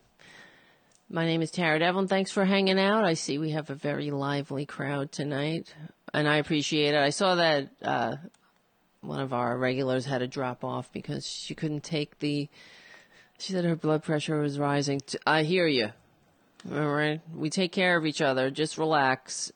My 1.10 1.26
name 1.26 1.42
is 1.42 1.50
Tara 1.50 1.80
Devlin. 1.80 2.08
Thanks 2.08 2.30
for 2.32 2.46
hanging 2.46 2.80
out. 2.80 3.04
I 3.04 3.16
see 3.16 3.40
we 3.40 3.50
have 3.50 3.72
a 3.72 3.74
very 3.74 4.12
lively 4.12 4.68
crowd 4.68 5.12
tonight, 5.12 5.74
and 6.14 6.28
I 6.28 6.36
appreciate 6.36 6.94
it. 6.94 7.00
I 7.00 7.10
saw 7.10 7.34
that 7.34 7.70
uh, 7.82 8.18
one 9.02 9.20
of 9.20 9.34
our 9.34 9.58
regulars 9.58 10.06
had 10.06 10.20
to 10.20 10.28
drop 10.28 10.64
off 10.64 10.94
because 10.94 11.26
she 11.26 11.56
couldn't 11.56 11.84
take 11.84 12.20
the. 12.20 12.48
She 13.40 13.54
said 13.54 13.66
her 13.66 13.76
blood 13.76 14.04
pressure 14.04 14.40
was 14.40 14.60
rising. 14.60 15.02
I 15.26 15.42
hear 15.42 15.66
you. 15.66 15.90
All 16.72 16.94
right, 16.94 17.20
we 17.34 17.50
take 17.50 17.72
care 17.72 17.98
of 17.98 18.06
each 18.06 18.22
other. 18.22 18.52
Just 18.52 18.78
relax. 18.78 19.52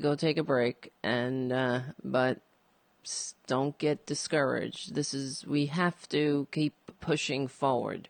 Go 0.00 0.14
take 0.14 0.38
a 0.38 0.42
break, 0.42 0.94
and 1.02 1.52
uh, 1.52 1.80
but 2.02 2.40
don't 3.46 3.76
get 3.76 4.06
discouraged. 4.06 4.94
This 4.94 5.12
is 5.12 5.46
we 5.46 5.66
have 5.66 6.08
to 6.08 6.48
keep 6.52 6.72
pushing 7.02 7.48
forward. 7.48 8.08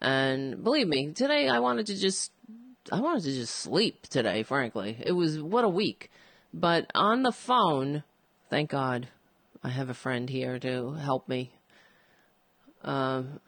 And 0.00 0.62
believe 0.62 0.88
me, 0.88 1.12
today 1.12 1.48
I 1.48 1.58
wanted 1.58 1.86
to 1.86 1.96
just, 1.96 2.32
I 2.90 3.00
wanted 3.00 3.24
to 3.24 3.32
just 3.32 3.54
sleep 3.54 4.06
today, 4.08 4.42
frankly. 4.42 4.96
It 5.00 5.12
was, 5.12 5.40
what 5.40 5.64
a 5.64 5.68
week. 5.68 6.10
But 6.54 6.90
on 6.94 7.22
the 7.22 7.32
phone, 7.32 8.02
thank 8.48 8.70
God, 8.70 9.08
I 9.62 9.68
have 9.68 9.90
a 9.90 9.94
friend 9.94 10.28
here 10.28 10.58
to 10.58 10.92
help 10.92 11.28
me. 11.28 11.52
Um, 12.82 13.40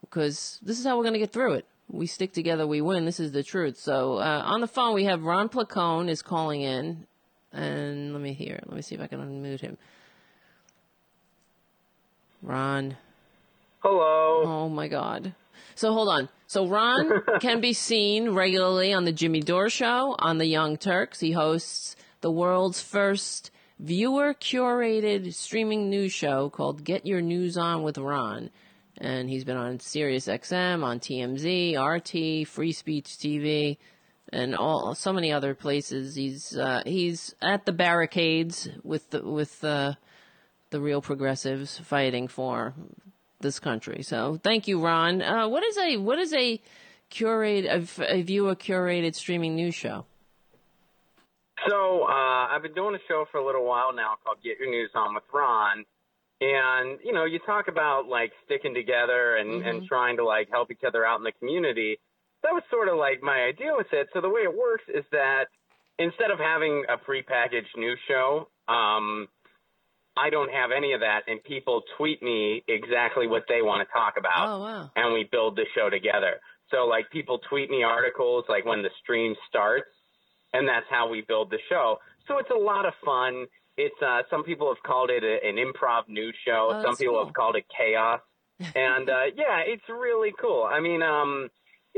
because 0.00 0.58
this 0.62 0.78
is 0.78 0.86
how 0.86 0.96
we're 0.96 1.02
going 1.02 1.12
to 1.12 1.18
get 1.18 1.32
through 1.32 1.54
it. 1.54 1.66
We 1.90 2.06
stick 2.06 2.32
together, 2.32 2.66
we 2.66 2.80
win. 2.80 3.04
This 3.04 3.20
is 3.20 3.32
the 3.32 3.42
truth. 3.42 3.78
So, 3.78 4.18
uh, 4.18 4.42
on 4.44 4.60
the 4.60 4.66
phone, 4.66 4.94
we 4.94 5.04
have 5.04 5.22
Ron 5.22 5.48
Placone 5.48 6.08
is 6.08 6.22
calling 6.22 6.62
in. 6.62 7.06
And 7.52 8.12
let 8.12 8.20
me 8.22 8.32
hear. 8.32 8.60
Let 8.66 8.76
me 8.76 8.82
see 8.82 8.94
if 8.94 9.00
I 9.00 9.06
can 9.06 9.20
unmute 9.20 9.60
him. 9.60 9.78
Ron. 12.42 12.96
Hello. 13.80 14.42
Oh 14.44 14.68
my 14.68 14.88
God. 14.88 15.34
So 15.78 15.92
hold 15.92 16.08
on. 16.08 16.28
So 16.48 16.66
Ron 16.66 17.22
can 17.40 17.60
be 17.60 17.72
seen 17.72 18.30
regularly 18.30 18.92
on 18.92 19.04
the 19.04 19.12
Jimmy 19.12 19.40
Dore 19.40 19.70
Show 19.70 20.16
on 20.18 20.38
the 20.38 20.46
Young 20.46 20.76
Turks. 20.76 21.20
He 21.20 21.30
hosts 21.30 21.94
the 22.20 22.32
world's 22.32 22.82
first 22.82 23.52
viewer 23.78 24.34
curated 24.34 25.32
streaming 25.34 25.88
news 25.88 26.12
show 26.12 26.50
called 26.50 26.82
Get 26.82 27.06
Your 27.06 27.20
News 27.20 27.56
On 27.56 27.84
with 27.84 27.96
Ron. 27.96 28.50
And 28.96 29.30
he's 29.30 29.44
been 29.44 29.56
on 29.56 29.78
Sirius 29.78 30.26
XM, 30.26 30.82
on 30.82 30.98
TMZ, 30.98 31.78
RT, 31.78 32.48
Free 32.48 32.72
Speech 32.72 33.10
TV, 33.10 33.76
and 34.32 34.56
all 34.56 34.96
so 34.96 35.12
many 35.12 35.30
other 35.30 35.54
places. 35.54 36.16
He's 36.16 36.56
uh, 36.56 36.82
he's 36.86 37.36
at 37.40 37.66
the 37.66 37.72
barricades 37.72 38.68
with 38.82 39.10
the 39.10 39.22
with 39.22 39.62
uh, 39.62 39.94
the 40.70 40.80
real 40.80 41.00
progressives 41.00 41.78
fighting 41.78 42.26
for 42.26 42.74
this 43.40 43.58
country. 43.58 44.02
So 44.02 44.38
thank 44.42 44.68
you, 44.68 44.80
Ron. 44.80 45.22
Uh, 45.22 45.48
what 45.48 45.62
is 45.64 45.78
a 45.78 45.96
what 45.96 46.18
is 46.18 46.32
a 46.32 46.60
curate 47.10 47.64
a, 47.64 48.18
a 48.18 48.22
viewer 48.22 48.54
curated 48.54 49.14
streaming 49.14 49.54
news 49.56 49.74
show? 49.74 50.04
So 51.66 52.04
uh, 52.04 52.46
I've 52.48 52.62
been 52.62 52.74
doing 52.74 52.94
a 52.94 53.02
show 53.08 53.24
for 53.32 53.38
a 53.38 53.44
little 53.44 53.64
while 53.64 53.92
now 53.92 54.14
called 54.24 54.38
Get 54.44 54.58
Your 54.60 54.70
News 54.70 54.90
On 54.94 55.14
with 55.14 55.24
Ron, 55.32 55.84
and 56.40 56.98
you 57.04 57.12
know 57.12 57.24
you 57.24 57.40
talk 57.40 57.68
about 57.68 58.06
like 58.06 58.32
sticking 58.44 58.74
together 58.74 59.36
and 59.36 59.50
mm-hmm. 59.50 59.68
and 59.68 59.88
trying 59.88 60.16
to 60.18 60.24
like 60.24 60.48
help 60.50 60.70
each 60.70 60.84
other 60.86 61.04
out 61.04 61.18
in 61.18 61.24
the 61.24 61.32
community. 61.32 61.98
That 62.42 62.52
was 62.52 62.62
sort 62.70 62.88
of 62.88 62.96
like 62.96 63.22
my 63.22 63.42
idea 63.42 63.72
with 63.76 63.88
it. 63.92 64.08
So 64.14 64.20
the 64.20 64.28
way 64.28 64.42
it 64.42 64.56
works 64.56 64.84
is 64.88 65.04
that 65.10 65.46
instead 65.98 66.30
of 66.30 66.38
having 66.38 66.84
a 66.88 66.96
prepackaged 66.96 67.74
news 67.76 67.98
show, 68.06 68.48
um, 68.68 69.26
I 70.18 70.30
don't 70.30 70.50
have 70.50 70.70
any 70.76 70.92
of 70.92 71.00
that, 71.00 71.22
and 71.28 71.42
people 71.44 71.82
tweet 71.96 72.22
me 72.22 72.64
exactly 72.66 73.26
what 73.26 73.44
they 73.48 73.62
want 73.62 73.86
to 73.86 73.92
talk 73.92 74.14
about, 74.18 74.48
oh, 74.48 74.60
wow. 74.60 74.90
and 74.96 75.14
we 75.14 75.28
build 75.30 75.56
the 75.56 75.64
show 75.74 75.88
together. 75.88 76.40
So 76.70 76.86
like 76.86 77.10
people 77.10 77.38
tweet 77.48 77.70
me 77.70 77.82
articles 77.82 78.44
like 78.48 78.64
when 78.64 78.82
the 78.82 78.90
stream 79.02 79.34
starts, 79.48 79.88
and 80.52 80.68
that's 80.68 80.86
how 80.90 81.08
we 81.08 81.22
build 81.22 81.50
the 81.50 81.58
show. 81.68 81.98
So 82.26 82.38
it's 82.38 82.50
a 82.50 82.58
lot 82.58 82.84
of 82.84 82.94
fun. 83.04 83.46
It's 83.76 84.00
uh, 84.02 84.22
some 84.28 84.42
people 84.42 84.68
have 84.68 84.82
called 84.82 85.10
it 85.10 85.22
a, 85.22 85.46
an 85.46 85.56
improv 85.56 86.08
news 86.08 86.34
show. 86.44 86.70
Oh, 86.72 86.82
some 86.82 86.96
people 86.96 87.14
cool. 87.14 87.24
have 87.24 87.34
called 87.34 87.56
it 87.56 87.64
chaos, 87.74 88.20
and 88.74 89.08
uh, 89.08 89.30
yeah, 89.36 89.62
it's 89.66 89.88
really 89.88 90.32
cool. 90.40 90.68
I 90.68 90.80
mean, 90.80 91.02
um, 91.02 91.48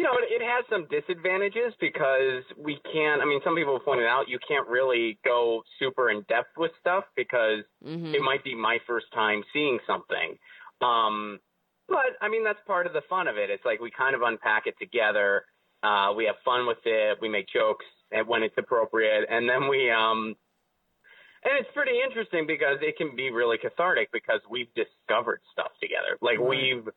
you 0.01 0.07
know, 0.07 0.17
it, 0.17 0.33
it 0.33 0.43
has 0.43 0.65
some 0.71 0.87
disadvantages 0.89 1.75
because 1.79 2.43
we 2.57 2.81
can't. 2.91 3.21
I 3.21 3.27
mean, 3.27 3.41
some 3.45 3.55
people 3.55 3.79
pointed 3.81 4.07
out 4.07 4.31
you 4.31 4.39
can't 4.49 4.67
really 4.67 5.19
go 5.27 5.63
super 5.79 6.09
in 6.09 6.23
depth 6.27 6.57
with 6.57 6.71
stuff 6.81 7.05
because 7.17 7.65
mm-hmm. 7.85 8.15
it 8.15 8.23
might 8.23 8.43
be 8.43 8.55
my 8.55 8.79
first 8.87 9.13
time 9.13 9.43
seeing 9.53 9.79
something. 9.87 10.39
Um, 10.81 11.39
but 11.87 12.17
I 12.23 12.31
mean, 12.31 12.45
that's 12.45 12.61
part 12.67 12.87
of 12.87 12.95
the 12.95 13.03
fun 13.11 13.29
of 13.29 13.37
it. 13.37 13.51
It's 13.51 13.65
like 13.67 13.79
we 13.79 13.91
kind 13.91 14.17
of 14.17 14.23
unpack 14.23 14.67
it 14.67 14.75
together. 14.81 15.45
Uh, 15.83 16.15
we 16.17 16.25
have 16.25 16.37
fun 16.47 16.67
with 16.67 16.81
it. 16.87 17.19
We 17.21 17.29
make 17.29 17.49
jokes 17.53 17.85
when 18.27 18.43
it's 18.43 18.57
appropriate, 18.57 19.27
and 19.29 19.47
then 19.47 19.69
we. 19.69 19.91
Um, 19.91 20.35
and 21.45 21.53
it's 21.61 21.69
pretty 21.75 22.01
interesting 22.01 22.47
because 22.47 22.79
it 22.81 22.97
can 22.97 23.17
be 23.17 23.31
really 23.31 23.59
cathartic 23.59 24.09
because 24.13 24.41
we've 24.49 24.73
discovered 24.73 25.41
stuff 25.53 25.73
together. 25.79 26.17
Like 26.23 26.39
Right. 26.39 26.49
we've 26.49 26.89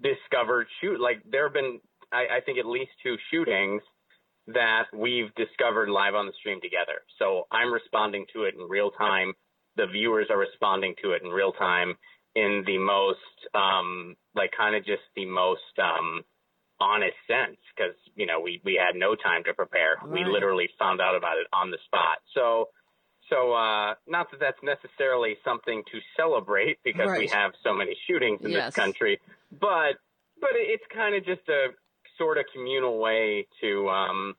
discovered 0.00 0.66
shoot. 0.80 1.00
Like 1.00 1.22
there 1.30 1.44
have 1.44 1.54
been 1.54 1.80
I, 2.14 2.36
I 2.38 2.40
think 2.40 2.58
at 2.58 2.66
least 2.66 2.92
two 3.02 3.16
shootings 3.30 3.82
that 4.46 4.84
we've 4.94 5.34
discovered 5.34 5.88
live 5.88 6.14
on 6.14 6.26
the 6.26 6.32
stream 6.38 6.60
together. 6.60 7.02
So 7.18 7.46
I'm 7.50 7.72
responding 7.72 8.26
to 8.34 8.44
it 8.44 8.54
in 8.54 8.68
real 8.68 8.90
time. 8.92 9.32
The 9.76 9.86
viewers 9.86 10.28
are 10.30 10.38
responding 10.38 10.94
to 11.02 11.12
it 11.12 11.22
in 11.22 11.30
real 11.30 11.52
time 11.52 11.94
in 12.36 12.62
the 12.66 12.78
most, 12.78 13.18
um, 13.54 14.16
like 14.34 14.50
kind 14.56 14.76
of 14.76 14.84
just 14.84 15.02
the 15.16 15.24
most, 15.26 15.74
um, 15.82 16.22
honest 16.80 17.16
sense 17.26 17.56
because, 17.74 17.94
you 18.16 18.26
know, 18.26 18.40
we, 18.40 18.60
we 18.64 18.74
had 18.74 18.98
no 18.98 19.14
time 19.14 19.42
to 19.44 19.54
prepare. 19.54 19.96
We 20.06 20.24
literally 20.24 20.68
found 20.78 21.00
out 21.00 21.16
about 21.16 21.38
it 21.38 21.46
on 21.52 21.70
the 21.70 21.78
spot. 21.86 22.18
So, 22.34 22.68
so, 23.30 23.52
uh, 23.54 23.94
not 24.06 24.30
that 24.32 24.40
that's 24.40 24.62
necessarily 24.62 25.36
something 25.44 25.82
to 25.90 25.98
celebrate 26.16 26.78
because 26.84 27.08
we 27.16 27.30
have 27.32 27.52
so 27.62 27.72
many 27.72 27.96
shootings 28.06 28.40
in 28.44 28.50
Yes. 28.50 28.74
this 28.74 28.74
country, 28.74 29.20
but, 29.50 29.96
but 30.40 30.50
it's 30.54 30.84
kind 30.92 31.14
of 31.14 31.24
just 31.24 31.48
a 31.48 31.68
sort 32.18 32.38
of 32.38 32.44
communal 32.54 32.98
way 32.98 33.46
to 33.60 33.88
um, 33.88 34.34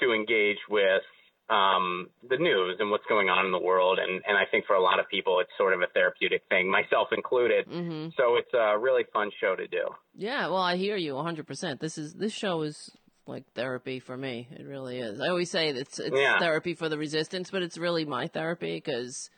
to 0.00 0.12
engage 0.12 0.58
with 0.68 1.02
um, 1.48 2.08
the 2.28 2.36
news 2.36 2.76
and 2.80 2.90
what's 2.90 3.04
going 3.08 3.28
on 3.28 3.46
in 3.46 3.52
the 3.52 3.58
world. 3.58 3.98
And, 3.98 4.22
and 4.26 4.36
I 4.36 4.44
think 4.50 4.66
for 4.66 4.74
a 4.74 4.82
lot 4.82 4.98
of 4.98 5.08
people, 5.08 5.38
it's 5.40 5.50
sort 5.56 5.74
of 5.74 5.80
a 5.80 5.86
therapeutic 5.86 6.42
thing, 6.48 6.68
myself 6.70 7.08
included. 7.12 7.66
Mm-hmm. 7.68 8.08
So 8.16 8.36
it's 8.36 8.52
a 8.52 8.76
really 8.78 9.04
fun 9.12 9.30
show 9.40 9.54
to 9.54 9.66
do. 9.68 9.84
Yeah, 10.16 10.48
well, 10.48 10.56
I 10.56 10.76
hear 10.76 10.96
you 10.96 11.14
100%. 11.14 11.78
This 11.78 11.98
is 11.98 12.14
this 12.14 12.32
show 12.32 12.62
is 12.62 12.90
like 13.26 13.44
therapy 13.54 14.00
for 14.00 14.16
me. 14.16 14.48
It 14.50 14.66
really 14.66 14.98
is. 14.98 15.20
I 15.20 15.28
always 15.28 15.50
say 15.50 15.72
that 15.72 15.80
it's 15.80 15.98
it's 15.98 16.18
Yeah. 16.18 16.38
therapy 16.38 16.74
for 16.74 16.88
the 16.88 16.98
resistance, 16.98 17.50
but 17.50 17.62
it's 17.62 17.78
really 17.78 18.04
my 18.04 18.26
therapy 18.28 18.76
because 18.76 19.30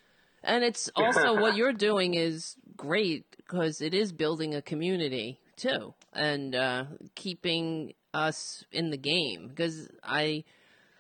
and 0.43 0.62
it's 0.65 0.90
also 0.97 1.35
what 1.35 1.56
you're 1.56 1.73
doing 1.73 2.15
is 2.15 2.56
great 2.77 3.24
because 3.36 3.81
it 3.81 3.94
is 3.94 4.12
building 4.12 4.55
a 4.55 4.62
community 4.62 5.40
too 5.59 5.93
and 6.12 6.55
uh 6.55 6.85
keeping 7.14 7.93
us 8.14 8.64
in 8.72 8.90
the 8.90 8.97
game 8.97 9.48
because 9.48 9.89
I 10.02 10.44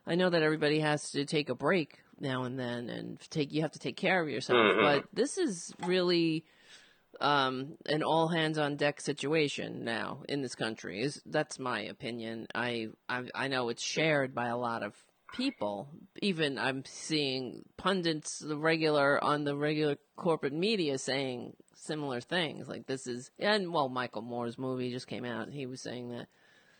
I 0.06 0.14
know 0.14 0.30
that 0.30 0.42
everybody 0.42 0.80
has 0.80 1.10
to 1.12 1.24
take 1.24 1.48
a 1.48 1.54
break 1.54 1.98
now 2.20 2.44
and 2.44 2.58
then 2.58 2.88
and 2.88 3.20
take 3.30 3.52
you 3.52 3.62
have 3.62 3.72
to 3.72 3.78
take 3.78 3.96
care 3.96 4.20
of 4.22 4.28
yourself, 4.28 4.58
Mhm. 4.58 4.80
but 4.80 5.04
this 5.12 5.38
is 5.38 5.72
really 5.86 6.44
um, 7.20 7.76
an 7.86 8.02
all 8.02 8.28
hands 8.28 8.58
on 8.58 8.76
deck 8.76 9.00
situation 9.00 9.84
now 9.84 10.22
in 10.28 10.40
this 10.40 10.54
country. 10.54 11.00
Is 11.02 11.20
that's 11.26 11.58
my 11.58 11.80
opinion. 11.80 12.46
I, 12.54 12.88
I 13.08 13.24
I 13.34 13.48
know 13.48 13.70
it's 13.70 13.82
shared 13.82 14.34
by 14.34 14.48
a 14.48 14.56
lot 14.56 14.82
of 14.82 14.94
people. 15.32 15.88
Even 16.22 16.58
I'm 16.58 16.84
seeing 16.84 17.64
pundits, 17.76 18.38
the 18.38 18.56
regular 18.56 19.22
on 19.22 19.44
the 19.44 19.56
regular 19.56 19.96
corporate 20.16 20.52
media 20.52 20.98
saying 20.98 21.54
similar 21.74 22.20
things. 22.20 22.68
Like 22.68 22.86
this 22.86 23.06
is 23.06 23.30
and 23.38 23.72
well, 23.72 23.88
Michael 23.88 24.22
Moore's 24.22 24.58
movie 24.58 24.90
just 24.90 25.06
came 25.06 25.24
out. 25.24 25.46
and 25.46 25.54
He 25.54 25.66
was 25.66 25.80
saying 25.80 26.10
that, 26.10 26.26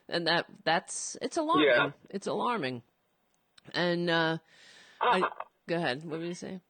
and 0.08 0.26
that 0.26 0.46
that's 0.64 1.16
it's 1.22 1.36
alarming. 1.36 1.66
Yeah. 1.68 1.90
It's 2.10 2.26
alarming, 2.26 2.82
and 3.74 4.10
uh, 4.10 4.38
I 5.00 5.22
Go 5.68 5.76
ahead. 5.76 6.02
What 6.04 6.18
were 6.18 6.24
you 6.24 6.34
saying? 6.34 6.62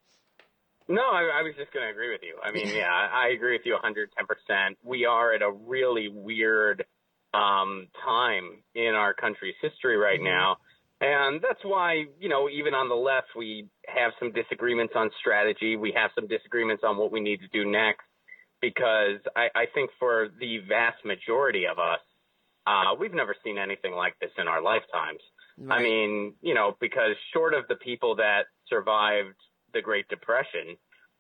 No, 0.89 1.03
I, 1.03 1.41
I 1.41 1.43
was 1.43 1.55
just 1.57 1.73
going 1.73 1.85
to 1.85 1.91
agree 1.91 2.11
with 2.11 2.23
you. 2.23 2.37
I 2.43 2.51
mean, 2.51 2.67
yeah, 2.77 2.91
I, 2.91 3.29
agree 3.29 3.53
with 3.53 3.65
you 3.65 3.77
110%. 3.77 4.77
We 4.83 5.05
are 5.05 5.33
at 5.35 5.43
a 5.43 5.51
really 5.53 6.09
weird 6.09 6.85
um, 7.35 7.89
time 8.05 8.63
in 8.75 8.95
our 8.95 9.13
country's 9.15 9.55
history 9.61 9.97
right 9.97 10.19
Mhm. 10.19 10.25
now. 10.25 10.57
And 11.01 11.41
that's 11.41 11.61
why, 11.63 12.05
you 12.19 12.29
know, 12.29 12.49
even 12.49 12.75
on 12.75 12.89
the 12.89 12.97
left, 12.97 13.29
we 13.37 13.69
have 13.87 14.13
some 14.19 14.33
disagreements 14.33 14.95
on 14.97 15.11
strategy. 15.21 15.77
We 15.77 15.93
have 15.97 16.11
some 16.15 16.27
disagreements 16.27 16.83
on 16.85 16.97
what 16.97 17.13
we 17.13 17.21
need 17.21 17.41
to 17.41 17.49
do 17.53 17.71
next. 17.71 18.03
Because 18.61 19.21
I, 19.37 19.47
I 19.55 19.65
think 19.73 19.91
for 20.01 20.29
the 20.41 20.59
vast 20.69 21.05
majority 21.05 21.67
of 21.71 21.79
us, 21.79 22.01
uh, 22.67 22.97
we've 22.99 23.15
never 23.15 23.37
seen 23.45 23.57
anything 23.57 23.93
like 23.93 24.19
this 24.21 24.31
in 24.37 24.49
our 24.49 24.61
lifetimes. 24.61 25.21
I 25.71 25.83
mean, 25.83 26.35
you 26.41 26.55
know, 26.55 26.77
because 26.81 27.17
short 27.33 27.55
of 27.55 27.67
the 27.69 27.75
people 27.77 28.17
that 28.17 28.43
survived 28.69 29.35
the 29.75 29.83
Great 29.83 30.07
Depression, 30.09 30.77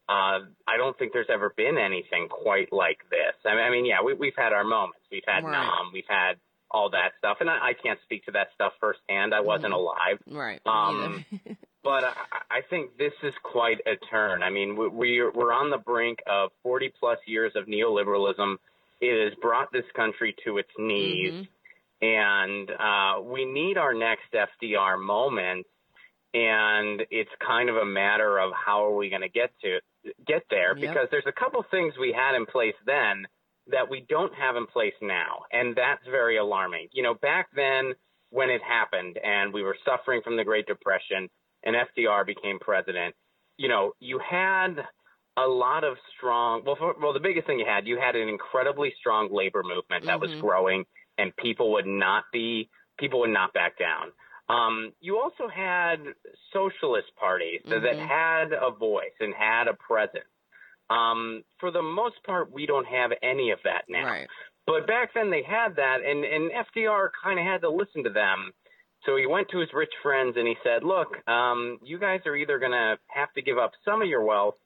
uh, 0.08 0.46
I 0.66 0.76
don't 0.76 0.96
think 0.98 1.12
there's 1.12 1.30
ever 1.32 1.52
been 1.56 1.76
anything 1.76 2.28
quite 2.28 2.72
like 2.72 2.98
this. 3.10 3.34
I 3.44 3.54
mean, 3.54 3.64
I 3.64 3.70
mean 3.70 3.84
yeah, 3.84 4.02
we, 4.04 4.14
we've 4.14 4.36
had 4.36 4.52
our 4.52 4.64
moments. 4.64 5.00
We've 5.10 5.26
had 5.26 5.44
Right. 5.44 5.52
Nam, 5.52 5.90
we've 5.92 6.08
had 6.08 6.34
all 6.70 6.90
that 6.90 7.12
stuff, 7.18 7.38
and 7.40 7.48
I, 7.48 7.68
I 7.68 7.72
can't 7.82 7.98
speak 8.04 8.24
to 8.26 8.32
that 8.32 8.48
stuff 8.54 8.72
firsthand. 8.80 9.34
I 9.34 9.40
wasn't 9.40 9.72
Mhm. 9.72 9.76
alive. 9.76 10.18
Right. 10.30 10.60
Um, 10.66 11.24
but 11.82 12.04
I, 12.04 12.12
I 12.50 12.60
think 12.68 12.96
this 12.98 13.14
is 13.22 13.32
quite 13.42 13.78
a 13.86 13.96
turn. 14.10 14.42
I 14.42 14.50
mean, 14.50 14.76
we, 14.76 14.88
we're 14.88 15.30
we're 15.32 15.52
on 15.52 15.70
the 15.70 15.78
brink 15.78 16.18
of 16.26 16.50
40 16.62 16.92
plus 17.00 17.18
years 17.26 17.52
of 17.56 17.66
neoliberalism. 17.66 18.56
It 19.00 19.30
has 19.30 19.34
brought 19.40 19.72
this 19.72 19.84
country 19.94 20.34
to 20.44 20.58
its 20.58 20.70
knees, 20.78 21.46
and 22.02 22.70
uh, 22.70 23.20
we 23.22 23.44
need 23.44 23.78
our 23.78 23.94
next 23.94 24.32
FDR 24.34 24.98
moment. 25.00 25.66
And 26.34 27.02
it's 27.10 27.30
kind 27.44 27.70
of 27.70 27.76
a 27.76 27.86
matter 27.86 28.38
of 28.38 28.52
how 28.52 28.84
are 28.84 28.94
we 28.94 29.08
going 29.08 29.22
to 29.22 29.30
get 29.30 29.50
to 29.62 29.78
get 30.26 30.42
there 30.50 30.76
Yep. 30.76 30.80
because 30.90 31.08
there's 31.10 31.26
a 31.26 31.32
couple 31.32 31.64
things 31.70 31.94
we 31.98 32.12
had 32.12 32.36
in 32.36 32.44
place 32.44 32.74
then 32.84 33.26
that 33.70 33.88
we 33.88 34.00
don't 34.08 34.34
have 34.34 34.56
in 34.56 34.66
place 34.66 34.94
now, 35.00 35.44
and 35.52 35.76
that's 35.76 36.04
very 36.06 36.36
alarming. 36.38 36.88
You 36.92 37.02
know, 37.02 37.14
back 37.14 37.48
then 37.54 37.94
when 38.30 38.50
it 38.50 38.62
happened 38.62 39.18
and 39.22 39.52
we 39.52 39.62
were 39.62 39.76
suffering 39.84 40.20
from 40.22 40.36
the 40.36 40.44
Great 40.44 40.66
Depression 40.66 41.28
and 41.64 41.76
FDR 41.76 42.24
became 42.26 42.58
president, 42.58 43.14
you 43.56 43.68
know, 43.68 43.92
you 44.00 44.18
had 44.18 44.86
a 45.36 45.46
lot 45.46 45.84
of 45.84 45.96
strong. 46.16 46.62
Well, 46.64 46.76
for, 46.76 46.94
well, 47.00 47.12
the 47.12 47.20
biggest 47.20 47.46
thing 47.46 47.58
you 47.58 47.66
had, 47.66 47.86
you 47.86 47.98
had 47.98 48.16
an 48.16 48.28
incredibly 48.28 48.92
strong 48.98 49.32
labor 49.32 49.62
movement 49.62 50.04
that 50.06 50.20
was 50.20 50.30
Mhm. 50.32 50.40
growing, 50.40 50.86
and 51.16 51.34
people 51.36 51.72
would 51.72 51.86
not 51.86 52.24
be 52.32 52.70
people 52.98 53.20
would 53.20 53.30
not 53.30 53.52
back 53.52 53.78
down. 53.78 54.12
Um, 54.48 54.92
you 55.00 55.20
also 55.20 55.46
had 55.46 56.14
socialist 56.52 57.14
parties 57.14 57.62
that- 57.66 57.82
that 57.82 57.96
had 57.98 58.52
a 58.52 58.70
voice 58.70 59.14
and 59.20 59.32
had 59.34 59.68
a 59.68 59.74
presence. 59.74 60.24
Um, 60.90 61.42
for 61.60 61.70
the 61.70 61.82
most 61.82 62.16
part, 62.24 62.52
we 62.52 62.66
don't 62.66 62.86
have 62.86 63.10
any 63.22 63.50
of 63.50 63.58
that 63.64 63.82
now. 63.88 64.04
Right. 64.06 64.28
But 64.66 64.86
back 64.86 65.10
then 65.14 65.30
they 65.30 65.42
had 65.42 65.76
that, 65.76 65.98
and, 66.04 66.24
and 66.24 66.50
FDR 66.50 67.08
kind 67.22 67.38
of 67.38 67.44
had 67.46 67.62
to 67.62 67.70
listen 67.70 68.04
to 68.04 68.10
them. 68.10 68.52
So 69.06 69.16
he 69.16 69.26
went 69.26 69.48
to 69.50 69.58
his 69.58 69.68
rich 69.72 69.92
friends 70.02 70.34
and 70.36 70.46
he 70.46 70.56
said, 70.64 70.82
Look, 70.82 71.08
um, 71.28 71.78
you 71.82 71.98
guys 71.98 72.20
are 72.26 72.36
either 72.36 72.58
going 72.58 72.72
to 72.72 72.98
have 73.08 73.32
to 73.34 73.42
give 73.42 73.56
up 73.58 73.72
some 73.84 74.02
of 74.02 74.08
your 74.08 74.22
wealth 74.24 74.56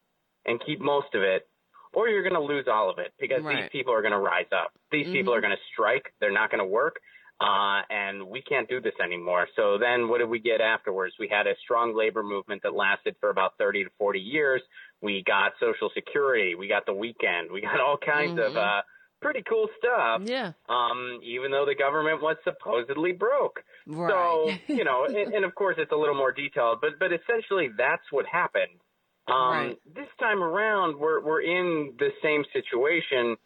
and 0.46 0.60
keep 0.64 0.80
most 0.80 1.14
of 1.14 1.22
it, 1.22 1.46
or 1.92 2.08
you're 2.08 2.22
going 2.22 2.34
to 2.34 2.40
lose 2.40 2.66
all 2.66 2.90
of 2.90 2.98
it 2.98 3.12
because 3.20 3.42
these 3.60 3.70
people 3.70 3.92
are 3.92 4.00
going 4.02 4.12
to 4.12 4.18
rise 4.18 4.50
up. 4.52 4.72
These 4.90 5.06
people 5.12 5.32
Mhm. 5.32 5.36
are 5.36 5.40
going 5.40 5.56
to 5.56 5.62
strike. 5.72 6.12
They're 6.20 6.32
not 6.32 6.50
going 6.50 6.58
to 6.60 6.66
work. 6.66 7.00
Uh, 7.40 7.82
and 7.90 8.28
we 8.28 8.40
can't 8.40 8.68
do 8.68 8.80
this 8.80 8.92
anymore. 9.02 9.48
So 9.56 9.76
then 9.76 10.08
what 10.08 10.18
did 10.18 10.28
we 10.28 10.38
get 10.38 10.60
afterwards? 10.60 11.14
We 11.18 11.26
had 11.28 11.48
a 11.48 11.54
strong 11.64 11.96
labor 11.96 12.22
movement 12.22 12.62
that 12.62 12.72
lasted 12.74 13.16
for 13.18 13.30
about 13.30 13.54
30 13.58 13.84
to 13.84 13.90
40 13.98 14.20
years. 14.20 14.62
We 15.00 15.24
got 15.26 15.52
Social 15.58 15.90
Security. 15.92 16.54
We 16.54 16.68
got 16.68 16.86
the 16.86 16.94
weekend. 16.94 17.50
We 17.50 17.60
got 17.60 17.80
all 17.80 17.96
kinds 17.96 18.38
of 18.38 18.52
Mhm. 18.52 18.56
uh, 18.56 18.82
pretty 19.20 19.42
cool 19.42 19.68
stuff. 19.78 20.22
Yeah. 20.24 20.52
Um, 20.68 21.18
even 21.24 21.50
though 21.50 21.64
the 21.66 21.74
government 21.74 22.22
was 22.22 22.36
supposedly 22.44 23.10
broke. 23.12 23.64
Right. 23.88 24.08
So, 24.10 24.50
you 24.72 24.84
know, 24.84 25.06
and, 25.06 25.16
and 25.34 25.44
of 25.44 25.52
course 25.56 25.76
it's 25.78 25.90
a 25.90 25.96
little 25.96 26.14
more 26.14 26.30
detailed, 26.30 26.80
but 26.80 27.00
but 27.00 27.12
essentially 27.12 27.70
that's 27.76 28.04
what 28.12 28.24
happened. 28.26 28.78
Um, 29.26 29.34
Right. 29.50 29.78
This 29.92 30.08
time 30.20 30.42
around, 30.44 30.96
we're 30.96 31.20
we're 31.20 31.42
in 31.42 31.94
the 31.98 32.10
same 32.22 32.44
situation, 32.52 33.36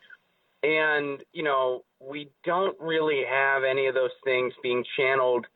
and 0.63 1.23
you 1.33 1.43
know 1.43 1.85
we 2.01 2.31
don't 2.45 2.77
really 2.81 3.23
have 3.29 3.65
any 3.65 3.87
of 3.87 3.95
those 3.95 4.11
things 4.25 4.53
being 4.63 4.85
channeled 4.97 5.47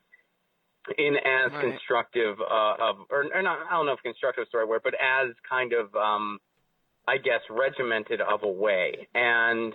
in 0.97 1.17
as 1.17 1.53
Right. 1.53 1.61
constructive 1.61 2.41
uh, 2.41 2.75
of 2.81 2.97
or, 3.11 3.27
or 3.35 3.43
not, 3.43 3.59
I 3.71 3.77
don't 3.77 3.87
know 3.87 3.93
if 3.93 4.03
constructive 4.03 4.43
is 4.43 4.49
the 4.53 4.59
right 4.59 4.69
word, 4.69 4.81
but 4.83 4.95
as 4.95 5.35
kind 5.49 5.73
of 5.73 5.95
um, 5.95 6.39
I 7.07 7.19
guess 7.19 7.41
regimented 7.51 8.21
of 8.21 8.43
a 8.43 8.49
way, 8.51 9.09
and 9.15 9.73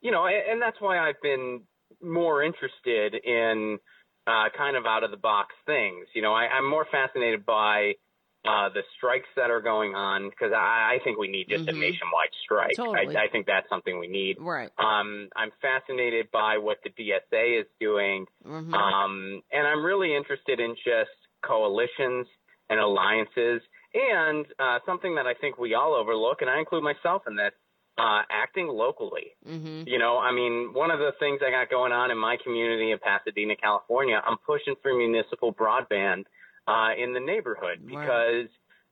you 0.00 0.10
know, 0.10 0.26
and, 0.26 0.52
and 0.52 0.62
that's 0.62 0.80
why 0.80 0.98
I've 0.98 1.20
been 1.22 1.62
more 2.02 2.42
interested 2.42 3.14
in 3.14 3.78
uh, 4.26 4.48
kind 4.56 4.76
of 4.76 4.84
out 4.86 5.04
of 5.04 5.10
the 5.10 5.16
box 5.16 5.54
things. 5.66 6.06
You 6.14 6.22
know, 6.22 6.34
I, 6.34 6.48
I'm 6.48 6.68
more 6.68 6.86
fascinated 6.90 7.46
by 7.46 7.94
uh, 8.48 8.68
the 8.70 8.82
strikes 8.96 9.28
that 9.36 9.50
are 9.50 9.60
going 9.60 9.94
on 9.94 10.30
because 10.30 10.52
I, 10.52 10.96
I 10.96 10.98
think 11.04 11.18
we 11.18 11.28
need 11.28 11.46
just 11.48 11.68
a 11.68 11.72
Mhm. 11.72 11.80
nationwide 11.80 12.32
strike. 12.44 12.76
Totally. 12.76 13.14
I, 13.16 13.24
I 13.24 13.28
think 13.28 13.46
that's 13.46 13.68
something 13.68 13.98
we 13.98 14.08
need. 14.08 14.38
Right. 14.40 14.70
Um, 14.78 15.28
I'm 15.36 15.50
fascinated 15.60 16.30
by 16.30 16.56
what 16.58 16.78
the 16.82 16.90
DSA 16.90 17.60
is 17.60 17.66
doing, 17.78 18.26
Mhm. 18.46 18.72
um, 18.74 19.42
and 19.52 19.66
I'm 19.66 19.84
really 19.84 20.14
interested 20.14 20.60
in 20.60 20.74
just 20.76 21.10
coalitions 21.42 22.26
and 22.70 22.80
alliances, 22.80 23.60
and 23.94 24.46
uh, 24.58 24.78
something 24.86 25.14
that 25.16 25.26
I 25.26 25.34
think 25.34 25.58
we 25.58 25.74
all 25.74 25.94
overlook, 25.94 26.40
and 26.42 26.50
I 26.50 26.58
include 26.58 26.82
myself 26.84 27.22
in 27.26 27.36
this, 27.36 27.52
uh, 27.98 28.22
acting 28.30 28.68
locally. 28.68 29.34
Mhm. 29.46 29.86
You 29.86 29.98
know, 29.98 30.18
I 30.18 30.30
mean, 30.30 30.72
one 30.72 30.90
of 30.90 31.00
the 31.00 31.12
things 31.18 31.40
I 31.42 31.50
got 31.50 31.68
going 31.68 31.92
on 31.92 32.10
in 32.10 32.18
my 32.18 32.36
community 32.36 32.92
of 32.92 33.00
Pasadena, 33.00 33.56
California, 33.56 34.22
I'm 34.24 34.38
pushing 34.38 34.76
for 34.82 34.94
municipal 34.94 35.52
broadband 35.52 36.26
uh, 36.68 36.90
in 37.02 37.14
the 37.14 37.20
neighborhood 37.20 37.80
because, 37.86 38.48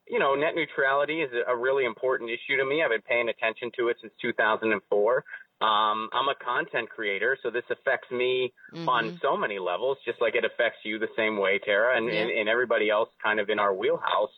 you 0.09 0.19
know, 0.19 0.35
net 0.35 0.55
neutrality 0.55 1.21
is 1.23 1.31
a 1.47 1.57
really 1.57 1.85
important 1.85 2.31
issue 2.31 2.57
to 2.57 2.65
me. 2.65 2.83
I've 2.83 2.91
been 2.91 3.03
paying 3.03 3.29
attention 3.29 3.71
to 3.79 3.89
it 3.89 3.99
since 4.01 4.13
2004. 4.23 5.25
Um, 5.61 6.09
I'm 6.13 6.29
a 6.29 6.35
content 6.45 6.89
creator, 6.91 7.37
so 7.43 7.51
this 7.51 7.65
affects 7.71 8.11
me 8.11 8.53
on 8.87 9.13
Mhm. 9.13 9.19
so 9.23 9.37
many 9.37 9.59
levels, 9.59 9.99
just 10.05 10.21
like 10.21 10.35
it 10.35 10.45
affects 10.45 10.79
you 10.85 10.99
the 10.99 11.09
same 11.17 11.39
way, 11.39 11.59
Tara, 11.59 11.97
and, 11.97 12.09
Yeah. 12.09 12.23
and, 12.23 12.31
and 12.31 12.49
everybody 12.49 12.91
else 12.91 13.09
kind 13.23 13.41
of 13.41 13.49
in 13.51 13.59
our 13.59 13.75
wheelhouse. 13.75 14.33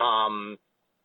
Um, 0.00 0.58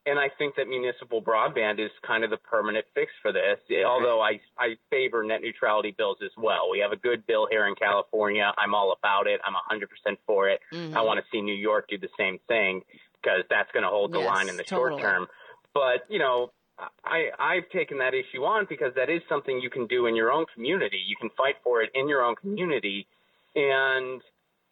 and 0.06 0.18
I 0.18 0.30
think 0.38 0.56
that 0.56 0.68
municipal 0.68 1.22
broadband 1.22 1.80
is 1.80 1.92
kind 2.06 2.24
of 2.24 2.30
the 2.32 2.38
permanent 2.38 2.86
fix 2.96 3.12
for 3.22 3.32
this. 3.32 3.60
Although 3.86 4.22
I 4.22 4.40
I 4.58 4.76
favor 4.90 5.24
net 5.24 5.42
neutrality 5.42 5.92
bills 5.98 6.18
as 6.24 6.32
well. 6.38 6.70
We 6.72 6.80
have 6.80 6.92
a 6.92 6.96
good 6.98 7.26
bill 7.28 7.48
here 7.50 7.68
in 7.68 7.76
California. 7.76 8.52
I'm 8.58 8.74
all 8.74 8.94
about 8.98 9.28
it. 9.28 9.40
I'm 9.46 9.54
100% 9.54 10.18
for 10.26 10.50
it. 10.50 10.60
Mhm. 10.74 10.96
I 10.96 11.02
want 11.02 11.20
to 11.24 11.26
see 11.32 11.42
New 11.42 11.54
York 11.56 11.88
do 11.88 11.98
the 11.98 12.10
same 12.18 12.40
thing 12.48 12.84
because 13.22 13.44
that's 13.50 13.72
going 13.74 13.84
to 13.84 13.90
hold 13.90 14.12
the 14.14 14.20
Yes, 14.20 14.26
line 14.28 14.50
in 14.50 14.58
the 14.58 14.64
totally. 14.64 15.00
short 15.02 15.02
term. 15.02 15.28
But 15.74 16.06
you 16.10 16.18
know, 16.20 16.52
I 17.06 17.30
I've 17.38 17.70
taken 17.70 18.00
that 18.00 18.16
issue 18.16 18.44
on 18.44 18.66
because 18.66 18.94
that 18.96 19.10
is 19.10 19.22
something 19.30 19.60
you 19.62 19.70
can 19.70 19.86
do 19.86 20.08
in 20.08 20.16
your 20.16 20.32
own 20.32 20.46
community. 20.54 20.98
You 20.98 21.16
can 21.16 21.30
fight 21.38 21.58
for 21.64 21.84
it 21.84 21.92
in 21.94 22.08
your 22.10 22.24
own 22.24 22.36
community, 22.36 23.06
and 23.56 24.22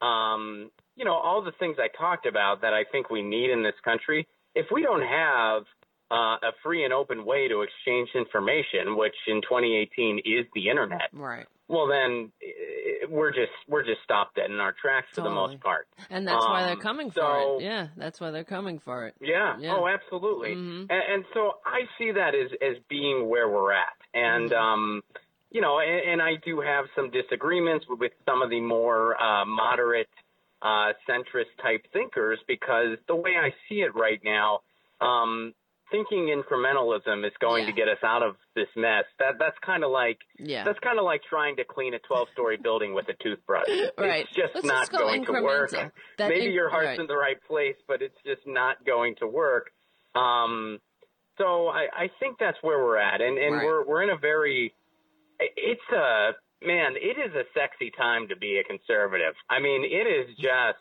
um, 0.01 0.71
you 0.95 1.05
know 1.05 1.13
all 1.13 1.41
the 1.43 1.51
things 1.53 1.77
I 1.79 1.87
talked 1.89 2.25
about 2.25 2.61
that 2.61 2.73
I 2.73 2.83
think 2.83 3.09
we 3.11 3.21
need 3.21 3.51
in 3.51 3.61
this 3.61 3.79
country. 3.83 4.27
If 4.55 4.67
we 4.71 4.81
don't 4.81 5.01
have 5.01 5.63
uh, 6.11 6.37
a 6.47 6.51
free 6.63 6.83
and 6.83 6.93
open 6.93 7.25
way 7.25 7.47
to 7.47 7.61
exchange 7.61 8.09
information, 8.15 8.97
which 8.97 9.15
in 9.27 9.41
2018 9.41 10.19
is 10.25 10.45
the 10.55 10.69
internet, 10.69 11.09
Right. 11.13 11.45
well 11.67 11.87
then 11.87 12.31
eh, 12.41 13.05
we're 13.09 13.31
just 13.31 13.51
we're 13.67 13.83
just 13.83 14.01
stopped 14.03 14.35
dead 14.35 14.49
in 14.49 14.59
our 14.59 14.73
tracks 14.73 15.07
for 15.13 15.21
the 15.21 15.29
most 15.29 15.59
part. 15.61 15.87
And 16.09 16.27
that's 16.27 16.43
why 16.45 16.63
they're 16.63 16.73
Um, 16.73 16.79
coming 16.81 17.11
for 17.11 17.21
so- 17.21 17.57
it. 17.59 17.63
Yeah, 17.63 17.87
that's 17.95 18.19
why 18.19 18.31
they're 18.31 18.43
coming 18.43 18.79
for 18.79 19.05
it. 19.07 19.15
Yeah. 19.21 19.55
Yeah. 19.59 19.75
Oh, 19.75 19.87
absolutely. 19.87 20.55
Mhm. 20.55 20.87
And, 20.89 21.03
and 21.13 21.25
so 21.33 21.59
I 21.65 21.81
see 21.97 22.11
that 22.11 22.33
as 22.35 22.51
as 22.61 22.77
being 22.89 23.29
where 23.29 23.47
we're 23.49 23.71
at, 23.73 23.97
and 24.13 24.49
Mm-hmm. 24.49 24.63
um, 24.63 25.03
you 25.51 25.61
know, 25.61 25.79
and, 25.79 26.11
and 26.11 26.21
I 26.21 26.35
do 26.45 26.59
have 26.61 26.85
some 26.95 27.09
disagreements 27.11 27.85
with, 27.89 27.99
with 27.99 28.11
some 28.25 28.41
of 28.43 28.49
the 28.51 28.61
more 28.61 29.19
uh, 29.21 29.45
moderate, 29.45 30.09
uh, 30.61 30.93
centrist 31.07 31.51
type 31.61 31.85
thinkers 31.93 32.39
because 32.47 32.97
the 33.07 33.15
way 33.15 33.31
I 33.39 33.49
see 33.67 33.81
it 33.81 33.95
right 33.95 34.19
now, 34.23 34.59
um, 35.01 35.53
thinking 35.91 36.27
incrementalism 36.35 37.25
is 37.25 37.31
going 37.39 37.65
to 37.65 37.71
get 37.71 37.87
us 37.87 37.97
out 38.03 38.21
of 38.21 38.35
this 38.55 38.67
mess. 38.75 39.05
That 39.19 39.35
that's 39.39 39.57
kind 39.65 39.83
of 39.83 39.89
like 39.91 40.19
Yeah. 40.37 40.63
that's 40.63 40.79
kind 40.79 40.99
of 40.99 41.05
like 41.05 41.21
trying 41.29 41.55
to 41.55 41.63
clean 41.63 41.93
a 41.95 41.99
12 41.99 42.27
story 42.33 42.57
building 42.61 42.93
with 42.93 43.07
a 43.09 43.23
toothbrush. 43.23 43.67
Right. 43.97 44.25
It's 44.25 44.35
just 44.35 44.53
Let's 44.53 44.67
not 44.67 44.79
just 44.81 44.91
go 44.91 44.99
going 44.99 45.25
to 45.25 45.31
work. 45.41 45.71
That 45.71 45.91
Maybe 46.29 46.47
in- 46.47 46.51
your 46.51 46.69
heart's 46.69 46.87
right. 46.87 46.99
in 46.99 47.07
the 47.07 47.17
right 47.17 47.41
place, 47.47 47.75
but 47.87 48.01
it's 48.01 48.17
just 48.25 48.41
not 48.45 48.85
going 48.85 49.15
to 49.19 49.27
work. 49.27 49.71
Um, 50.15 50.79
so 51.37 51.67
I, 51.69 51.87
I 51.95 52.09
think 52.19 52.37
that's 52.39 52.57
where 52.61 52.83
we're 52.83 52.97
at, 52.97 53.21
and 53.21 53.37
and 53.37 53.55
Right. 53.55 53.65
we're 53.65 53.85
we're 53.87 54.03
in 54.03 54.09
a 54.09 54.17
very 54.17 54.73
it's 55.39 55.81
a 55.93 56.31
man. 56.61 56.95
It 56.95 57.17
is 57.17 57.33
a 57.35 57.43
sexy 57.53 57.91
time 57.95 58.27
to 58.29 58.35
be 58.35 58.59
a 58.59 58.63
conservative. 58.63 59.33
I 59.49 59.59
mean, 59.59 59.83
it 59.83 60.07
is 60.07 60.35
just 60.37 60.79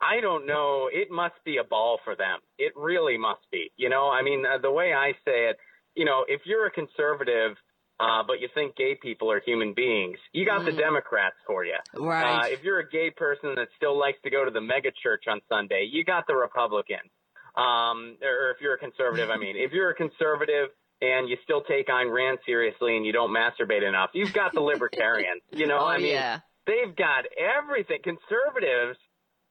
I 0.00 0.20
don't 0.20 0.46
know. 0.46 0.88
It 0.92 1.10
must 1.10 1.34
be 1.44 1.56
a 1.56 1.64
ball 1.64 1.98
for 2.04 2.14
them. 2.14 2.38
It 2.56 2.72
really 2.76 3.18
must 3.18 3.42
be. 3.50 3.72
You 3.76 3.88
know, 3.88 4.08
I 4.08 4.22
mean, 4.22 4.44
uh, 4.46 4.58
the 4.58 4.70
way 4.70 4.92
I 4.92 5.12
say 5.24 5.50
it, 5.50 5.58
you 5.94 6.04
know, 6.04 6.24
if 6.28 6.42
you're 6.44 6.66
a 6.66 6.70
conservative, 6.70 7.56
uh, 7.98 8.22
but 8.24 8.40
you 8.40 8.48
think 8.54 8.76
gay 8.76 8.96
people 9.00 9.30
are 9.30 9.40
human 9.44 9.74
beings, 9.74 10.18
you 10.32 10.46
got 10.46 10.64
the 10.64 10.70
Democrats 10.70 11.34
for 11.46 11.64
you. 11.64 11.74
Right. 11.96 12.44
Uh, 12.44 12.46
if 12.46 12.62
you're 12.62 12.78
a 12.78 12.88
gay 12.88 13.10
person 13.10 13.56
that 13.56 13.68
still 13.76 13.98
likes 13.98 14.18
to 14.22 14.30
go 14.30 14.44
to 14.44 14.52
the 14.52 14.60
mega 14.60 14.90
church 15.02 15.24
on 15.26 15.40
Sunday, 15.48 15.88
you 15.90 16.04
got 16.04 16.28
the 16.28 16.36
Republicans. 16.36 17.10
Um, 17.56 18.16
or 18.22 18.52
if 18.52 18.60
you're 18.60 18.74
a 18.74 18.78
conservative, 18.78 19.30
I 19.30 19.36
mean, 19.36 19.56
if 19.56 19.72
you're 19.72 19.90
a 19.90 19.94
conservative 19.94 20.68
and 21.00 21.28
you 21.28 21.36
still 21.44 21.62
take 21.62 21.88
Ayn 21.88 22.12
Rand 22.12 22.38
seriously 22.46 22.96
and 22.96 23.04
you 23.06 23.12
don't 23.12 23.30
masturbate 23.30 23.86
enough, 23.86 24.10
you've 24.14 24.32
got 24.32 24.52
the 24.52 24.60
libertarians. 24.60 25.42
you 25.52 25.66
know, 25.66 25.78
Oh, 25.82 25.86
I 25.86 25.98
mean, 25.98 26.12
yeah. 26.12 26.40
they've 26.66 26.94
got 26.96 27.24
everything. 27.38 27.98
Conservatives, 28.02 28.98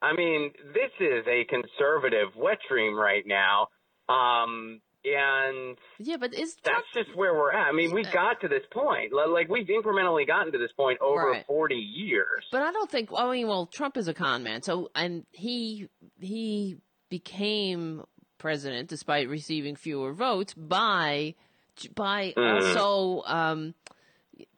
I 0.01 0.13
mean, 0.13 0.51
this 0.73 0.91
is 0.99 1.25
a 1.27 1.45
conservative 1.45 2.29
wet 2.35 2.59
dream 2.69 2.95
right 2.95 3.23
now. 3.25 3.67
Um, 4.09 4.81
and 5.05 5.77
yeah, 5.99 6.17
but 6.17 6.33
is 6.33 6.57
that's 6.63 6.83
just 6.93 7.15
where 7.15 7.33
we're 7.33 7.53
at. 7.53 7.67
I 7.67 7.71
mean, 7.71 7.93
we 7.93 8.03
got 8.03 8.41
to 8.41 8.49
this 8.49 8.63
point. 8.73 9.13
Like 9.13 9.47
we've 9.47 9.67
incrementally 9.67 10.27
gotten 10.27 10.51
to 10.51 10.57
this 10.57 10.71
point 10.75 10.99
over 10.99 11.31
Right. 11.31 11.45
40 11.45 11.75
years. 11.75 12.43
But 12.51 12.61
I 12.63 12.71
don't 12.73 12.91
think. 12.91 13.09
I 13.15 13.31
mean, 13.31 13.47
well, 13.47 13.67
Trump 13.67 13.95
is 13.95 14.07
a 14.09 14.13
con 14.13 14.43
man. 14.43 14.63
So, 14.63 14.89
and 14.95 15.25
he 15.31 15.87
he 16.19 16.77
became 17.09 18.03
president 18.37 18.89
despite 18.89 19.27
receiving 19.29 19.75
fewer 19.75 20.13
votes 20.13 20.53
by 20.53 21.35
by 21.95 22.33
Mm. 22.35 22.65
also 22.75 23.23
um, 23.25 23.73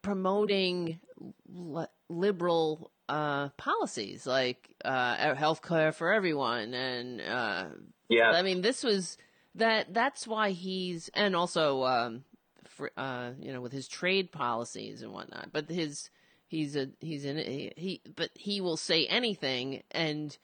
promoting 0.01 0.99
li- 1.47 1.85
liberal 2.09 2.91
uh, 3.07 3.49
policies 3.49 4.25
like 4.25 4.69
uh, 4.85 5.35
health 5.35 5.61
care 5.61 5.91
for 5.91 6.13
everyone, 6.13 6.73
and 6.73 7.21
uh, 7.21 7.65
Yeah. 8.07 8.31
I 8.31 8.41
mean, 8.41 8.61
this 8.61 8.83
was 8.83 9.17
that. 9.55 9.93
That's 9.93 10.27
why 10.27 10.51
he's 10.51 11.09
and 11.13 11.35
also 11.35 11.83
um, 11.83 12.23
for, 12.67 12.91
uh, 12.97 13.31
you 13.41 13.51
know 13.51 13.61
with 13.61 13.71
his 13.71 13.87
trade 13.87 14.31
policies 14.31 15.01
and 15.01 15.11
whatnot. 15.11 15.49
But 15.51 15.69
his 15.69 16.09
he's 16.47 16.75
a 16.75 16.89
he's 16.99 17.25
in 17.25 17.37
he, 17.37 17.71
he 17.75 18.01
but 18.15 18.29
he 18.35 18.61
will 18.61 18.77
say 18.77 19.07
anything 19.07 19.81
and 19.91 20.37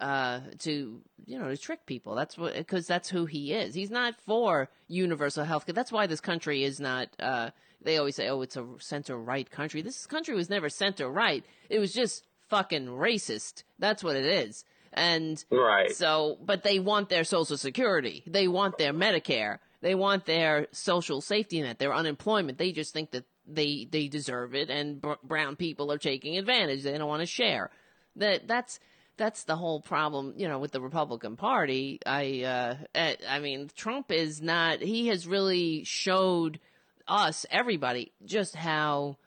uh 0.00 0.40
to 0.60 1.00
you 1.26 1.38
know 1.38 1.48
to 1.48 1.56
trick 1.56 1.86
people. 1.86 2.14
That's 2.14 2.36
what 2.38 2.54
because 2.54 2.86
that's 2.86 3.08
who 3.08 3.26
he 3.26 3.52
is. 3.52 3.74
He's 3.74 3.90
not 3.90 4.14
for 4.26 4.68
universal 4.88 5.44
health 5.44 5.66
care. 5.66 5.72
That's 5.74 5.92
why 5.92 6.06
this 6.06 6.20
country 6.20 6.64
is 6.64 6.80
not 6.80 7.08
uh 7.20 7.50
they 7.82 7.96
always 7.98 8.16
say 8.16 8.28
oh 8.28 8.42
it's 8.42 8.56
a 8.56 8.66
center 8.78 9.16
right 9.16 9.50
country. 9.50 9.82
This 9.82 10.06
country 10.06 10.34
was 10.34 10.48
never 10.50 10.68
center 10.68 11.08
right. 11.10 11.44
It 11.68 11.78
was 11.78 11.92
just 11.92 12.24
fucking 12.48 12.86
racist. 12.88 13.62
That's 13.78 14.04
what 14.04 14.16
it 14.16 14.24
is. 14.24 14.64
And 14.92 15.42
Right. 15.50 15.90
so 15.94 16.38
but 16.44 16.62
they 16.64 16.78
want 16.78 17.08
their 17.08 17.24
social 17.24 17.56
security. 17.56 18.22
They 18.26 18.48
want 18.48 18.78
their 18.78 18.92
medicare. 18.92 19.58
They 19.80 19.94
want 19.94 20.26
their 20.26 20.68
social 20.72 21.20
safety 21.20 21.60
net 21.62 21.78
their 21.78 21.94
unemployment. 21.94 22.58
They 22.58 22.72
just 22.72 22.92
think 22.92 23.10
that 23.12 23.24
they 23.46 23.88
they 23.90 24.06
deserve 24.08 24.54
it 24.54 24.70
and 24.70 25.00
br- 25.00 25.14
brown 25.24 25.56
people 25.56 25.90
are 25.90 25.98
taking 25.98 26.38
advantage. 26.38 26.82
They 26.82 26.96
don't 26.96 27.08
want 27.08 27.20
to 27.22 27.26
share. 27.26 27.70
That 28.16 28.46
that's 28.46 28.78
that's 29.16 29.44
the 29.44 29.56
whole 29.56 29.80
problem, 29.80 30.34
you 30.36 30.48
know, 30.48 30.58
with 30.58 30.72
the 30.72 30.80
Republican 30.80 31.36
Party. 31.36 32.00
I, 32.04 32.42
uh, 32.42 32.76
eh, 32.94 33.16
I 33.28 33.38
mean, 33.40 33.70
Trump 33.76 34.10
is 34.10 34.40
not. 34.40 34.80
He 34.80 35.08
has 35.08 35.26
really 35.26 35.84
showed 35.84 36.58
us, 37.06 37.46
everybody, 37.50 38.12
just 38.24 38.54
how 38.54 39.18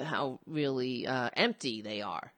how 0.00 0.40
really 0.46 1.06
uh, 1.06 1.30
empty 1.36 1.80
they 1.80 2.02
are 2.02 2.32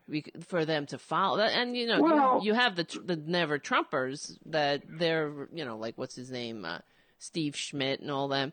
for 0.47 0.67
them 0.67 0.85
to 0.85 0.99
follow. 0.99 1.41
And 1.41 1.75
you 1.77 1.87
know, 1.87 2.03
Well- 2.03 2.41
you, 2.43 2.49
you 2.49 2.55
have 2.55 2.77
the 2.77 2.87
the 3.05 3.17
never 3.17 3.59
Trumpers 3.59 4.37
that 4.47 4.83
they're, 4.87 5.49
you 5.53 5.65
know, 5.65 5.79
like 5.79 5.97
what's 5.97 6.17
his 6.17 6.31
name, 6.31 6.65
uh, 6.65 6.79
Steve 7.19 7.57
Schmidt 7.57 8.01
and 8.01 8.11
all 8.11 8.29
them 8.29 8.53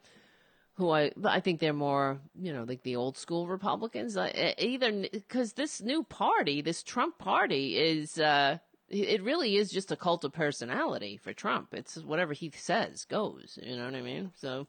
who 0.75 0.89
I 0.89 1.11
I 1.23 1.39
think 1.39 1.59
they're 1.59 1.73
more 1.73 2.19
you 2.39 2.53
know 2.53 2.63
like 2.63 2.83
the 2.83 2.95
old 2.95 3.17
school 3.17 3.47
Republicans. 3.47 4.17
Uh, 4.17 4.53
either 4.57 4.91
because 5.11 5.53
this 5.53 5.81
new 5.81 6.03
party 6.03 6.61
this 6.61 6.83
Trump 6.83 7.17
party 7.17 7.77
is 7.77 8.19
uh 8.19 8.57
it 8.89 9.23
really 9.23 9.55
is 9.55 9.71
just 9.71 9.91
a 9.91 9.95
cult 9.95 10.23
of 10.23 10.33
personality 10.33 11.17
for 11.17 11.33
Trump. 11.33 11.73
It's 11.73 11.97
whatever 11.97 12.33
he 12.33 12.51
says 12.55 13.05
goes 13.05 13.57
you 13.61 13.75
know 13.75 13.85
what 13.85 13.95
I 13.95 14.01
mean? 14.01 14.31
So 14.35 14.67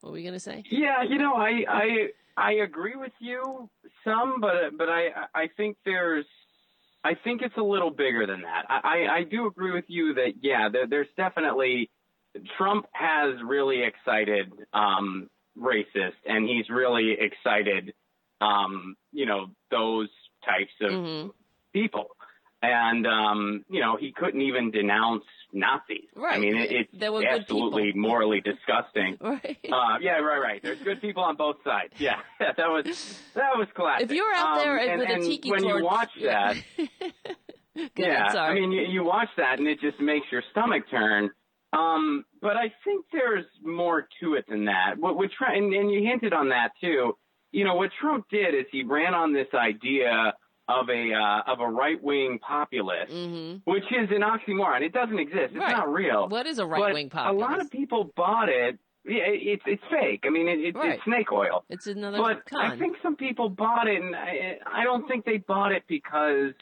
what 0.00 0.10
were 0.10 0.14
we 0.14 0.24
gonna 0.24 0.40
say? 0.40 0.64
Yeah, 0.70 1.02
you 1.02 1.18
know, 1.18 1.34
I 1.34 1.64
I 1.68 2.08
I 2.36 2.52
agree 2.52 2.94
with 2.94 3.12
you 3.18 3.68
some, 4.04 4.40
but 4.40 4.76
but 4.76 4.88
I 4.88 5.08
I 5.34 5.48
think 5.56 5.76
there's 5.84 6.26
I 7.02 7.14
think 7.24 7.42
it's 7.42 7.56
a 7.56 7.62
little 7.62 7.90
bigger 7.90 8.26
than 8.26 8.42
that. 8.42 8.64
I 8.68 8.80
I, 8.84 9.16
I 9.16 9.22
do 9.24 9.46
agree 9.46 9.72
with 9.72 9.86
you 9.88 10.14
that 10.14 10.34
yeah, 10.40 10.68
there, 10.68 10.86
there's 10.86 11.08
definitely 11.16 11.90
Trump 12.56 12.86
has 12.92 13.34
really 13.44 13.82
excited 13.82 14.52
um 14.72 15.28
racists 15.58 16.12
and 16.26 16.48
he's 16.48 16.68
really 16.70 17.16
excited 17.18 17.92
um 18.40 18.96
you 19.12 19.26
know 19.26 19.46
those 19.70 20.08
types 20.44 20.72
of 20.82 20.90
Mm-hmm. 20.92 21.28
people. 21.72 22.06
And 22.62 23.06
um 23.06 23.64
you 23.68 23.80
know, 23.80 23.96
he 23.96 24.12
couldn't 24.12 24.40
even 24.42 24.70
denounce 24.70 25.24
Nazis. 25.52 26.08
Right. 26.14 26.36
I 26.36 26.38
mean, 26.38 26.56
it, 26.56 26.70
it's 26.72 26.90
There 26.92 27.12
were 27.12 27.20
good 27.20 27.40
absolutely 27.42 27.92
morally 27.94 28.40
disgusting. 28.52 29.16
right 29.20 29.58
Uh, 29.72 29.98
yeah, 30.00 30.18
right, 30.18 30.38
right. 30.38 30.60
There's 30.62 30.78
good 30.80 31.00
people 31.00 31.22
on 31.22 31.36
both 31.36 31.56
sides. 31.64 31.94
Yeah, 31.98 32.16
that 32.40 32.56
was 32.58 32.84
that 33.34 33.56
was 33.56 33.68
classic. 33.74 34.10
if 34.10 34.16
you're 34.16 34.32
out 34.34 34.56
there 34.58 34.78
Um, 34.78 34.88
and, 34.90 35.00
with 35.00 35.08
a 35.08 35.12
and 35.14 35.22
tiki 35.24 35.50
when 35.50 35.62
torch 35.62 35.78
you 35.78 35.84
watch 35.84 36.10
that, 36.24 36.56
yeah, 37.96 38.32
sorry. 38.32 38.50
I 38.50 38.54
mean, 38.60 38.72
you, 38.72 38.82
you 38.82 39.04
watch 39.04 39.28
that 39.36 39.58
and 39.58 39.68
it 39.68 39.80
just 39.80 40.00
makes 40.00 40.26
your 40.32 40.42
stomach 40.50 40.84
turn. 40.90 41.30
Um, 41.72 42.24
but 42.40 42.56
I 42.56 42.72
think 42.84 43.04
there's 43.12 43.44
more 43.62 44.08
to 44.20 44.34
it 44.34 44.46
than 44.48 44.64
that. 44.66 44.94
What, 44.98 45.16
what 45.16 45.30
Trump, 45.30 45.54
and, 45.56 45.72
and 45.74 45.90
you 45.90 46.00
hinted 46.02 46.32
on 46.32 46.48
that 46.50 46.70
too. 46.80 47.16
You 47.52 47.64
know, 47.64 47.74
what 47.74 47.90
Trump 48.00 48.26
did 48.30 48.54
is 48.54 48.64
he 48.72 48.84
ran 48.84 49.14
on 49.14 49.32
this 49.32 49.48
idea 49.54 50.32
of 50.68 50.88
a 50.90 51.12
uh, 51.14 51.50
of 51.52 51.60
a 51.60 51.66
right 51.66 52.02
wing 52.02 52.38
populist, 52.46 53.12
which 53.64 53.84
is 53.84 54.08
an 54.10 54.22
oxymoron. 54.22 54.82
It 54.82 54.92
doesn't 54.92 55.18
exist. 55.18 55.38
It's 55.44 55.52
Mm-hmm. 55.54 55.60
Right. 55.60 55.72
not 55.76 55.92
real. 55.92 56.28
What 56.28 56.46
is 56.46 56.58
a 56.58 56.66
right-wing 56.66 57.08
populist? 57.10 57.42
A 57.48 57.50
lot 57.50 57.60
of 57.60 57.70
people 57.70 58.12
bought 58.16 58.48
it. 58.50 58.78
Yeah, 59.06 59.22
it's 59.26 59.62
it's 59.66 59.82
fake. 59.90 60.24
I 60.26 60.30
mean, 60.30 60.46
it, 60.48 60.58
it, 60.60 60.76
Right. 60.76 60.92
it's 60.96 61.04
snake 61.04 61.32
oil. 61.32 61.64
it's 61.70 61.86
another 61.86 62.18
But 62.18 62.44
con 62.44 62.60
I 62.60 62.76
think 62.76 62.96
some 63.02 63.16
people 63.16 63.48
bought 63.48 63.88
it, 63.88 64.02
and 64.02 64.14
I, 64.14 64.58
I 64.66 64.84
don't 64.84 65.08
think 65.08 65.24
they 65.24 65.38
bought 65.38 65.72
it 65.72 65.84
because 65.88 66.52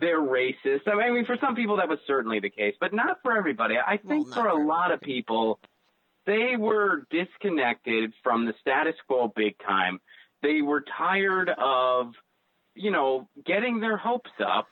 they're 0.00 0.20
racist. 0.20 0.86
I 0.86 1.10
mean, 1.10 1.24
for 1.26 1.36
some 1.40 1.54
people 1.54 1.76
that 1.76 1.88
was 1.88 1.98
certainly 2.06 2.40
the 2.40 2.50
case, 2.50 2.74
but 2.80 2.92
not 2.94 3.18
for 3.22 3.36
everybody. 3.36 3.76
I 3.78 3.96
think 3.98 4.32
for 4.32 4.46
a 4.48 4.66
lot 4.66 4.90
of 4.90 5.00
people, 5.00 5.60
they 6.26 6.56
were 6.56 7.06
disconnected 7.10 8.12
from 8.22 8.46
the 8.46 8.54
status 8.60 8.94
quo 9.06 9.32
big 9.34 9.54
time. 9.58 10.00
They 10.42 10.62
were 10.62 10.84
tired 10.98 11.50
of, 11.58 12.12
you 12.74 12.90
know, 12.90 13.28
getting 13.44 13.80
their 13.80 13.96
hopes 13.96 14.30
up. 14.44 14.68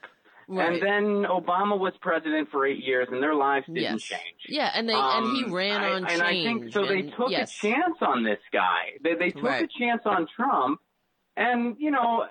Right. 0.47 0.73
And 0.73 0.81
then 0.81 1.29
Obama 1.29 1.79
was 1.79 1.93
president 2.01 2.49
for 2.51 2.65
eight 2.65 2.83
years, 2.83 3.07
and 3.11 3.21
their 3.23 3.35
lives 3.35 3.67
didn't 3.67 3.83
Yes. 3.83 4.01
change. 4.01 4.45
yeah 4.49 4.71
and 4.73 4.89
they 4.89 4.93
and 4.93 5.37
he 5.37 5.43
Um, 5.45 5.53
ran 5.53 5.81
I- 5.81 5.91
on 5.93 6.05
and 6.07 6.21
I 6.21 6.31
think 6.31 6.61
change 6.63 6.73
so. 6.73 6.85
They 6.85 7.03
took 7.03 7.29
yes. 7.29 7.55
a 7.57 7.67
chance 7.67 7.95
on 8.01 8.23
this 8.23 8.39
guy. 8.51 8.97
They 9.01 9.15
they 9.15 9.29
took 9.29 9.43
Right. 9.43 9.63
a 9.63 9.67
chance 9.79 10.01
on 10.05 10.27
Trump, 10.35 10.81
and 11.37 11.77
you 11.79 11.91
know, 11.91 12.25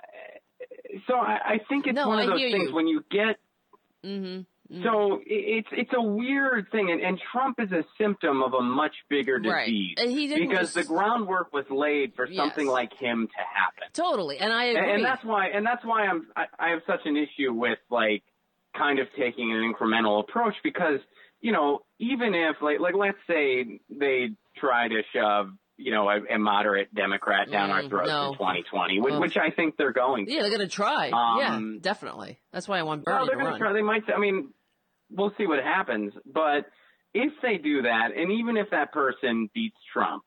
so 1.07 1.15
I, 1.15 1.37
I 1.45 1.59
think 1.69 1.87
it's 1.87 1.95
No, 1.95 2.07
one 2.09 2.19
of 2.19 2.25
I 2.25 2.31
those 2.31 2.39
things 2.51 2.69
you. 2.69 2.75
when 2.75 2.87
you 2.87 3.03
get. 3.09 3.37
mm-hmm. 4.05 4.41
So 4.83 5.19
it's 5.25 5.67
it's 5.73 5.91
a 5.93 6.01
weird 6.01 6.67
thing, 6.71 6.89
and, 6.91 7.01
and 7.01 7.19
Trump 7.33 7.59
is 7.59 7.71
a 7.73 7.83
symptom 7.97 8.41
of 8.41 8.53
a 8.53 8.61
much 8.61 8.93
bigger 9.09 9.37
Right. 9.43 9.65
disease 9.65 9.95
And 9.99 10.15
didn't 10.15 10.47
because 10.47 10.73
just- 10.73 10.75
the 10.75 10.83
groundwork 10.93 11.51
was 11.53 11.65
laid 11.69 12.13
for 12.15 12.25
Yes. 12.25 12.37
something 12.37 12.67
like 12.67 12.93
him 12.93 13.27
to 13.27 13.43
happen. 13.43 13.83
totally 13.93 14.37
and 14.37 14.53
I 14.53 14.65
And, 14.67 14.77
agree 14.77 14.93
and 14.93 15.03
that's 15.05 15.23
why, 15.25 15.47
and 15.47 15.65
that's 15.65 15.83
why 15.83 16.05
I'm, 16.05 16.27
I, 16.37 16.45
I 16.57 16.69
have 16.69 16.79
such 16.87 17.01
an 17.05 17.17
issue 17.17 17.51
with 17.51 17.79
like 17.89 18.23
kind 18.77 18.99
of 18.99 19.07
taking 19.19 19.51
an 19.51 19.57
incremental 19.73 20.21
approach 20.21 20.55
because, 20.63 21.01
you 21.41 21.51
know, 21.51 21.79
even 21.99 22.33
if 22.33 22.55
like, 22.61 22.79
like 22.79 22.95
let's 22.95 23.17
say 23.27 23.81
they 23.89 24.29
try 24.55 24.87
to 24.87 25.01
shove, 25.13 25.49
you 25.83 25.91
know, 25.91 26.09
a, 26.09 26.19
a 26.35 26.37
moderate 26.39 26.93
Democrat 26.93 27.49
down 27.51 27.69
our 27.71 27.81
Mm, 27.83 27.89
throats 27.89 28.09
no. 28.09 28.27
in 28.29 28.33
2020, 28.33 29.01
which, 29.01 29.13
which 29.15 29.37
I 29.37 29.49
think 29.51 29.77
they're 29.77 29.91
going 29.93 30.25
to. 30.27 30.31
Yeah, 30.31 30.41
they're 30.41 30.51
gonna 30.51 30.67
try. 30.67 31.09
Um, 31.09 31.37
yeah, 31.39 31.79
definitely. 31.81 32.39
That's 32.53 32.67
why 32.67 32.79
I 32.79 32.83
want 32.83 33.03
Well, 33.05 33.15
Bernie 33.17 33.27
they're 33.27 33.35
to 33.37 33.41
going 33.41 33.51
run. 33.51 33.59
to 33.59 33.59
try. 33.59 33.73
They 33.73 33.81
might. 33.81 34.03
I 34.15 34.19
mean, 34.19 34.49
we'll 35.09 35.33
see 35.37 35.47
what 35.47 35.63
happens. 35.63 36.13
But 36.25 36.65
if 37.13 37.33
they 37.41 37.57
do 37.57 37.81
that, 37.83 38.09
and 38.15 38.31
even 38.33 38.57
if 38.57 38.69
that 38.71 38.91
person 38.93 39.49
beats 39.53 39.77
Trump, 39.91 40.23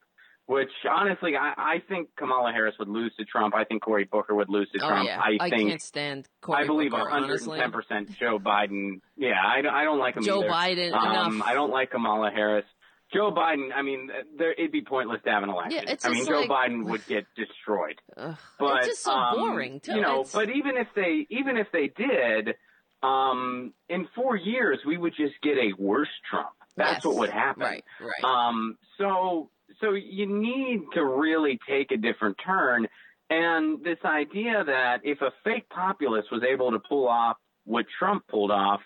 which 0.47 0.69
honestly, 0.95 1.37
I, 1.41 1.55
I 1.57 1.83
think 1.89 2.11
Kamala 2.19 2.53
Harris 2.53 2.75
would 2.79 2.89
lose 2.89 3.13
to 3.19 3.25
Trump. 3.25 3.55
I 3.55 3.65
think 3.65 3.83
Cory 3.83 4.05
Booker 4.05 4.35
would 4.35 4.51
lose 4.51 4.69
to 4.75 4.85
oh 4.85 4.89
Trump. 4.89 5.07
yeah, 5.09 5.19
I 5.19 5.49
think 5.49 5.71
can't 5.71 5.81
stand 5.81 6.29
Cory 6.43 6.65
I 6.65 6.67
believe 6.67 6.91
Booker, 6.91 7.05
110 7.05 7.73
percent 7.73 8.11
Joe 8.21 8.39
Biden. 8.39 9.01
Yeah, 9.17 9.41
I, 9.43 9.63
don't- 9.63 9.73
I 9.75 9.85
don't 9.85 9.99
like 9.99 10.17
him. 10.17 10.23
Joe 10.23 10.41
either. 10.47 10.51
Biden, 10.91 10.93
Um, 10.93 11.37
enough. 11.37 11.49
I 11.49 11.55
don't 11.55 11.71
like 11.71 11.91
Kamala 11.93 12.31
Harris. 12.31 12.67
Joe 13.15 13.31
Biden. 13.33 13.69
I 13.75 13.83
mean, 13.83 14.11
there, 14.37 14.53
it'd 14.53 14.73
be 14.73 14.83
pointless 14.83 15.21
to 15.25 15.31
have 15.31 15.43
an 15.45 15.49
election. 15.49 15.83
Yeah, 15.87 15.93
it's 15.93 16.05
I 16.05 16.11
mean, 16.11 16.27
Joe 16.27 16.41
like- 16.41 16.51
Biden 16.51 16.85
would 16.91 17.07
get 17.07 17.25
destroyed. 17.37 18.01
Ugh, 18.17 18.37
But 18.59 18.79
it's 18.79 18.87
just 18.89 19.03
so 19.05 19.13
um, 19.13 19.39
boring 19.39 19.81
too. 19.81 19.95
You 19.95 20.01
know, 20.03 20.21
It's- 20.21 20.33
but 20.33 20.51
even 20.51 20.77
if 20.77 20.89
they 20.95 21.27
even 21.31 21.57
if 21.57 21.69
they 21.73 21.89
did, 21.89 22.57
um, 23.03 23.73
in 23.89 24.09
four 24.15 24.37
years 24.37 24.81
we 24.87 24.97
would 24.97 25.15
just 25.17 25.35
get 25.43 25.57
a 25.59 25.73
worse 25.79 26.09
Trump. 26.29 26.51
That's 26.77 26.97
Yes. 26.97 27.05
what 27.05 27.17
would 27.17 27.31
happen. 27.31 27.63
Right, 27.63 27.85
right. 28.01 28.25
Um, 28.25 28.77
so, 28.99 29.51
so 29.81 29.93
you 29.93 30.27
need 30.27 30.81
to 30.95 31.05
really 31.05 31.59
take 31.69 31.93
a 31.93 31.97
different 31.97 32.37
turn. 32.45 32.89
And 33.31 33.83
this 33.85 33.99
idea 34.05 34.65
that 34.65 35.01
if 35.05 35.23
a 35.23 35.31
fake 35.45 35.69
populist 35.71 36.33
was 36.33 36.43
able 36.43 36.73
to 36.73 36.81
pull 36.81 37.09
off 37.09 37.37
what 37.65 37.87
Trump 37.99 38.27
pulled 38.29 38.51
off, 38.51 38.81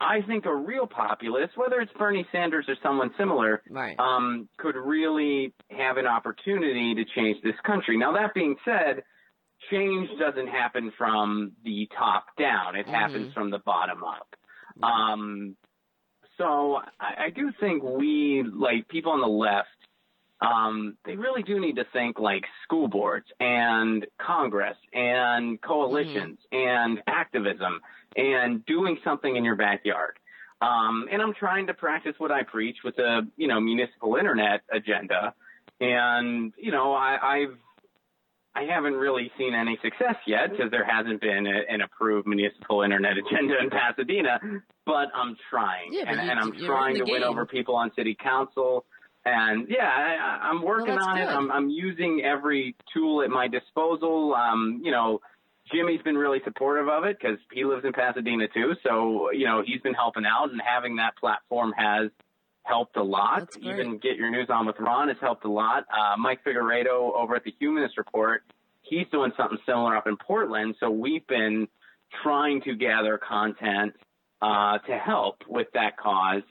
I 0.00 0.22
think 0.26 0.46
a 0.46 0.54
real 0.54 0.86
populist, 0.86 1.56
whether 1.56 1.80
it's 1.80 1.92
Bernie 1.98 2.26
Sanders 2.32 2.64
or 2.68 2.74
someone 2.82 3.10
similar, 3.18 3.62
Right. 3.68 3.98
um, 3.98 4.48
could 4.56 4.74
really 4.76 5.52
have 5.70 5.98
an 5.98 6.06
opportunity 6.06 6.94
to 6.94 7.04
change 7.14 7.42
this 7.42 7.54
country. 7.66 7.98
Now, 7.98 8.12
that 8.12 8.32
being 8.32 8.56
said, 8.64 9.02
change 9.70 10.08
doesn't 10.18 10.48
happen 10.48 10.90
from 10.96 11.52
the 11.64 11.86
top 11.96 12.24
down. 12.38 12.76
It 12.76 12.86
happens 12.86 13.32
from 13.34 13.50
the 13.50 13.58
bottom 13.58 14.02
up. 14.02 14.34
Um, 14.82 15.56
so 16.38 16.80
I, 16.98 17.24
I 17.26 17.30
do 17.30 17.52
think 17.60 17.82
we, 17.82 18.42
like 18.42 18.88
people 18.88 19.12
on 19.12 19.20
the 19.20 19.26
left, 19.26 19.68
um, 20.40 20.96
they 21.04 21.16
really 21.16 21.42
do 21.42 21.60
need 21.60 21.76
to 21.76 21.84
think 21.92 22.18
like 22.18 22.44
school 22.64 22.88
boards 22.88 23.26
and 23.38 24.06
Congress 24.18 24.78
and 24.94 25.60
coalitions 25.60 26.38
and 26.50 27.02
activism 27.06 27.80
and 28.16 28.64
doing 28.66 28.98
something 29.04 29.36
in 29.36 29.44
your 29.44 29.56
backyard. 29.56 30.18
Um, 30.60 31.08
and 31.10 31.22
I'm 31.22 31.32
trying 31.34 31.66
to 31.68 31.74
practice 31.74 32.14
what 32.18 32.30
I 32.30 32.42
preach 32.42 32.78
with 32.84 32.98
a, 32.98 33.22
you 33.36 33.48
know, 33.48 33.60
municipal 33.60 34.16
internet 34.16 34.60
agenda. 34.70 35.34
And, 35.80 36.52
you 36.58 36.70
know, 36.70 36.92
I, 36.92 37.18
I've, 37.22 37.56
I 38.54 38.64
haven't 38.64 38.94
really 38.94 39.30
seen 39.38 39.54
any 39.54 39.78
success 39.82 40.16
yet 40.26 40.50
because 40.50 40.70
there 40.70 40.84
hasn't 40.84 41.20
been 41.20 41.46
a, 41.46 41.72
an 41.72 41.80
approved 41.80 42.26
municipal 42.26 42.82
internet 42.82 43.12
agenda 43.32 43.54
in 43.62 43.70
Pasadena, 43.70 44.38
but 44.84 45.08
I'm 45.14 45.36
trying. 45.48 45.92
Yeah, 45.92 46.04
and, 46.08 46.20
you- 46.20 46.30
and 46.30 46.38
I'm 46.40 46.52
trying 46.66 46.96
to 46.96 47.04
win 47.04 47.22
over 47.30 47.46
people 47.46 47.76
on 47.76 47.90
city 47.96 48.16
council. 48.20 48.84
And 49.24 49.66
yeah, 49.68 49.86
I, 49.88 50.48
I'm 50.48 50.62
working 50.62 50.94
that's 50.94 51.06
on 51.06 51.18
it. 51.18 51.26
I'm, 51.26 51.50
I'm 51.52 51.68
using 51.70 52.22
every 52.24 52.74
tool 52.92 53.22
at 53.22 53.30
my 53.30 53.48
disposal. 53.48 54.34
Um, 54.34 54.80
you 54.82 54.90
know, 54.90 55.20
Jimmy's 55.72 56.02
been 56.02 56.16
really 56.16 56.40
supportive 56.44 56.88
of 56.88 57.04
it 57.04 57.18
because 57.20 57.38
he 57.52 57.64
lives 57.64 57.84
in 57.84 57.92
Pasadena 57.92 58.48
too. 58.48 58.74
So, 58.82 59.30
you 59.32 59.46
know, 59.46 59.62
he's 59.64 59.80
been 59.80 59.94
helping 59.94 60.24
out 60.24 60.50
and 60.50 60.60
having 60.60 60.96
that 60.96 61.16
platform 61.16 61.72
has 61.76 62.10
helped 62.62 62.96
a 62.96 63.02
lot. 63.02 63.48
Even 63.60 63.98
Get 63.98 64.16
Your 64.16 64.30
News 64.30 64.48
On 64.50 64.66
with 64.66 64.76
Ron 64.78 65.08
has 65.08 65.16
helped 65.20 65.44
a 65.44 65.50
lot. 65.50 65.84
Uh, 65.92 66.16
Mike 66.18 66.44
Figueredo 66.44 67.12
over 67.14 67.36
at 67.36 67.44
the 67.44 67.54
Humanist 67.58 67.98
Report, 67.98 68.42
he's 68.82 69.06
doing 69.12 69.32
something 69.36 69.58
similar 69.66 69.96
up 69.96 70.06
in 70.06 70.16
Portland. 70.16 70.76
So 70.80 70.90
we've 70.90 71.26
been 71.26 71.68
trying 72.22 72.62
to 72.62 72.74
gather 72.74 73.18
content 73.18 73.94
uh, 74.42 74.78
to 74.78 74.98
help 74.98 75.42
with 75.48 75.68
that 75.74 75.96
cause. 75.96 76.42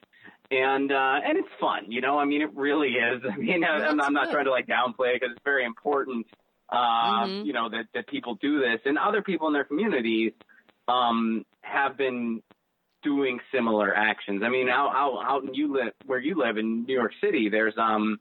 And 0.52 0.92
uh, 0.92 1.20
and 1.24 1.38
it's 1.38 1.48
fun, 1.60 1.92
you 1.92 2.02
know. 2.02 2.18
I 2.18 2.26
mean, 2.26 2.42
it 2.42 2.56
really 2.56 2.90
is. 2.90 3.22
I 3.32 3.38
mean, 3.38 3.64
I'm, 3.64 4.02
I'm 4.02 4.14
not 4.14 4.32
trying 4.32 4.46
to 4.46 4.52
like 4.52 4.66
downplay 4.66 5.16
it 5.16 5.22
because 5.22 5.36
it's 5.36 5.44
very 5.46 5.64
important 5.64 6.26
uh, 6.72 7.26
Mhm. 7.26 7.46
you 7.46 7.54
know, 7.54 7.70
that, 7.70 7.86
that 7.94 8.08
people 8.08 8.36
do 8.36 8.60
this 8.60 8.80
and 8.86 8.98
other 8.98 9.22
people 9.22 9.48
in 9.48 9.54
their 9.54 9.64
communities, 9.64 10.34
um, 10.88 11.46
have 11.62 11.98
been 11.98 12.42
doing 13.04 13.40
similar 13.52 13.96
actions. 13.96 14.44
I 14.44 14.50
mean, 14.50 14.70
out, 14.70 14.92
out, 14.94 15.24
out 15.26 15.44
in 15.46 15.54
you 15.54 15.74
live, 15.74 15.94
where 16.06 16.20
you 16.20 16.36
live 16.36 16.58
in 16.58 16.84
New 16.86 16.94
York 16.94 17.14
City, 17.22 17.50
there's, 17.50 17.74
um, 17.78 18.20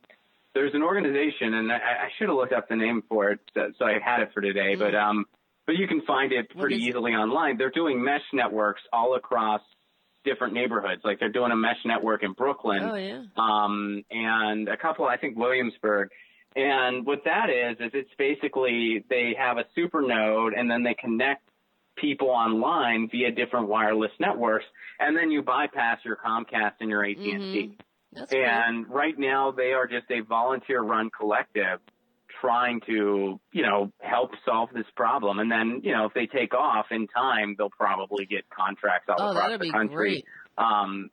there's 0.55 0.75
an 0.75 0.83
organization 0.83 1.55
and 1.55 1.70
I, 1.73 1.77
I 1.77 2.09
should 2.16 2.29
have 2.29 2.37
looked 2.37 2.53
up 2.53 2.69
the 2.69 2.77
name 2.77 3.03
for 3.09 3.31
it. 3.31 3.41
So, 3.55 3.73
so 3.79 3.85
I 3.85 3.99
had 4.03 4.20
it 4.20 4.31
for 4.33 4.41
today, 4.41 4.75
but, 4.77 4.95
um, 4.95 5.25
but 5.66 5.77
you 5.77 5.87
can 5.89 6.03
find 6.03 6.33
it 6.33 6.49
pretty 6.57 6.77
it? 6.77 6.81
easily 6.89 7.12
online. 7.12 7.59
They're 7.59 7.70
doing 7.70 8.03
mesh 8.03 8.23
networks 8.33 8.83
all 8.93 9.15
across 9.16 9.61
different 10.25 10.55
neighborhoods. 10.55 11.03
Like 11.05 11.19
they're 11.20 11.29
doing 11.29 11.53
a 11.53 11.57
mesh 11.57 11.79
network 11.85 12.23
in 12.23 12.33
Brooklyn 12.33 12.83
Oh 12.83 12.95
yeah. 12.95 13.23
um, 13.37 14.05
and 14.11 14.69
a 14.69 14.77
couple, 14.77 15.07
I 15.07 15.16
think 15.16 15.37
Williamsburg. 15.37 16.11
And 16.59 17.07
what 17.07 17.21
that 17.25 17.51
is, 17.51 17.77
is 17.79 17.91
it's 17.95 18.11
basically 18.19 19.05
they 19.09 19.35
have 19.39 19.59
a 19.59 19.65
super 19.77 20.03
node 20.03 20.55
and 20.55 20.69
then 20.69 20.83
they 20.83 20.95
connect 20.95 21.43
people 21.97 22.31
online 22.31 23.09
via 23.11 23.31
different 23.31 23.69
wireless 23.69 24.11
networks, 24.19 24.65
and 24.99 25.17
then 25.17 25.31
you 25.31 25.43
bypass 25.43 25.99
your 26.05 26.17
Comcast 26.17 26.75
and 26.81 26.91
your 26.91 27.05
AT&T. 27.05 27.23
Mm-hmm. 27.23 27.73
That's 28.13 28.33
great. 28.33 28.45
And 28.45 28.89
right 28.89 29.17
now 29.19 29.53
they 29.53 29.73
are 29.73 29.87
just 29.87 30.11
a 30.11 30.21
volunteer-run 30.21 31.11
collective 31.17 31.79
trying 32.41 32.81
to, 32.87 33.41
you 33.53 33.63
know, 33.63 33.93
help 34.01 34.31
solve 34.45 34.69
this 34.75 34.87
problem. 34.97 35.39
And 35.41 35.51
then, 35.51 35.81
you 35.83 35.93
know, 35.93 36.07
if 36.07 36.15
they 36.15 36.27
take 36.27 36.55
off 36.55 36.87
in 36.91 37.07
time, 37.09 37.55
they'll 37.59 37.71
probably 37.71 38.27
get 38.27 38.45
contracts 38.51 39.09
all 39.09 39.17
Oh, 39.21 39.31
across 39.33 39.53
the 39.53 39.59
be 39.59 39.71
country. 39.71 39.95
great. 39.97 40.25
Um, 40.57 41.11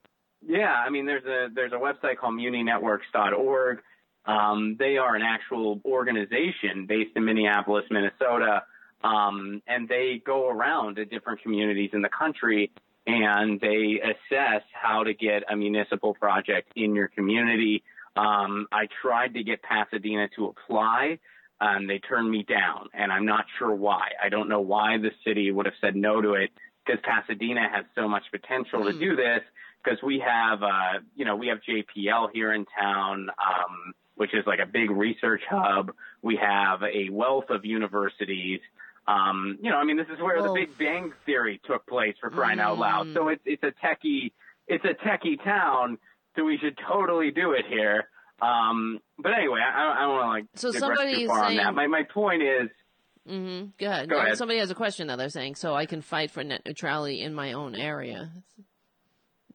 yeah, 0.48 0.74
I 0.74 0.90
mean, 0.92 1.06
there's 1.06 1.26
a 1.26 1.48
there's 1.54 1.72
a 1.74 1.78
website 1.78 2.18
called 2.18 2.36
MuniNetworks.org. 2.36 3.80
Um, 4.26 4.76
they 4.80 4.98
are 4.98 5.16
an 5.16 5.22
actual 5.22 5.82
organization 5.86 6.86
based 6.88 7.12
in 7.16 7.26
Minneapolis, 7.26 7.86
Minnesota, 7.92 8.64
um, 9.04 9.62
and 9.68 9.88
they 9.88 10.22
go 10.26 10.50
around 10.50 10.96
to 10.96 11.06
different 11.06 11.42
communities 11.42 11.92
in 11.94 12.02
the 12.02 12.10
country 12.10 12.72
and 13.08 13.60
they 13.62 14.02
assess 14.02 14.64
how 14.74 15.04
to 15.04 15.14
get 15.14 15.44
a 15.50 15.56
municipal 15.56 16.16
project 16.16 16.72
in 16.76 16.96
your 16.96 17.08
community. 17.08 17.84
Um, 18.16 18.68
I 18.72 18.88
tried 19.02 19.36
to 19.36 19.44
get 19.44 19.62
Pasadena 19.62 20.28
to 20.36 20.48
apply. 20.48 21.20
and 21.62 21.90
they 21.90 22.00
turned 22.00 22.30
me 22.30 22.44
down, 22.44 22.90
and 22.94 23.12
I'm 23.14 23.26
not 23.26 23.46
sure 23.60 23.74
why. 23.74 24.10
I 24.22 24.28
don't 24.30 24.50
know 24.50 24.60
why 24.60 24.98
the 24.98 25.12
city 25.26 25.52
would 25.52 25.66
have 25.66 25.76
said 25.80 25.96
no 25.96 26.20
to 26.22 26.34
it 26.34 26.50
because 26.86 27.02
Pasadena 27.04 27.70
has 27.72 27.86
so 27.96 28.08
much 28.08 28.24
potential 28.32 28.84
to 28.84 28.94
do 29.00 29.16
this 29.16 29.42
because 29.84 30.00
we 30.04 30.20
have, 30.20 30.64
uh, 30.64 31.00
you 31.16 31.26
know, 31.26 31.36
we 31.36 31.48
have 31.48 31.60
JPL 31.62 32.30
here 32.34 32.52
in 32.54 32.66
town, 32.78 33.30
um, 33.30 33.94
which 34.16 34.34
is 34.34 34.46
like 34.48 34.60
a 34.60 34.66
big 34.66 34.90
research 34.92 35.42
hub. 35.50 35.92
We 36.22 36.38
have 36.38 36.82
a 36.84 37.10
wealth 37.10 37.50
of 37.50 37.66
universities. 37.66 38.60
Um, 39.08 39.58
you 39.62 39.70
know, 39.70 39.78
I 39.78 39.84
mean, 39.84 39.98
this 39.98 40.08
is 40.14 40.20
where 40.20 40.42
the 40.42 40.50
Oh. 40.50 40.54
Big 40.56 40.78
Bang 40.78 41.14
Theory 41.26 41.62
took 41.66 41.86
place 41.88 42.16
for 42.20 42.30
crying 42.30 42.60
out 42.60 42.78
loud. 42.80 43.14
So 43.14 43.28
it's 43.28 43.42
it's 43.46 43.64
a 43.64 43.72
techie, 43.86 44.32
it's 44.68 44.84
a 44.86 44.96
techie 45.08 45.44
town. 45.44 45.98
So 46.36 46.44
we 46.44 46.58
should 46.58 46.78
totally 46.88 47.32
do 47.32 47.52
it 47.54 47.66
here. 47.70 48.10
Um, 48.42 49.00
but 49.18 49.32
anyway, 49.34 49.62
I, 49.62 49.96
I 49.98 50.02
don't 50.02 50.10
want 50.16 50.24
to 50.24 50.28
like 50.30 50.46
So 50.56 50.72
somebody 50.78 51.16
too 51.16 51.22
is 51.22 51.28
far 51.30 51.46
on 51.46 51.56
that. 51.56 51.74
My 51.74 51.88
my 51.88 52.04
point 52.04 52.42
is, 52.42 52.70
Mm-hmm. 53.28 53.70
Go 53.80 53.88
ahead. 53.88 54.08
Go 54.10 54.18
No, 54.18 54.22
ahead. 54.22 54.38
Somebody 54.38 54.60
has 54.60 54.70
a 54.70 54.76
question 54.76 55.08
that 55.08 55.16
They're 55.18 55.30
saying, 55.30 55.56
so 55.56 55.74
I 55.74 55.88
can 55.88 56.02
fight 56.04 56.30
for 56.30 56.44
net 56.44 56.62
neutrality 56.64 57.22
in 57.22 57.34
my 57.34 57.54
own 57.54 57.74
area. 57.76 58.30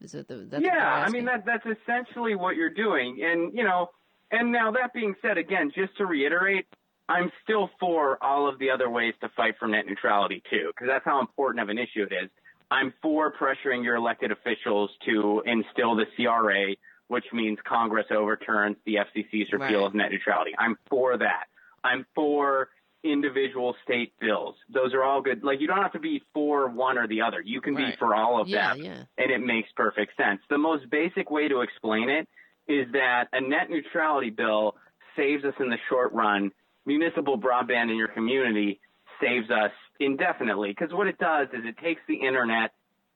Is 0.01 0.13
it 0.13 0.27
the? 0.27 0.35
That's 0.49 0.63
yeah, 0.63 1.05
I 1.07 1.09
mean 1.09 1.25
that 1.25 1.45
that's 1.45 1.65
essentially 1.65 2.35
what 2.35 2.55
you're 2.55 2.69
doing, 2.73 3.19
and 3.23 3.53
you 3.57 3.63
know, 3.63 3.91
and 4.31 4.51
now 4.51 4.71
that 4.71 4.93
being 4.93 5.15
said, 5.21 5.37
again, 5.37 5.71
just 5.75 5.95
to 5.97 6.05
reiterate, 6.05 6.65
I'm 7.09 7.31
still 7.43 7.69
for 7.79 8.17
all 8.23 8.47
of 8.47 8.57
the 8.59 8.69
other 8.69 8.89
ways 8.89 9.13
to 9.21 9.29
fight 9.35 9.55
for 9.59 9.67
net 9.67 9.85
neutrality 9.85 10.41
too, 10.49 10.67
because 10.73 10.87
that's 10.87 11.05
how 11.05 11.19
important 11.19 11.61
of 11.61 11.69
an 11.69 11.77
issue 11.77 12.03
it 12.09 12.13
is. 12.13 12.29
I'm 12.69 12.93
for 13.01 13.33
pressuring 13.33 13.83
your 13.83 13.95
elected 13.97 14.31
officials 14.31 14.89
to 15.05 15.43
instill 15.45 15.95
the 15.95 16.05
CRA, 16.15 16.75
which 17.09 17.25
means 17.33 17.59
Congress 17.67 18.05
overturns 18.11 18.77
the 18.85 18.95
FCC's 18.95 19.51
repeal 19.51 19.79
Right. 19.81 19.87
of 19.87 19.93
net 19.93 20.11
neutrality. 20.11 20.51
I'm 20.57 20.77
for 20.89 21.17
that. 21.17 21.45
I'm 21.83 22.05
for 22.15 22.69
individual 23.03 23.75
state 23.83 24.13
bills. 24.21 24.55
Those 24.69 24.93
are 24.93 25.03
all 25.03 25.21
good. 25.21 25.43
Like 25.43 25.59
you 25.59 25.67
don't 25.67 25.81
have 25.81 25.91
to 25.93 25.99
be 25.99 26.21
for 26.33 26.69
one 26.69 26.97
or 26.97 27.07
the 27.07 27.21
other. 27.21 27.41
You 27.41 27.59
can 27.59 27.75
be 27.75 27.91
for 27.99 28.15
all 28.15 28.39
of 28.39 28.47
Yeah, 28.47 28.69
them 28.75 28.83
yeah. 28.85 29.03
and 29.17 29.31
it 29.31 29.39
makes 29.41 29.69
perfect 29.75 30.15
sense. 30.15 30.39
The 30.49 30.57
most 30.57 30.89
basic 30.89 31.29
way 31.31 31.47
to 31.49 31.61
explain 31.61 32.09
it 32.09 32.29
is 32.71 32.87
that 32.93 33.27
a 33.33 33.41
net 33.41 33.69
neutrality 33.69 34.29
bill 34.29 34.75
saves 35.17 35.43
us 35.43 35.53
in 35.59 35.69
the 35.69 35.77
short 35.89 36.13
run. 36.13 36.51
Municipal 36.85 37.37
broadband 37.37 37.91
in 37.91 37.97
your 37.97 38.07
community 38.07 38.79
saves 39.21 39.51
us 39.51 39.71
indefinitely 39.99 40.69
because 40.69 40.93
what 40.93 41.07
it 41.07 41.17
does 41.17 41.47
is 41.53 41.65
it 41.65 41.77
takes 41.77 42.01
the 42.07 42.15
internet 42.15 42.71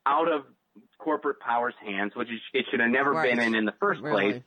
out 0.06 0.32
of 0.32 0.44
corporate 0.99 1.40
power's 1.40 1.73
hands, 1.84 2.11
which 2.15 2.27
it 2.53 2.65
should 2.69 2.80
have 2.82 2.90
never 2.90 3.14
been 3.23 3.40
in 3.40 3.56
in 3.56 3.65
the 3.65 3.73
first 3.80 4.02
Really. 4.02 4.32
place, 4.34 4.44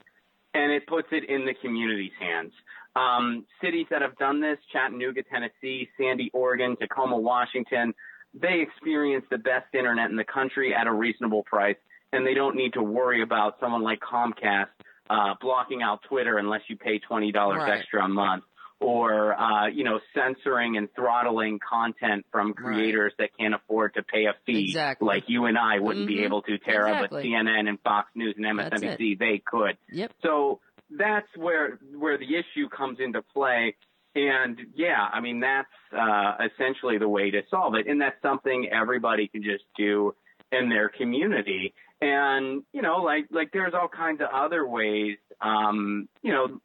and 0.53 0.71
it 0.71 0.85
puts 0.87 1.07
it 1.11 1.27
in 1.27 1.45
the 1.45 1.53
community's 1.55 2.11
hands. 2.19 2.53
Um, 2.95 3.45
cities 3.61 3.87
that 3.89 4.01
have 4.01 4.15
done 4.17 4.41
this, 4.41 4.57
Chattanooga, 4.71 5.23
Tennessee, 5.23 5.89
Sandy, 5.97 6.29
Oregon, 6.33 6.75
Tacoma, 6.77 7.17
Washington, 7.17 7.93
they 8.33 8.61
experience 8.61 9.25
the 9.31 9.37
best 9.37 9.73
internet 9.73 10.09
in 10.11 10.15
the 10.15 10.23
country 10.23 10.73
at 10.73 10.85
a 10.87 10.93
reasonable 10.93 11.43
price, 11.43 11.77
and 12.13 12.25
they 12.25 12.33
don't 12.35 12.55
need 12.55 12.73
to 12.73 12.83
worry 12.83 13.21
about 13.21 13.59
someone 13.59 13.81
like 13.81 13.99
Comcast 13.99 14.67
uh, 15.09 15.33
blocking 15.41 15.81
out 15.81 16.01
Twitter 16.03 16.37
unless 16.37 16.61
you 16.67 16.77
pay 16.77 16.99
twenty 16.99 17.31
dollars 17.31 17.59
Right. 17.59 17.79
extra 17.79 18.03
a 18.05 18.07
month, 18.07 18.43
or 18.79 19.33
uh, 19.33 19.67
you 19.67 19.83
know 19.83 19.99
censoring 20.13 20.77
and 20.77 20.87
throttling 20.95 21.59
content 21.59 22.25
from 22.31 22.53
creators 22.53 23.13
that 23.19 23.29
can't 23.37 23.53
afford 23.55 23.93
to 23.95 24.03
pay 24.03 24.25
a 24.25 24.33
fee, 24.45 24.65
Exactly. 24.65 25.05
like 25.07 25.23
you 25.27 25.45
and 25.45 25.57
I 25.57 25.79
wouldn't 25.79 26.07
be 26.07 26.17
Mhm. 26.17 26.25
able 26.25 26.41
to, 26.43 26.57
Tara, 26.59 26.91
Exactly. 27.03 27.07
but 27.17 27.23
CNN 27.25 27.67
and 27.67 27.79
Fox 27.81 28.09
News 28.15 28.35
and 28.37 28.45
MSNBC 28.45 29.15
they 29.15 29.39
could. 29.45 29.77
Yep. 29.91 30.11
So 30.21 30.59
that's 30.91 31.27
where 31.35 31.79
where 31.97 32.17
the 32.17 32.35
issue 32.35 32.69
comes 32.69 32.99
into 32.99 33.21
play. 33.21 33.75
And 34.15 34.59
yeah, 34.75 35.07
I 35.11 35.19
mean 35.21 35.39
that's 35.39 35.67
uh, 35.91 36.33
essentially 36.53 36.97
the 36.97 37.07
way 37.09 37.31
to 37.31 37.41
solve 37.49 37.75
it, 37.75 37.87
and 37.87 38.01
that's 38.01 38.19
something 38.21 38.67
everybody 38.71 39.27
can 39.27 39.43
just 39.43 39.63
do 39.77 40.15
in 40.51 40.69
their 40.69 40.89
community. 40.89 41.73
And, 42.01 42.63
you 42.71 42.81
know, 42.81 42.97
like, 42.97 43.25
like 43.29 43.51
there's 43.51 43.73
all 43.73 43.89
kinds 43.89 44.21
of 44.21 44.27
other 44.33 44.65
ways, 44.67 45.17
um, 45.41 46.07
you 46.21 46.31
know, 46.31 46.61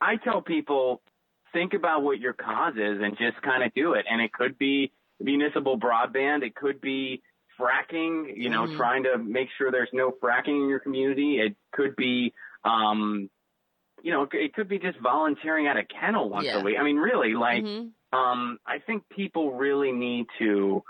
I 0.00 0.16
tell 0.16 0.42
people, 0.42 1.02
think 1.52 1.74
about 1.74 2.02
what 2.02 2.18
your 2.20 2.32
cause 2.32 2.74
is 2.74 3.00
and 3.02 3.16
just 3.18 3.40
kind 3.42 3.62
of 3.62 3.74
do 3.74 3.94
it. 3.94 4.06
And 4.08 4.20
it 4.20 4.32
could 4.32 4.56
be 4.58 4.92
municipal 5.20 5.78
broadband. 5.78 6.42
It 6.42 6.54
could 6.54 6.80
be 6.80 7.22
fracking, 7.58 8.36
you 8.36 8.48
know, 8.50 8.66
Mhm. 8.66 8.76
trying 8.76 9.02
to 9.04 9.18
make 9.18 9.50
sure 9.58 9.70
there's 9.70 9.92
no 9.92 10.12
fracking 10.12 10.62
in 10.62 10.68
your 10.68 10.80
community. 10.80 11.40
It 11.40 11.56
could 11.72 11.94
be, 11.96 12.32
um, 12.64 13.28
you 14.02 14.12
know, 14.12 14.26
it 14.32 14.54
could 14.54 14.68
be 14.68 14.78
just 14.78 14.98
volunteering 15.00 15.66
at 15.66 15.76
a 15.76 15.84
kennel 15.84 16.30
once 16.30 16.46
Yeah. 16.46 16.58
a 16.58 16.60
week. 16.60 16.78
I 16.78 16.82
mean, 16.82 16.96
really, 16.96 17.34
like, 17.34 17.62
Mhm. 17.64 17.92
um, 18.12 18.58
I 18.66 18.78
think 18.78 19.08
people 19.10 19.52
really 19.52 19.92
need 19.92 20.26
to 20.38 20.82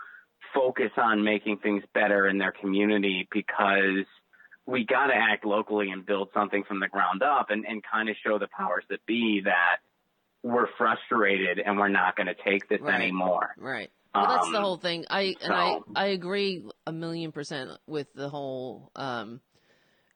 focus 0.55 0.91
on 0.97 1.23
making 1.25 1.59
things 1.59 1.83
better 1.95 2.27
in 2.29 2.39
their 2.39 2.53
community 2.53 3.29
because 3.33 4.05
we 4.67 4.85
got 4.85 5.07
to 5.09 5.15
act 5.15 5.45
locally 5.45 5.91
and 5.91 6.05
build 6.07 6.29
something 6.35 6.63
from 6.65 6.81
the 6.81 6.89
ground 6.89 7.23
up 7.23 7.51
and, 7.51 7.65
and 7.67 7.83
kind 7.91 8.09
of 8.09 8.17
show 8.25 8.39
the 8.39 8.49
powers 8.57 8.85
that 8.91 9.05
be 9.07 9.41
that 9.45 9.79
we're 10.43 10.69
frustrated 10.79 11.59
and 11.59 11.77
we're 11.79 11.89
not 11.89 12.17
going 12.17 12.27
to 12.29 12.35
take 12.45 12.69
this 12.69 12.81
Right. 12.81 12.95
anymore. 13.01 13.55
Right. 13.59 13.91
Well, 14.15 14.27
that's 14.27 14.51
the 14.51 14.57
Um, 14.57 14.63
whole 14.65 14.77
thing. 14.77 15.05
I 15.11 15.35
and 15.43 15.53
I 15.53 15.71
so- 15.75 15.85
I 15.95 16.07
agree 16.07 16.65
a 16.87 16.93
million 16.93 17.31
percent 17.31 17.71
with 17.87 18.13
the 18.15 18.29
whole 18.29 18.91
um, 18.97 19.41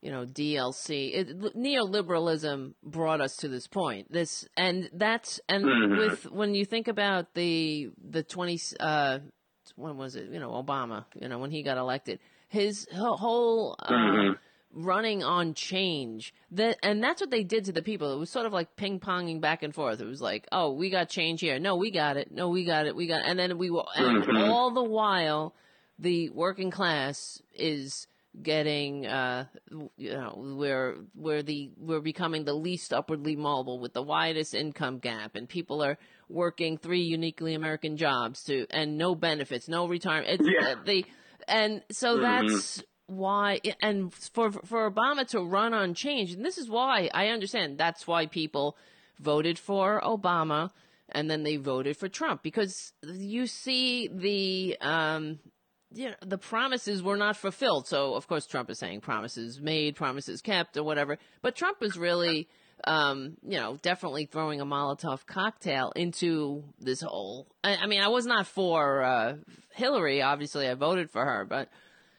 you 0.03 0.11
know 0.11 0.25
DLC. 0.27 1.15
It, 1.15 1.39
neoliberalism 1.57 2.75
brought 2.83 3.21
us 3.21 3.37
to 3.39 3.49
this 3.49 3.67
point. 3.69 4.11
This 4.11 4.47
and 4.57 4.91
that's 4.93 5.41
and 5.49 5.65
Mhm. 5.65 5.99
with 5.99 6.25
when 6.31 6.55
you 6.55 6.65
think 6.65 6.89
about 6.89 7.35
the 7.35 7.91
the 8.03 8.23
twenty 8.25 8.59
uh, 8.81 9.21
when 9.77 9.97
was 9.97 10.17
it? 10.17 10.29
You 10.31 10.39
know 10.41 10.51
Obama. 10.51 11.05
You 11.21 11.29
know 11.29 11.39
when 11.39 11.51
he 11.51 11.63
got 11.63 11.79
elected, 11.79 12.19
his 12.49 12.87
whole. 12.93 13.77
Uh, 13.79 13.93
Mhm. 13.93 14.39
running 14.77 15.23
on 15.23 15.55
change 15.55 16.35
that 16.51 16.77
and 16.83 17.01
that's 17.01 17.21
what 17.21 17.31
they 17.31 17.45
did 17.45 17.65
to 17.65 17.71
the 17.71 17.81
people 17.81 18.13
it 18.13 18.19
was 18.19 18.29
sort 18.29 18.45
of 18.45 18.53
like 18.53 18.75
ping-ponging 18.75 19.41
back 19.41 19.63
and 19.63 19.73
forth 19.73 20.01
it 20.01 20.05
was 20.05 20.21
like 20.21 20.49
oh 20.51 20.73
we 20.73 20.91
got 20.91 21.09
change 21.09 21.41
here 21.41 21.61
no 21.61 21.77
we 21.77 21.93
got 21.93 22.17
it 22.17 22.33
no 22.33 22.49
we 22.49 22.65
got 22.65 22.85
it 22.85 22.97
we 22.97 23.07
got 23.07 23.21
It. 23.21 23.27
and 23.29 23.39
then 23.39 23.57
we 23.57 23.71
will 23.71 23.87
and 23.95 24.25
Mhm. 24.25 24.49
all 24.49 24.73
the 24.73 24.83
while 24.83 25.55
the 25.97 26.29
working 26.31 26.73
class 26.73 27.41
is 27.55 28.09
getting 28.43 29.07
uh 29.07 29.45
you 29.97 30.13
know 30.13 30.35
we're 30.59 30.97
we're 31.15 31.43
the 31.43 31.71
we're 31.79 32.01
becoming 32.01 32.45
the 32.45 32.53
least 32.55 32.93
upwardly 32.93 33.37
mobile 33.37 33.79
with 33.79 33.93
the 33.93 34.03
widest 34.03 34.55
income 34.55 34.99
gap 34.99 35.37
and 35.37 35.49
people 35.49 35.83
are 35.83 35.97
working 36.29 36.77
three 36.77 37.03
uniquely 37.03 37.55
american 37.55 37.97
jobs 37.97 38.43
to 38.43 38.67
and 38.71 38.99
no 38.99 39.15
benefits 39.15 39.69
no 39.69 39.87
retirement 39.87 40.41
it's 40.41 40.49
Yeah. 40.49 40.73
uh, 40.73 40.77
the 40.85 41.05
and 41.47 41.83
so 41.93 42.17
Mhm. 42.17 42.23
that's 42.23 42.83
why 43.07 43.61
and 43.83 44.13
for 44.13 44.51
for 44.51 44.91
Obama 44.91 45.27
to 45.29 45.41
run 45.41 45.75
on 45.75 45.95
change 45.95 46.33
and 46.33 46.45
this 46.45 46.59
is 46.59 46.69
why 46.69 47.11
I 47.13 47.29
understand 47.29 47.79
that's 47.79 48.07
why 48.07 48.27
people 48.27 48.77
voted 49.21 49.59
for 49.59 50.01
Obama 50.01 50.71
and 51.11 51.31
then 51.31 51.43
they 51.43 51.57
voted 51.57 51.97
for 51.97 52.09
Trump 52.09 52.43
because 52.43 52.93
you 53.03 53.47
see 53.47 54.09
the 54.09 54.77
um 54.81 55.39
you 55.95 56.11
know, 56.11 56.15
the 56.21 56.39
promises 56.39 57.03
were 57.03 57.17
not 57.17 57.37
fulfilled. 57.37 57.87
So 57.87 58.15
of 58.15 58.27
course 58.27 58.47
Trump 58.47 58.71
is 58.71 58.79
saying 58.79 59.01
promises 59.01 59.61
made, 59.61 59.97
promises 59.97 60.41
kept, 60.41 60.77
or 60.77 60.83
whatever. 60.83 61.19
But 61.43 61.57
Trump 61.57 61.79
is 61.83 61.97
really, 61.97 62.49
um, 62.85 63.37
you 63.47 63.59
know, 63.59 63.79
definitely 63.81 64.27
throwing 64.27 64.61
a 64.61 64.67
Molotov 64.67 65.27
cocktail 65.27 65.93
into 65.97 66.65
this 66.81 67.01
whole. 67.01 67.47
I, 67.63 67.77
I 67.77 67.87
mean, 67.87 68.01
I 68.01 68.09
was 68.09 68.27
not 68.27 68.47
for 68.47 69.03
uh, 69.03 69.37
Hillary. 69.73 70.23
Obviously, 70.23 70.69
I 70.69 70.75
voted 70.75 71.11
for 71.11 71.25
her, 71.25 71.45
but 71.49 71.69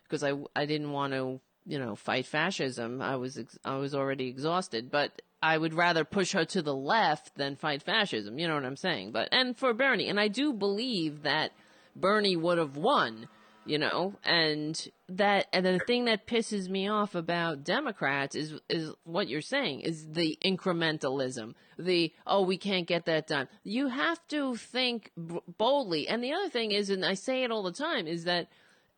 because 0.04 0.24
I 0.24 0.34
I 0.56 0.66
didn't 0.66 0.92
want 0.92 1.14
to, 1.14 1.40
you 1.66 1.80
know, 1.80 1.96
fight 1.96 2.26
fascism. 2.26 3.02
I 3.02 3.16
was 3.18 3.38
ex- 3.38 3.60
I 3.66 3.78
was 3.78 3.94
already 3.94 4.28
exhausted, 4.28 4.90
but. 4.92 5.22
I 5.44 5.60
would 5.60 5.76
rather 5.76 6.06
push 6.06 6.32
her 6.32 6.44
to 6.44 6.64
the 6.64 6.74
left 6.74 7.36
than 7.36 7.56
fight 7.56 7.84
fascism. 7.84 8.40
You 8.40 8.48
know 8.48 8.56
what 8.56 8.66
I'm 8.66 8.78
saying? 8.78 9.12
But 9.12 9.30
and 9.32 9.56
for 9.56 9.76
Bernie, 9.76 10.10
and 10.10 10.20
I 10.20 10.28
do 10.28 10.54
believe 10.54 11.22
that 11.22 11.52
Bernie 11.96 12.36
would 12.36 12.58
have 12.58 12.78
won 12.78 13.28
you 13.66 13.78
know? 13.78 14.14
And 14.24 14.90
that 15.10 15.48
and 15.54 15.66
the 15.66 15.80
thing 15.80 16.06
that 16.06 16.28
pisses 16.28 16.68
me 16.68 16.88
off 16.88 17.16
about 17.16 17.64
democrats 17.64 18.36
is 18.36 18.56
is 18.70 18.92
what 19.04 19.28
you're 19.28 19.42
saying 19.42 19.82
is 19.82 20.08
the 20.12 20.38
incrementalism. 20.44 21.54
The 21.78 22.14
oh 22.26 22.42
we 22.42 22.58
can't 22.58 22.88
get 22.88 23.06
that 23.06 23.28
done. 23.28 23.48
You 23.64 23.88
have 23.90 24.26
to 24.30 24.56
think 24.56 25.12
boldly. 25.16 26.08
And 26.08 26.24
the 26.24 26.34
other 26.34 26.50
thing 26.50 26.72
is 26.72 26.90
and 26.90 27.06
i 27.06 27.14
say 27.14 27.44
it 27.44 27.52
all 27.52 27.64
the 27.64 27.72
time 27.72 28.08
is 28.08 28.24
that 28.26 28.48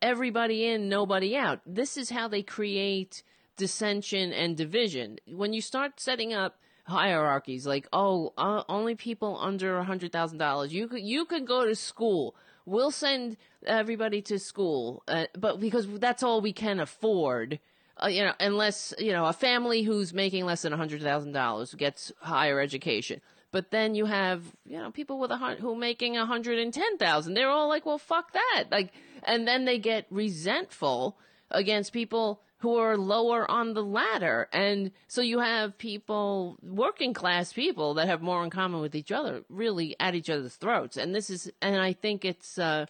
everybody 0.00 0.66
in 0.66 0.88
nobody 0.88 1.36
out. 1.36 1.60
This 1.66 1.96
is 1.96 2.10
how 2.10 2.28
they 2.28 2.42
create 2.42 3.22
dissension 3.56 4.32
and 4.32 4.56
division. 4.56 5.18
When 5.26 5.52
you 5.52 5.60
start 5.60 6.00
setting 6.00 6.32
up 6.32 6.58
hierarchies 6.88 7.66
like 7.66 7.86
oh 7.92 8.32
uh, 8.38 8.62
only 8.66 8.94
people 8.94 9.38
under 9.38 9.76
a 9.76 9.84
hundred 9.84 10.10
thousand 10.10 10.38
dollars 10.38 10.72
you 10.72 10.88
could 10.88 11.02
you 11.02 11.26
could 11.26 11.46
go 11.46 11.66
to 11.66 11.74
school 11.74 12.34
we'll 12.68 12.90
send 12.90 13.36
everybody 13.66 14.20
to 14.22 14.38
school 14.38 15.02
uh, 15.08 15.26
but 15.36 15.58
because 15.60 15.86
that's 15.98 16.22
all 16.22 16.40
we 16.40 16.52
can 16.52 16.78
afford 16.78 17.58
uh, 18.02 18.06
you 18.06 18.22
know 18.22 18.32
unless 18.40 18.94
you 18.98 19.12
know 19.12 19.26
a 19.26 19.32
family 19.32 19.82
who's 19.82 20.12
making 20.14 20.44
less 20.44 20.62
than 20.62 20.72
a 20.72 20.76
hundred 20.76 21.02
thousand 21.02 21.32
dollars 21.32 21.74
gets 21.74 22.12
higher 22.20 22.60
education. 22.60 23.20
But 23.50 23.70
then 23.70 23.94
you 23.94 24.04
have 24.06 24.44
you 24.64 24.78
know 24.78 24.90
people 24.90 25.18
with 25.18 25.30
a 25.30 25.36
who 25.36 25.72
are 25.72 25.76
making 25.76 26.16
a 26.16 26.26
hundred 26.26 26.58
and 26.58 26.72
ten 26.72 26.98
thousand. 26.98 27.34
They're 27.34 27.48
all 27.48 27.68
like 27.68 27.86
well 27.86 27.98
fuck 27.98 28.32
that. 28.32 28.64
Like 28.70 28.92
and 29.24 29.48
then 29.48 29.64
they 29.64 29.78
get 29.78 30.06
resentful 30.10 31.18
against 31.50 31.92
people 31.92 32.40
who 32.58 32.76
are 32.76 32.96
lower 32.96 33.48
on 33.48 33.74
the 33.74 33.82
ladder. 33.82 34.48
And 34.52 34.90
so 35.06 35.20
you 35.20 35.38
have 35.38 35.78
people, 35.78 36.58
working 36.62 37.14
class 37.14 37.52
people 37.52 37.94
that 37.94 38.08
have 38.08 38.20
more 38.20 38.42
in 38.42 38.50
common 38.50 38.80
with 38.80 38.96
each 38.96 39.12
other, 39.12 39.44
really 39.48 39.94
at 40.00 40.14
each 40.14 40.28
other's 40.28 40.56
throats. 40.56 40.96
And 40.96 41.14
this 41.14 41.30
is, 41.30 41.50
and 41.62 41.80
I 41.80 41.92
think 41.92 42.24
it's, 42.24 42.58
uh, 42.58 42.86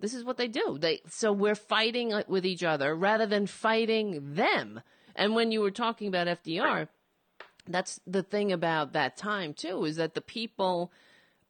this 0.00 0.12
is 0.12 0.24
what 0.24 0.36
they 0.36 0.48
do. 0.48 0.76
They, 0.78 1.00
so 1.08 1.32
we're 1.32 1.54
fighting 1.54 2.22
with 2.28 2.44
each 2.44 2.62
other 2.62 2.94
rather 2.94 3.26
than 3.26 3.46
fighting 3.46 4.34
them. 4.34 4.80
And 5.16 5.34
when 5.34 5.50
you 5.50 5.60
were 5.60 5.70
talking 5.70 6.08
about 6.08 6.26
FDR, 6.26 6.88
that's 7.66 8.00
the 8.06 8.22
thing 8.22 8.52
about 8.52 8.92
that 8.92 9.16
time 9.16 9.54
too, 9.54 9.84
is 9.84 9.96
that 9.96 10.14
the 10.14 10.20
people 10.20 10.92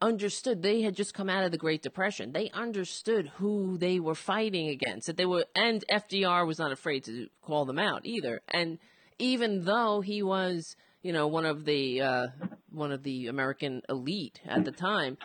understood 0.01 0.63
they 0.63 0.83
had 0.83 0.95
just 0.95 1.15
come 1.15 1.29
out 1.29 1.45
of 1.45 1.51
the 1.51 1.59
Great 1.59 1.83
Depression. 1.83 2.33
They 2.33 2.51
understood 2.51 3.29
who 3.37 3.77
they 3.79 4.01
were 4.01 4.15
fighting 4.15 4.69
against. 4.69 5.07
That 5.07 5.17
they 5.17 5.27
were, 5.27 5.47
and 5.55 5.85
FDR 5.91 6.47
was 6.47 6.59
not 6.59 6.73
afraid 6.73 7.05
to 7.05 7.29
call 7.43 7.65
them 7.65 7.79
out 7.79 8.03
either. 8.05 8.41
And 8.49 8.79
even 9.19 9.65
though 9.65 10.01
he 10.01 10.23
was, 10.23 10.77
you 11.03 11.13
know, 11.13 11.27
one 11.27 11.47
of 11.47 11.65
the 11.65 12.01
uh, 12.01 12.27
one 12.71 12.93
of 12.93 13.03
the 13.03 13.27
American 13.27 13.83
elite 13.89 14.41
at 14.47 14.65
the 14.65 14.73
time, 14.73 15.19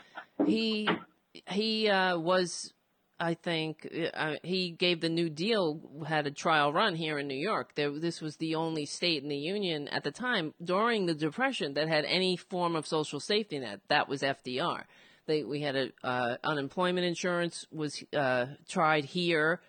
he 0.46 0.90
he 1.50 1.90
uh, 1.90 2.18
was. 2.18 2.74
I 3.20 3.34
think 3.34 3.88
uh, 4.14 4.36
he 4.44 4.72
gave 4.72 5.00
the 5.00 5.10
New 5.10 5.30
Deal 5.30 5.80
had 6.06 6.28
a 6.28 6.32
trial 6.32 6.74
run 6.74 6.96
here 6.96 7.18
in 7.18 7.28
New 7.28 7.38
York. 7.38 7.74
There, 7.76 7.92
this 7.92 8.20
was 8.20 8.36
the 8.38 8.56
only 8.56 8.86
state 8.86 9.24
in 9.24 9.30
the 9.30 9.38
union 9.38 9.88
at 9.88 10.04
the 10.04 10.12
time 10.12 10.54
during 10.62 11.06
the 11.06 11.14
Depression 11.14 11.76
that 11.76 11.88
had 11.88 12.04
any 12.06 12.36
form 12.36 12.76
of 12.76 12.86
social 12.86 13.22
safety 13.22 13.60
net. 13.60 13.80
That 13.88 14.10
was 14.10 14.22
FDR. 14.22 14.84
They, 15.28 15.44
we 15.44 15.62
had 15.62 15.76
a 15.76 15.92
uh, 16.04 16.38
unemployment 16.44 17.06
insurance 17.06 17.66
was 17.72 18.04
uh, 18.16 18.48
tried 18.68 19.06
here 19.06 19.62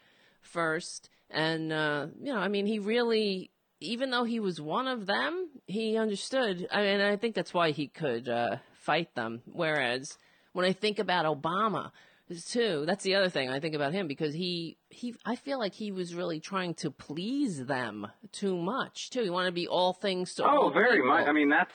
first, 0.43 1.09
and 1.31 1.73
uh, 1.73 2.09
you 2.21 2.33
know, 2.33 2.41
I 2.41 2.49
mean, 2.49 2.67
he 2.67 2.79
really, 2.79 3.51
even 3.81 4.11
though 4.11 4.25
he 4.25 4.41
was 4.41 4.61
one 4.61 4.89
of 4.89 5.07
them, 5.07 5.51
he 5.67 5.97
understood. 5.97 6.67
I 6.71 6.83
mean, 6.83 7.01
I 7.01 7.17
think 7.17 7.35
that's 7.35 7.55
why 7.55 7.71
he 7.71 7.87
could 7.87 8.29
uh, 8.29 8.57
fight 8.81 9.15
them. 9.15 9.43
Whereas 9.47 10.19
when 10.53 10.67
I 10.67 10.73
think 10.73 10.99
about 10.99 11.25
Obama 11.25 11.93
too. 12.29 12.85
That's 12.87 13.05
the 13.05 13.15
other 13.15 13.29
thing 13.29 13.49
I 13.51 13.61
think 13.61 13.75
about 13.75 13.93
him 13.93 14.07
because 14.09 14.35
he 14.35 14.77
he 14.91 15.15
I 15.25 15.37
feel 15.37 15.59
like 15.59 15.75
he 15.75 15.93
was 15.93 16.15
really 16.15 16.41
trying 16.41 16.75
to 16.75 16.91
please 16.91 17.67
them 17.67 18.07
too 18.33 18.57
much 18.57 19.11
too. 19.11 19.23
He 19.23 19.31
wanted 19.31 19.47
to 19.47 19.53
be 19.53 19.69
all 19.69 19.93
things 19.93 20.35
to 20.35 20.45
Oh, 20.45 20.71
very 20.71 20.97
people. 20.99 21.09
much. 21.09 21.27
I 21.27 21.33
mean, 21.33 21.49
that's 21.51 21.71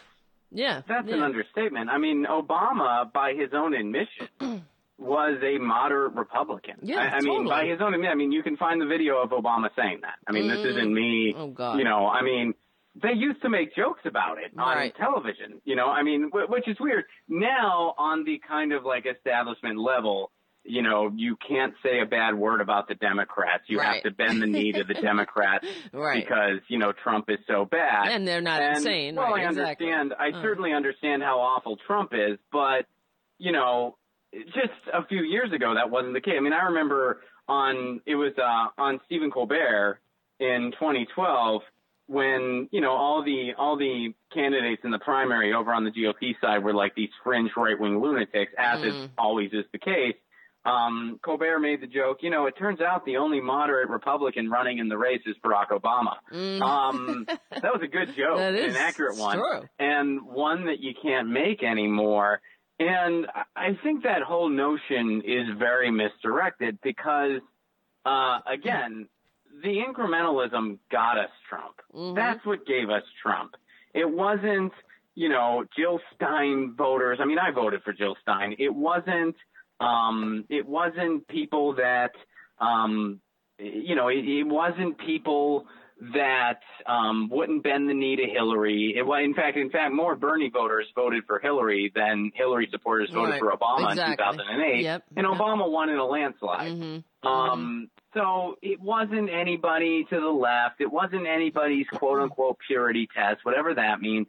yeah, 0.51 0.81
that's 0.87 1.09
an 1.09 1.21
understatement. 1.23 1.89
I 1.89 1.97
mean, 1.97 2.25
Obama, 2.29 3.11
by 3.11 3.33
his 3.33 3.51
own 3.53 3.73
admission, 3.73 4.27
was 4.97 5.39
a 5.41 5.57
moderate 5.57 6.13
Republican. 6.13 6.75
Yeah, 6.81 6.97
I, 6.99 7.17
I 7.17 7.21
mean, 7.21 7.47
by 7.47 7.65
his 7.65 7.79
own 7.81 7.93
admission, 7.93 8.11
I 8.11 8.15
mean, 8.15 8.31
you 8.33 8.43
can 8.43 8.57
find 8.57 8.81
the 8.81 8.85
video 8.85 9.21
of 9.21 9.29
Obama 9.29 9.69
saying 9.77 9.99
that. 10.01 10.15
I 10.27 10.33
mean, 10.33 10.49
this 10.49 10.57
Mm. 10.59 10.69
isn't 10.71 10.93
me. 10.93 11.33
Oh, 11.37 11.47
God. 11.47 11.77
You 11.77 11.85
know, 11.85 12.05
I 12.07 12.21
mean, 12.21 12.53
they 13.01 13.13
used 13.13 13.41
to 13.43 13.49
make 13.49 13.73
jokes 13.75 14.01
about 14.05 14.37
it 14.39 14.51
on 14.59 14.75
Right. 14.75 14.93
television. 14.97 15.61
You 15.63 15.77
know, 15.77 15.87
I 15.87 16.03
mean, 16.03 16.29
wh- 16.33 16.49
which 16.49 16.67
is 16.67 16.77
weird. 16.81 17.05
Now, 17.29 17.95
on 17.97 18.25
the 18.25 18.39
kind 18.45 18.73
of 18.73 18.83
like 18.83 19.05
establishment 19.05 19.79
level. 19.79 20.31
You 20.63 20.83
know, 20.83 21.11
you 21.15 21.37
can't 21.37 21.73
say 21.81 22.01
a 22.01 22.05
bad 22.05 22.35
word 22.35 22.61
about 22.61 22.87
the 22.87 22.93
Democrats. 22.95 23.63
You 23.67 23.79
Right. 23.79 23.95
have 23.95 24.03
to 24.03 24.11
bend 24.11 24.41
the 24.41 24.45
knee 24.47 24.71
to 24.73 24.83
the 24.83 24.93
Democrats 25.01 25.65
Right. 25.91 26.23
because 26.23 26.59
you 26.67 26.77
know 26.77 26.91
Trump 26.91 27.29
is 27.29 27.39
so 27.47 27.65
bad. 27.65 28.09
And 28.11 28.27
they're 28.27 28.41
not 28.41 28.61
And, 28.61 28.77
insane, 28.77 29.15
Well, 29.15 29.31
right, 29.33 29.43
I 29.45 29.49
exactly. 29.49 29.91
understand. 29.91 30.13
I 30.19 30.37
Uh. 30.37 30.41
certainly 30.43 30.71
understand 30.73 31.23
how 31.23 31.39
awful 31.39 31.77
Trump 31.77 32.13
is, 32.13 32.37
but 32.51 32.85
you 33.39 33.51
know, 33.51 33.97
just 34.53 34.69
a 34.93 35.03
few 35.07 35.23
years 35.23 35.51
ago, 35.51 35.73
that 35.73 35.89
wasn't 35.89 36.13
the 36.13 36.21
case. 36.21 36.35
I 36.37 36.41
mean, 36.41 36.53
I 36.53 36.65
remember 36.65 37.21
on 37.47 37.99
it 38.05 38.15
was 38.15 38.33
uh, 38.37 38.67
on 38.77 39.01
Stephen 39.07 39.31
Colbert 39.31 39.99
in 40.39 40.71
2012 40.73 41.63
when 42.05 42.69
you 42.71 42.81
know 42.81 42.91
all 42.91 43.23
the 43.23 43.53
all 43.57 43.77
the 43.77 44.13
candidates 44.31 44.83
in 44.85 44.91
the 44.91 44.99
primary 44.99 45.53
over 45.53 45.73
on 45.73 45.83
the 45.85 45.91
GOP 45.91 46.39
side 46.39 46.63
were 46.63 46.73
like 46.73 46.93
these 46.93 47.09
fringe 47.23 47.49
right 47.57 47.79
wing 47.79 47.99
lunatics, 47.99 48.53
as 48.59 48.79
Mm. 48.81 49.05
it 49.05 49.11
always 49.17 49.51
is 49.53 49.65
the 49.71 49.79
case. 49.79 50.15
Um, 50.63 51.19
Colbert 51.23 51.59
made 51.59 51.81
the 51.81 51.87
joke, 51.87 52.19
you 52.21 52.29
know, 52.29 52.45
it 52.45 52.55
turns 52.57 52.81
out 52.81 53.03
the 53.05 53.17
only 53.17 53.41
moderate 53.41 53.89
Republican 53.89 54.49
running 54.49 54.77
in 54.77 54.89
the 54.89 54.97
race 54.97 55.21
is 55.25 55.35
Barack 55.43 55.69
Obama. 55.69 56.17
Mm. 56.31 56.61
Um, 56.61 57.25
that 57.51 57.63
was 57.73 57.81
a 57.83 57.87
good 57.87 58.15
joke, 58.15 58.39
an 58.39 58.75
accurate 58.75 59.17
one, 59.17 59.37
true. 59.37 59.61
and 59.79 60.21
one 60.21 60.65
that 60.65 60.79
you 60.79 60.93
can't 61.01 61.29
make 61.29 61.63
anymore. 61.63 62.41
And 62.79 63.25
I- 63.33 63.43
I 63.55 63.77
think 63.83 64.03
that 64.03 64.21
whole 64.21 64.49
notion 64.49 65.21
is 65.25 65.47
very 65.57 65.89
misdirected 65.91 66.79
because, 66.83 67.41
uh, 68.05 68.39
again, 68.47 69.07
the 69.63 69.77
incrementalism 69.83 70.77
got 70.91 71.17
us 71.17 71.29
Trump. 71.49 72.15
That's 72.15 72.43
what 72.45 72.65
gave 72.65 72.89
us 72.89 73.03
Trump. 73.21 73.55
It 73.93 74.09
wasn't, 74.09 74.73
you 75.15 75.29
know, 75.29 75.65
Jill 75.75 75.99
Stein 76.15 76.73
voters. 76.77 77.19
I 77.21 77.25
mean, 77.25 77.37
I 77.39 77.51
voted 77.51 77.83
for 77.83 77.93
Jill 77.93 78.15
Stein. 78.21 78.55
It 78.59 78.73
wasn't, 78.73 79.35
um, 79.81 80.45
it 80.49 80.65
wasn't 80.67 81.27
people 81.27 81.75
that, 81.75 82.11
um, 82.59 83.19
you 83.59 83.95
know, 83.95 84.07
it, 84.09 84.25
it 84.25 84.43
wasn't 84.43 84.97
people 84.99 85.65
that 86.15 86.61
um, 86.87 87.29
wouldn't 87.29 87.61
bend 87.63 87.87
the 87.87 87.93
knee 87.93 88.15
to 88.15 88.25
Hillary. 88.25 88.95
It 88.97 89.03
in 89.23 89.33
fact, 89.35 89.55
in 89.55 89.69
fact, 89.69 89.93
more 89.93 90.15
Bernie 90.15 90.49
voters 90.49 90.87
voted 90.95 91.25
for 91.27 91.39
Hillary 91.39 91.91
than 91.93 92.31
Hillary 92.33 92.67
supporters 92.71 93.09
voted 93.13 93.33
Right. 93.33 93.39
for 93.39 93.51
Obama 93.51 93.91
Exactly. 93.91 94.13
in 94.13 94.17
2008, 94.37 94.81
Yep. 94.83 95.03
and 95.17 95.27
Yep. 95.27 95.37
Obama 95.37 95.69
won 95.71 95.89
in 95.89 95.97
a 95.99 96.05
landslide. 96.05 96.71
Mm-hmm. 96.71 97.27
Um, 97.27 97.89
so 98.15 98.55
it 98.63 98.79
wasn't 98.81 99.29
anybody 99.29 100.05
to 100.09 100.19
the 100.19 100.27
left. 100.27 100.81
It 100.81 100.91
wasn't 100.91 101.27
anybody's 101.27 101.85
quote 101.93 102.19
unquote 102.19 102.57
purity 102.65 103.07
test, 103.15 103.45
whatever 103.45 103.75
that 103.75 104.01
means. 104.01 104.25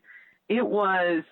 It 0.50 0.66
was 0.66 1.22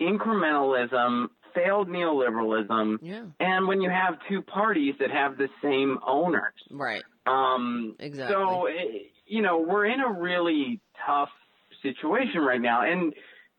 incrementalism, 0.00 1.28
failed 1.56 1.88
neoliberalism, 1.88 2.98
Yeah. 3.02 3.24
and 3.40 3.66
when 3.66 3.80
you 3.80 3.90
have 3.90 4.14
two 4.28 4.42
parties 4.42 4.94
that 5.00 5.10
have 5.10 5.36
the 5.38 5.48
same 5.62 5.98
owners. 6.06 6.52
Right. 6.70 7.02
Um, 7.26 7.96
Exactly. 7.98 8.34
So, 8.34 8.66
eh, 8.66 8.98
you 9.26 9.42
know, 9.42 9.58
we're 9.58 9.86
in 9.86 10.00
a 10.00 10.12
really 10.12 10.80
tough 11.04 11.30
situation 11.82 12.40
right 12.42 12.60
now. 12.60 12.82
And, 12.82 13.12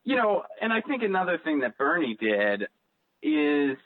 you 0.03 0.15
know, 0.15 0.43
and 0.61 0.71
I 0.71 0.79
think 0.81 1.03
another 1.03 1.37
thing 1.43 1.59
that 1.61 1.77
Bernie 1.77 2.15
did 2.19 2.63
is 3.21 3.77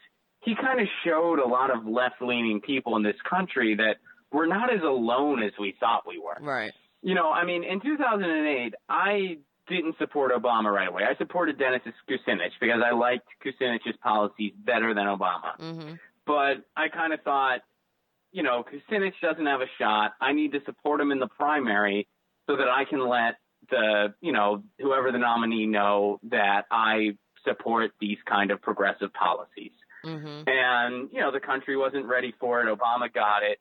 he 0.41 0.55
kind 0.55 0.79
of 0.79 0.87
showed 1.03 1.39
a 1.39 1.47
lot 1.47 1.71
of 1.75 1.85
left 1.87 2.21
leaning 2.21 2.61
people 2.61 2.95
in 2.97 3.03
this 3.03 3.15
country 3.27 3.75
that 3.75 3.95
we're 4.31 4.45
not 4.47 4.71
as 4.73 4.81
alone 4.81 5.41
as 5.41 5.51
we 5.59 5.75
thought 5.79 6.03
we 6.07 6.19
were. 6.19 6.37
Right. 6.39 6.71
You 7.01 7.15
know, 7.15 7.31
I 7.31 7.45
mean, 7.45 7.63
in 7.63 7.81
2008, 7.81 8.75
I 8.89 9.37
didn't 9.67 9.97
support 9.97 10.31
Obama 10.31 10.71
right 10.73 10.87
away. 10.87 11.03
I 11.03 11.15
supported 11.17 11.57
Dennis 11.57 11.81
Kucinich 12.09 12.51
because 12.59 12.81
I 12.85 12.93
liked 12.93 13.27
Kucinich's 13.45 13.97
policies 14.01 14.53
better 14.65 14.93
than 14.93 15.05
Obama. 15.05 15.57
Mm-hmm. 15.59 15.93
But 16.25 16.65
I 16.75 16.89
kind 16.89 17.13
of 17.13 17.21
thought, 17.21 17.61
you 18.31 18.43
know, 18.43 18.63
Kucinich 18.63 19.13
doesn't 19.21 19.45
have 19.45 19.61
a 19.61 19.69
shot. 19.77 20.13
I 20.21 20.33
need 20.33 20.53
to 20.53 20.59
support 20.65 21.01
him 21.01 21.11
in 21.11 21.19
the 21.19 21.27
primary 21.27 22.07
so 22.47 22.57
that 22.57 22.67
I 22.67 22.85
can 22.85 23.07
let 23.07 23.35
the, 23.69 24.13
you 24.21 24.31
know, 24.31 24.63
whoever 24.79 25.11
the 25.11 25.17
nominee 25.17 25.65
know 25.65 26.19
that 26.29 26.65
I 26.71 27.17
support 27.45 27.91
these 27.99 28.17
kind 28.25 28.51
of 28.51 28.61
progressive 28.61 29.13
policies. 29.13 29.71
Mm-hmm. 30.05 30.47
And, 30.47 31.09
you 31.11 31.19
know, 31.19 31.31
the 31.31 31.39
country 31.39 31.77
wasn't 31.77 32.05
ready 32.05 32.33
for 32.39 32.61
it. 32.61 32.67
Obama 32.67 33.13
got 33.13 33.43
it. 33.43 33.59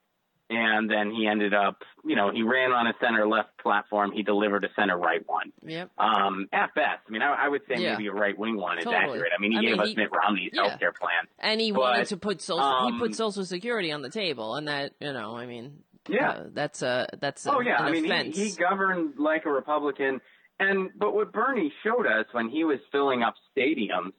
And 0.53 0.89
then 0.91 1.11
he 1.11 1.27
ended 1.27 1.53
up, 1.53 1.81
you 2.03 2.17
know, 2.17 2.29
he 2.29 2.43
ran 2.43 2.73
on 2.73 2.85
a 2.85 2.93
center 2.99 3.25
left 3.25 3.57
platform. 3.63 4.11
He 4.11 4.21
delivered 4.21 4.65
a 4.65 4.67
center 4.75 4.97
right 4.97 5.21
one. 5.25 5.53
Yep. 5.65 5.91
Um, 5.97 6.47
at 6.51 6.75
best, 6.75 6.99
I 7.07 7.11
mean, 7.11 7.21
I, 7.21 7.45
I 7.45 7.47
would 7.47 7.61
say 7.69 7.81
Yeah. 7.81 7.93
maybe 7.93 8.07
a 8.07 8.11
right 8.11 8.37
wing 8.37 8.57
one 8.57 8.77
is 8.77 8.83
Totally. 8.83 9.01
accurate. 9.03 9.31
I 9.37 9.39
mean, 9.41 9.53
he 9.53 9.59
I 9.59 9.61
gave 9.61 9.71
mean, 9.71 9.79
us 9.79 9.87
he- 9.89 9.95
Mitt 9.95 10.09
Romney's 10.11 10.51
yeah. 10.53 10.63
healthcare 10.63 10.93
plan. 10.93 11.23
And 11.39 11.61
he 11.61 11.71
But, 11.71 11.79
wanted 11.79 12.07
to 12.07 12.17
put 12.17 12.41
social. 12.41 12.85
he 12.87 12.91
um, 12.91 12.99
put 12.99 13.15
Social 13.15 13.45
Security 13.45 13.93
on 13.93 14.01
the 14.01 14.09
table, 14.09 14.55
and 14.55 14.67
that 14.67 14.91
you 14.99 15.13
know, 15.13 15.37
I 15.37 15.45
mean, 15.45 15.83
Yeah. 16.09 16.31
uh, 16.31 16.43
that's 16.51 16.81
a 16.81 17.07
that's 17.21 17.45
a, 17.45 17.53
Oh 17.55 17.61
yeah, 17.61 17.79
an 17.79 17.85
I 17.87 17.91
mean 17.91 18.31
he, 18.33 18.49
he 18.49 18.55
governed 18.55 19.13
like 19.17 19.45
a 19.45 19.49
Republican, 19.49 20.19
and 20.59 20.89
but 20.97 21.15
what 21.15 21.31
Bernie 21.31 21.71
showed 21.83 22.05
us 22.07 22.25
when 22.33 22.49
he 22.49 22.65
was 22.65 22.79
filling 22.91 23.23
up 23.23 23.35
stadiums 23.55 24.11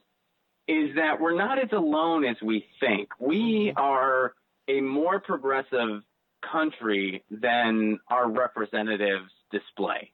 is 0.66 0.94
that 0.96 1.20
we're 1.20 1.36
not 1.36 1.58
as 1.58 1.68
alone 1.72 2.24
as 2.24 2.36
we 2.40 2.64
think. 2.80 3.08
We 3.18 3.74
are 3.76 4.32
a 4.68 4.80
more 4.80 5.18
progressive 5.20 6.02
country 6.50 7.24
than 7.30 7.98
our 8.08 8.30
representatives 8.30 9.30
display. 9.50 10.12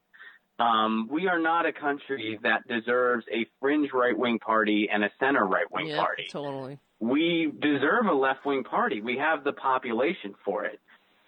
Um, 0.59 1.07
we 1.09 1.27
are 1.27 1.39
not 1.39 1.65
a 1.65 1.71
country 1.71 2.37
that 2.43 2.67
deserves 2.67 3.25
a 3.31 3.45
fringe 3.61 3.89
right 3.93 4.17
wing 4.17 4.39
party 4.39 4.89
and 4.91 5.03
a 5.03 5.09
center 5.17 5.45
right 5.45 5.71
wing 5.71 5.95
party 5.95 6.27
totally. 6.29 6.77
we 6.99 7.51
deserve 7.61 8.07
a 8.07 8.13
left 8.13 8.45
wing 8.45 8.65
party. 8.65 8.99
We 8.99 9.17
have 9.17 9.45
the 9.45 9.53
population 9.53 10.35
for 10.43 10.65
it. 10.65 10.79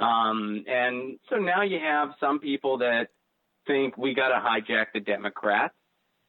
Um, 0.01 0.65
and 0.67 1.17
so 1.29 1.37
now 1.37 1.61
you 1.61 1.79
have 1.79 2.09
some 2.19 2.39
people 2.39 2.79
that 2.79 3.07
think 3.67 3.97
we 3.97 4.13
got 4.13 4.29
to 4.29 4.43
hijack 4.45 4.87
the 4.93 4.99
Democrats. 4.99 5.75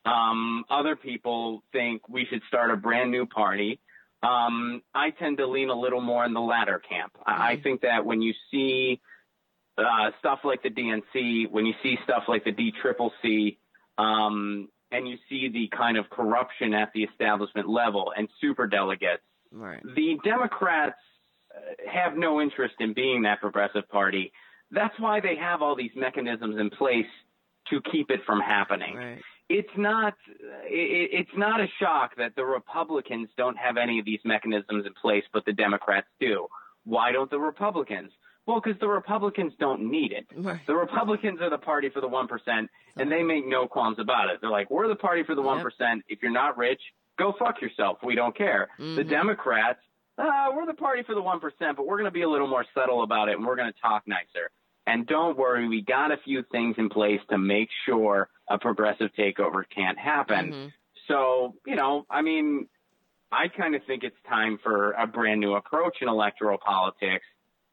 Um, 0.05 0.65
other 0.70 0.94
people 0.94 1.62
think 1.73 2.09
we 2.09 2.27
should 2.31 2.43
start 2.49 2.70
a 2.70 2.77
brand 2.77 3.11
new 3.11 3.27
party. 3.27 3.81
Um, 4.23 4.82
I 4.94 5.11
tend 5.11 5.39
to 5.39 5.47
lean 5.47 5.69
a 5.69 5.74
little 5.78 6.01
more 6.01 6.24
in 6.24 6.32
the 6.32 6.40
latter 6.40 6.78
camp. 6.89 7.12
I, 7.27 7.53
I 7.53 7.61
think 7.61 7.81
that 7.82 8.05
when 8.05 8.23
you 8.23 8.32
see 8.51 9.01
uh, 9.77 10.11
stuff 10.20 10.40
like 10.44 10.62
the 10.62 10.70
DNC, 10.70 11.51
when 11.51 11.66
you 11.66 11.74
see 11.82 11.97
stuff 12.05 12.24
like 12.28 12.44
the 12.44 12.53
D 12.53 12.73
Triple 12.81 13.12
C, 13.23 13.59
um, 13.99 14.69
and 14.90 15.09
you 15.09 15.16
see 15.28 15.49
the 15.49 15.69
kind 15.77 15.97
of 15.97 16.09
corruption 16.11 16.74
at 16.74 16.93
the 16.94 17.03
establishment 17.05 17.69
level 17.69 18.12
and 18.16 18.28
super 18.40 18.66
delegates, 18.66 19.23
Right. 19.51 19.82
the 19.82 20.19
Democrats 20.24 20.99
uh, 21.55 21.90
have 21.90 22.16
no 22.16 22.40
interest 22.40 22.74
in 22.81 22.93
being 22.94 23.23
that 23.23 23.40
progressive 23.40 23.89
party. 23.89 24.32
That's 24.70 24.99
why 24.99 25.20
they 25.20 25.36
have 25.36 25.61
all 25.62 25.74
these 25.77 25.90
mechanisms 25.97 26.57
in 26.59 26.70
place 26.70 27.07
to 27.70 27.81
keep 27.90 28.11
it 28.11 28.20
from 28.24 28.40
happening. 28.40 28.97
Right. 28.97 29.23
It's 29.58 29.76
not 29.76 30.14
it, 30.64 31.10
it's 31.20 31.36
not 31.36 31.60
a 31.60 31.66
shock 31.78 32.16
that 32.16 32.34
the 32.36 32.44
Republicans 32.44 33.28
don't 33.36 33.56
have 33.58 33.76
any 33.76 33.98
of 33.98 34.04
these 34.04 34.20
mechanisms 34.24 34.86
in 34.86 34.92
place, 35.00 35.24
but 35.32 35.44
the 35.44 35.52
Democrats 35.52 36.08
do. 36.20 36.46
Why 36.84 37.12
don't 37.12 37.30
the 37.30 37.38
Republicans? 37.38 38.10
Well, 38.46 38.60
because 38.60 38.80
the 38.80 38.88
Republicans 38.88 39.52
don't 39.60 39.88
need 39.90 40.10
it. 40.12 40.26
Right. 40.34 40.60
The 40.66 40.74
Republicans 40.74 41.40
are 41.40 41.50
the 41.50 41.58
party 41.58 41.90
for 41.90 42.00
the 42.00 42.08
one 42.08 42.26
percent, 42.26 42.70
and 42.96 43.10
they 43.12 43.22
make 43.22 43.46
no 43.46 43.68
qualms 43.68 43.98
about 44.00 44.30
it. 44.30 44.40
They're 44.40 44.50
like, 44.50 44.68
we're 44.70 44.88
the 44.88 44.96
party 44.96 45.22
for 45.22 45.34
the 45.36 45.42
one 45.42 45.58
If 46.08 46.22
you're 46.22 46.32
not 46.32 46.56
rich, 46.56 46.80
go 47.18 47.34
fuck 47.38 47.60
yourself. 47.62 47.98
We 48.02 48.14
don't 48.16 48.36
care. 48.36 48.68
The 48.78 48.84
Mhm. 49.04 49.08
Democrats, 49.08 49.78
uh, 50.18 50.50
we're 50.54 50.66
the 50.66 50.74
party 50.74 51.02
for 51.04 51.14
the 51.14 51.22
one 51.22 51.38
percent, 51.40 51.76
but 51.76 51.86
we're 51.86 51.98
going 51.98 52.10
to 52.12 52.18
be 52.20 52.22
a 52.22 52.28
little 52.28 52.48
more 52.48 52.64
subtle 52.74 53.02
about 53.04 53.28
it, 53.28 53.36
and 53.36 53.46
we're 53.46 53.56
going 53.56 53.72
to 53.72 53.80
talk 53.80 54.02
nicer. 54.08 54.50
And 54.86 55.06
don't 55.06 55.38
worry, 55.38 55.68
we 55.68 55.82
got 55.82 56.10
a 56.10 56.16
few 56.24 56.42
things 56.50 56.74
in 56.78 56.88
place 56.88 57.20
to 57.30 57.38
make 57.38 57.68
sure 57.86 58.28
a 58.48 58.59
progressive 58.59 59.10
takeover 59.18 59.62
can't 59.74 59.98
happen. 59.98 60.52
Mm-hmm. 60.52 60.66
So, 61.09 61.54
you 61.66 61.76
know, 61.76 62.04
I 62.10 62.22
mean, 62.22 62.68
I 63.30 63.48
kind 63.48 63.74
of 63.74 63.82
think 63.86 64.02
it's 64.02 64.16
time 64.28 64.59
for 64.62 64.92
a 64.92 65.06
brand 65.06 65.40
new 65.40 65.54
approach 65.54 65.98
in 66.00 66.09
electoral 66.09 66.59
politics. 66.59 67.24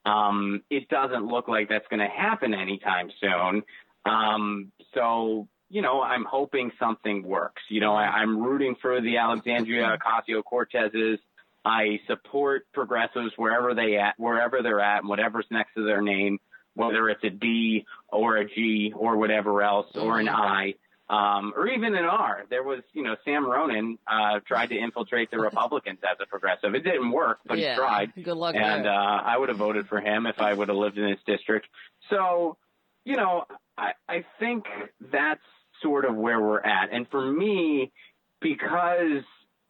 Um, 0.06 0.62
it 0.70 0.88
doesn't 0.88 1.26
look 1.26 1.48
like 1.48 1.70
that's 1.70 1.88
going 1.90 2.00
to 2.00 2.08
happen 2.08 2.54
anytime 2.54 3.12
soon. 3.20 3.64
Um, 4.06 4.72
so, 4.94 5.48
you 5.70 5.82
know, 5.82 6.02
I'm 6.02 6.26
hoping 6.26 6.72
something 6.80 7.24
works. 7.24 7.62
You 7.70 7.82
know, 7.82 7.94
I, 7.94 8.06
I'm 8.06 8.42
rooting 8.42 8.76
for 8.82 9.02
the 9.02 9.18
Alexandria 9.18 9.98
Ocasio 9.98 10.42
Cortezes. 10.44 11.18
I 11.66 12.00
support 12.08 12.66
progressives 12.74 13.34
wherever 13.36 13.76
they 13.76 13.98
at, 13.98 14.14
wherever 14.18 14.64
they're 14.64 14.80
at, 14.80 15.00
and 15.00 15.10
whatever's 15.10 15.46
next 15.52 15.74
to 15.76 15.84
their 15.84 16.02
name, 16.02 16.40
whether 16.80 17.10
it's 17.10 17.24
a 17.24 17.30
D 17.30 17.86
or 18.08 18.38
a 18.38 18.46
G 18.46 18.94
or 18.96 19.18
whatever 19.18 19.62
else, 19.62 19.88
or 19.96 20.20
an 20.20 20.30
I, 20.30 20.76
um, 21.10 21.54
or 21.56 21.68
even 21.68 21.96
an 21.96 22.06
R. 22.06 22.46
There 22.50 22.64
was, 22.64 22.82
you 22.94 23.04
know, 23.04 23.16
Sam 23.26 23.46
Ronan 23.46 23.98
uh, 24.08 24.40
tried 24.48 24.68
to 24.68 24.78
infiltrate 24.78 25.32
the 25.32 25.40
Republicans 25.50 26.00
as 26.04 26.18
a 26.22 26.28
progressive. 26.28 26.76
It 26.76 26.84
didn't 26.84 27.12
work, 27.12 27.40
but 27.46 27.58
yeah. 27.58 27.72
he 27.72 27.76
tried. 27.78 28.14
Good 28.16 28.38
luck 28.38 28.56
And 28.56 28.86
uh, 28.86 28.90
I 28.92 29.38
would 29.38 29.50
have 29.50 29.58
voted 29.58 29.88
for 29.88 30.00
him 30.00 30.28
if 30.28 30.40
I 30.40 30.54
would 30.54 30.68
have 30.68 30.78
lived 30.78 30.98
in 30.98 31.10
his 31.10 31.20
district. 31.26 31.68
So, 32.10 32.58
you 33.06 33.16
know, 33.16 33.46
I, 33.78 33.94
I 34.08 34.26
think 34.40 34.66
that's 35.12 35.42
sort 35.82 36.06
of 36.06 36.16
where 36.16 36.40
we're 36.40 36.62
at. 36.62 36.92
And 36.92 37.08
for 37.10 37.26
me, 37.26 37.92
because 38.40 39.24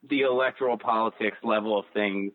the 0.10 0.22
electoral 0.22 0.78
politics 0.78 1.38
level 1.44 1.80
of 1.80 1.86
things 1.94 2.34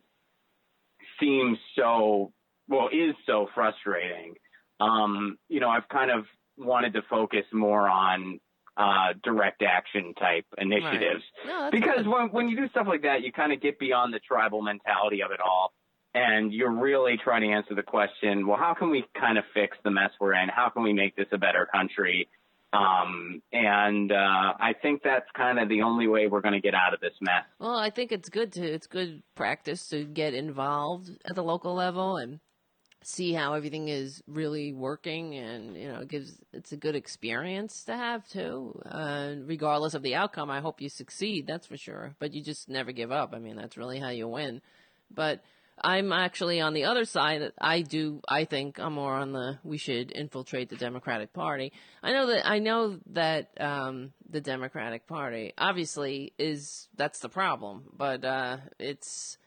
seems 1.21 1.59
so, 1.77 2.33
well, 2.69 2.89
is 2.89 3.15
so 3.27 3.49
frustrating, 3.55 4.35
um, 4.81 5.39
you 5.49 5.61
know, 5.61 5.69
I've 5.69 5.89
kind 5.89 6.11
of 6.11 6.25
wanted 6.57 6.93
to 6.95 7.03
focus 7.09 7.45
more 7.53 7.89
on 7.89 8.41
uh, 8.77 9.15
direct 9.23 9.63
action 9.63 10.15
type 10.15 10.45
initiatives. 10.59 11.23
No, 11.47 11.69
because 11.71 11.99
good. 11.99 12.09
when, 12.09 12.29
when 12.29 12.49
you 12.49 12.57
do 12.57 12.69
stuff 12.71 12.87
like 12.89 13.03
that, 13.03 13.23
you 13.23 13.33
kind 13.33 13.53
of 13.53 13.61
get 13.61 13.79
beyond 13.79 14.13
the 14.13 14.19
tribal 14.21 14.63
mentality 14.63 15.23
of 15.23 15.31
it 15.31 15.41
all. 15.41 15.73
And 16.15 16.53
you're 16.53 16.73
really 16.73 17.17
trying 17.23 17.43
to 17.43 17.49
answer 17.49 17.75
the 17.75 17.83
question, 17.83 18.47
well, 18.47 18.57
how 18.57 18.75
can 18.75 18.91
we 18.91 19.05
kind 19.19 19.37
of 19.37 19.45
fix 19.53 19.77
the 19.83 19.91
mess 19.91 20.11
we're 20.21 20.35
in? 20.35 20.49
How 20.49 20.69
can 20.69 20.85
we 20.85 20.93
make 20.93 21.17
this 21.17 21.27
a 21.33 21.39
better 21.39 21.67
country? 21.73 22.29
Um, 22.73 23.43
and 23.53 24.11
uh, 24.11 24.55
I 24.59 24.75
think 24.81 25.03
that's 25.05 25.27
kind 25.37 25.59
of 25.59 25.69
the 25.69 25.83
only 25.83 26.09
way 26.09 26.27
we're 26.27 26.41
going 26.41 26.55
to 26.55 26.61
get 26.61 26.75
out 26.75 26.95
of 26.95 27.01
this 27.01 27.15
mess. 27.21 27.45
Well, 27.61 27.77
I 27.77 27.91
think 27.91 28.11
it's 28.11 28.29
good 28.29 28.53
to 28.55 28.63
it's 28.63 28.89
good 28.89 29.23
practice 29.37 29.89
to 29.89 30.05
get 30.05 30.35
involved 30.35 31.11
at 31.25 31.37
the 31.37 31.43
local 31.43 31.75
level 31.75 32.17
and 32.17 32.41
see 33.07 33.33
how 33.33 33.55
everything 33.55 33.89
is 33.89 34.23
really 34.27 34.73
working 34.73 35.35
and 35.35 35.77
you 35.77 35.89
know 35.89 36.01
it 36.01 36.09
gives 36.09 36.39
it's 36.53 36.73
a 36.73 36.77
good 36.77 36.95
experience 36.95 37.85
to 37.85 37.97
have 37.97 38.29
too 38.29 38.81
uh, 38.87 39.35
regardless 39.45 39.95
of 39.95 40.03
the 40.03 40.15
outcome. 40.15 40.51
I 40.51 40.61
hope 40.61 40.81
you 40.81 40.89
succeed 40.89 41.47
that's 41.47 41.67
for 41.67 41.77
sure. 41.77 42.15
But 42.19 42.33
you 42.33 42.43
just 42.43 42.69
never 42.69 42.93
give 42.93 43.13
up. 43.13 43.35
I 43.35 43.39
mean 43.39 43.57
that's 43.57 43.77
really 43.77 43.99
how 43.99 44.11
you 44.11 44.29
win. 44.29 44.61
But 45.13 45.43
i'm 45.83 46.13
actually 46.13 46.61
on 46.61 46.73
the 46.73 46.85
other 46.85 47.05
side. 47.05 47.53
I 47.61 47.83
do 47.83 48.21
i 48.29 48.45
think 48.45 48.79
i'm 48.79 48.95
more 48.95 49.15
on 49.15 49.33
the 49.33 49.59
we 49.65 49.77
should 49.77 50.13
infiltrate 50.13 50.71
the 50.71 50.77
democratic 50.77 51.33
party. 51.33 51.73
I 52.03 52.13
know 52.13 52.27
that 52.29 52.47
i 52.49 52.59
know 52.59 52.99
that 53.13 53.51
um, 53.61 54.13
the 54.29 54.41
democratic 54.41 55.07
party 55.07 55.53
obviously 55.59 56.33
is 56.39 56.89
that's 56.97 57.21
the 57.21 57.29
problem. 57.29 57.85
But 57.97 58.25
uh, 58.25 58.59
it's 58.79 59.39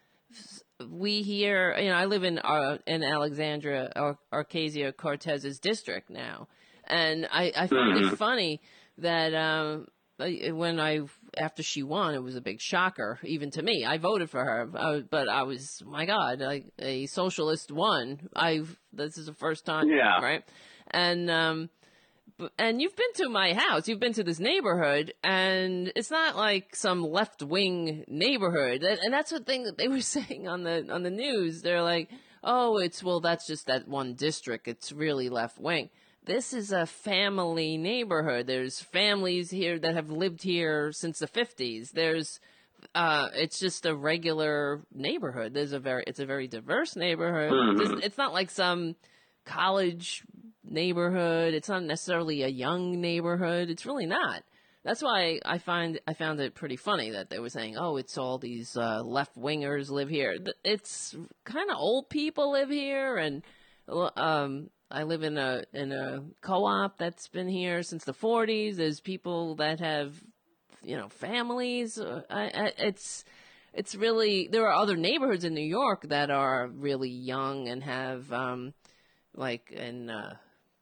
we 0.90 1.22
here, 1.24 1.76
you 1.78 1.90
know, 1.90 1.96
I 1.96 2.06
live 2.06 2.24
in 2.24 2.40
uh, 2.40 2.78
in 2.86 3.04
Alexandria, 3.04 3.92
Ar- 3.96 4.20
Arcasia 4.32 4.96
Cortez's 4.96 5.60
district 5.60 6.10
now, 6.10 6.48
and 6.86 7.28
I, 7.32 7.52
I 7.56 7.68
find 7.68 7.98
it 7.98 8.18
funny 8.18 8.62
that 9.00 9.34
um, 9.34 9.88
when 10.20 10.80
I 10.80 11.02
after 11.38 11.64
she 11.64 11.84
won, 11.84 12.14
it 12.16 12.22
was 12.24 12.36
a 12.36 12.42
big 12.42 12.60
shocker 12.62 13.20
even 13.24 13.52
to 13.52 13.62
me. 13.62 13.86
I 13.86 13.98
voted 13.98 14.30
for 14.30 14.44
her, 14.44 14.70
uh, 14.76 15.00
but 15.10 15.28
I 15.30 15.44
was 15.44 15.82
my 15.86 16.06
God, 16.06 16.40
like 16.42 16.66
a 16.80 17.06
socialist 17.08 17.72
won. 17.72 18.30
I 18.36 18.62
this 18.94 19.18
is 19.18 19.26
the 19.26 19.34
first 19.34 19.66
time, 19.66 19.90
Yeah. 19.90 20.20
right? 20.22 20.44
And 20.92 21.30
um, 21.30 21.70
and 22.60 22.82
you've 22.82 22.96
been 22.96 23.14
to 23.16 23.30
my 23.30 23.54
house. 23.54 23.88
You've 23.88 24.00
been 24.00 24.14
to 24.14 24.24
this 24.24 24.40
neighborhood, 24.40 25.14
and 25.24 25.92
it's 25.96 26.12
not 26.12 26.36
like 26.36 26.76
some 26.76 27.04
left 27.04 27.42
wing 27.42 28.04
neighborhood. 28.08 28.84
And, 28.84 29.14
that's 29.14 29.32
the 29.32 29.40
thing 29.40 29.64
that 29.64 29.78
they 29.78 29.88
were 29.88 30.02
saying 30.16 30.48
on 30.48 30.64
the 30.64 30.88
on 30.92 31.04
the 31.04 31.10
news. 31.10 31.62
They're 31.62 31.82
like, 31.82 32.10
"Oh, 32.44 32.78
it's 32.78 33.04
well, 33.04 33.20
that's 33.20 33.48
just 33.48 33.68
that 33.68 33.88
one 33.88 34.14
district. 34.14 34.68
It's 34.68 34.92
really 34.92 35.30
left 35.30 35.60
wing." 35.60 35.90
This 36.26 36.54
is 36.54 36.72
a 36.74 36.86
family 36.86 37.78
neighborhood. 37.78 38.48
There's 38.48 38.82
families 38.82 39.50
here 39.50 39.80
that 39.80 39.96
have 39.96 40.10
lived 40.10 40.44
here 40.44 40.92
since 40.92 41.20
the 41.20 41.28
50s. 41.28 41.92
There's 41.92 42.40
uh, 42.94 43.30
it's 43.34 43.60
just 43.60 43.86
a 43.86 43.96
regular 43.96 44.82
neighborhood. 44.94 45.54
There's 45.54 45.72
a 45.72 45.80
very, 45.80 46.04
it's 46.06 46.20
a 46.20 46.26
very 46.26 46.48
diverse 46.48 46.96
neighborhood. 46.96 47.52
Mhm. 47.52 47.78
There's- 47.78 48.00
It's 48.04 48.18
not 48.18 48.34
like 48.34 48.52
some 48.52 48.96
college 49.46 50.24
neighborhood. 50.70 51.54
It's 51.54 51.70
not 51.70 51.84
necessarily 51.84 52.44
a 52.44 52.48
young 52.48 53.00
neighborhood. 53.02 53.70
It's 53.70 53.86
really 53.86 54.06
not. 54.06 54.44
That's 54.84 55.02
why 55.02 55.42
I 55.44 55.58
find 55.58 56.00
I 56.08 56.14
found 56.14 56.40
it 56.40 56.56
pretty 56.56 56.78
funny 56.78 57.10
that 57.10 57.30
they 57.30 57.40
were 57.40 57.50
saying, 57.50 57.78
"Oh, 57.78 57.98
it's 57.98 58.18
all 58.18 58.38
these 58.38 58.78
uh, 58.78 59.04
left 59.04 59.38
wingers 59.38 59.90
live 59.90 60.08
here." 60.08 60.38
It's 60.64 61.14
kind 61.44 61.70
of 61.70 61.76
old 61.78 62.10
people 62.10 62.52
live 62.52 62.70
here, 62.70 63.18
and 63.18 63.44
um, 64.16 64.70
I 64.90 65.04
live 65.04 65.24
in 65.24 65.38
a 65.38 65.64
in 65.74 65.92
a 65.92 66.24
co-op 66.42 66.98
that's 66.98 67.28
been 67.28 67.50
here 67.50 67.84
since 67.84 68.06
the 68.06 68.14
'40s. 68.14 68.78
There's 68.78 69.02
people 69.02 69.56
that 69.56 69.82
have, 69.82 70.14
you 70.82 70.96
know, 70.96 71.10
families. 71.10 72.00
Uh, 72.00 72.22
I, 72.30 72.44
I, 72.44 72.72
it's 72.78 73.26
it's 73.74 73.94
really 73.94 74.48
there 74.50 74.68
are 74.68 74.82
other 74.82 74.96
neighborhoods 74.96 75.44
in 75.44 75.54
New 75.54 75.68
York 75.68 76.04
that 76.04 76.30
are 76.30 76.68
really 76.68 77.10
young 77.10 77.68
and 77.68 77.84
have 77.84 78.32
um, 78.32 78.74
like 79.36 79.70
in 79.72 80.10
uh, 80.10 80.36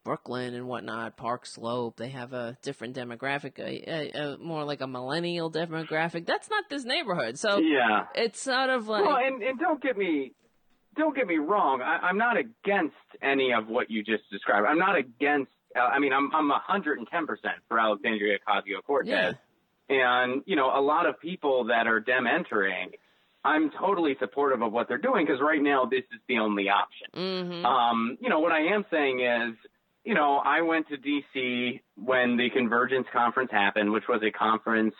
Brooklyn 0.05 0.53
and 0.53 0.67
whatnot, 0.67 1.17
Park 1.17 1.45
Slope. 1.45 1.97
They 1.97 2.09
have 2.09 2.31
a 2.31 2.57
different 2.61 2.95
demographic, 2.95 3.59
a, 3.59 3.83
a, 4.17 4.35
a 4.35 4.37
more 4.37 4.63
like 4.63 4.79
a 4.79 4.87
millennial 4.87 5.51
demographic. 5.51 6.25
That's 6.25 6.49
not 6.49 6.63
this 6.69 6.85
neighborhood, 6.85 7.37
so 7.37 7.57
Yeah. 7.57 8.05
it's 8.15 8.39
sort 8.39 8.69
of 8.69 8.87
like 8.87 9.03
well, 9.03 9.17
and, 9.17 9.41
and 9.43 9.59
don't 9.59 9.81
get 9.81 9.97
me 9.97 10.31
don't 10.95 11.13
get 11.13 11.27
me 11.27 11.37
wrong. 11.37 11.81
I, 11.81 11.97
I'm 12.07 12.17
not 12.17 12.37
against 12.37 12.95
any 13.21 13.51
of 13.51 13.67
what 13.67 13.91
you 13.91 14.01
just 14.03 14.23
described. 14.31 14.65
I'm 14.65 14.79
not 14.79 14.95
against. 14.95 15.51
Uh, 15.75 15.79
I 15.81 15.99
mean, 15.99 16.13
I'm 16.13 16.33
I'm 16.33 16.47
110 16.47 17.27
percent 17.27 17.55
for 17.67 17.77
Alexandria 17.79 18.37
Ocasio 18.47 18.81
Cortez, 18.85 19.33
and 19.89 20.43
you 20.45 20.55
know, 20.55 20.67
a 20.73 20.79
lot 20.79 21.05
of 21.07 21.19
people 21.19 21.65
that 21.65 21.87
are 21.87 21.99
dem 21.99 22.27
entering. 22.27 22.91
I'm 23.43 23.69
totally 23.79 24.15
supportive 24.19 24.63
of 24.63 24.71
what 24.73 24.87
they're 24.87 24.97
doing 24.97 25.23
because 25.23 25.39
right 25.39 25.61
now 25.61 25.85
this 25.85 25.99
is 26.11 26.19
the 26.27 26.39
only 26.39 26.67
option. 26.67 27.07
Mm-hmm. 27.15 27.63
Um, 27.63 28.17
you 28.19 28.27
know, 28.27 28.39
what 28.39 28.51
I 28.51 28.73
am 28.73 28.85
saying 28.89 29.19
is, 29.19 29.55
you 30.05 30.13
know, 30.13 30.37
I 30.37 30.61
went 30.61 30.87
to 30.89 30.97
DC 30.97 31.81
when 31.97 32.37
the 32.37 32.49
Convergence 32.51 33.07
Conference 33.11 33.49
happened, 33.51 33.91
which 33.91 34.07
was 34.07 34.21
a 34.23 34.31
conference 34.31 34.93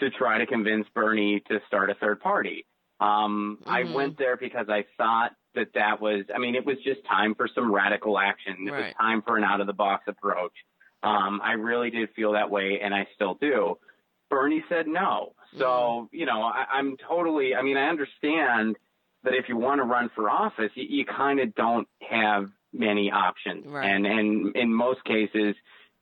to 0.00 0.10
try 0.10 0.38
to 0.38 0.46
convince 0.46 0.86
Bernie 0.94 1.40
to 1.48 1.60
start 1.68 1.90
a 1.90 1.94
third 1.94 2.20
party. 2.20 2.66
Um, 2.98 3.58
I 3.66 3.82
Mhm. 3.82 3.92
went 3.92 4.18
there 4.18 4.36
because 4.36 4.68
I 4.70 4.84
thought 4.96 5.34
that 5.54 5.72
that 5.74 6.00
was, 6.00 6.24
I 6.34 6.38
mean, 6.38 6.54
it 6.54 6.64
was 6.64 6.78
just 6.82 7.04
time 7.04 7.34
for 7.34 7.46
some 7.48 7.70
radical 7.72 8.18
action. 8.18 8.66
It 8.66 8.70
was 8.72 8.94
time 8.94 9.22
for 9.22 9.36
an 9.36 9.44
out 9.44 9.60
of 9.60 9.66
the 9.66 9.74
box 9.74 10.08
approach. 10.08 10.54
Um, 11.02 11.40
I 11.44 11.52
really 11.52 11.90
did 11.90 12.10
feel 12.14 12.32
that 12.32 12.50
way, 12.50 12.80
and 12.80 12.94
I 12.94 13.06
still 13.14 13.34
do. 13.34 13.78
Bernie 14.30 14.64
said 14.68 14.86
no. 14.86 15.34
So, 15.58 16.08
you 16.12 16.26
know, 16.26 16.42
I, 16.42 16.66
I'm 16.72 16.96
totally, 16.96 17.54
I 17.54 17.62
mean, 17.62 17.76
I 17.76 17.88
understand 17.88 18.76
that 19.22 19.34
if 19.34 19.48
you 19.48 19.56
want 19.56 19.78
to 19.80 19.84
run 19.84 20.08
for 20.14 20.28
office, 20.30 20.72
you, 20.74 20.84
you 20.84 21.04
kind 21.04 21.40
of 21.40 21.54
don't 21.54 21.88
have 22.00 22.50
many 22.72 23.10
options. 23.10 23.66
Right. 23.66 23.88
And, 23.88 24.06
and 24.06 24.56
in 24.56 24.72
most 24.72 25.04
cases, 25.04 25.54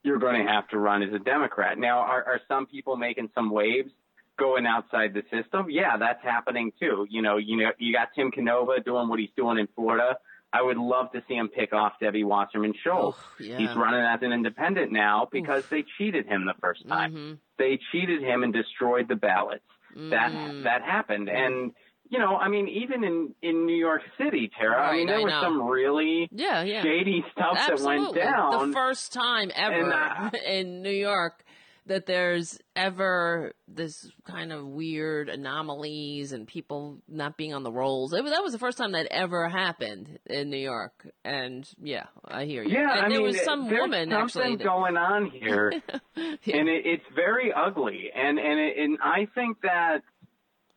you're 0.03 0.19
going 0.19 0.45
to 0.45 0.51
have 0.51 0.67
to 0.69 0.77
run 0.77 1.01
as 1.03 1.13
a 1.13 1.19
Democrat. 1.19 1.77
Now, 1.77 1.99
are, 1.99 2.23
are 2.23 2.41
some 2.47 2.65
people 2.67 2.95
making 2.95 3.29
some 3.33 3.49
waves 3.49 3.91
going 4.37 4.65
outside 4.65 5.13
the 5.13 5.23
system? 5.31 5.67
Yeah, 5.69 5.97
that's 5.97 6.21
happening 6.23 6.71
too. 6.79 7.07
You 7.09 7.21
know, 7.21 7.37
you 7.37 7.57
know, 7.57 7.71
you 7.77 7.93
got 7.93 8.09
Tim 8.15 8.31
Canova 8.31 8.79
doing 8.83 9.07
what 9.09 9.19
he's 9.19 9.29
doing 9.35 9.57
in 9.57 9.67
Florida. 9.75 10.17
I 10.53 10.61
would 10.61 10.77
love 10.77 11.11
to 11.11 11.21
see 11.27 11.33
him 11.33 11.49
pick 11.49 11.73
off 11.73 11.93
Debbie 11.99 12.23
Wasserman 12.23 12.73
Schultz. 12.81 13.17
yeah. 13.39 13.57
He's 13.57 13.75
running 13.75 13.99
as 13.99 14.19
an 14.21 14.31
independent 14.31 14.91
now 14.91 15.27
because 15.29 15.65
they 15.69 15.83
cheated 15.97 16.27
him 16.27 16.45
the 16.45 16.53
first 16.61 16.87
time. 16.87 17.11
Mm-hmm. 17.13 17.33
They 17.57 17.79
cheated 17.91 18.21
him 18.21 18.43
and 18.43 18.53
destroyed 18.53 19.07
the 19.09 19.15
ballots. 19.15 19.63
That 19.95 20.31
Mm. 20.33 20.63
that 20.63 20.81
happened, 20.81 21.29
and 21.29 21.71
you 22.15 22.21
know, 22.21 22.37
I 22.37 22.47
mean, 22.47 22.67
even 22.69 23.03
in 23.03 23.35
in 23.41 23.65
New 23.65 23.75
York 23.75 24.01
City, 24.17 24.49
Tara. 24.57 24.87
I 24.89 24.93
mean, 24.97 25.07
there 25.07 25.17
I 25.17 25.23
was 25.23 25.31
know. 25.31 25.41
some 25.41 25.61
really 25.67 26.29
yeah, 26.31 26.63
yeah. 26.63 26.81
shady 26.81 27.23
stuff 27.33 27.57
Absolutely. 27.57 28.19
that 28.21 28.25
went 28.25 28.35
down. 28.51 28.67
The 28.69 28.73
first 28.73 29.11
time 29.11 29.51
ever 29.53 29.91
And, 29.91 29.93
uh, 29.93 30.37
in 30.47 30.81
New 30.81 30.91
York 30.91 31.43
that 31.87 32.05
there's 32.07 32.57
ever 32.75 33.53
this 33.67 34.09
kind 34.23 34.51
of 34.51 34.65
weird 34.65 35.29
anomalies 35.29 36.31
and 36.31 36.47
people 36.47 36.97
not 37.07 37.37
being 37.37 37.53
on 37.53 37.63
the 37.63 37.71
rolls. 37.71 38.11
It 38.13 38.23
that 38.25 38.41
was 38.43 38.53
the 38.53 38.59
first 38.59 38.77
time 38.77 38.93
that 38.93 39.07
ever 39.11 39.49
happened 39.49 40.17
in 40.25 40.49
New 40.49 40.57
York. 40.57 41.07
And 41.23 41.67
yeah, 41.81 42.05
I 42.25 42.45
hear 42.45 42.63
you. 42.63 42.73
Yeah, 42.73 42.91
and 42.91 43.05
I 43.05 43.09
there 43.09 43.17
mean, 43.19 43.27
was 43.27 43.41
some 43.43 43.69
woman 43.69 44.09
something 44.09 44.13
actually. 44.13 44.55
that- 44.55 44.63
going 44.63 44.97
on 44.97 45.29
here, 45.29 45.73
and 46.15 46.69
it, 46.69 46.85
it's 46.85 47.05
very 47.13 47.51
ugly. 47.53 48.09
And 48.15 48.39
and 48.39 48.59
it, 48.59 48.77
and 48.77 48.97
I 49.03 49.27
think 49.35 49.61
that 49.61 50.01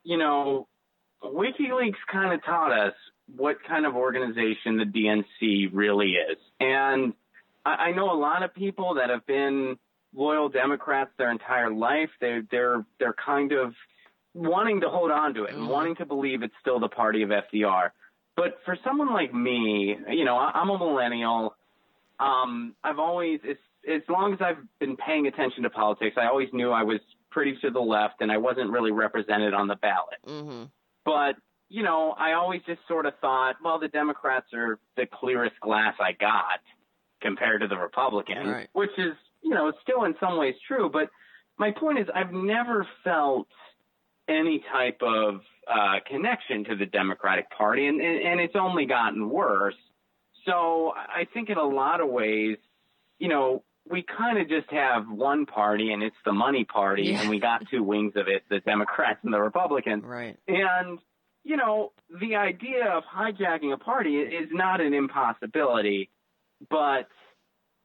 you 0.05 0.16
know, 0.19 0.66
WikiLeaks 1.22 1.96
kind 2.10 2.32
of 2.32 2.44
taught 2.44 2.72
us 2.72 2.94
what 3.36 3.56
kind 3.66 3.86
of 3.86 3.94
organization 3.94 4.78
the 4.78 4.84
DNC 4.84 5.70
really 5.72 6.12
is. 6.12 6.38
And 6.60 7.12
I, 7.64 7.70
I 7.70 7.92
know 7.92 8.12
a 8.12 8.18
lot 8.18 8.42
of 8.42 8.54
people 8.54 8.94
that 8.94 9.10
have 9.10 9.26
been 9.26 9.76
loyal 10.14 10.48
Democrats 10.48 11.10
their 11.18 11.30
entire 11.30 11.70
life. 11.70 12.10
They 12.20 12.40
they're 12.50 12.84
they're 12.98 13.14
kind 13.24 13.52
of 13.52 13.74
wanting 14.34 14.80
to 14.80 14.88
hold 14.88 15.10
on 15.10 15.34
to 15.34 15.44
it 15.44 15.54
and 15.54 15.68
wanting 15.68 15.96
to 15.96 16.06
believe 16.06 16.42
it's 16.42 16.54
still 16.60 16.80
the 16.80 16.88
party 16.88 17.22
of 17.22 17.30
FDR. 17.30 17.90
But 18.36 18.58
for 18.64 18.76
someone 18.84 19.12
like 19.12 19.34
me, 19.34 19.96
you 20.10 20.24
know, 20.24 20.36
I, 20.36 20.52
I'm 20.54 20.70
a 20.70 20.78
millennial. 20.78 21.56
Um, 22.20 22.74
I've 22.84 22.98
always, 22.98 23.40
as, 23.48 23.56
as 23.88 24.02
long 24.08 24.32
as 24.32 24.38
I've 24.40 24.58
been 24.78 24.96
paying 24.96 25.26
attention 25.26 25.64
to 25.64 25.70
politics, 25.70 26.16
I 26.16 26.26
always 26.26 26.48
knew 26.52 26.70
I 26.70 26.84
was 26.84 27.00
pretty 27.30 27.56
to 27.62 27.70
the 27.70 27.80
left 27.80 28.20
and 28.20 28.30
I 28.30 28.36
wasn't 28.36 28.70
really 28.70 28.92
represented 28.92 29.54
on 29.54 29.66
the 29.66 29.76
ballot. 29.76 30.18
mm-hmm. 30.26 30.64
But, 31.09 31.36
you 31.70 31.82
know, 31.82 32.14
I 32.18 32.32
always 32.35 32.60
just 32.66 32.80
sort 32.86 33.06
of 33.06 33.14
thought, 33.20 33.56
well, 33.64 33.78
the 33.78 33.89
Democrats 33.89 34.47
are 34.52 34.78
the 34.97 35.06
clearest 35.06 35.59
glass 35.60 35.94
I 35.98 36.12
got 36.12 36.60
compared 37.22 37.62
to 37.62 37.66
the 37.66 37.78
Republicans, 37.78 38.47
Right. 38.47 38.68
which 38.74 38.90
is, 38.98 39.14
you 39.43 39.55
know, 39.55 39.72
still 39.82 40.05
in 40.05 40.14
some 40.20 40.36
ways 40.36 40.55
true. 40.66 40.90
But 40.93 41.09
my 41.56 41.70
point 41.70 41.98
is, 41.98 42.06
I've 42.14 42.32
never 42.32 42.86
felt 43.05 43.48
any 44.28 44.62
type 44.70 45.01
of 45.02 45.40
uh, 45.66 46.01
connection 46.06 46.64
to 46.64 46.76
the 46.76 46.85
Democratic 46.86 47.51
Party, 47.51 47.86
and, 47.86 48.01
and, 48.01 48.22
and 48.28 48.40
it's 48.40 48.55
only 48.55 48.85
gotten 48.85 49.30
worse. 49.30 49.74
So 50.44 50.93
I 50.94 51.26
think 51.32 51.48
in 51.48 51.56
a 51.56 51.66
lot 51.66 52.01
of 52.02 52.09
ways, 52.09 52.59
you 53.18 53.28
know, 53.28 53.62
we 53.90 54.02
kind 54.02 54.39
of 54.39 54.48
just 54.48 54.70
have 54.70 55.09
one 55.09 55.47
party 55.47 55.93
and 55.93 56.02
it's 56.02 56.16
the 56.24 56.32
money 56.32 56.65
party 56.65 57.05
Yeah. 57.05 57.20
and 57.23 57.31
we 57.31 57.40
got 57.40 57.62
two 57.70 57.82
wings 57.82 58.12
of 58.16 58.28
it, 58.28 58.43
the 58.51 58.60
Democrats 58.60 59.20
and 59.24 59.32
the 59.32 59.40
Republicans. 59.40 60.05
Right. 60.05 60.36
And, 60.47 60.98
you 61.44 61.56
know, 61.56 61.93
the 62.20 62.36
idea 62.36 62.86
of 62.90 63.05
hijacking 63.05 63.73
a 63.73 63.78
party 63.78 64.16
is 64.19 64.48
not 64.52 64.81
an 64.81 64.94
impossibility, 64.94 66.10
but 66.70 67.09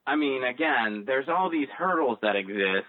I 0.06 0.16
mean, 0.16 0.44
again, 0.44 1.04
there's 1.08 1.30
all 1.30 1.50
these 1.50 1.70
hurdles 1.78 2.18
that 2.22 2.36
exist 2.36 2.88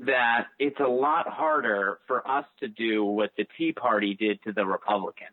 that 0.00 0.46
it's 0.58 0.80
a 0.80 0.88
lot 0.88 1.28
harder 1.28 1.98
for 2.08 2.26
us 2.28 2.44
to 2.60 2.68
do 2.68 3.04
what 3.04 3.30
the 3.36 3.46
Tea 3.56 3.72
Party 3.72 4.14
did 4.14 4.42
to 4.42 4.52
the 4.52 4.66
Republicans. 4.66 5.30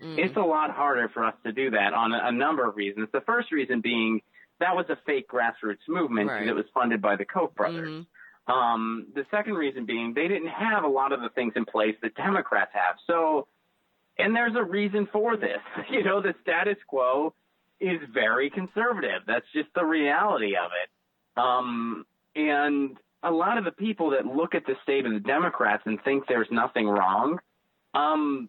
Mm. 0.00 0.18
It's 0.18 0.36
a 0.36 0.40
lot 0.40 0.70
harder 0.70 1.08
for 1.12 1.24
us 1.24 1.34
to 1.44 1.50
do 1.52 1.70
that 1.70 1.92
on 1.94 2.12
a, 2.12 2.28
a 2.28 2.32
number 2.32 2.68
of 2.68 2.76
reasons. 2.76 3.08
The 3.12 3.22
first 3.22 3.50
reason 3.50 3.80
being 3.80 4.20
that 4.62 4.74
was 4.76 4.86
a 4.88 4.96
fake 5.04 5.28
grassroots 5.28 5.86
movement 5.88 6.28
Right. 6.30 6.46
that 6.46 6.54
was 6.54 6.64
funded 6.72 7.02
by 7.02 7.16
the 7.16 7.24
Koch 7.24 7.54
brothers. 7.54 7.88
Mm-hmm. 7.88 8.52
Um, 8.52 9.06
the 9.14 9.24
second 9.30 9.54
reason 9.54 9.84
being 9.86 10.14
they 10.14 10.28
didn't 10.28 10.48
have 10.48 10.84
a 10.84 10.88
lot 10.88 11.12
of 11.12 11.20
the 11.20 11.28
things 11.30 11.52
in 11.56 11.64
place 11.64 11.94
that 12.02 12.14
Democrats 12.16 12.70
have. 12.74 12.96
So, 13.06 13.46
and 14.18 14.34
there's 14.34 14.56
a 14.56 14.62
reason 14.64 15.08
for 15.12 15.36
this. 15.36 15.60
You 15.90 16.02
know, 16.04 16.20
the 16.22 16.34
status 16.42 16.78
quo 16.86 17.34
is 17.80 18.00
very 18.12 18.50
conservative. 18.50 19.22
That's 19.26 19.46
just 19.52 19.68
the 19.74 19.84
reality 19.84 20.54
of 20.56 20.70
it. 20.82 20.88
Um, 21.40 22.04
and 22.34 22.96
a 23.22 23.30
lot 23.30 23.58
of 23.58 23.64
the 23.64 23.72
people 23.72 24.10
that 24.10 24.26
look 24.26 24.54
at 24.54 24.64
the 24.66 24.74
state 24.82 25.06
of 25.06 25.12
the 25.12 25.20
Democrats 25.20 25.82
and 25.86 25.98
think 26.04 26.24
there's 26.28 26.48
nothing 26.50 26.88
wrong, 26.88 27.38
um, 27.94 28.48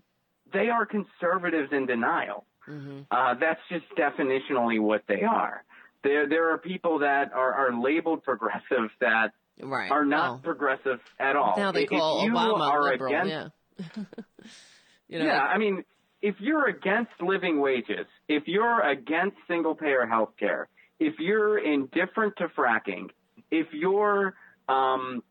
they 0.52 0.69
are 0.69 0.85
conservatives 0.85 1.69
in 1.72 1.85
denial. 1.85 2.45
Mm-hmm. 2.68 3.02
Uh, 3.11 3.34
that's 3.40 3.60
just 3.69 3.85
definitionally 3.98 4.80
what 4.80 5.03
they 5.07 5.23
are. 5.23 5.64
There, 6.03 6.27
there 6.27 6.51
are 6.53 6.57
people 6.57 6.99
that 6.99 7.31
are, 7.34 7.53
are 7.53 7.81
labeled 7.81 8.23
progressive 8.23 8.89
that 8.99 9.31
Right. 9.61 9.91
are 9.91 10.03
not 10.03 10.30
Well, 10.31 10.39
progressive 10.43 10.99
at 11.19 11.35
all. 11.35 11.53
Now 11.55 11.71
they 11.71 11.84
If 11.84 11.89
call 11.89 12.23
you 12.25 12.31
Obama 12.34 12.61
are 12.71 12.84
liberal. 12.84 13.13
against 13.13 13.30
yeah. 13.30 13.85
you 15.07 15.19
know, 15.19 15.25
yeah, 15.25 15.41
I 15.41 15.57
mean, 15.59 15.84
if 16.23 16.35
you're 16.39 16.67
against 16.67 17.11
living 17.21 17.59
wages, 17.61 18.07
if 18.27 18.43
you're 18.47 18.81
against 18.81 19.38
single 19.47 19.75
payer 19.75 20.05
health 20.07 20.31
care, 20.39 20.67
if 20.99 21.15
you're 21.19 21.57
indifferent 21.59 22.35
to 22.38 22.47
fracking, 22.49 23.09
if 23.51 23.67
you're 23.73 24.34
um, 24.67 25.21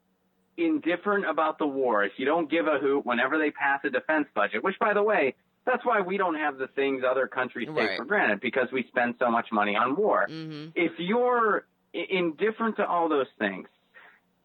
indifferent 0.56 1.28
about 1.28 1.58
the 1.58 1.66
war, 1.66 2.04
if 2.04 2.12
you 2.16 2.24
don't 2.26 2.50
give 2.50 2.66
a 2.66 2.78
hoot 2.78 3.04
whenever 3.04 3.38
they 3.38 3.50
pass 3.50 3.80
a 3.84 3.90
defense 3.90 4.28
budget, 4.34 4.62
which, 4.62 4.78
by 4.78 4.94
the 4.94 5.02
way, 5.02 5.34
that's 5.64 5.84
why 5.84 6.00
we 6.00 6.16
don't 6.16 6.34
have 6.34 6.58
the 6.58 6.66
things 6.68 7.02
other 7.08 7.26
countries 7.26 7.68
take 7.68 7.76
Right. 7.76 7.96
for 7.96 8.04
granted 8.04 8.40
because 8.40 8.68
we 8.72 8.84
spend 8.88 9.14
so 9.18 9.30
much 9.30 9.46
money 9.52 9.76
on 9.76 9.94
war. 9.96 10.26
Mm-hmm. 10.28 10.70
If 10.74 10.92
you're 10.98 11.66
indifferent 11.92 12.76
to 12.76 12.86
all 12.86 13.08
those 13.08 13.28
things, 13.38 13.68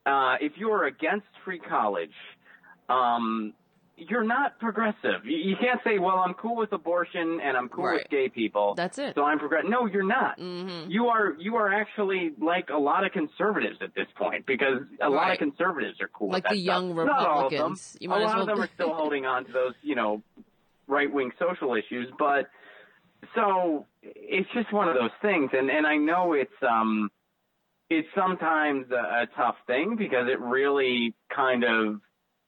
uh, 0.06 0.35
if 0.41 0.53
you're 0.57 0.85
against 0.85 1.27
free 1.44 1.60
college, 1.60 2.14
um, 2.89 3.53
you're 3.99 4.23
not 4.23 4.60
progressive. 4.60 5.26
You, 5.26 5.38
you 5.38 5.56
can't 5.60 5.81
say, 5.84 5.98
"Well, 5.98 6.18
I'm 6.19 6.35
cool 6.35 6.56
with 6.56 6.72
abortion 6.72 7.39
and 7.44 7.57
I'm 7.57 7.68
cool 7.68 7.94
with 7.94 8.07
gay 8.11 8.30
people." 8.30 8.76
That's 8.76 8.99
it. 8.99 9.15
So 9.15 9.23
I'm 9.23 9.39
progressive. 9.39 9.72
No, 9.72 9.88
you're 9.88 10.03
not. 10.03 10.38
Mm-hmm. 10.38 10.91
You 10.91 11.07
are 11.07 11.34
you 11.39 11.56
are 11.56 11.73
actually 11.73 12.31
like 12.39 12.69
a 12.69 12.77
lot 12.77 13.06
of 13.06 13.11
conservatives 13.11 13.77
at 13.81 13.95
this 13.95 14.06
point 14.15 14.45
because 14.45 14.81
a 15.02 15.10
lot 15.10 15.31
of 15.31 15.39
conservatives 15.39 15.99
are 15.99 16.10
cool 16.10 16.27
Like 16.30 16.44
with 16.44 16.44
that 16.44 16.49
the 16.52 16.60
young 16.60 16.94
stuff. 16.94 17.07
Not 17.07 17.27
all 17.27 17.45
of 17.45 17.52
them. 17.52 17.57
Republicans. 17.57 17.98
You 17.99 18.10
might 18.10 18.22
a 18.22 18.26
lot 18.26 18.39
of 18.39 18.45
them 18.45 18.61
are 18.61 18.69
still 18.76 18.94
holding 18.94 19.26
on 19.26 19.45
to 19.45 19.52
those, 19.52 19.73
you 19.81 19.95
know, 19.95 20.22
right 20.88 21.12
wing 21.12 21.32
social 21.40 21.76
issues, 21.76 22.08
but 22.18 22.48
so 23.36 23.86
it's 24.02 24.50
just 24.54 24.72
one 24.72 24.88
of 24.88 24.96
those 24.96 25.12
things. 25.22 25.50
And 25.54 25.70
and 25.70 25.86
I 25.86 25.98
know 25.98 26.34
it's 26.34 26.52
um 26.68 27.10
it's 27.90 28.08
sometimes 28.16 28.92
a, 28.92 29.24
a 29.24 29.28
tough 29.36 29.56
thing 29.66 29.96
because 29.96 30.28
it 30.30 30.40
really 30.40 31.16
kind 31.34 31.64
of 31.64 32.02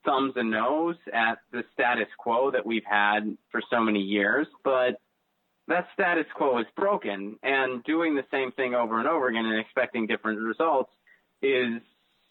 thumbs 0.05 0.33
a 0.35 0.43
nose 0.43 0.95
at 1.13 1.39
the 1.51 1.63
status 1.73 2.07
quo 2.17 2.51
that 2.51 2.65
we've 2.65 2.85
had 2.89 3.37
for 3.51 3.61
so 3.69 3.79
many 3.81 3.99
years, 3.99 4.47
but 4.63 4.99
that 5.67 5.87
status 5.93 6.25
quo 6.35 6.59
is 6.59 6.65
broken. 6.75 7.37
And 7.43 7.83
doing 7.83 8.15
the 8.15 8.25
same 8.31 8.51
thing 8.53 8.73
over 8.73 8.99
and 8.99 9.07
over 9.07 9.27
again 9.27 9.45
and 9.45 9.59
expecting 9.59 10.07
different 10.07 10.39
results 10.39 10.91
is 11.41 11.81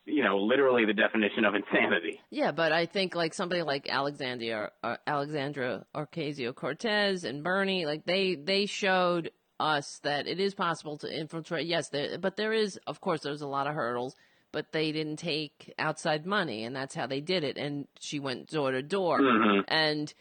you 0.08 0.22
know 0.24 0.38
literally 0.38 0.84
the 0.84 0.92
definition 0.94 1.44
of 1.44 1.54
insanity. 1.54 2.20
Yeah, 2.30 2.52
but 2.52 2.72
I 2.72 2.86
think 2.86 3.14
like 3.14 3.34
somebody 3.34 3.62
like 3.62 3.88
Alexandria, 3.88 4.70
uh, 4.82 4.96
Alexandra 5.06 5.84
Ocasio 5.94 6.54
Cortez 6.54 7.24
and 7.24 7.44
Bernie, 7.44 7.86
like 7.86 8.04
they 8.06 8.34
they 8.34 8.66
showed 8.66 9.30
us 9.60 10.00
that 10.04 10.26
it 10.26 10.40
is 10.40 10.54
possible 10.54 10.96
to 10.98 11.08
infiltrate. 11.20 11.66
Yes, 11.66 11.88
there, 11.90 12.16
but 12.18 12.36
there 12.36 12.52
is, 12.52 12.78
of 12.86 13.00
course, 13.00 13.20
there's 13.22 13.42
a 13.42 13.46
lot 13.48 13.66
of 13.66 13.74
hurdles. 13.74 14.14
But 14.50 14.72
they 14.72 14.92
didn't 14.92 15.16
take 15.18 15.74
outside 15.78 16.24
money, 16.24 16.64
and 16.64 16.74
that's 16.74 16.94
how 16.94 17.06
they 17.06 17.20
did 17.20 17.44
it. 17.44 17.58
And 17.58 17.86
she 18.00 18.18
went 18.18 18.48
door 18.48 18.70
to 18.72 18.82
door, 18.82 19.20
Mhm. 19.20 19.64
and 19.68 20.14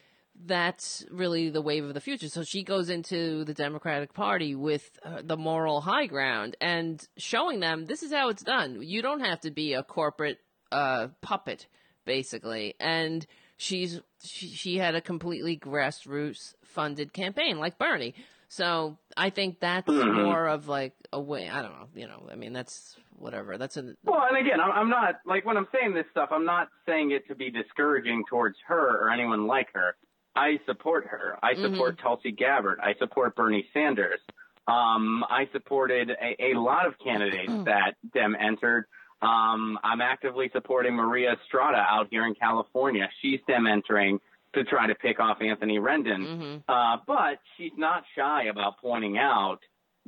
that's 0.45 1.05
really 1.09 1.49
the 1.49 1.61
wave 1.61 1.83
of 1.85 1.93
the 1.93 1.99
future. 2.01 2.29
So 2.29 2.43
she 2.43 2.63
goes 2.63 2.89
into 2.89 3.43
the 3.43 3.53
Democratic 3.53 4.13
Party 4.13 4.55
with 4.55 4.89
uh, 5.03 5.21
the 5.23 5.37
moral 5.37 5.81
high 5.81 6.05
ground 6.05 6.55
and 6.61 7.05
showing 7.17 7.59
them 7.59 7.85
this 7.85 8.03
is 8.03 8.11
how 8.11 8.29
it's 8.29 8.43
done. 8.43 8.81
You 8.81 9.01
don't 9.01 9.21
have 9.21 9.41
to 9.41 9.51
be 9.51 9.73
a 9.73 9.83
corporate 9.83 10.39
uh, 10.71 11.07
puppet, 11.21 11.65
basically. 12.05 12.75
And 12.79 13.25
she's 13.57 13.99
she, 14.23 14.47
she 14.49 14.77
had 14.77 14.95
a 14.95 15.01
completely 15.01 15.57
grassroots 15.57 16.53
funded 16.63 17.13
campaign 17.13 17.59
like 17.59 17.77
Bernie. 17.77 18.13
So 18.49 18.97
I 19.17 19.29
think 19.29 19.59
that's 19.59 19.89
Mhm. 19.89 20.23
more 20.23 20.47
of 20.47 20.67
like 20.67 20.93
a 21.11 21.19
way. 21.19 21.49
I 21.49 21.61
don't 21.61 21.71
know. 21.73 21.87
You 21.95 22.07
know, 22.07 22.27
I 22.31 22.35
mean, 22.35 22.53
that's 22.53 22.95
whatever. 23.17 23.57
That's 23.57 23.75
a 23.77 23.95
Well, 24.05 24.21
and 24.29 24.37
again, 24.37 24.59
I'm 24.61 24.89
not 24.89 25.15
like 25.25 25.45
when 25.45 25.57
I'm 25.57 25.67
saying 25.73 25.93
this 25.93 26.05
stuff, 26.11 26.29
I'm 26.31 26.45
not 26.45 26.69
saying 26.85 27.11
it 27.11 27.27
to 27.27 27.35
be 27.35 27.49
discouraging 27.49 28.23
towards 28.29 28.57
her 28.67 28.97
or 29.03 29.09
anyone 29.09 29.47
like 29.47 29.67
her. 29.73 29.95
I 30.37 30.59
support 30.65 31.05
her. 31.07 31.37
I 31.41 31.55
support 31.55 31.99
Tulsi 32.01 32.31
Gabbard. 32.31 32.79
I 32.81 32.93
support 32.99 33.35
Bernie 33.35 33.65
Sanders. 33.73 34.19
Um, 34.67 35.23
I 35.29 35.47
supported 35.53 36.09
a, 36.11 36.51
a 36.53 36.59
lot 36.59 36.85
of 36.85 36.93
candidates 37.03 37.51
that 37.65 37.95
Dem 38.13 38.35
entered. 38.39 38.85
Um, 39.21 39.79
I'm 39.83 40.01
actively 40.01 40.49
supporting 40.53 40.93
Maria 40.95 41.33
Estrada 41.41 41.77
out 41.77 42.07
here 42.11 42.25
in 42.25 42.35
California. 42.35 43.09
She's 43.21 43.39
Dem 43.47 43.65
entering 43.65 44.19
to 44.53 44.63
try 44.63 44.87
to 44.87 44.95
pick 44.95 45.19
off 45.19 45.41
Anthony 45.41 45.79
Rendon. 45.79 46.61
Uh, 46.67 46.97
but 47.07 47.39
she's 47.57 47.71
not 47.77 48.03
shy 48.15 48.43
about 48.45 48.77
pointing 48.79 49.17
out 49.17 49.59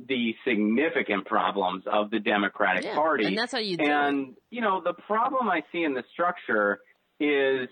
the 0.08 0.34
significant 0.46 1.26
problems 1.26 1.84
of 1.90 2.10
the 2.10 2.20
Democratic 2.20 2.84
Yeah, 2.84 2.94
Party. 2.94 3.24
and 3.26 3.36
that's 3.36 3.52
how 3.52 3.58
you 3.58 3.76
do 3.76 3.84
it. 3.84 3.90
And, 3.90 4.34
you 4.50 4.60
know, 4.60 4.80
the 4.82 4.94
problem 4.94 5.48
I 5.48 5.62
see 5.72 5.82
in 5.82 5.92
the 5.94 6.04
structure 6.12 6.80
is, 7.18 7.68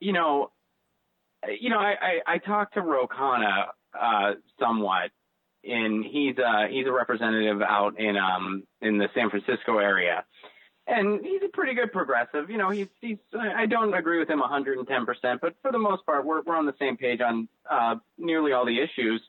you 0.00 0.12
know, 0.12 0.50
you 1.60 1.70
know, 1.70 1.78
I, 1.78 1.94
I, 2.00 2.34
I 2.34 2.38
talked 2.38 2.74
to 2.74 2.80
Ro 2.82 3.06
Khanna, 3.06 3.66
uh, 3.98 4.32
somewhat, 4.58 5.10
and 5.64 6.04
he's 6.04 6.36
uh 6.38 6.66
he's 6.70 6.86
a 6.86 6.92
representative 6.92 7.62
out 7.62 7.98
in 7.98 8.16
um 8.16 8.64
in 8.80 8.98
the 8.98 9.08
San 9.14 9.30
Francisco 9.30 9.78
area, 9.78 10.24
and 10.86 11.24
he's 11.24 11.42
a 11.44 11.48
pretty 11.48 11.74
good 11.74 11.92
progressive. 11.92 12.50
You 12.50 12.58
know, 12.58 12.70
he's 12.70 12.88
he's 13.00 13.18
I 13.38 13.66
don't 13.66 13.94
agree 13.94 14.18
with 14.18 14.28
him 14.28 14.40
110 14.40 15.06
percent, 15.06 15.40
but 15.40 15.54
for 15.62 15.72
the 15.72 15.78
most 15.78 16.04
part, 16.06 16.24
we're 16.24 16.42
we're 16.42 16.56
on 16.56 16.66
the 16.66 16.74
same 16.78 16.96
page 16.96 17.20
on 17.20 17.48
uh 17.70 17.96
nearly 18.16 18.52
all 18.52 18.66
the 18.66 18.80
issues. 18.80 19.22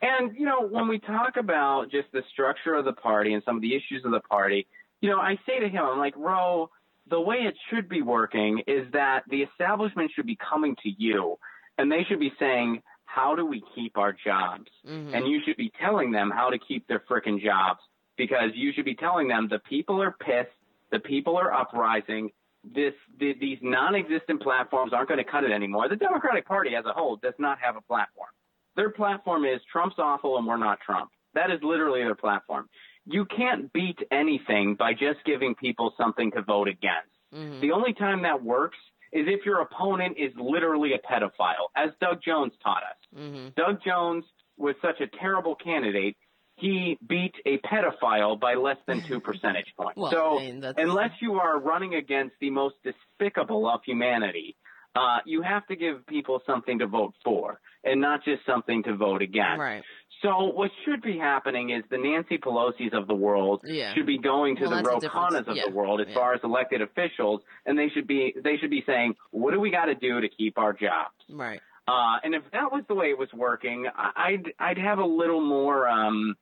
And 0.00 0.36
you 0.36 0.46
know, 0.46 0.66
when 0.66 0.88
we 0.88 0.98
talk 0.98 1.36
about 1.36 1.90
just 1.90 2.10
the 2.12 2.22
structure 2.32 2.74
of 2.74 2.84
the 2.84 2.92
party 2.92 3.34
and 3.34 3.42
some 3.44 3.56
of 3.56 3.62
the 3.62 3.74
issues 3.74 4.04
of 4.04 4.10
the 4.10 4.20
party, 4.20 4.66
you 5.00 5.10
know, 5.10 5.18
I 5.18 5.38
say 5.46 5.60
to 5.60 5.68
him, 5.68 5.84
I'm 5.84 5.98
like, 5.98 6.14
Ro, 6.16 6.70
the 7.12 7.20
way 7.20 7.36
it 7.36 7.54
should 7.68 7.90
be 7.90 8.00
working 8.00 8.62
is 8.66 8.90
that 8.94 9.22
the 9.28 9.42
establishment 9.42 10.10
should 10.16 10.24
be 10.24 10.38
coming 10.50 10.74
to 10.82 10.88
you 10.96 11.36
and 11.76 11.92
they 11.92 12.04
should 12.08 12.18
be 12.18 12.32
saying, 12.38 12.82
how 13.04 13.36
do 13.36 13.44
we 13.44 13.62
keep 13.74 13.98
our 13.98 14.14
jobs? 14.14 14.70
Mhm. 14.86 15.12
And 15.14 15.28
you 15.28 15.42
should 15.42 15.58
be 15.58 15.70
telling 15.78 16.10
them 16.10 16.30
how 16.30 16.48
to 16.48 16.58
keep 16.58 16.86
their 16.86 17.00
frickin' 17.00 17.38
jobs 17.38 17.80
because 18.16 18.54
you 18.54 18.72
should 18.72 18.86
be 18.86 18.94
telling 18.94 19.28
them 19.28 19.46
the 19.46 19.58
people 19.58 20.02
are 20.02 20.12
pissed, 20.12 20.56
the 20.90 21.00
people 21.00 21.36
are 21.36 21.52
uprising. 21.52 22.32
This 22.64 22.94
the, 23.18 23.34
these 23.34 23.58
non-existent 23.60 24.40
platforms 24.40 24.94
aren't 24.94 25.08
going 25.08 25.22
to 25.22 25.30
cut 25.30 25.44
it 25.44 25.50
anymore. 25.50 25.90
The 25.90 25.96
Democratic 25.96 26.46
Party 26.46 26.74
as 26.76 26.86
a 26.86 26.94
whole 26.94 27.16
does 27.16 27.34
not 27.38 27.58
have 27.60 27.76
a 27.76 27.82
platform. 27.82 28.30
Their 28.74 28.88
platform 28.88 29.44
is 29.44 29.60
Trump's 29.70 29.98
awful 29.98 30.38
and 30.38 30.46
we're 30.46 30.56
not 30.56 30.80
Trump. 30.80 31.10
That 31.34 31.50
is 31.50 31.62
literally 31.62 32.00
their 32.00 32.14
platform. 32.14 32.70
You 33.04 33.24
can't 33.24 33.72
beat 33.72 33.98
anything 34.10 34.76
by 34.78 34.92
just 34.92 35.24
giving 35.24 35.54
people 35.54 35.92
something 35.96 36.30
to 36.32 36.42
vote 36.42 36.68
against. 36.68 37.10
Mm-hmm. 37.34 37.60
The 37.60 37.72
only 37.72 37.94
time 37.94 38.22
that 38.22 38.42
works 38.42 38.78
is 39.12 39.26
if 39.28 39.44
your 39.44 39.60
opponent 39.60 40.16
is 40.18 40.32
literally 40.36 40.92
a 40.94 40.98
pedophile, 40.98 41.68
as 41.76 41.90
Doug 42.00 42.20
Jones 42.24 42.52
taught 42.62 42.82
us. 42.82 43.18
Mm-hmm. 43.18 43.48
Doug 43.56 43.82
Jones 43.84 44.24
was 44.56 44.74
such 44.80 45.00
a 45.00 45.06
terrible 45.18 45.54
candidate, 45.54 46.16
he 46.56 46.98
beat 47.06 47.34
a 47.44 47.58
pedophile 47.58 48.38
by 48.38 48.54
less 48.54 48.76
than 48.86 49.02
two 49.02 49.20
percentage 49.28 49.72
points. 49.76 49.96
Well, 49.96 50.10
so, 50.10 50.38
I 50.38 50.52
mean, 50.52 50.64
unless 50.76 51.10
you 51.20 51.34
are 51.34 51.58
running 51.58 51.94
against 51.94 52.36
the 52.40 52.50
most 52.50 52.76
despicable 52.84 53.68
of 53.68 53.80
humanity, 53.84 54.56
uh, 54.94 55.18
you 55.24 55.42
have 55.42 55.66
to 55.68 55.76
give 55.76 56.06
people 56.06 56.42
something 56.46 56.78
to 56.80 56.86
vote 56.86 57.14
for 57.24 57.60
and 57.84 58.00
not 58.00 58.24
just 58.24 58.44
something 58.46 58.82
to 58.84 58.94
vote 58.96 59.22
against. 59.22 59.58
Right. 59.60 59.82
So 60.20 60.44
what 60.52 60.70
should 60.84 61.02
be 61.02 61.18
happening 61.18 61.70
is 61.70 61.82
the 61.90 61.98
Nancy 61.98 62.38
Pelosi's 62.38 62.92
of 62.92 63.08
the 63.08 63.14
world 63.14 63.62
Yeah. 63.64 63.92
should 63.94 64.06
be 64.06 64.18
going 64.18 64.56
to 64.56 64.62
Well, 64.62 64.70
the 64.70 64.76
that's 64.76 64.86
a 64.86 64.90
Ro 64.90 65.00
difference. 65.00 65.34
Khannas 65.34 65.48
of 65.50 65.56
Yeah. 65.56 65.62
the 65.66 65.72
world 65.72 66.00
as 66.00 66.08
Yeah. 66.08 66.14
far 66.14 66.34
as 66.34 66.40
elected 66.44 66.80
officials, 66.82 67.40
and 67.66 67.76
they 67.78 67.88
should 67.88 68.06
be 68.06 68.32
they 68.36 68.56
should 68.58 68.70
be 68.70 68.82
saying, 68.86 69.16
what 69.30 69.52
do 69.52 69.58
we 69.60 69.70
got 69.70 69.86
to 69.86 69.94
do 69.96 70.20
to 70.20 70.28
keep 70.28 70.58
our 70.58 70.72
jobs? 70.72 71.14
Right. 71.28 71.60
Uh, 71.88 72.18
and 72.22 72.34
if 72.36 72.48
that 72.52 72.70
was 72.70 72.84
the 72.86 72.94
way 72.94 73.06
it 73.10 73.18
was 73.18 73.32
working, 73.32 73.86
I'd 73.96 74.52
I'd 74.60 74.78
have 74.78 74.98
a 74.98 75.04
little 75.04 75.40
more. 75.40 75.88
Um, 75.88 76.36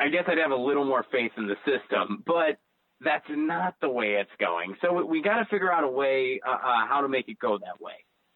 I 0.00 0.08
guess 0.08 0.24
I'd 0.28 0.38
have 0.38 0.50
a 0.52 0.56
little 0.56 0.84
more 0.84 1.04
faith 1.12 1.32
in 1.36 1.46
the 1.46 1.56
system, 1.64 2.22
but 2.26 2.58
that's 3.04 3.26
not 3.28 3.74
the 3.80 3.88
way 3.88 4.14
it's 4.20 4.30
going. 4.38 4.76
So 4.80 5.04
we- 5.04 5.22
got 5.22 5.38
to 5.38 5.44
figure 5.46 5.72
out 5.72 5.84
a 5.84 5.88
way 5.88 6.40
uh, 6.46 6.50
uh, 6.50 6.86
how 6.88 7.02
to 7.02 7.08
make 7.08 7.28
it 7.28 7.38
go 7.38 7.58
that 7.58 7.80
way. 7.80 7.92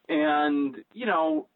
And 0.09 0.77
you 0.93 1.07
know, 1.07 1.49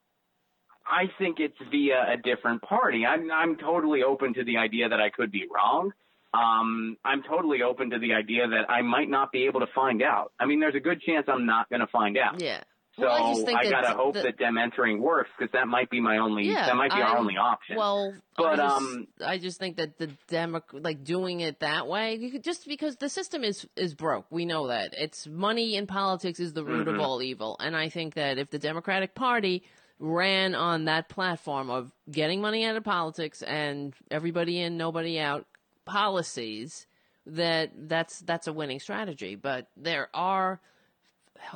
I 0.86 1.04
think 1.18 1.38
it's 1.38 1.56
via 1.70 2.12
a 2.12 2.16
different 2.16 2.62
party. 2.62 3.06
I'm 3.06 3.30
I'm 3.30 3.56
totally 3.56 4.02
open 4.02 4.34
to 4.34 4.44
the 4.44 4.56
idea 4.56 4.88
that 4.88 5.00
I 5.00 5.10
could 5.10 5.30
be 5.30 5.46
wrong. 5.52 5.92
Um, 6.32 6.96
I'm 7.04 7.22
totally 7.22 7.62
open 7.62 7.90
to 7.90 7.98
the 7.98 8.14
idea 8.14 8.46
that 8.48 8.70
I 8.70 8.82
might 8.82 9.08
not 9.08 9.32
be 9.32 9.46
able 9.46 9.60
to 9.60 9.66
find 9.74 10.00
out. 10.02 10.32
I 10.38 10.46
mean, 10.46 10.60
there's 10.60 10.76
a 10.76 10.80
good 10.80 11.00
chance 11.02 11.26
I'm 11.28 11.46
not 11.46 11.68
going 11.68 11.80
to 11.80 11.88
find 11.88 12.16
out. 12.16 12.40
Yeah. 12.40 12.62
So 13.00 13.06
Well, 13.06 13.24
I 13.30 13.32
just 13.34 13.46
think 13.46 13.62
that 13.62 13.70
gotta 13.70 13.94
hope 13.96 14.14
the- 14.14 14.22
that 14.22 14.38
them 14.38 14.58
entering 14.58 15.00
works 15.00 15.30
because 15.38 15.50
that 15.52 15.66
might 15.68 15.88
be 15.90 16.00
my 16.00 16.18
only 16.18 16.44
Yeah, 16.44 16.66
that 16.66 16.76
might 16.76 16.92
be 16.92 17.00
our 17.00 17.16
only 17.16 17.36
option. 17.36 17.76
Well, 17.76 18.14
but 18.36 18.52
I 18.52 18.56
just, 18.56 18.76
um, 18.76 19.08
I 19.24 19.38
just 19.38 19.58
think 19.58 19.76
that 19.78 19.98
the 19.98 20.08
Demo- 20.28 20.62
like 20.72 21.02
doing 21.02 21.40
it 21.40 21.60
that 21.60 21.86
way, 21.86 22.16
you 22.16 22.30
could, 22.30 22.44
just 22.44 22.66
because 22.68 22.96
the 22.96 23.08
system 23.08 23.42
is 23.42 23.66
is 23.76 23.94
broke, 23.94 24.26
we 24.30 24.44
know 24.44 24.66
that 24.68 24.94
it's 24.98 25.26
money 25.26 25.76
in 25.76 25.86
politics 25.86 26.38
is 26.40 26.52
the 26.52 26.64
root 26.64 26.88
of 26.88 26.96
Mhm. 26.96 27.02
all 27.02 27.22
evil, 27.22 27.56
and 27.60 27.74
I 27.76 27.88
think 27.88 28.14
that 28.14 28.38
if 28.38 28.50
the 28.50 28.58
Democratic 28.58 29.14
Party 29.14 29.62
ran 29.98 30.54
on 30.54 30.84
that 30.86 31.08
platform 31.08 31.68
of 31.70 31.92
getting 32.10 32.40
money 32.40 32.64
out 32.64 32.74
of 32.76 32.84
politics 32.84 33.42
and 33.42 33.94
everybody 34.10 34.58
in, 34.60 34.76
nobody 34.76 35.18
out 35.20 35.46
policies, 35.84 36.86
that 37.26 37.70
that's 37.88 38.20
that's 38.20 38.46
a 38.46 38.52
winning 38.52 38.80
strategy. 38.80 39.34
But 39.36 39.68
there 39.76 40.08
are 40.14 40.60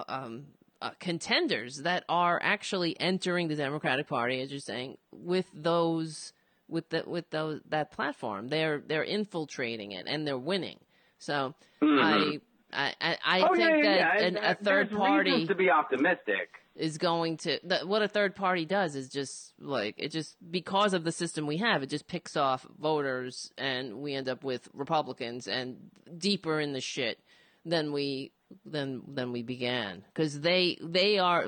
um, 0.08 0.46
uh, 0.82 0.90
contenders 1.00 1.78
that 1.82 2.04
are 2.08 2.38
actually 2.42 2.98
entering 3.00 3.48
the 3.48 3.56
Democratic 3.56 4.06
Party, 4.08 4.40
as 4.42 4.50
you're 4.50 4.60
saying, 4.60 4.98
with 5.12 5.46
those 5.54 6.32
with 6.68 6.88
the 6.90 7.02
with 7.06 7.28
those 7.30 7.60
that 7.68 7.90
platform. 7.92 8.48
They're 8.48 8.82
they're 8.86 9.04
infiltrating 9.04 9.92
it 9.92 10.06
and 10.06 10.26
they're 10.26 10.38
winning. 10.38 10.78
So 11.18 11.54
Mhm. 11.82 12.40
I 12.72 12.92
I 13.00 13.16
I, 13.24 13.40
oh, 13.42 13.54
think 13.54 13.60
yeah, 13.60 13.82
that 13.82 14.20
yeah. 14.20 14.26
an, 14.26 14.36
a 14.36 14.54
third 14.56 14.90
party 14.90 15.46
to 15.46 15.54
be 15.54 15.70
optimistic. 15.70 16.48
is 16.74 16.98
going 16.98 17.36
to 17.38 17.60
that 17.64 17.86
what 17.86 18.02
a 18.02 18.08
third 18.08 18.34
party 18.34 18.64
does 18.64 18.96
is 18.96 19.08
just 19.08 19.52
like 19.60 19.94
it 19.96 20.08
just 20.10 20.36
because 20.50 20.92
of 20.92 21.04
the 21.04 21.12
system 21.12 21.46
we 21.46 21.58
have 21.58 21.82
it 21.84 21.90
just 21.90 22.08
picks 22.08 22.36
off 22.36 22.66
voters 22.80 23.52
and 23.56 23.94
we 24.02 24.12
end 24.14 24.28
up 24.28 24.42
with 24.42 24.68
republicans 24.74 25.46
and 25.46 25.76
deeper 26.18 26.58
in 26.58 26.72
the 26.72 26.80
shit 26.80 27.20
than 27.64 27.92
we 27.92 28.32
than 28.64 29.02
than 29.08 29.32
we 29.32 29.42
began 29.42 30.04
because 30.06 30.40
they 30.40 30.78
they 30.82 31.18
are 31.18 31.46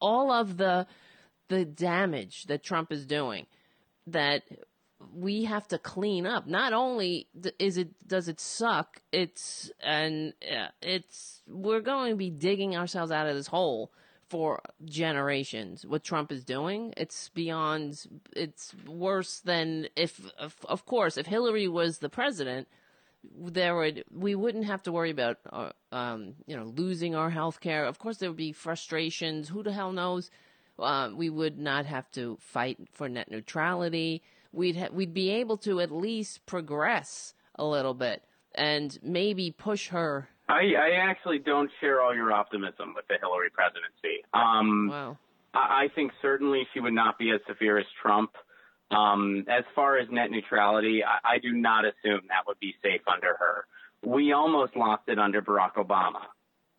all 0.00 0.30
of 0.30 0.56
the 0.56 0.86
the 1.48 1.64
damage 1.64 2.44
that 2.44 2.62
trump 2.62 2.92
is 2.92 3.06
doing 3.06 3.46
that 4.06 4.42
we 5.12 5.44
have 5.44 5.68
to 5.68 5.78
clean 5.78 6.26
up. 6.26 6.46
Not 6.46 6.72
only 6.72 7.28
is 7.58 7.76
it 7.76 7.90
does 8.06 8.28
it 8.28 8.40
suck, 8.40 9.00
it's 9.12 9.70
and 9.80 10.32
it's 10.82 11.42
we're 11.46 11.80
going 11.80 12.10
to 12.10 12.16
be 12.16 12.30
digging 12.30 12.76
ourselves 12.76 13.12
out 13.12 13.28
of 13.28 13.36
this 13.36 13.46
hole 13.46 13.92
for 14.28 14.60
generations. 14.84 15.86
What 15.86 16.04
Trump 16.04 16.32
is 16.32 16.44
doing, 16.44 16.92
it's 16.96 17.28
beyond. 17.30 18.06
It's 18.34 18.74
worse 18.86 19.40
than 19.40 19.88
if, 19.96 20.30
of, 20.38 20.56
of 20.68 20.84
course, 20.84 21.16
if 21.16 21.26
Hillary 21.26 21.68
was 21.68 21.98
the 21.98 22.10
president, 22.10 22.68
there 23.24 23.76
would 23.76 24.04
we 24.10 24.34
wouldn't 24.34 24.64
have 24.66 24.82
to 24.84 24.92
worry 24.92 25.10
about 25.10 25.38
uh, 25.52 25.70
um, 25.92 26.34
you 26.46 26.56
know 26.56 26.64
losing 26.64 27.14
our 27.14 27.30
health 27.30 27.60
care. 27.60 27.84
Of 27.84 27.98
course, 27.98 28.18
there 28.18 28.30
would 28.30 28.36
be 28.36 28.52
frustrations. 28.52 29.48
Who 29.48 29.62
the 29.62 29.72
hell 29.72 29.92
knows? 29.92 30.30
Uh, 30.78 31.10
we 31.14 31.28
would 31.28 31.58
not 31.58 31.86
have 31.86 32.10
to 32.12 32.38
fight 32.40 32.78
for 32.92 33.08
net 33.08 33.30
neutrality. 33.30 34.22
We'd 34.52 34.76
ha- 34.76 34.88
we'd 34.92 35.12
be 35.14 35.30
able 35.30 35.56
to 35.58 35.80
at 35.80 35.90
least 35.90 36.46
progress 36.46 37.34
a 37.56 37.64
little 37.64 37.94
bit 37.94 38.22
and 38.54 38.96
maybe 39.02 39.50
push 39.50 39.88
her. 39.88 40.28
I, 40.48 40.72
I 40.78 40.90
actually 41.10 41.40
don't 41.40 41.70
share 41.80 42.00
all 42.00 42.14
your 42.14 42.32
optimism 42.32 42.94
with 42.94 43.06
the 43.08 43.16
Hillary 43.20 43.50
presidency. 43.50 44.24
Um, 44.32 44.88
Wow. 44.90 45.18
I, 45.52 45.84
I 45.84 45.88
think 45.94 46.12
certainly 46.22 46.66
she 46.72 46.80
would 46.80 46.94
not 46.94 47.18
be 47.18 47.30
as 47.30 47.40
severe 47.46 47.78
as 47.78 47.86
Trump. 48.00 48.30
Um, 48.90 49.44
as 49.48 49.64
far 49.74 49.98
as 49.98 50.08
net 50.10 50.30
neutrality, 50.30 51.02
I, 51.04 51.34
I 51.34 51.38
do 51.38 51.52
not 51.52 51.84
assume 51.84 52.22
that 52.28 52.46
would 52.46 52.58
be 52.58 52.74
safe 52.82 53.02
under 53.06 53.34
her. 53.38 53.66
We 54.04 54.32
almost 54.32 54.76
lost 54.76 55.02
it 55.08 55.18
under 55.18 55.42
Barack 55.42 55.74
Obama. 55.74 56.22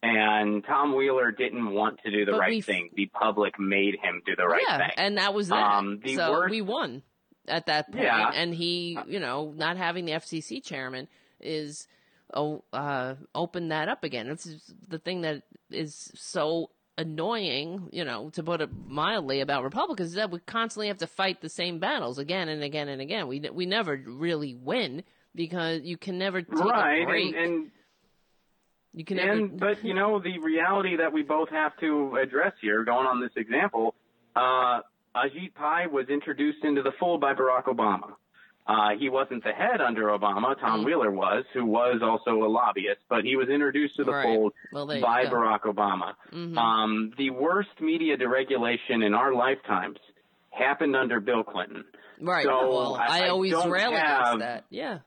And 0.01 0.63
Tom 0.63 0.95
Wheeler 0.95 1.31
didn't 1.31 1.71
want 1.71 1.99
to 2.05 2.11
do 2.11 2.25
the 2.25 2.31
But 2.31 2.39
right 2.39 2.63
thing. 2.63 2.89
The 2.95 3.07
public 3.07 3.59
made 3.59 3.95
him 4.01 4.21
do 4.25 4.35
the 4.35 4.47
right 4.47 4.63
yeah, 4.65 4.77
thing. 4.77 4.91
and 4.97 5.17
that 5.17 5.33
was 5.33 5.49
that. 5.49 5.55
Um, 5.55 5.99
the 6.03 6.15
so 6.15 6.31
worst- 6.31 6.51
we 6.51 6.61
won 6.61 7.03
at 7.47 7.65
that 7.65 7.91
point. 7.91 8.05
Yeah. 8.05 8.31
And 8.33 8.53
he, 8.55 8.97
you 9.07 9.19
know, 9.19 9.53
not 9.55 9.75
having 9.75 10.05
the 10.05 10.13
FCC 10.13 10.63
chairman 10.63 11.09
is 11.41 11.87
oh, 12.33 12.63
uh, 12.71 13.15
open 13.35 13.69
that 13.69 13.89
up 13.89 14.03
again. 14.05 14.29
This 14.29 14.45
is 14.45 14.73
the 14.87 14.99
thing 14.99 15.21
that 15.21 15.43
is 15.69 16.11
so 16.15 16.69
annoying, 16.99 17.87
you 17.91 18.03
know, 18.03 18.29
to 18.31 18.43
put 18.43 18.59
it 18.59 18.69
mildly 18.87 19.39
about 19.39 19.63
Republicans 19.63 20.09
is 20.09 20.15
that 20.15 20.29
we 20.29 20.39
constantly 20.39 20.89
have 20.89 20.97
to 20.97 21.07
fight 21.07 21.39
the 21.41 21.49
same 21.49 21.79
battles 21.79 22.19
again 22.19 22.49
and 22.49 22.61
again 22.61 22.89
and 22.89 23.01
again. 23.01 23.27
We 23.27 23.39
we 23.51 23.65
never 23.65 23.95
really 23.95 24.53
win 24.53 25.03
because 25.33 25.81
you 25.83 25.97
can 25.97 26.17
never 26.19 26.41
take 26.41 26.59
right 26.59 27.01
a 27.01 27.05
break. 27.05 27.35
and, 27.35 27.35
and 27.35 27.71
you 28.93 29.05
can 29.05 29.17
never 29.17 29.31
and 29.31 29.59
but 29.59 29.83
you 29.83 29.93
know 29.93 30.19
the 30.19 30.39
reality 30.39 30.97
that 30.97 31.13
we 31.13 31.23
both 31.23 31.49
have 31.49 31.71
to 31.79 32.17
address 32.21 32.53
here 32.61 32.83
going 32.83 33.07
on 33.07 33.21
this 33.21 33.31
example 33.37 33.95
uh 34.35 34.79
Ajit 35.15 35.55
Pai 35.55 35.87
was 35.87 36.07
introduced 36.09 36.63
into 36.63 36.81
the 36.81 36.91
fold 36.99 37.21
by 37.21 37.33
Barack 37.33 37.65
Obama 37.65 38.13
uh 38.69 38.89
he 38.99 39.09
wasn't 39.09 39.43
the 39.43 39.51
head 39.51 39.81
under 39.81 40.03
Obama. 40.17 40.57
Tom 40.59 40.85
Wheeler 40.85 41.11
was 41.11 41.43
who 41.53 41.65
was 41.65 41.99
also 42.01 42.43
a 42.43 42.49
lobbyist 42.59 43.01
but 43.09 43.23
he 43.25 43.35
was 43.35 43.49
introduced 43.49 43.95
to 43.97 44.03
the 44.05 44.11
Right. 44.13 44.23
fold 44.23 44.53
Well, 44.71 44.85
by 44.87 45.23
go. 45.25 45.31
Barack 45.31 45.61
Obama 45.73 46.13
Mhm. 46.31 46.57
um 46.57 47.11
the 47.17 47.29
worst 47.31 47.75
media 47.81 48.15
deregulation 48.17 49.03
in 49.05 49.13
our 49.13 49.33
lifetimes 49.33 49.97
happened 50.51 50.95
under 50.95 51.19
Bill 51.19 51.43
Clinton 51.43 51.83
right. 52.21 52.45
so 52.45 52.69
well, 52.71 52.95
I- 52.95 53.05
I, 53.21 53.25
I 53.25 53.29
always 53.29 53.51
don't 53.51 53.69
rail 53.71 53.91
have- 53.91 54.35
against 54.35 54.39
that. 54.39 54.65
Yeah. 54.69 54.99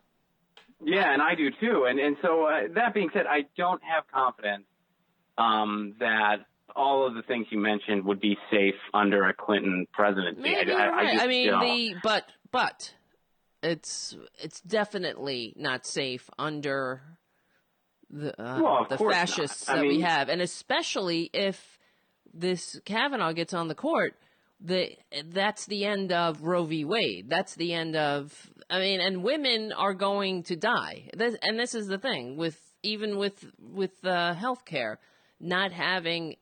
yeah, 0.85 1.13
and 1.13 1.23
I 1.23 1.35
do 1.37 1.51
too. 1.61 1.85
And 1.89 1.99
and 2.01 2.17
so 2.23 2.45
uh, 2.47 2.63
that 2.75 2.95
being 2.95 3.11
said, 3.13 3.27
I 3.27 3.45
don't 3.57 3.83
have 3.85 4.05
confidence 4.13 4.65
um, 5.39 5.95
that 6.01 6.37
all 6.75 7.07
of 7.07 7.15
the 7.15 7.23
things 7.23 7.47
you 7.51 7.59
mentioned 7.59 8.05
would 8.07 8.21
be 8.21 8.37
safe 8.51 8.75
under 8.95 9.29
a 9.29 9.35
Clinton 9.35 9.87
presidency. 9.93 10.41
Maybe 10.41 10.73
I, 10.73 10.75
you're 10.75 10.81
I, 10.81 10.89
right. 10.89 11.07
I, 11.07 11.13
just 11.13 11.25
I 11.25 11.27
mean, 11.29 11.49
don't. 11.49 11.61
the 11.65 11.95
but 12.03 12.25
but 12.51 12.95
it's 13.63 14.17
it's 14.39 14.61
definitely 14.61 15.55
not 15.57 15.87
safe 15.87 16.29
under 16.39 17.03
the 18.11 18.41
uh, 18.41 18.61
Well, 18.63 18.87
the 18.89 18.99
fascists 18.99 19.67
that 19.67 19.81
we 19.83 20.01
have, 20.01 20.29
and 20.29 20.41
especially 20.41 21.31
if 21.33 21.79
this 22.35 22.81
Kavanaugh 22.85 23.33
gets 23.33 23.55
on 23.55 23.69
the 23.69 23.75
court. 23.75 24.15
The 24.65 24.97
that's 25.27 25.67
the 25.67 25.85
end 25.85 26.13
of 26.13 26.43
Roe 26.43 26.65
v. 26.65 26.85
Wade. 26.85 27.29
That's 27.29 27.57
the 27.57 27.73
end 27.73 27.97
of. 27.97 28.33
I 28.71 28.79
mean, 28.79 29.01
and 29.01 29.25
women 29.25 29.73
are 29.73 29.93
going 29.93 30.45
to 30.45 30.57
die. 30.57 31.11
This, 31.17 31.35
and 31.43 31.59
this 31.59 31.75
is 31.75 31.89
the 31.89 31.99
thing 31.99 32.37
with 32.37 32.61
even 32.85 33.19
with 33.19 33.45
with 33.59 34.05
uh, 34.05 34.35
health 34.35 34.65
care 34.65 35.01
not 35.43 35.73
having 35.73 36.37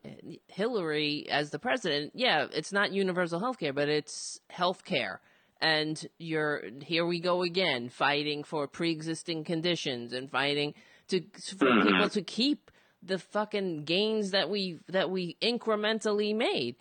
Hillary 0.49 1.27
as 1.31 1.51
the 1.51 1.59
president, 1.59 2.13
yeah, 2.15 2.47
it's 2.53 2.71
not 2.71 2.93
universal 2.93 3.41
health 3.41 3.59
care, 3.59 3.73
but 3.73 3.89
it's 3.89 4.39
health 4.51 4.85
care. 4.85 5.21
And 5.61 6.09
you're 6.19 6.63
here 6.83 7.05
we 7.05 7.21
go 7.21 7.43
again, 7.43 7.89
fighting 7.91 8.45
for 8.45 8.67
pre 8.67 8.91
existing 8.91 9.45
conditions 9.45 10.13
and 10.13 10.31
fighting 10.31 10.75
to 11.09 11.21
for 11.59 11.67
Mhm. 11.69 11.83
people 11.83 12.09
to 12.11 12.23
keep 12.23 12.71
the 13.03 13.19
fucking 13.19 13.85
gains 13.85 14.31
that 14.31 14.49
we 14.49 14.79
that 14.89 15.11
we 15.11 15.37
incrementally 15.43 16.35
made. 16.35 16.77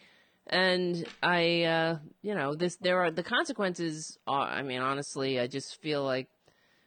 And 0.48 1.06
I 1.22 1.64
uh 1.64 2.00
you 2.22 2.36
know, 2.36 2.56
this 2.56 2.78
there 2.78 3.02
are 3.04 3.12
the 3.12 3.24
consequences 3.24 4.18
are 4.28 4.48
I 4.48 4.62
mean, 4.64 4.82
honestly, 4.82 5.40
I 5.40 5.48
just 5.48 5.82
feel 5.82 6.04
like 6.04 6.30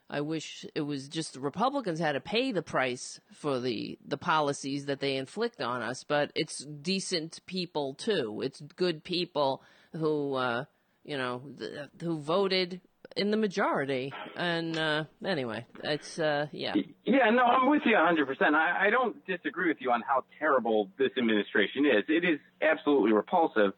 I 0.09 0.21
wish 0.21 0.67
it 0.75 0.83
was 0.83 1.09
just 1.09 1.35
the 1.35 1.41
Republicans 1.41 1.99
had 1.99 2.13
to 2.13 2.21
pay 2.21 2.53
the 2.53 2.63
price 2.63 3.21
for 3.33 3.61
the 3.61 3.99
the 4.07 4.19
policies 4.19 4.87
that 4.87 5.01
they 5.01 5.17
inflict 5.17 5.61
on 5.61 5.83
us, 5.83 6.05
but 6.05 6.31
it's 6.35 6.65
decent 6.65 7.41
people 7.47 7.95
too. 7.95 8.41
It's 8.43 8.61
good 8.61 9.05
people 9.05 9.63
who 9.93 10.35
uh, 10.35 10.65
you 11.05 11.17
know 11.17 11.43
th- 11.59 11.73
who 12.01 12.19
voted 12.21 12.81
in 13.17 13.31
the 13.31 13.37
majority. 13.37 14.13
And 14.37 14.77
uh, 14.79 15.05
anyway, 15.25 15.67
it's 15.85 16.19
uh, 16.19 16.47
yeah. 16.53 16.75
Yeah, 17.05 17.29
no, 17.31 17.43
I'm 17.45 17.69
with 17.69 17.83
you 17.85 17.95
100%. 17.95 18.55
I, 18.55 18.87
I 18.87 18.91
don't 18.91 19.25
disagree 19.27 19.69
with 19.69 19.79
you 19.81 19.91
on 19.91 20.03
how 20.03 20.25
terrible 20.39 20.89
this 20.99 21.11
administration 21.19 21.85
is. 21.85 22.05
It 22.09 22.25
is 22.25 22.39
absolutely 22.63 23.13
repulsive. 23.13 23.73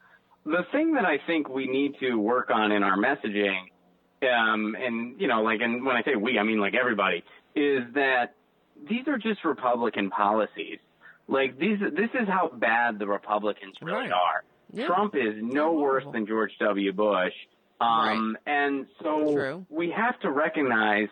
The 0.47 0.63
thing 0.73 0.95
that 0.95 1.05
I 1.05 1.19
think 1.27 1.49
we 1.49 1.67
need 1.67 1.95
to 2.01 2.15
work 2.17 2.51
on 2.51 2.71
in 2.71 2.83
our 2.85 2.97
messaging, 2.97 3.59
um, 4.23 4.77
and, 4.79 5.21
you 5.21 5.27
know, 5.27 5.43
like, 5.43 5.61
and 5.61 5.85
when 5.85 5.97
I 5.97 6.03
say 6.05 6.15
we, 6.17 6.39
I 6.39 6.43
mean 6.45 6.61
like 6.61 6.75
everybody, 6.75 7.25
is 7.57 7.83
that 7.95 8.35
these 8.89 9.09
are 9.09 9.19
just 9.19 9.45
Republican 9.45 10.11
policies. 10.11 10.79
Like, 11.27 11.59
these, 11.59 11.79
this 11.81 12.11
is 12.15 12.29
how 12.29 12.51
bad 12.55 12.99
the 12.99 13.07
Republicans 13.07 13.75
really 13.83 14.03
Right. 14.03 14.13
are. 14.13 14.45
Yeah. 14.73 14.87
Trump 14.87 15.15
is 15.15 15.35
no 15.41 15.73
worse 15.73 16.05
than 16.13 16.27
George 16.27 16.53
W. 16.61 16.93
Bush. 16.93 17.33
Um, 17.81 18.37
And 18.47 18.87
so 19.03 19.33
True. 19.35 19.67
we 19.69 19.91
have 19.91 20.19
to 20.21 20.31
recognize 20.31 21.09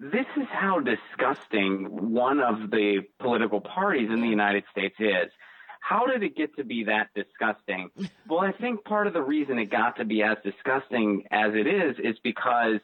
this 0.00 0.26
is 0.36 0.46
how 0.50 0.78
disgusting 0.80 2.12
one 2.12 2.40
of 2.40 2.70
the 2.70 3.02
political 3.18 3.60
parties 3.60 4.08
in 4.10 4.20
the 4.20 4.28
United 4.28 4.64
States 4.70 4.94
is. 4.98 5.30
How 5.80 6.06
did 6.06 6.22
it 6.22 6.36
get 6.36 6.54
to 6.56 6.64
be 6.64 6.84
that 6.84 7.08
disgusting? 7.14 7.90
well, 8.28 8.40
I 8.40 8.52
think 8.52 8.84
part 8.84 9.06
of 9.06 9.12
the 9.12 9.22
reason 9.22 9.58
it 9.58 9.70
got 9.70 9.96
to 9.96 10.04
be 10.04 10.22
as 10.22 10.36
disgusting 10.44 11.24
as 11.30 11.52
it 11.54 11.66
is 11.66 11.96
is 12.02 12.18
because 12.22 12.80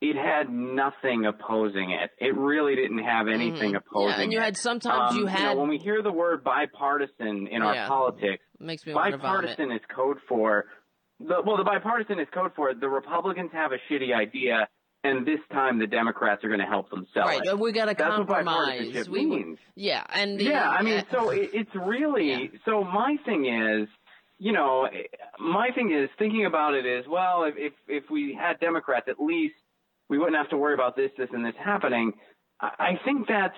it 0.00 0.14
had 0.14 0.50
nothing 0.50 1.24
opposing 1.24 1.90
it. 1.90 2.10
It 2.18 2.36
really 2.36 2.76
didn't 2.76 2.98
have 3.02 3.28
anything 3.28 3.72
Mhm. 3.72 3.76
opposing 3.78 4.16
Yeah, 4.18 4.22
and 4.24 4.32
you 4.32 4.40
had 4.40 4.56
sometimes 4.56 5.12
Um, 5.12 5.18
you 5.18 5.26
had 5.26 5.54
know, 5.54 5.60
when 5.60 5.68
we 5.70 5.78
hear 5.78 6.02
the 6.02 6.12
word 6.12 6.44
bipartisan 6.44 7.46
in 7.46 7.62
Yeah. 7.62 7.66
our 7.82 7.88
politics, 7.88 8.44
makes 8.60 8.86
me 8.86 8.94
want 8.94 9.12
to 9.12 9.18
vomit. 9.18 9.42
bipartisan 9.42 9.72
is 9.72 9.80
code 9.94 10.18
for 10.28 10.66
the, 11.20 11.36
well, 11.44 11.56
the 11.56 11.64
bipartisan 11.64 12.18
is 12.18 12.28
code 12.32 12.52
for 12.54 12.74
the 12.74 12.88
Republicans 12.88 13.50
have 13.52 13.72
a 13.72 13.78
shitty 13.90 14.14
idea, 14.14 14.68
and 15.02 15.26
this 15.26 15.40
time 15.52 15.78
the 15.78 15.86
Democrats 15.86 16.44
are 16.44 16.48
going 16.48 16.60
to 16.60 16.66
help 16.66 16.90
them 16.90 17.06
sell 17.14 17.24
Right, 17.24 17.40
it. 17.44 17.58
we 17.58 17.72
got 17.72 17.86
to 17.86 17.92
what 17.92 17.98
compromise. 17.98 18.82
bipartisanship 18.92 19.08
We 19.08 19.24
means. 19.26 19.58
yeah, 19.74 20.04
and 20.12 20.38
the, 20.38 20.44
yeah, 20.44 20.68
I 20.68 20.82
mean, 20.82 20.98
uh, 20.98 21.02
so 21.10 21.30
it, 21.30 21.50
it's 21.54 21.70
really 21.74 22.50
so. 22.64 22.84
My 22.84 23.16
thing 23.24 23.46
is, 23.46 23.88
you 24.38 24.52
know, 24.52 24.88
my 25.38 25.70
thing 25.74 25.92
is 25.92 26.10
thinking 26.18 26.44
about 26.46 26.74
it 26.74 26.84
is 26.84 27.06
well, 27.08 27.44
if 27.44 27.54
if, 27.56 27.72
if 27.88 28.04
we 28.10 28.36
had 28.38 28.60
Democrats, 28.60 29.06
at 29.08 29.18
least 29.18 29.54
we 30.08 30.18
wouldn't 30.18 30.36
have 30.36 30.50
to 30.50 30.56
worry 30.56 30.74
about 30.74 30.96
this, 30.96 31.10
this, 31.16 31.28
and 31.32 31.44
this 31.44 31.54
happening. 31.64 32.12
I, 32.60 32.70
I 32.78 33.00
think 33.04 33.26
that's 33.26 33.56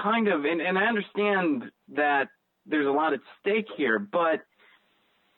kind 0.00 0.28
of, 0.28 0.44
and, 0.44 0.60
and 0.60 0.78
I 0.78 0.84
understand 0.84 1.64
that 1.96 2.28
there's 2.66 2.86
a 2.86 2.90
lot 2.90 3.12
at 3.12 3.20
stake 3.40 3.66
here, 3.76 3.98
but 3.98 4.40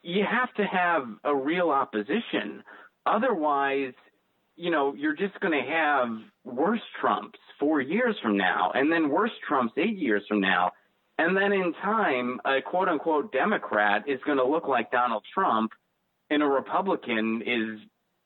you 0.02 0.24
have 0.30 0.52
to 0.54 0.64
have 0.64 1.04
a 1.24 1.34
real 1.34 1.70
opposition. 1.70 2.62
Otherwise, 3.06 3.94
you 4.56 4.70
know, 4.70 4.94
you're 4.94 5.16
just 5.16 5.38
going 5.40 5.52
to 5.52 5.70
have 5.70 6.08
worse 6.44 6.80
Trumps 7.00 7.38
four 7.58 7.80
years 7.80 8.16
from 8.22 8.36
now, 8.36 8.70
and 8.74 8.92
then 8.92 9.08
worse 9.08 9.30
Trumps 9.48 9.74
eight 9.76 9.96
years 9.96 10.22
from 10.28 10.40
now. 10.40 10.72
And 11.18 11.36
then 11.36 11.52
in 11.52 11.72
time, 11.74 12.40
a 12.44 12.60
quote 12.60 12.88
unquote 12.88 13.32
Democrat 13.32 14.04
is 14.08 14.20
going 14.26 14.38
to 14.38 14.44
look 14.44 14.66
like 14.68 14.90
Donald 14.90 15.24
Trump, 15.32 15.72
and 16.30 16.42
a 16.42 16.46
Republican 16.46 17.42
is, 17.46 17.80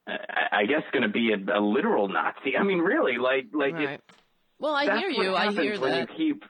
I 0.06 0.64
guess, 0.66 0.82
going 0.92 1.02
to 1.02 1.08
be 1.08 1.32
a, 1.32 1.58
a 1.58 1.60
literal 1.60 2.08
Nazi. 2.08 2.56
I 2.58 2.62
mean, 2.62 2.78
really, 2.78 3.18
like, 3.18 3.46
like 3.52 3.74
Right. 3.74 3.88
it's, 3.90 4.02
well, 4.58 4.74
I 4.74 4.98
hear 4.98 5.10
you. 5.10 5.34
I 5.34 5.52
hear 5.52 5.78
that. 5.78 6.10
you 6.10 6.16
keep 6.16 6.44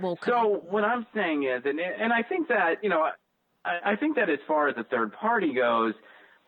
Well, 0.00 0.18
so 0.24 0.62
what 0.68 0.84
I'm 0.84 1.06
saying 1.14 1.44
is, 1.44 1.62
and 1.64 1.78
and 1.80 2.12
I 2.12 2.22
think 2.22 2.48
that 2.48 2.82
you 2.82 2.90
know, 2.90 3.08
I, 3.64 3.92
I 3.92 3.96
think 3.96 4.16
that 4.16 4.28
as 4.30 4.38
far 4.46 4.68
as 4.68 4.76
the 4.76 4.84
third 4.84 5.12
party 5.12 5.54
goes, 5.54 5.94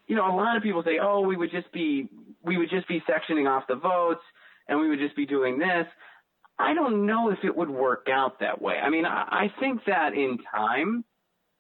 you 0.07 0.17
know, 0.17 0.27
a 0.27 0.35
lot 0.37 0.57
of 0.57 0.63
people 0.63 0.83
say, 0.85 0.99
oh, 1.01 1.21
we 1.21 1.37
would 1.37 1.51
just 1.51 1.71
be 1.73 2.09
we 2.43 2.57
would 2.59 2.71
just 2.71 2.89
be 2.89 3.03
sectioning 3.09 3.49
off 3.49 3.65
the 3.69 3.77
votes, 3.77 4.23
and 4.69 4.79
we 4.79 4.89
would 4.89 4.99
just 4.99 5.17
be 5.17 5.27
doing 5.27 5.59
this. 5.59 5.87
I 6.59 6.73
don't 6.75 7.05
know 7.07 7.31
if 7.31 7.39
it 7.45 7.55
would 7.55 7.69
work 7.69 8.07
out 8.11 8.41
that 8.41 8.63
way. 8.63 8.77
I 8.83 8.89
mean, 8.89 9.05
I, 9.05 9.25
I 9.31 9.53
think 9.61 9.83
that 9.87 10.15
in 10.15 10.39
time, 10.55 11.05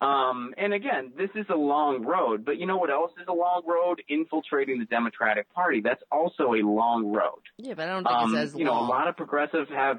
um, 0.00 0.54
and 0.56 0.72
again, 0.72 1.12
this 1.16 1.30
is 1.34 1.46
a 1.50 1.54
long 1.54 2.04
road, 2.04 2.44
but 2.44 2.58
you 2.58 2.66
know 2.66 2.76
what 2.78 2.90
else 2.90 3.12
is 3.20 3.26
a 3.28 3.32
long 3.32 3.62
road? 3.66 4.02
Infiltrating 4.08 4.78
the 4.78 4.84
Democratic 4.86 5.52
Party. 5.52 5.80
That's 5.82 6.02
also 6.10 6.54
a 6.54 6.62
long 6.62 7.12
road. 7.12 7.40
Yeah, 7.58 7.74
but 7.74 7.88
I 7.88 7.92
don't 7.92 8.04
think 8.04 8.16
Um, 8.16 8.34
it's 8.34 8.54
as 8.54 8.58
you 8.58 8.64
know, 8.64 8.78
a 8.78 8.86
lot 8.86 9.08
of 9.08 9.16
progressives 9.16 9.68
have, 9.70 9.98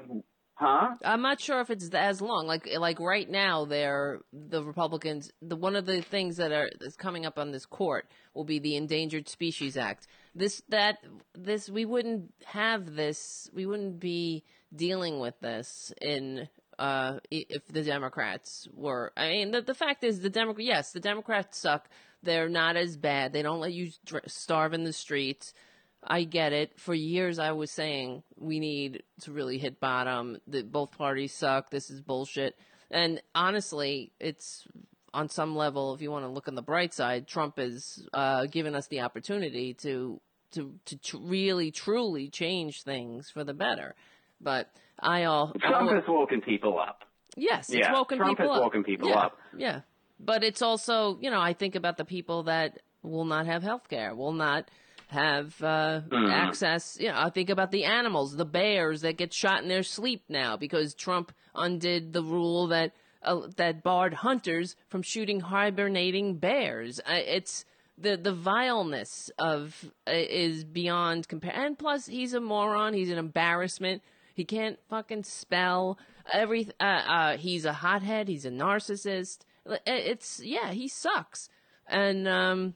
huh? 0.58 0.94
I'm 1.04 1.22
not 1.22 1.40
sure 1.40 1.60
if 1.60 1.70
it's 1.70 1.88
as 1.94 2.20
long. 2.20 2.46
Like 2.46 2.68
like 2.78 3.00
right 3.00 3.28
now, 3.28 3.64
they're 3.64 4.20
the 4.32 4.62
Republicans. 4.62 5.30
The 5.40 5.56
one 5.56 5.76
of 5.76 5.86
the 5.86 6.02
things 6.02 6.36
that 6.36 6.52
are 6.52 6.70
that's 6.80 6.96
coming 6.96 7.24
up 7.24 7.38
on 7.38 7.52
this 7.52 7.66
court 7.66 8.08
will 8.34 8.44
be 8.44 8.58
the 8.58 8.76
Endangered 8.76 9.28
Species 9.28 9.76
Act. 9.76 10.06
This 10.34 10.62
that 10.68 10.98
this 11.34 11.68
we 11.68 11.84
wouldn't 11.84 12.32
have 12.44 12.94
this. 12.94 13.48
We 13.54 13.66
wouldn't 13.66 14.00
be 14.00 14.44
dealing 14.74 15.20
with 15.20 15.38
this 15.40 15.92
in 16.00 16.48
uh 16.78 17.18
if 17.30 17.66
the 17.66 17.82
Democrats 17.82 18.68
were. 18.74 19.12
I 19.16 19.28
mean, 19.30 19.50
the 19.52 19.62
the 19.62 19.74
fact 19.74 20.04
is 20.04 20.20
the 20.20 20.30
Democrat. 20.30 20.66
Yes, 20.66 20.92
the 20.92 21.00
Democrats 21.00 21.58
suck. 21.58 21.88
They're 22.22 22.48
not 22.48 22.76
as 22.76 22.96
bad. 22.96 23.32
They 23.32 23.42
don't 23.42 23.60
let 23.60 23.72
you 23.72 23.90
starve 24.26 24.72
in 24.74 24.82
the 24.82 24.92
streets. 24.92 25.54
I 26.02 26.24
get 26.24 26.52
it. 26.52 26.78
For 26.78 26.94
years, 26.94 27.38
I 27.38 27.52
was 27.52 27.70
saying 27.70 28.22
we 28.36 28.60
need 28.60 29.02
to 29.22 29.32
really 29.32 29.58
hit 29.58 29.80
bottom. 29.80 30.38
That 30.46 30.70
both 30.70 30.96
parties 30.96 31.32
suck. 31.32 31.70
This 31.70 31.90
is 31.90 32.00
bullshit. 32.00 32.56
And 32.90 33.20
honestly, 33.34 34.12
it's 34.18 34.66
on 35.12 35.28
some 35.28 35.56
level. 35.56 35.94
If 35.94 36.02
you 36.02 36.10
want 36.10 36.24
to 36.24 36.30
look 36.30 36.48
on 36.48 36.54
the 36.54 36.62
bright 36.62 36.94
side, 36.94 37.26
Trump 37.26 37.58
has 37.58 38.06
uh, 38.12 38.46
given 38.46 38.74
us 38.74 38.86
the 38.86 39.00
opportunity 39.00 39.74
to 39.74 40.20
to 40.52 40.74
to 40.86 40.96
tr- 40.98 41.16
really 41.18 41.70
truly 41.70 42.28
change 42.28 42.82
things 42.82 43.30
for 43.30 43.44
the 43.44 43.54
better. 43.54 43.94
But 44.40 44.70
I 44.98 45.24
all 45.24 45.52
Trump 45.52 45.90
has 45.90 46.04
woken 46.06 46.40
people 46.40 46.78
up. 46.78 47.04
Yes, 47.36 47.70
it's 47.70 47.88
woken 47.90 48.18
Trump 48.18 48.38
people 48.38 48.52
has 48.52 48.58
up. 48.58 48.64
woken 48.64 48.84
people 48.84 49.08
yeah, 49.08 49.18
up. 49.18 49.38
Yeah, 49.56 49.80
but 50.18 50.42
it's 50.42 50.62
also 50.62 51.18
you 51.20 51.30
know 51.30 51.40
I 51.40 51.52
think 51.52 51.74
about 51.74 51.96
the 51.96 52.04
people 52.04 52.44
that 52.44 52.78
will 53.02 53.24
not 53.24 53.46
have 53.46 53.62
health 53.62 53.88
care, 53.88 54.14
will 54.14 54.32
not 54.32 54.70
have 55.08 55.62
uh, 55.62 56.00
Mhm. 56.08 56.30
access. 56.30 56.96
You 57.00 57.08
know, 57.08 57.18
I 57.18 57.30
think 57.30 57.50
about 57.50 57.70
the 57.70 57.84
animals, 57.84 58.36
the 58.36 58.44
bears 58.44 59.00
that 59.02 59.16
get 59.16 59.32
shot 59.32 59.62
in 59.62 59.68
their 59.68 59.82
sleep 59.82 60.22
now 60.28 60.56
because 60.56 60.94
Trump 60.94 61.32
undid 61.54 62.12
the 62.12 62.22
rule 62.22 62.66
that 62.68 62.92
uh, 63.22 63.48
that 63.56 63.82
barred 63.82 64.14
hunters 64.14 64.76
from 64.88 65.02
shooting 65.02 65.40
hibernating 65.40 66.36
bears. 66.36 67.00
I, 67.06 67.18
it's 67.18 67.64
the 67.96 68.16
the 68.16 68.32
vileness 68.32 69.30
of 69.38 69.90
uh, 70.06 70.12
is 70.12 70.62
beyond 70.64 71.26
compare. 71.26 71.52
And 71.54 71.78
plus, 71.78 72.06
he's 72.06 72.32
a 72.34 72.40
moron. 72.40 72.94
He's 72.94 73.10
an 73.10 73.18
embarrassment. 73.18 74.02
He 74.34 74.44
can't 74.44 74.78
fucking 74.88 75.24
spell 75.24 75.98
every. 76.32 76.68
Uh, 76.78 76.84
uh, 76.84 77.36
he's 77.38 77.64
a 77.64 77.72
hothead. 77.72 78.28
He's 78.28 78.44
a 78.44 78.50
narcissist. 78.50 79.38
It's 79.86 80.40
yeah, 80.44 80.70
he 80.70 80.86
sucks. 80.86 81.48
And 81.88 82.28
um, 82.28 82.74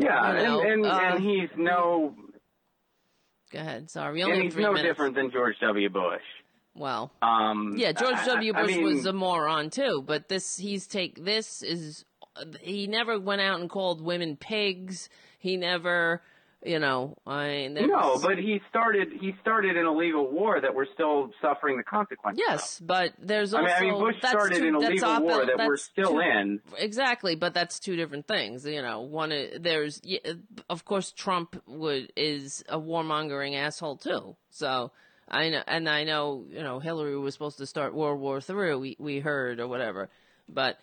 Yeah, 0.00 0.36
you 0.38 0.42
know, 0.46 0.60
and 0.60 0.70
and, 0.72 0.86
uh, 0.86 0.98
and 1.02 1.24
he's 1.24 1.48
no 1.56 2.14
Go 3.52 3.60
ahead. 3.60 3.88
Sorry, 3.90 4.14
we 4.14 4.24
only 4.24 4.34
and 4.36 4.44
have 4.44 4.54
he's 4.54 4.62
no 4.62 4.72
minutes. 4.72 4.88
different 4.90 5.14
than 5.14 5.30
George 5.30 5.54
W. 5.60 5.88
Bush. 5.88 6.20
Well, 6.74 7.12
Um, 7.22 7.74
yeah, 7.76 7.92
George 7.92 8.16
I- 8.16 8.26
W. 8.26 8.52
I 8.54 8.62
Bush 8.62 8.74
mean, 8.74 8.84
was 8.84 9.06
a 9.06 9.12
moron 9.12 9.70
too, 9.70 10.02
but 10.06 10.28
this 10.28 10.56
he's 10.58 10.86
take 10.86 11.24
this 11.24 11.62
is 11.62 12.04
he 12.60 12.86
never 12.86 13.18
went 13.18 13.40
out 13.40 13.60
and 13.60 13.70
called 13.70 14.02
women 14.02 14.36
pigs. 14.36 15.08
He 15.38 15.56
never, 15.56 16.22
you 16.64 16.78
know, 16.78 17.16
I 17.26 17.68
no, 17.70 18.18
but 18.22 18.38
he 18.38 18.60
started 18.70 19.08
he 19.20 19.34
started 19.40 19.76
an 19.76 19.86
illegal 19.86 20.30
war 20.30 20.60
that 20.60 20.74
we're 20.74 20.86
still 20.94 21.30
suffering 21.42 21.76
the 21.76 21.82
consequences. 21.84 22.42
yes, 22.48 22.80
but 22.80 23.12
there's 23.18 23.52
I 23.54 23.60
mean, 23.60 23.70
I 23.70 23.80
mean, 23.82 23.94
Bush 24.00 24.16
that's 24.22 24.32
started 24.32 24.58
two- 24.58 24.68
an 24.68 24.74
illegal 24.76 25.08
op- 25.10 25.22
war 25.22 25.44
that 25.46 25.58
we're 25.58 25.76
still 25.76 26.12
two- 26.14 26.20
in. 26.20 26.60
Exactly, 26.78 27.36
but 27.36 27.54
that's 27.54 27.78
two 27.78 27.94
different 27.96 28.26
things. 28.26 28.64
You 28.66 28.82
know, 28.82 29.00
one 29.02 29.32
i- 29.32 29.50
there's 29.60 30.00
uh, 30.24 30.34
of 30.70 30.84
course 30.84 31.12
Trump 31.12 31.62
would 31.66 32.12
is 32.16 32.64
a 32.68 32.78
warmongering 32.80 33.54
asshole 33.54 33.96
too. 33.96 34.36
So 34.50 34.92
I 35.28 35.50
know, 35.50 35.62
and 35.66 35.88
I 35.88 36.04
know 36.04 36.46
you 36.48 36.62
know 36.62 36.78
Hillary 36.80 37.16
was 37.18 37.34
supposed 37.34 37.58
to 37.58 37.66
start 37.66 37.94
World 37.94 38.18
War 38.18 38.40
Three. 38.40 38.74
We 38.74 38.96
we 38.98 39.20
heard 39.20 39.60
or 39.60 39.68
whatever, 39.68 40.08
but. 40.48 40.78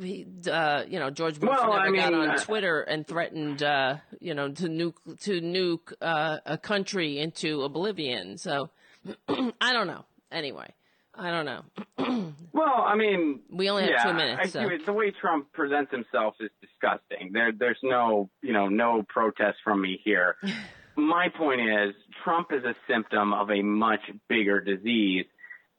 He- 0.00 0.26
Uh, 0.50 0.84
you 0.88 0.98
know, 0.98 1.10
George 1.10 1.40
Bush 1.40 1.48
Well, 1.50 1.70
never 1.70 1.72
I 1.80 1.84
got 1.96 2.12
mean, 2.12 2.20
on 2.20 2.30
uh, 2.30 2.36
Twitter 2.38 2.80
and 2.82 3.06
threatened, 3.06 3.62
uh, 3.62 3.96
you 4.20 4.34
know, 4.34 4.50
to 4.52 4.68
nuke 4.68 5.20
to 5.24 5.40
nuke 5.40 5.92
uh, 6.00 6.38
a 6.46 6.58
country 6.58 7.18
into 7.18 7.62
oblivion. 7.62 8.38
So 8.38 8.70
I 9.28 9.72
don't 9.72 9.86
know. 9.86 10.04
Anyway, 10.30 10.72
I 11.14 11.30
don't 11.30 11.46
know. 11.46 11.62
Well, 12.52 12.82
I 12.84 12.96
mean, 12.96 13.40
We 13.50 13.70
only 13.70 13.82
have 13.84 13.90
yeah, 13.92 14.02
two 14.04 14.14
minutes, 14.14 14.52
so. 14.52 14.60
it. 14.62 14.84
The 14.84 14.92
way 14.92 15.12
Trump 15.12 15.52
presents 15.52 15.92
himself 15.92 16.34
is 16.40 16.50
disgusting. 16.60 17.30
There, 17.32 17.52
there's 17.56 17.78
no, 17.84 18.30
you 18.42 18.52
know, 18.52 18.66
no 18.68 19.04
protest 19.08 19.58
from 19.62 19.80
me 19.80 20.00
here. 20.02 20.34
My 20.96 21.28
point 21.28 21.60
is, 21.60 21.94
Trump 22.24 22.48
is 22.52 22.64
a 22.64 22.74
symptom 22.90 23.32
of 23.32 23.50
a 23.52 23.62
much 23.62 24.00
bigger 24.28 24.60
disease, 24.60 25.26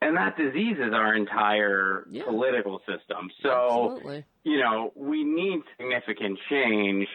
and 0.02 0.16
that 0.16 0.38
diseases 0.38 0.92
our 0.94 1.16
entire 1.16 2.08
political 2.26 2.80
system. 2.80 3.30
So, 3.44 3.96
Absolutely. 3.96 4.26
you 4.44 4.60
know, 4.60 4.94
we 4.96 5.24
need 5.24 5.62
significant 5.78 6.40
change, 6.50 7.08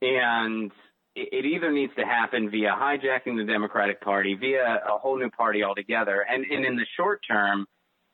and 0.00 0.70
it, 1.16 1.28
it 1.32 1.44
either 1.44 1.72
needs 1.72 1.92
to 1.96 2.04
happen 2.04 2.50
via 2.50 2.70
hijacking 2.70 3.36
the 3.36 3.44
Democratic 3.44 4.00
Party, 4.00 4.34
via 4.34 4.80
a 4.88 4.98
whole 4.98 5.18
new 5.18 5.30
party 5.30 5.64
altogether, 5.64 6.24
and, 6.28 6.44
and 6.44 6.64
in 6.64 6.76
the 6.76 6.86
short 6.96 7.20
term, 7.28 7.66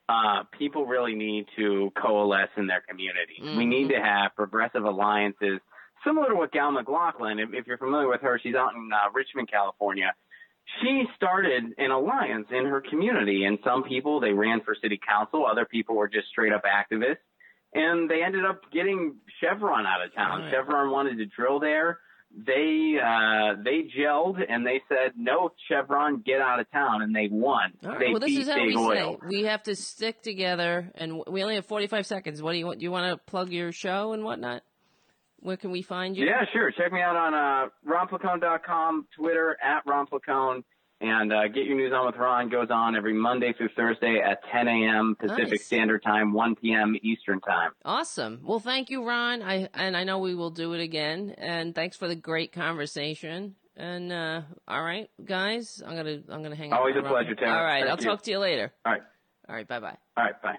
uh, 0.08 0.44
people 0.56 0.86
really 0.86 1.14
need 1.14 1.46
to 1.56 1.92
coalesce 2.00 2.50
in 2.56 2.66
their 2.66 2.82
communities. 2.88 3.40
We 3.56 3.66
need 3.66 3.88
to 3.88 4.00
have 4.00 4.36
progressive 4.36 4.84
alliances, 4.84 5.58
similar 6.06 6.28
to 6.28 6.36
what 6.36 6.52
Gayle 6.52 6.70
McLaughlin, 6.70 7.40
if, 7.40 7.48
if 7.52 7.66
you're 7.66 7.78
familiar 7.78 8.08
with 8.08 8.20
her, 8.20 8.38
she's 8.40 8.54
out 8.54 8.74
in 8.74 8.88
uh, 8.92 9.10
Richmond, 9.12 9.50
California. 9.50 10.14
She 10.82 11.04
started 11.16 11.64
an 11.78 11.90
alliance 11.90 12.48
in 12.50 12.66
her 12.66 12.80
community, 12.80 13.44
and 13.44 13.58
some 13.64 13.84
people 13.84 14.20
they 14.20 14.32
ran 14.32 14.60
for 14.62 14.74
city 14.80 14.98
council, 15.06 15.46
other 15.46 15.64
people 15.64 15.96
were 15.96 16.08
just 16.08 16.28
straight 16.28 16.52
up 16.52 16.62
activists, 16.64 17.18
and 17.72 18.10
they 18.10 18.22
ended 18.22 18.44
up 18.44 18.60
getting 18.72 19.16
Chevron 19.40 19.86
out 19.86 20.04
of 20.04 20.14
town. 20.14 20.42
Right. 20.42 20.50
Chevron 20.52 20.90
wanted 20.90 21.18
to 21.18 21.26
drill 21.26 21.60
there. 21.60 22.00
They 22.36 22.98
uh, 23.02 23.62
they 23.62 23.88
gelled 23.96 24.38
and 24.46 24.66
they 24.66 24.82
said 24.88 25.12
no, 25.16 25.52
Chevron, 25.68 26.22
get 26.26 26.40
out 26.40 26.60
of 26.60 26.70
town, 26.70 27.02
and 27.02 27.14
they 27.14 27.28
won. 27.30 27.72
All 27.84 27.90
right. 27.90 28.00
They 28.00 28.10
Well, 28.10 28.20
this 28.20 28.30
beat 28.30 28.40
is 28.40 28.48
how 28.48 28.62
we 28.62 28.76
Oil. 28.76 29.18
say 29.20 29.26
we 29.28 29.44
have 29.44 29.62
to 29.64 29.76
stick 29.76 30.22
together, 30.22 30.90
and 30.96 31.22
we 31.28 31.42
only 31.42 31.54
have 31.54 31.66
45 31.66 32.06
seconds. 32.06 32.42
What 32.42 32.52
do 32.52 32.58
you 32.58 32.66
want? 32.66 32.80
Do 32.80 32.84
you 32.84 32.90
want 32.90 33.10
to 33.10 33.24
plug 33.30 33.50
your 33.50 33.72
show 33.72 34.12
and 34.12 34.24
whatnot? 34.24 34.62
Where 35.40 35.56
can 35.56 35.70
we 35.70 35.82
find 35.82 36.16
you? 36.16 36.26
Yeah, 36.26 36.44
sure. 36.52 36.70
Check 36.72 36.92
me 36.92 37.00
out 37.00 37.16
on 37.16 37.34
uh, 37.34 37.68
ronplacone.com, 37.88 39.06
Twitter 39.16 39.56
at 39.62 39.86
ronplacone, 39.86 40.64
and 41.00 41.32
uh, 41.32 41.48
Get 41.48 41.66
Your 41.66 41.76
News 41.76 41.92
On 41.94 42.06
with 42.06 42.16
Ron 42.16 42.48
goes 42.48 42.68
on 42.70 42.96
every 42.96 43.12
Monday 43.12 43.52
through 43.52 43.68
Thursday 43.76 44.20
at 44.24 44.38
10 44.50 44.66
a.m. 44.66 45.14
Pacific 45.18 45.50
Nice. 45.50 45.66
Standard 45.66 46.02
Time, 46.02 46.32
1 46.32 46.56
p.m. 46.56 46.96
Eastern 47.02 47.40
Time. 47.40 47.72
Awesome. 47.84 48.40
Well, 48.44 48.60
thank 48.60 48.90
you, 48.90 49.04
Ron. 49.06 49.42
I 49.42 49.68
and 49.74 49.96
I 49.96 50.04
know 50.04 50.18
we 50.18 50.34
will 50.34 50.50
do 50.50 50.72
it 50.72 50.80
again. 50.80 51.34
And 51.36 51.74
thanks 51.74 51.96
for 51.96 52.08
the 52.08 52.16
great 52.16 52.52
conversation. 52.52 53.56
And 53.76 54.10
uh, 54.10 54.40
all 54.66 54.82
right, 54.82 55.10
guys, 55.22 55.82
I'm 55.86 55.94
gonna 55.96 56.22
I'm 56.30 56.42
gonna 56.42 56.56
hang. 56.56 56.72
up 56.72 56.78
Always 56.78 56.96
a 56.96 57.02
Ron. 57.02 57.12
pleasure, 57.12 57.34
Tara. 57.34 57.52
All 57.58 57.62
right, 57.64 57.80
Thank 57.84 57.90
I'll 57.90 57.98
you. 58.04 58.10
talk 58.10 58.22
to 58.22 58.30
you 58.30 58.38
later. 58.38 58.72
All 58.86 58.92
right. 58.92 59.02
All 59.48 59.54
right, 59.54 59.68
bye 59.68 59.80
bye. 59.80 59.98
All 60.16 60.24
right, 60.24 60.40
bye. 60.42 60.56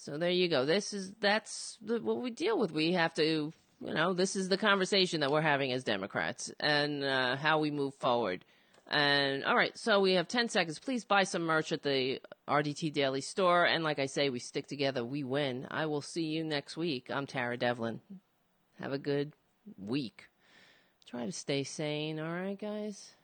So 0.00 0.16
there 0.16 0.30
you 0.30 0.48
go. 0.48 0.64
This 0.64 0.92
is 0.92 1.12
that's 1.20 1.76
what 1.80 2.22
we 2.22 2.30
deal 2.30 2.56
with. 2.56 2.70
We 2.70 2.92
have 2.92 3.14
to, 3.14 3.52
you 3.80 3.94
know, 3.94 4.14
this 4.14 4.36
is 4.36 4.48
the 4.48 4.56
conversation 4.56 5.20
that 5.20 5.32
we're 5.32 5.40
having 5.40 5.72
as 5.72 5.82
Democrats 5.82 6.52
and 6.60 7.02
uh, 7.02 7.36
how 7.36 7.58
we 7.58 7.72
move 7.72 7.94
forward. 7.94 8.44
And 8.86 9.44
all 9.44 9.56
right, 9.56 9.76
so 9.76 10.00
we 10.00 10.12
have 10.12 10.28
10 10.28 10.50
seconds. 10.50 10.78
Please 10.78 11.04
buy 11.04 11.24
some 11.24 11.42
merch 11.42 11.72
at 11.72 11.82
the 11.82 12.20
RDT 12.48 12.92
Daily 12.92 13.20
Store. 13.20 13.64
And 13.64 13.82
like 13.82 13.98
I 13.98 14.06
say, 14.06 14.30
we 14.30 14.38
stick 14.38 14.68
together, 14.68 15.04
we 15.04 15.24
win. 15.24 15.66
I 15.68 15.86
will 15.86 16.00
see 16.00 16.24
you 16.24 16.44
next 16.44 16.76
week. 16.76 17.10
I'm 17.12 17.26
Tara 17.26 17.58
Devlin. 17.58 18.00
Have 18.80 18.92
a 18.92 18.98
good 18.98 19.32
week. 19.76 20.28
Try 21.06 21.26
to 21.26 21.32
stay 21.32 21.64
sane, 21.64 22.20
all 22.20 22.32
right, 22.32 22.58
guys? 22.58 23.14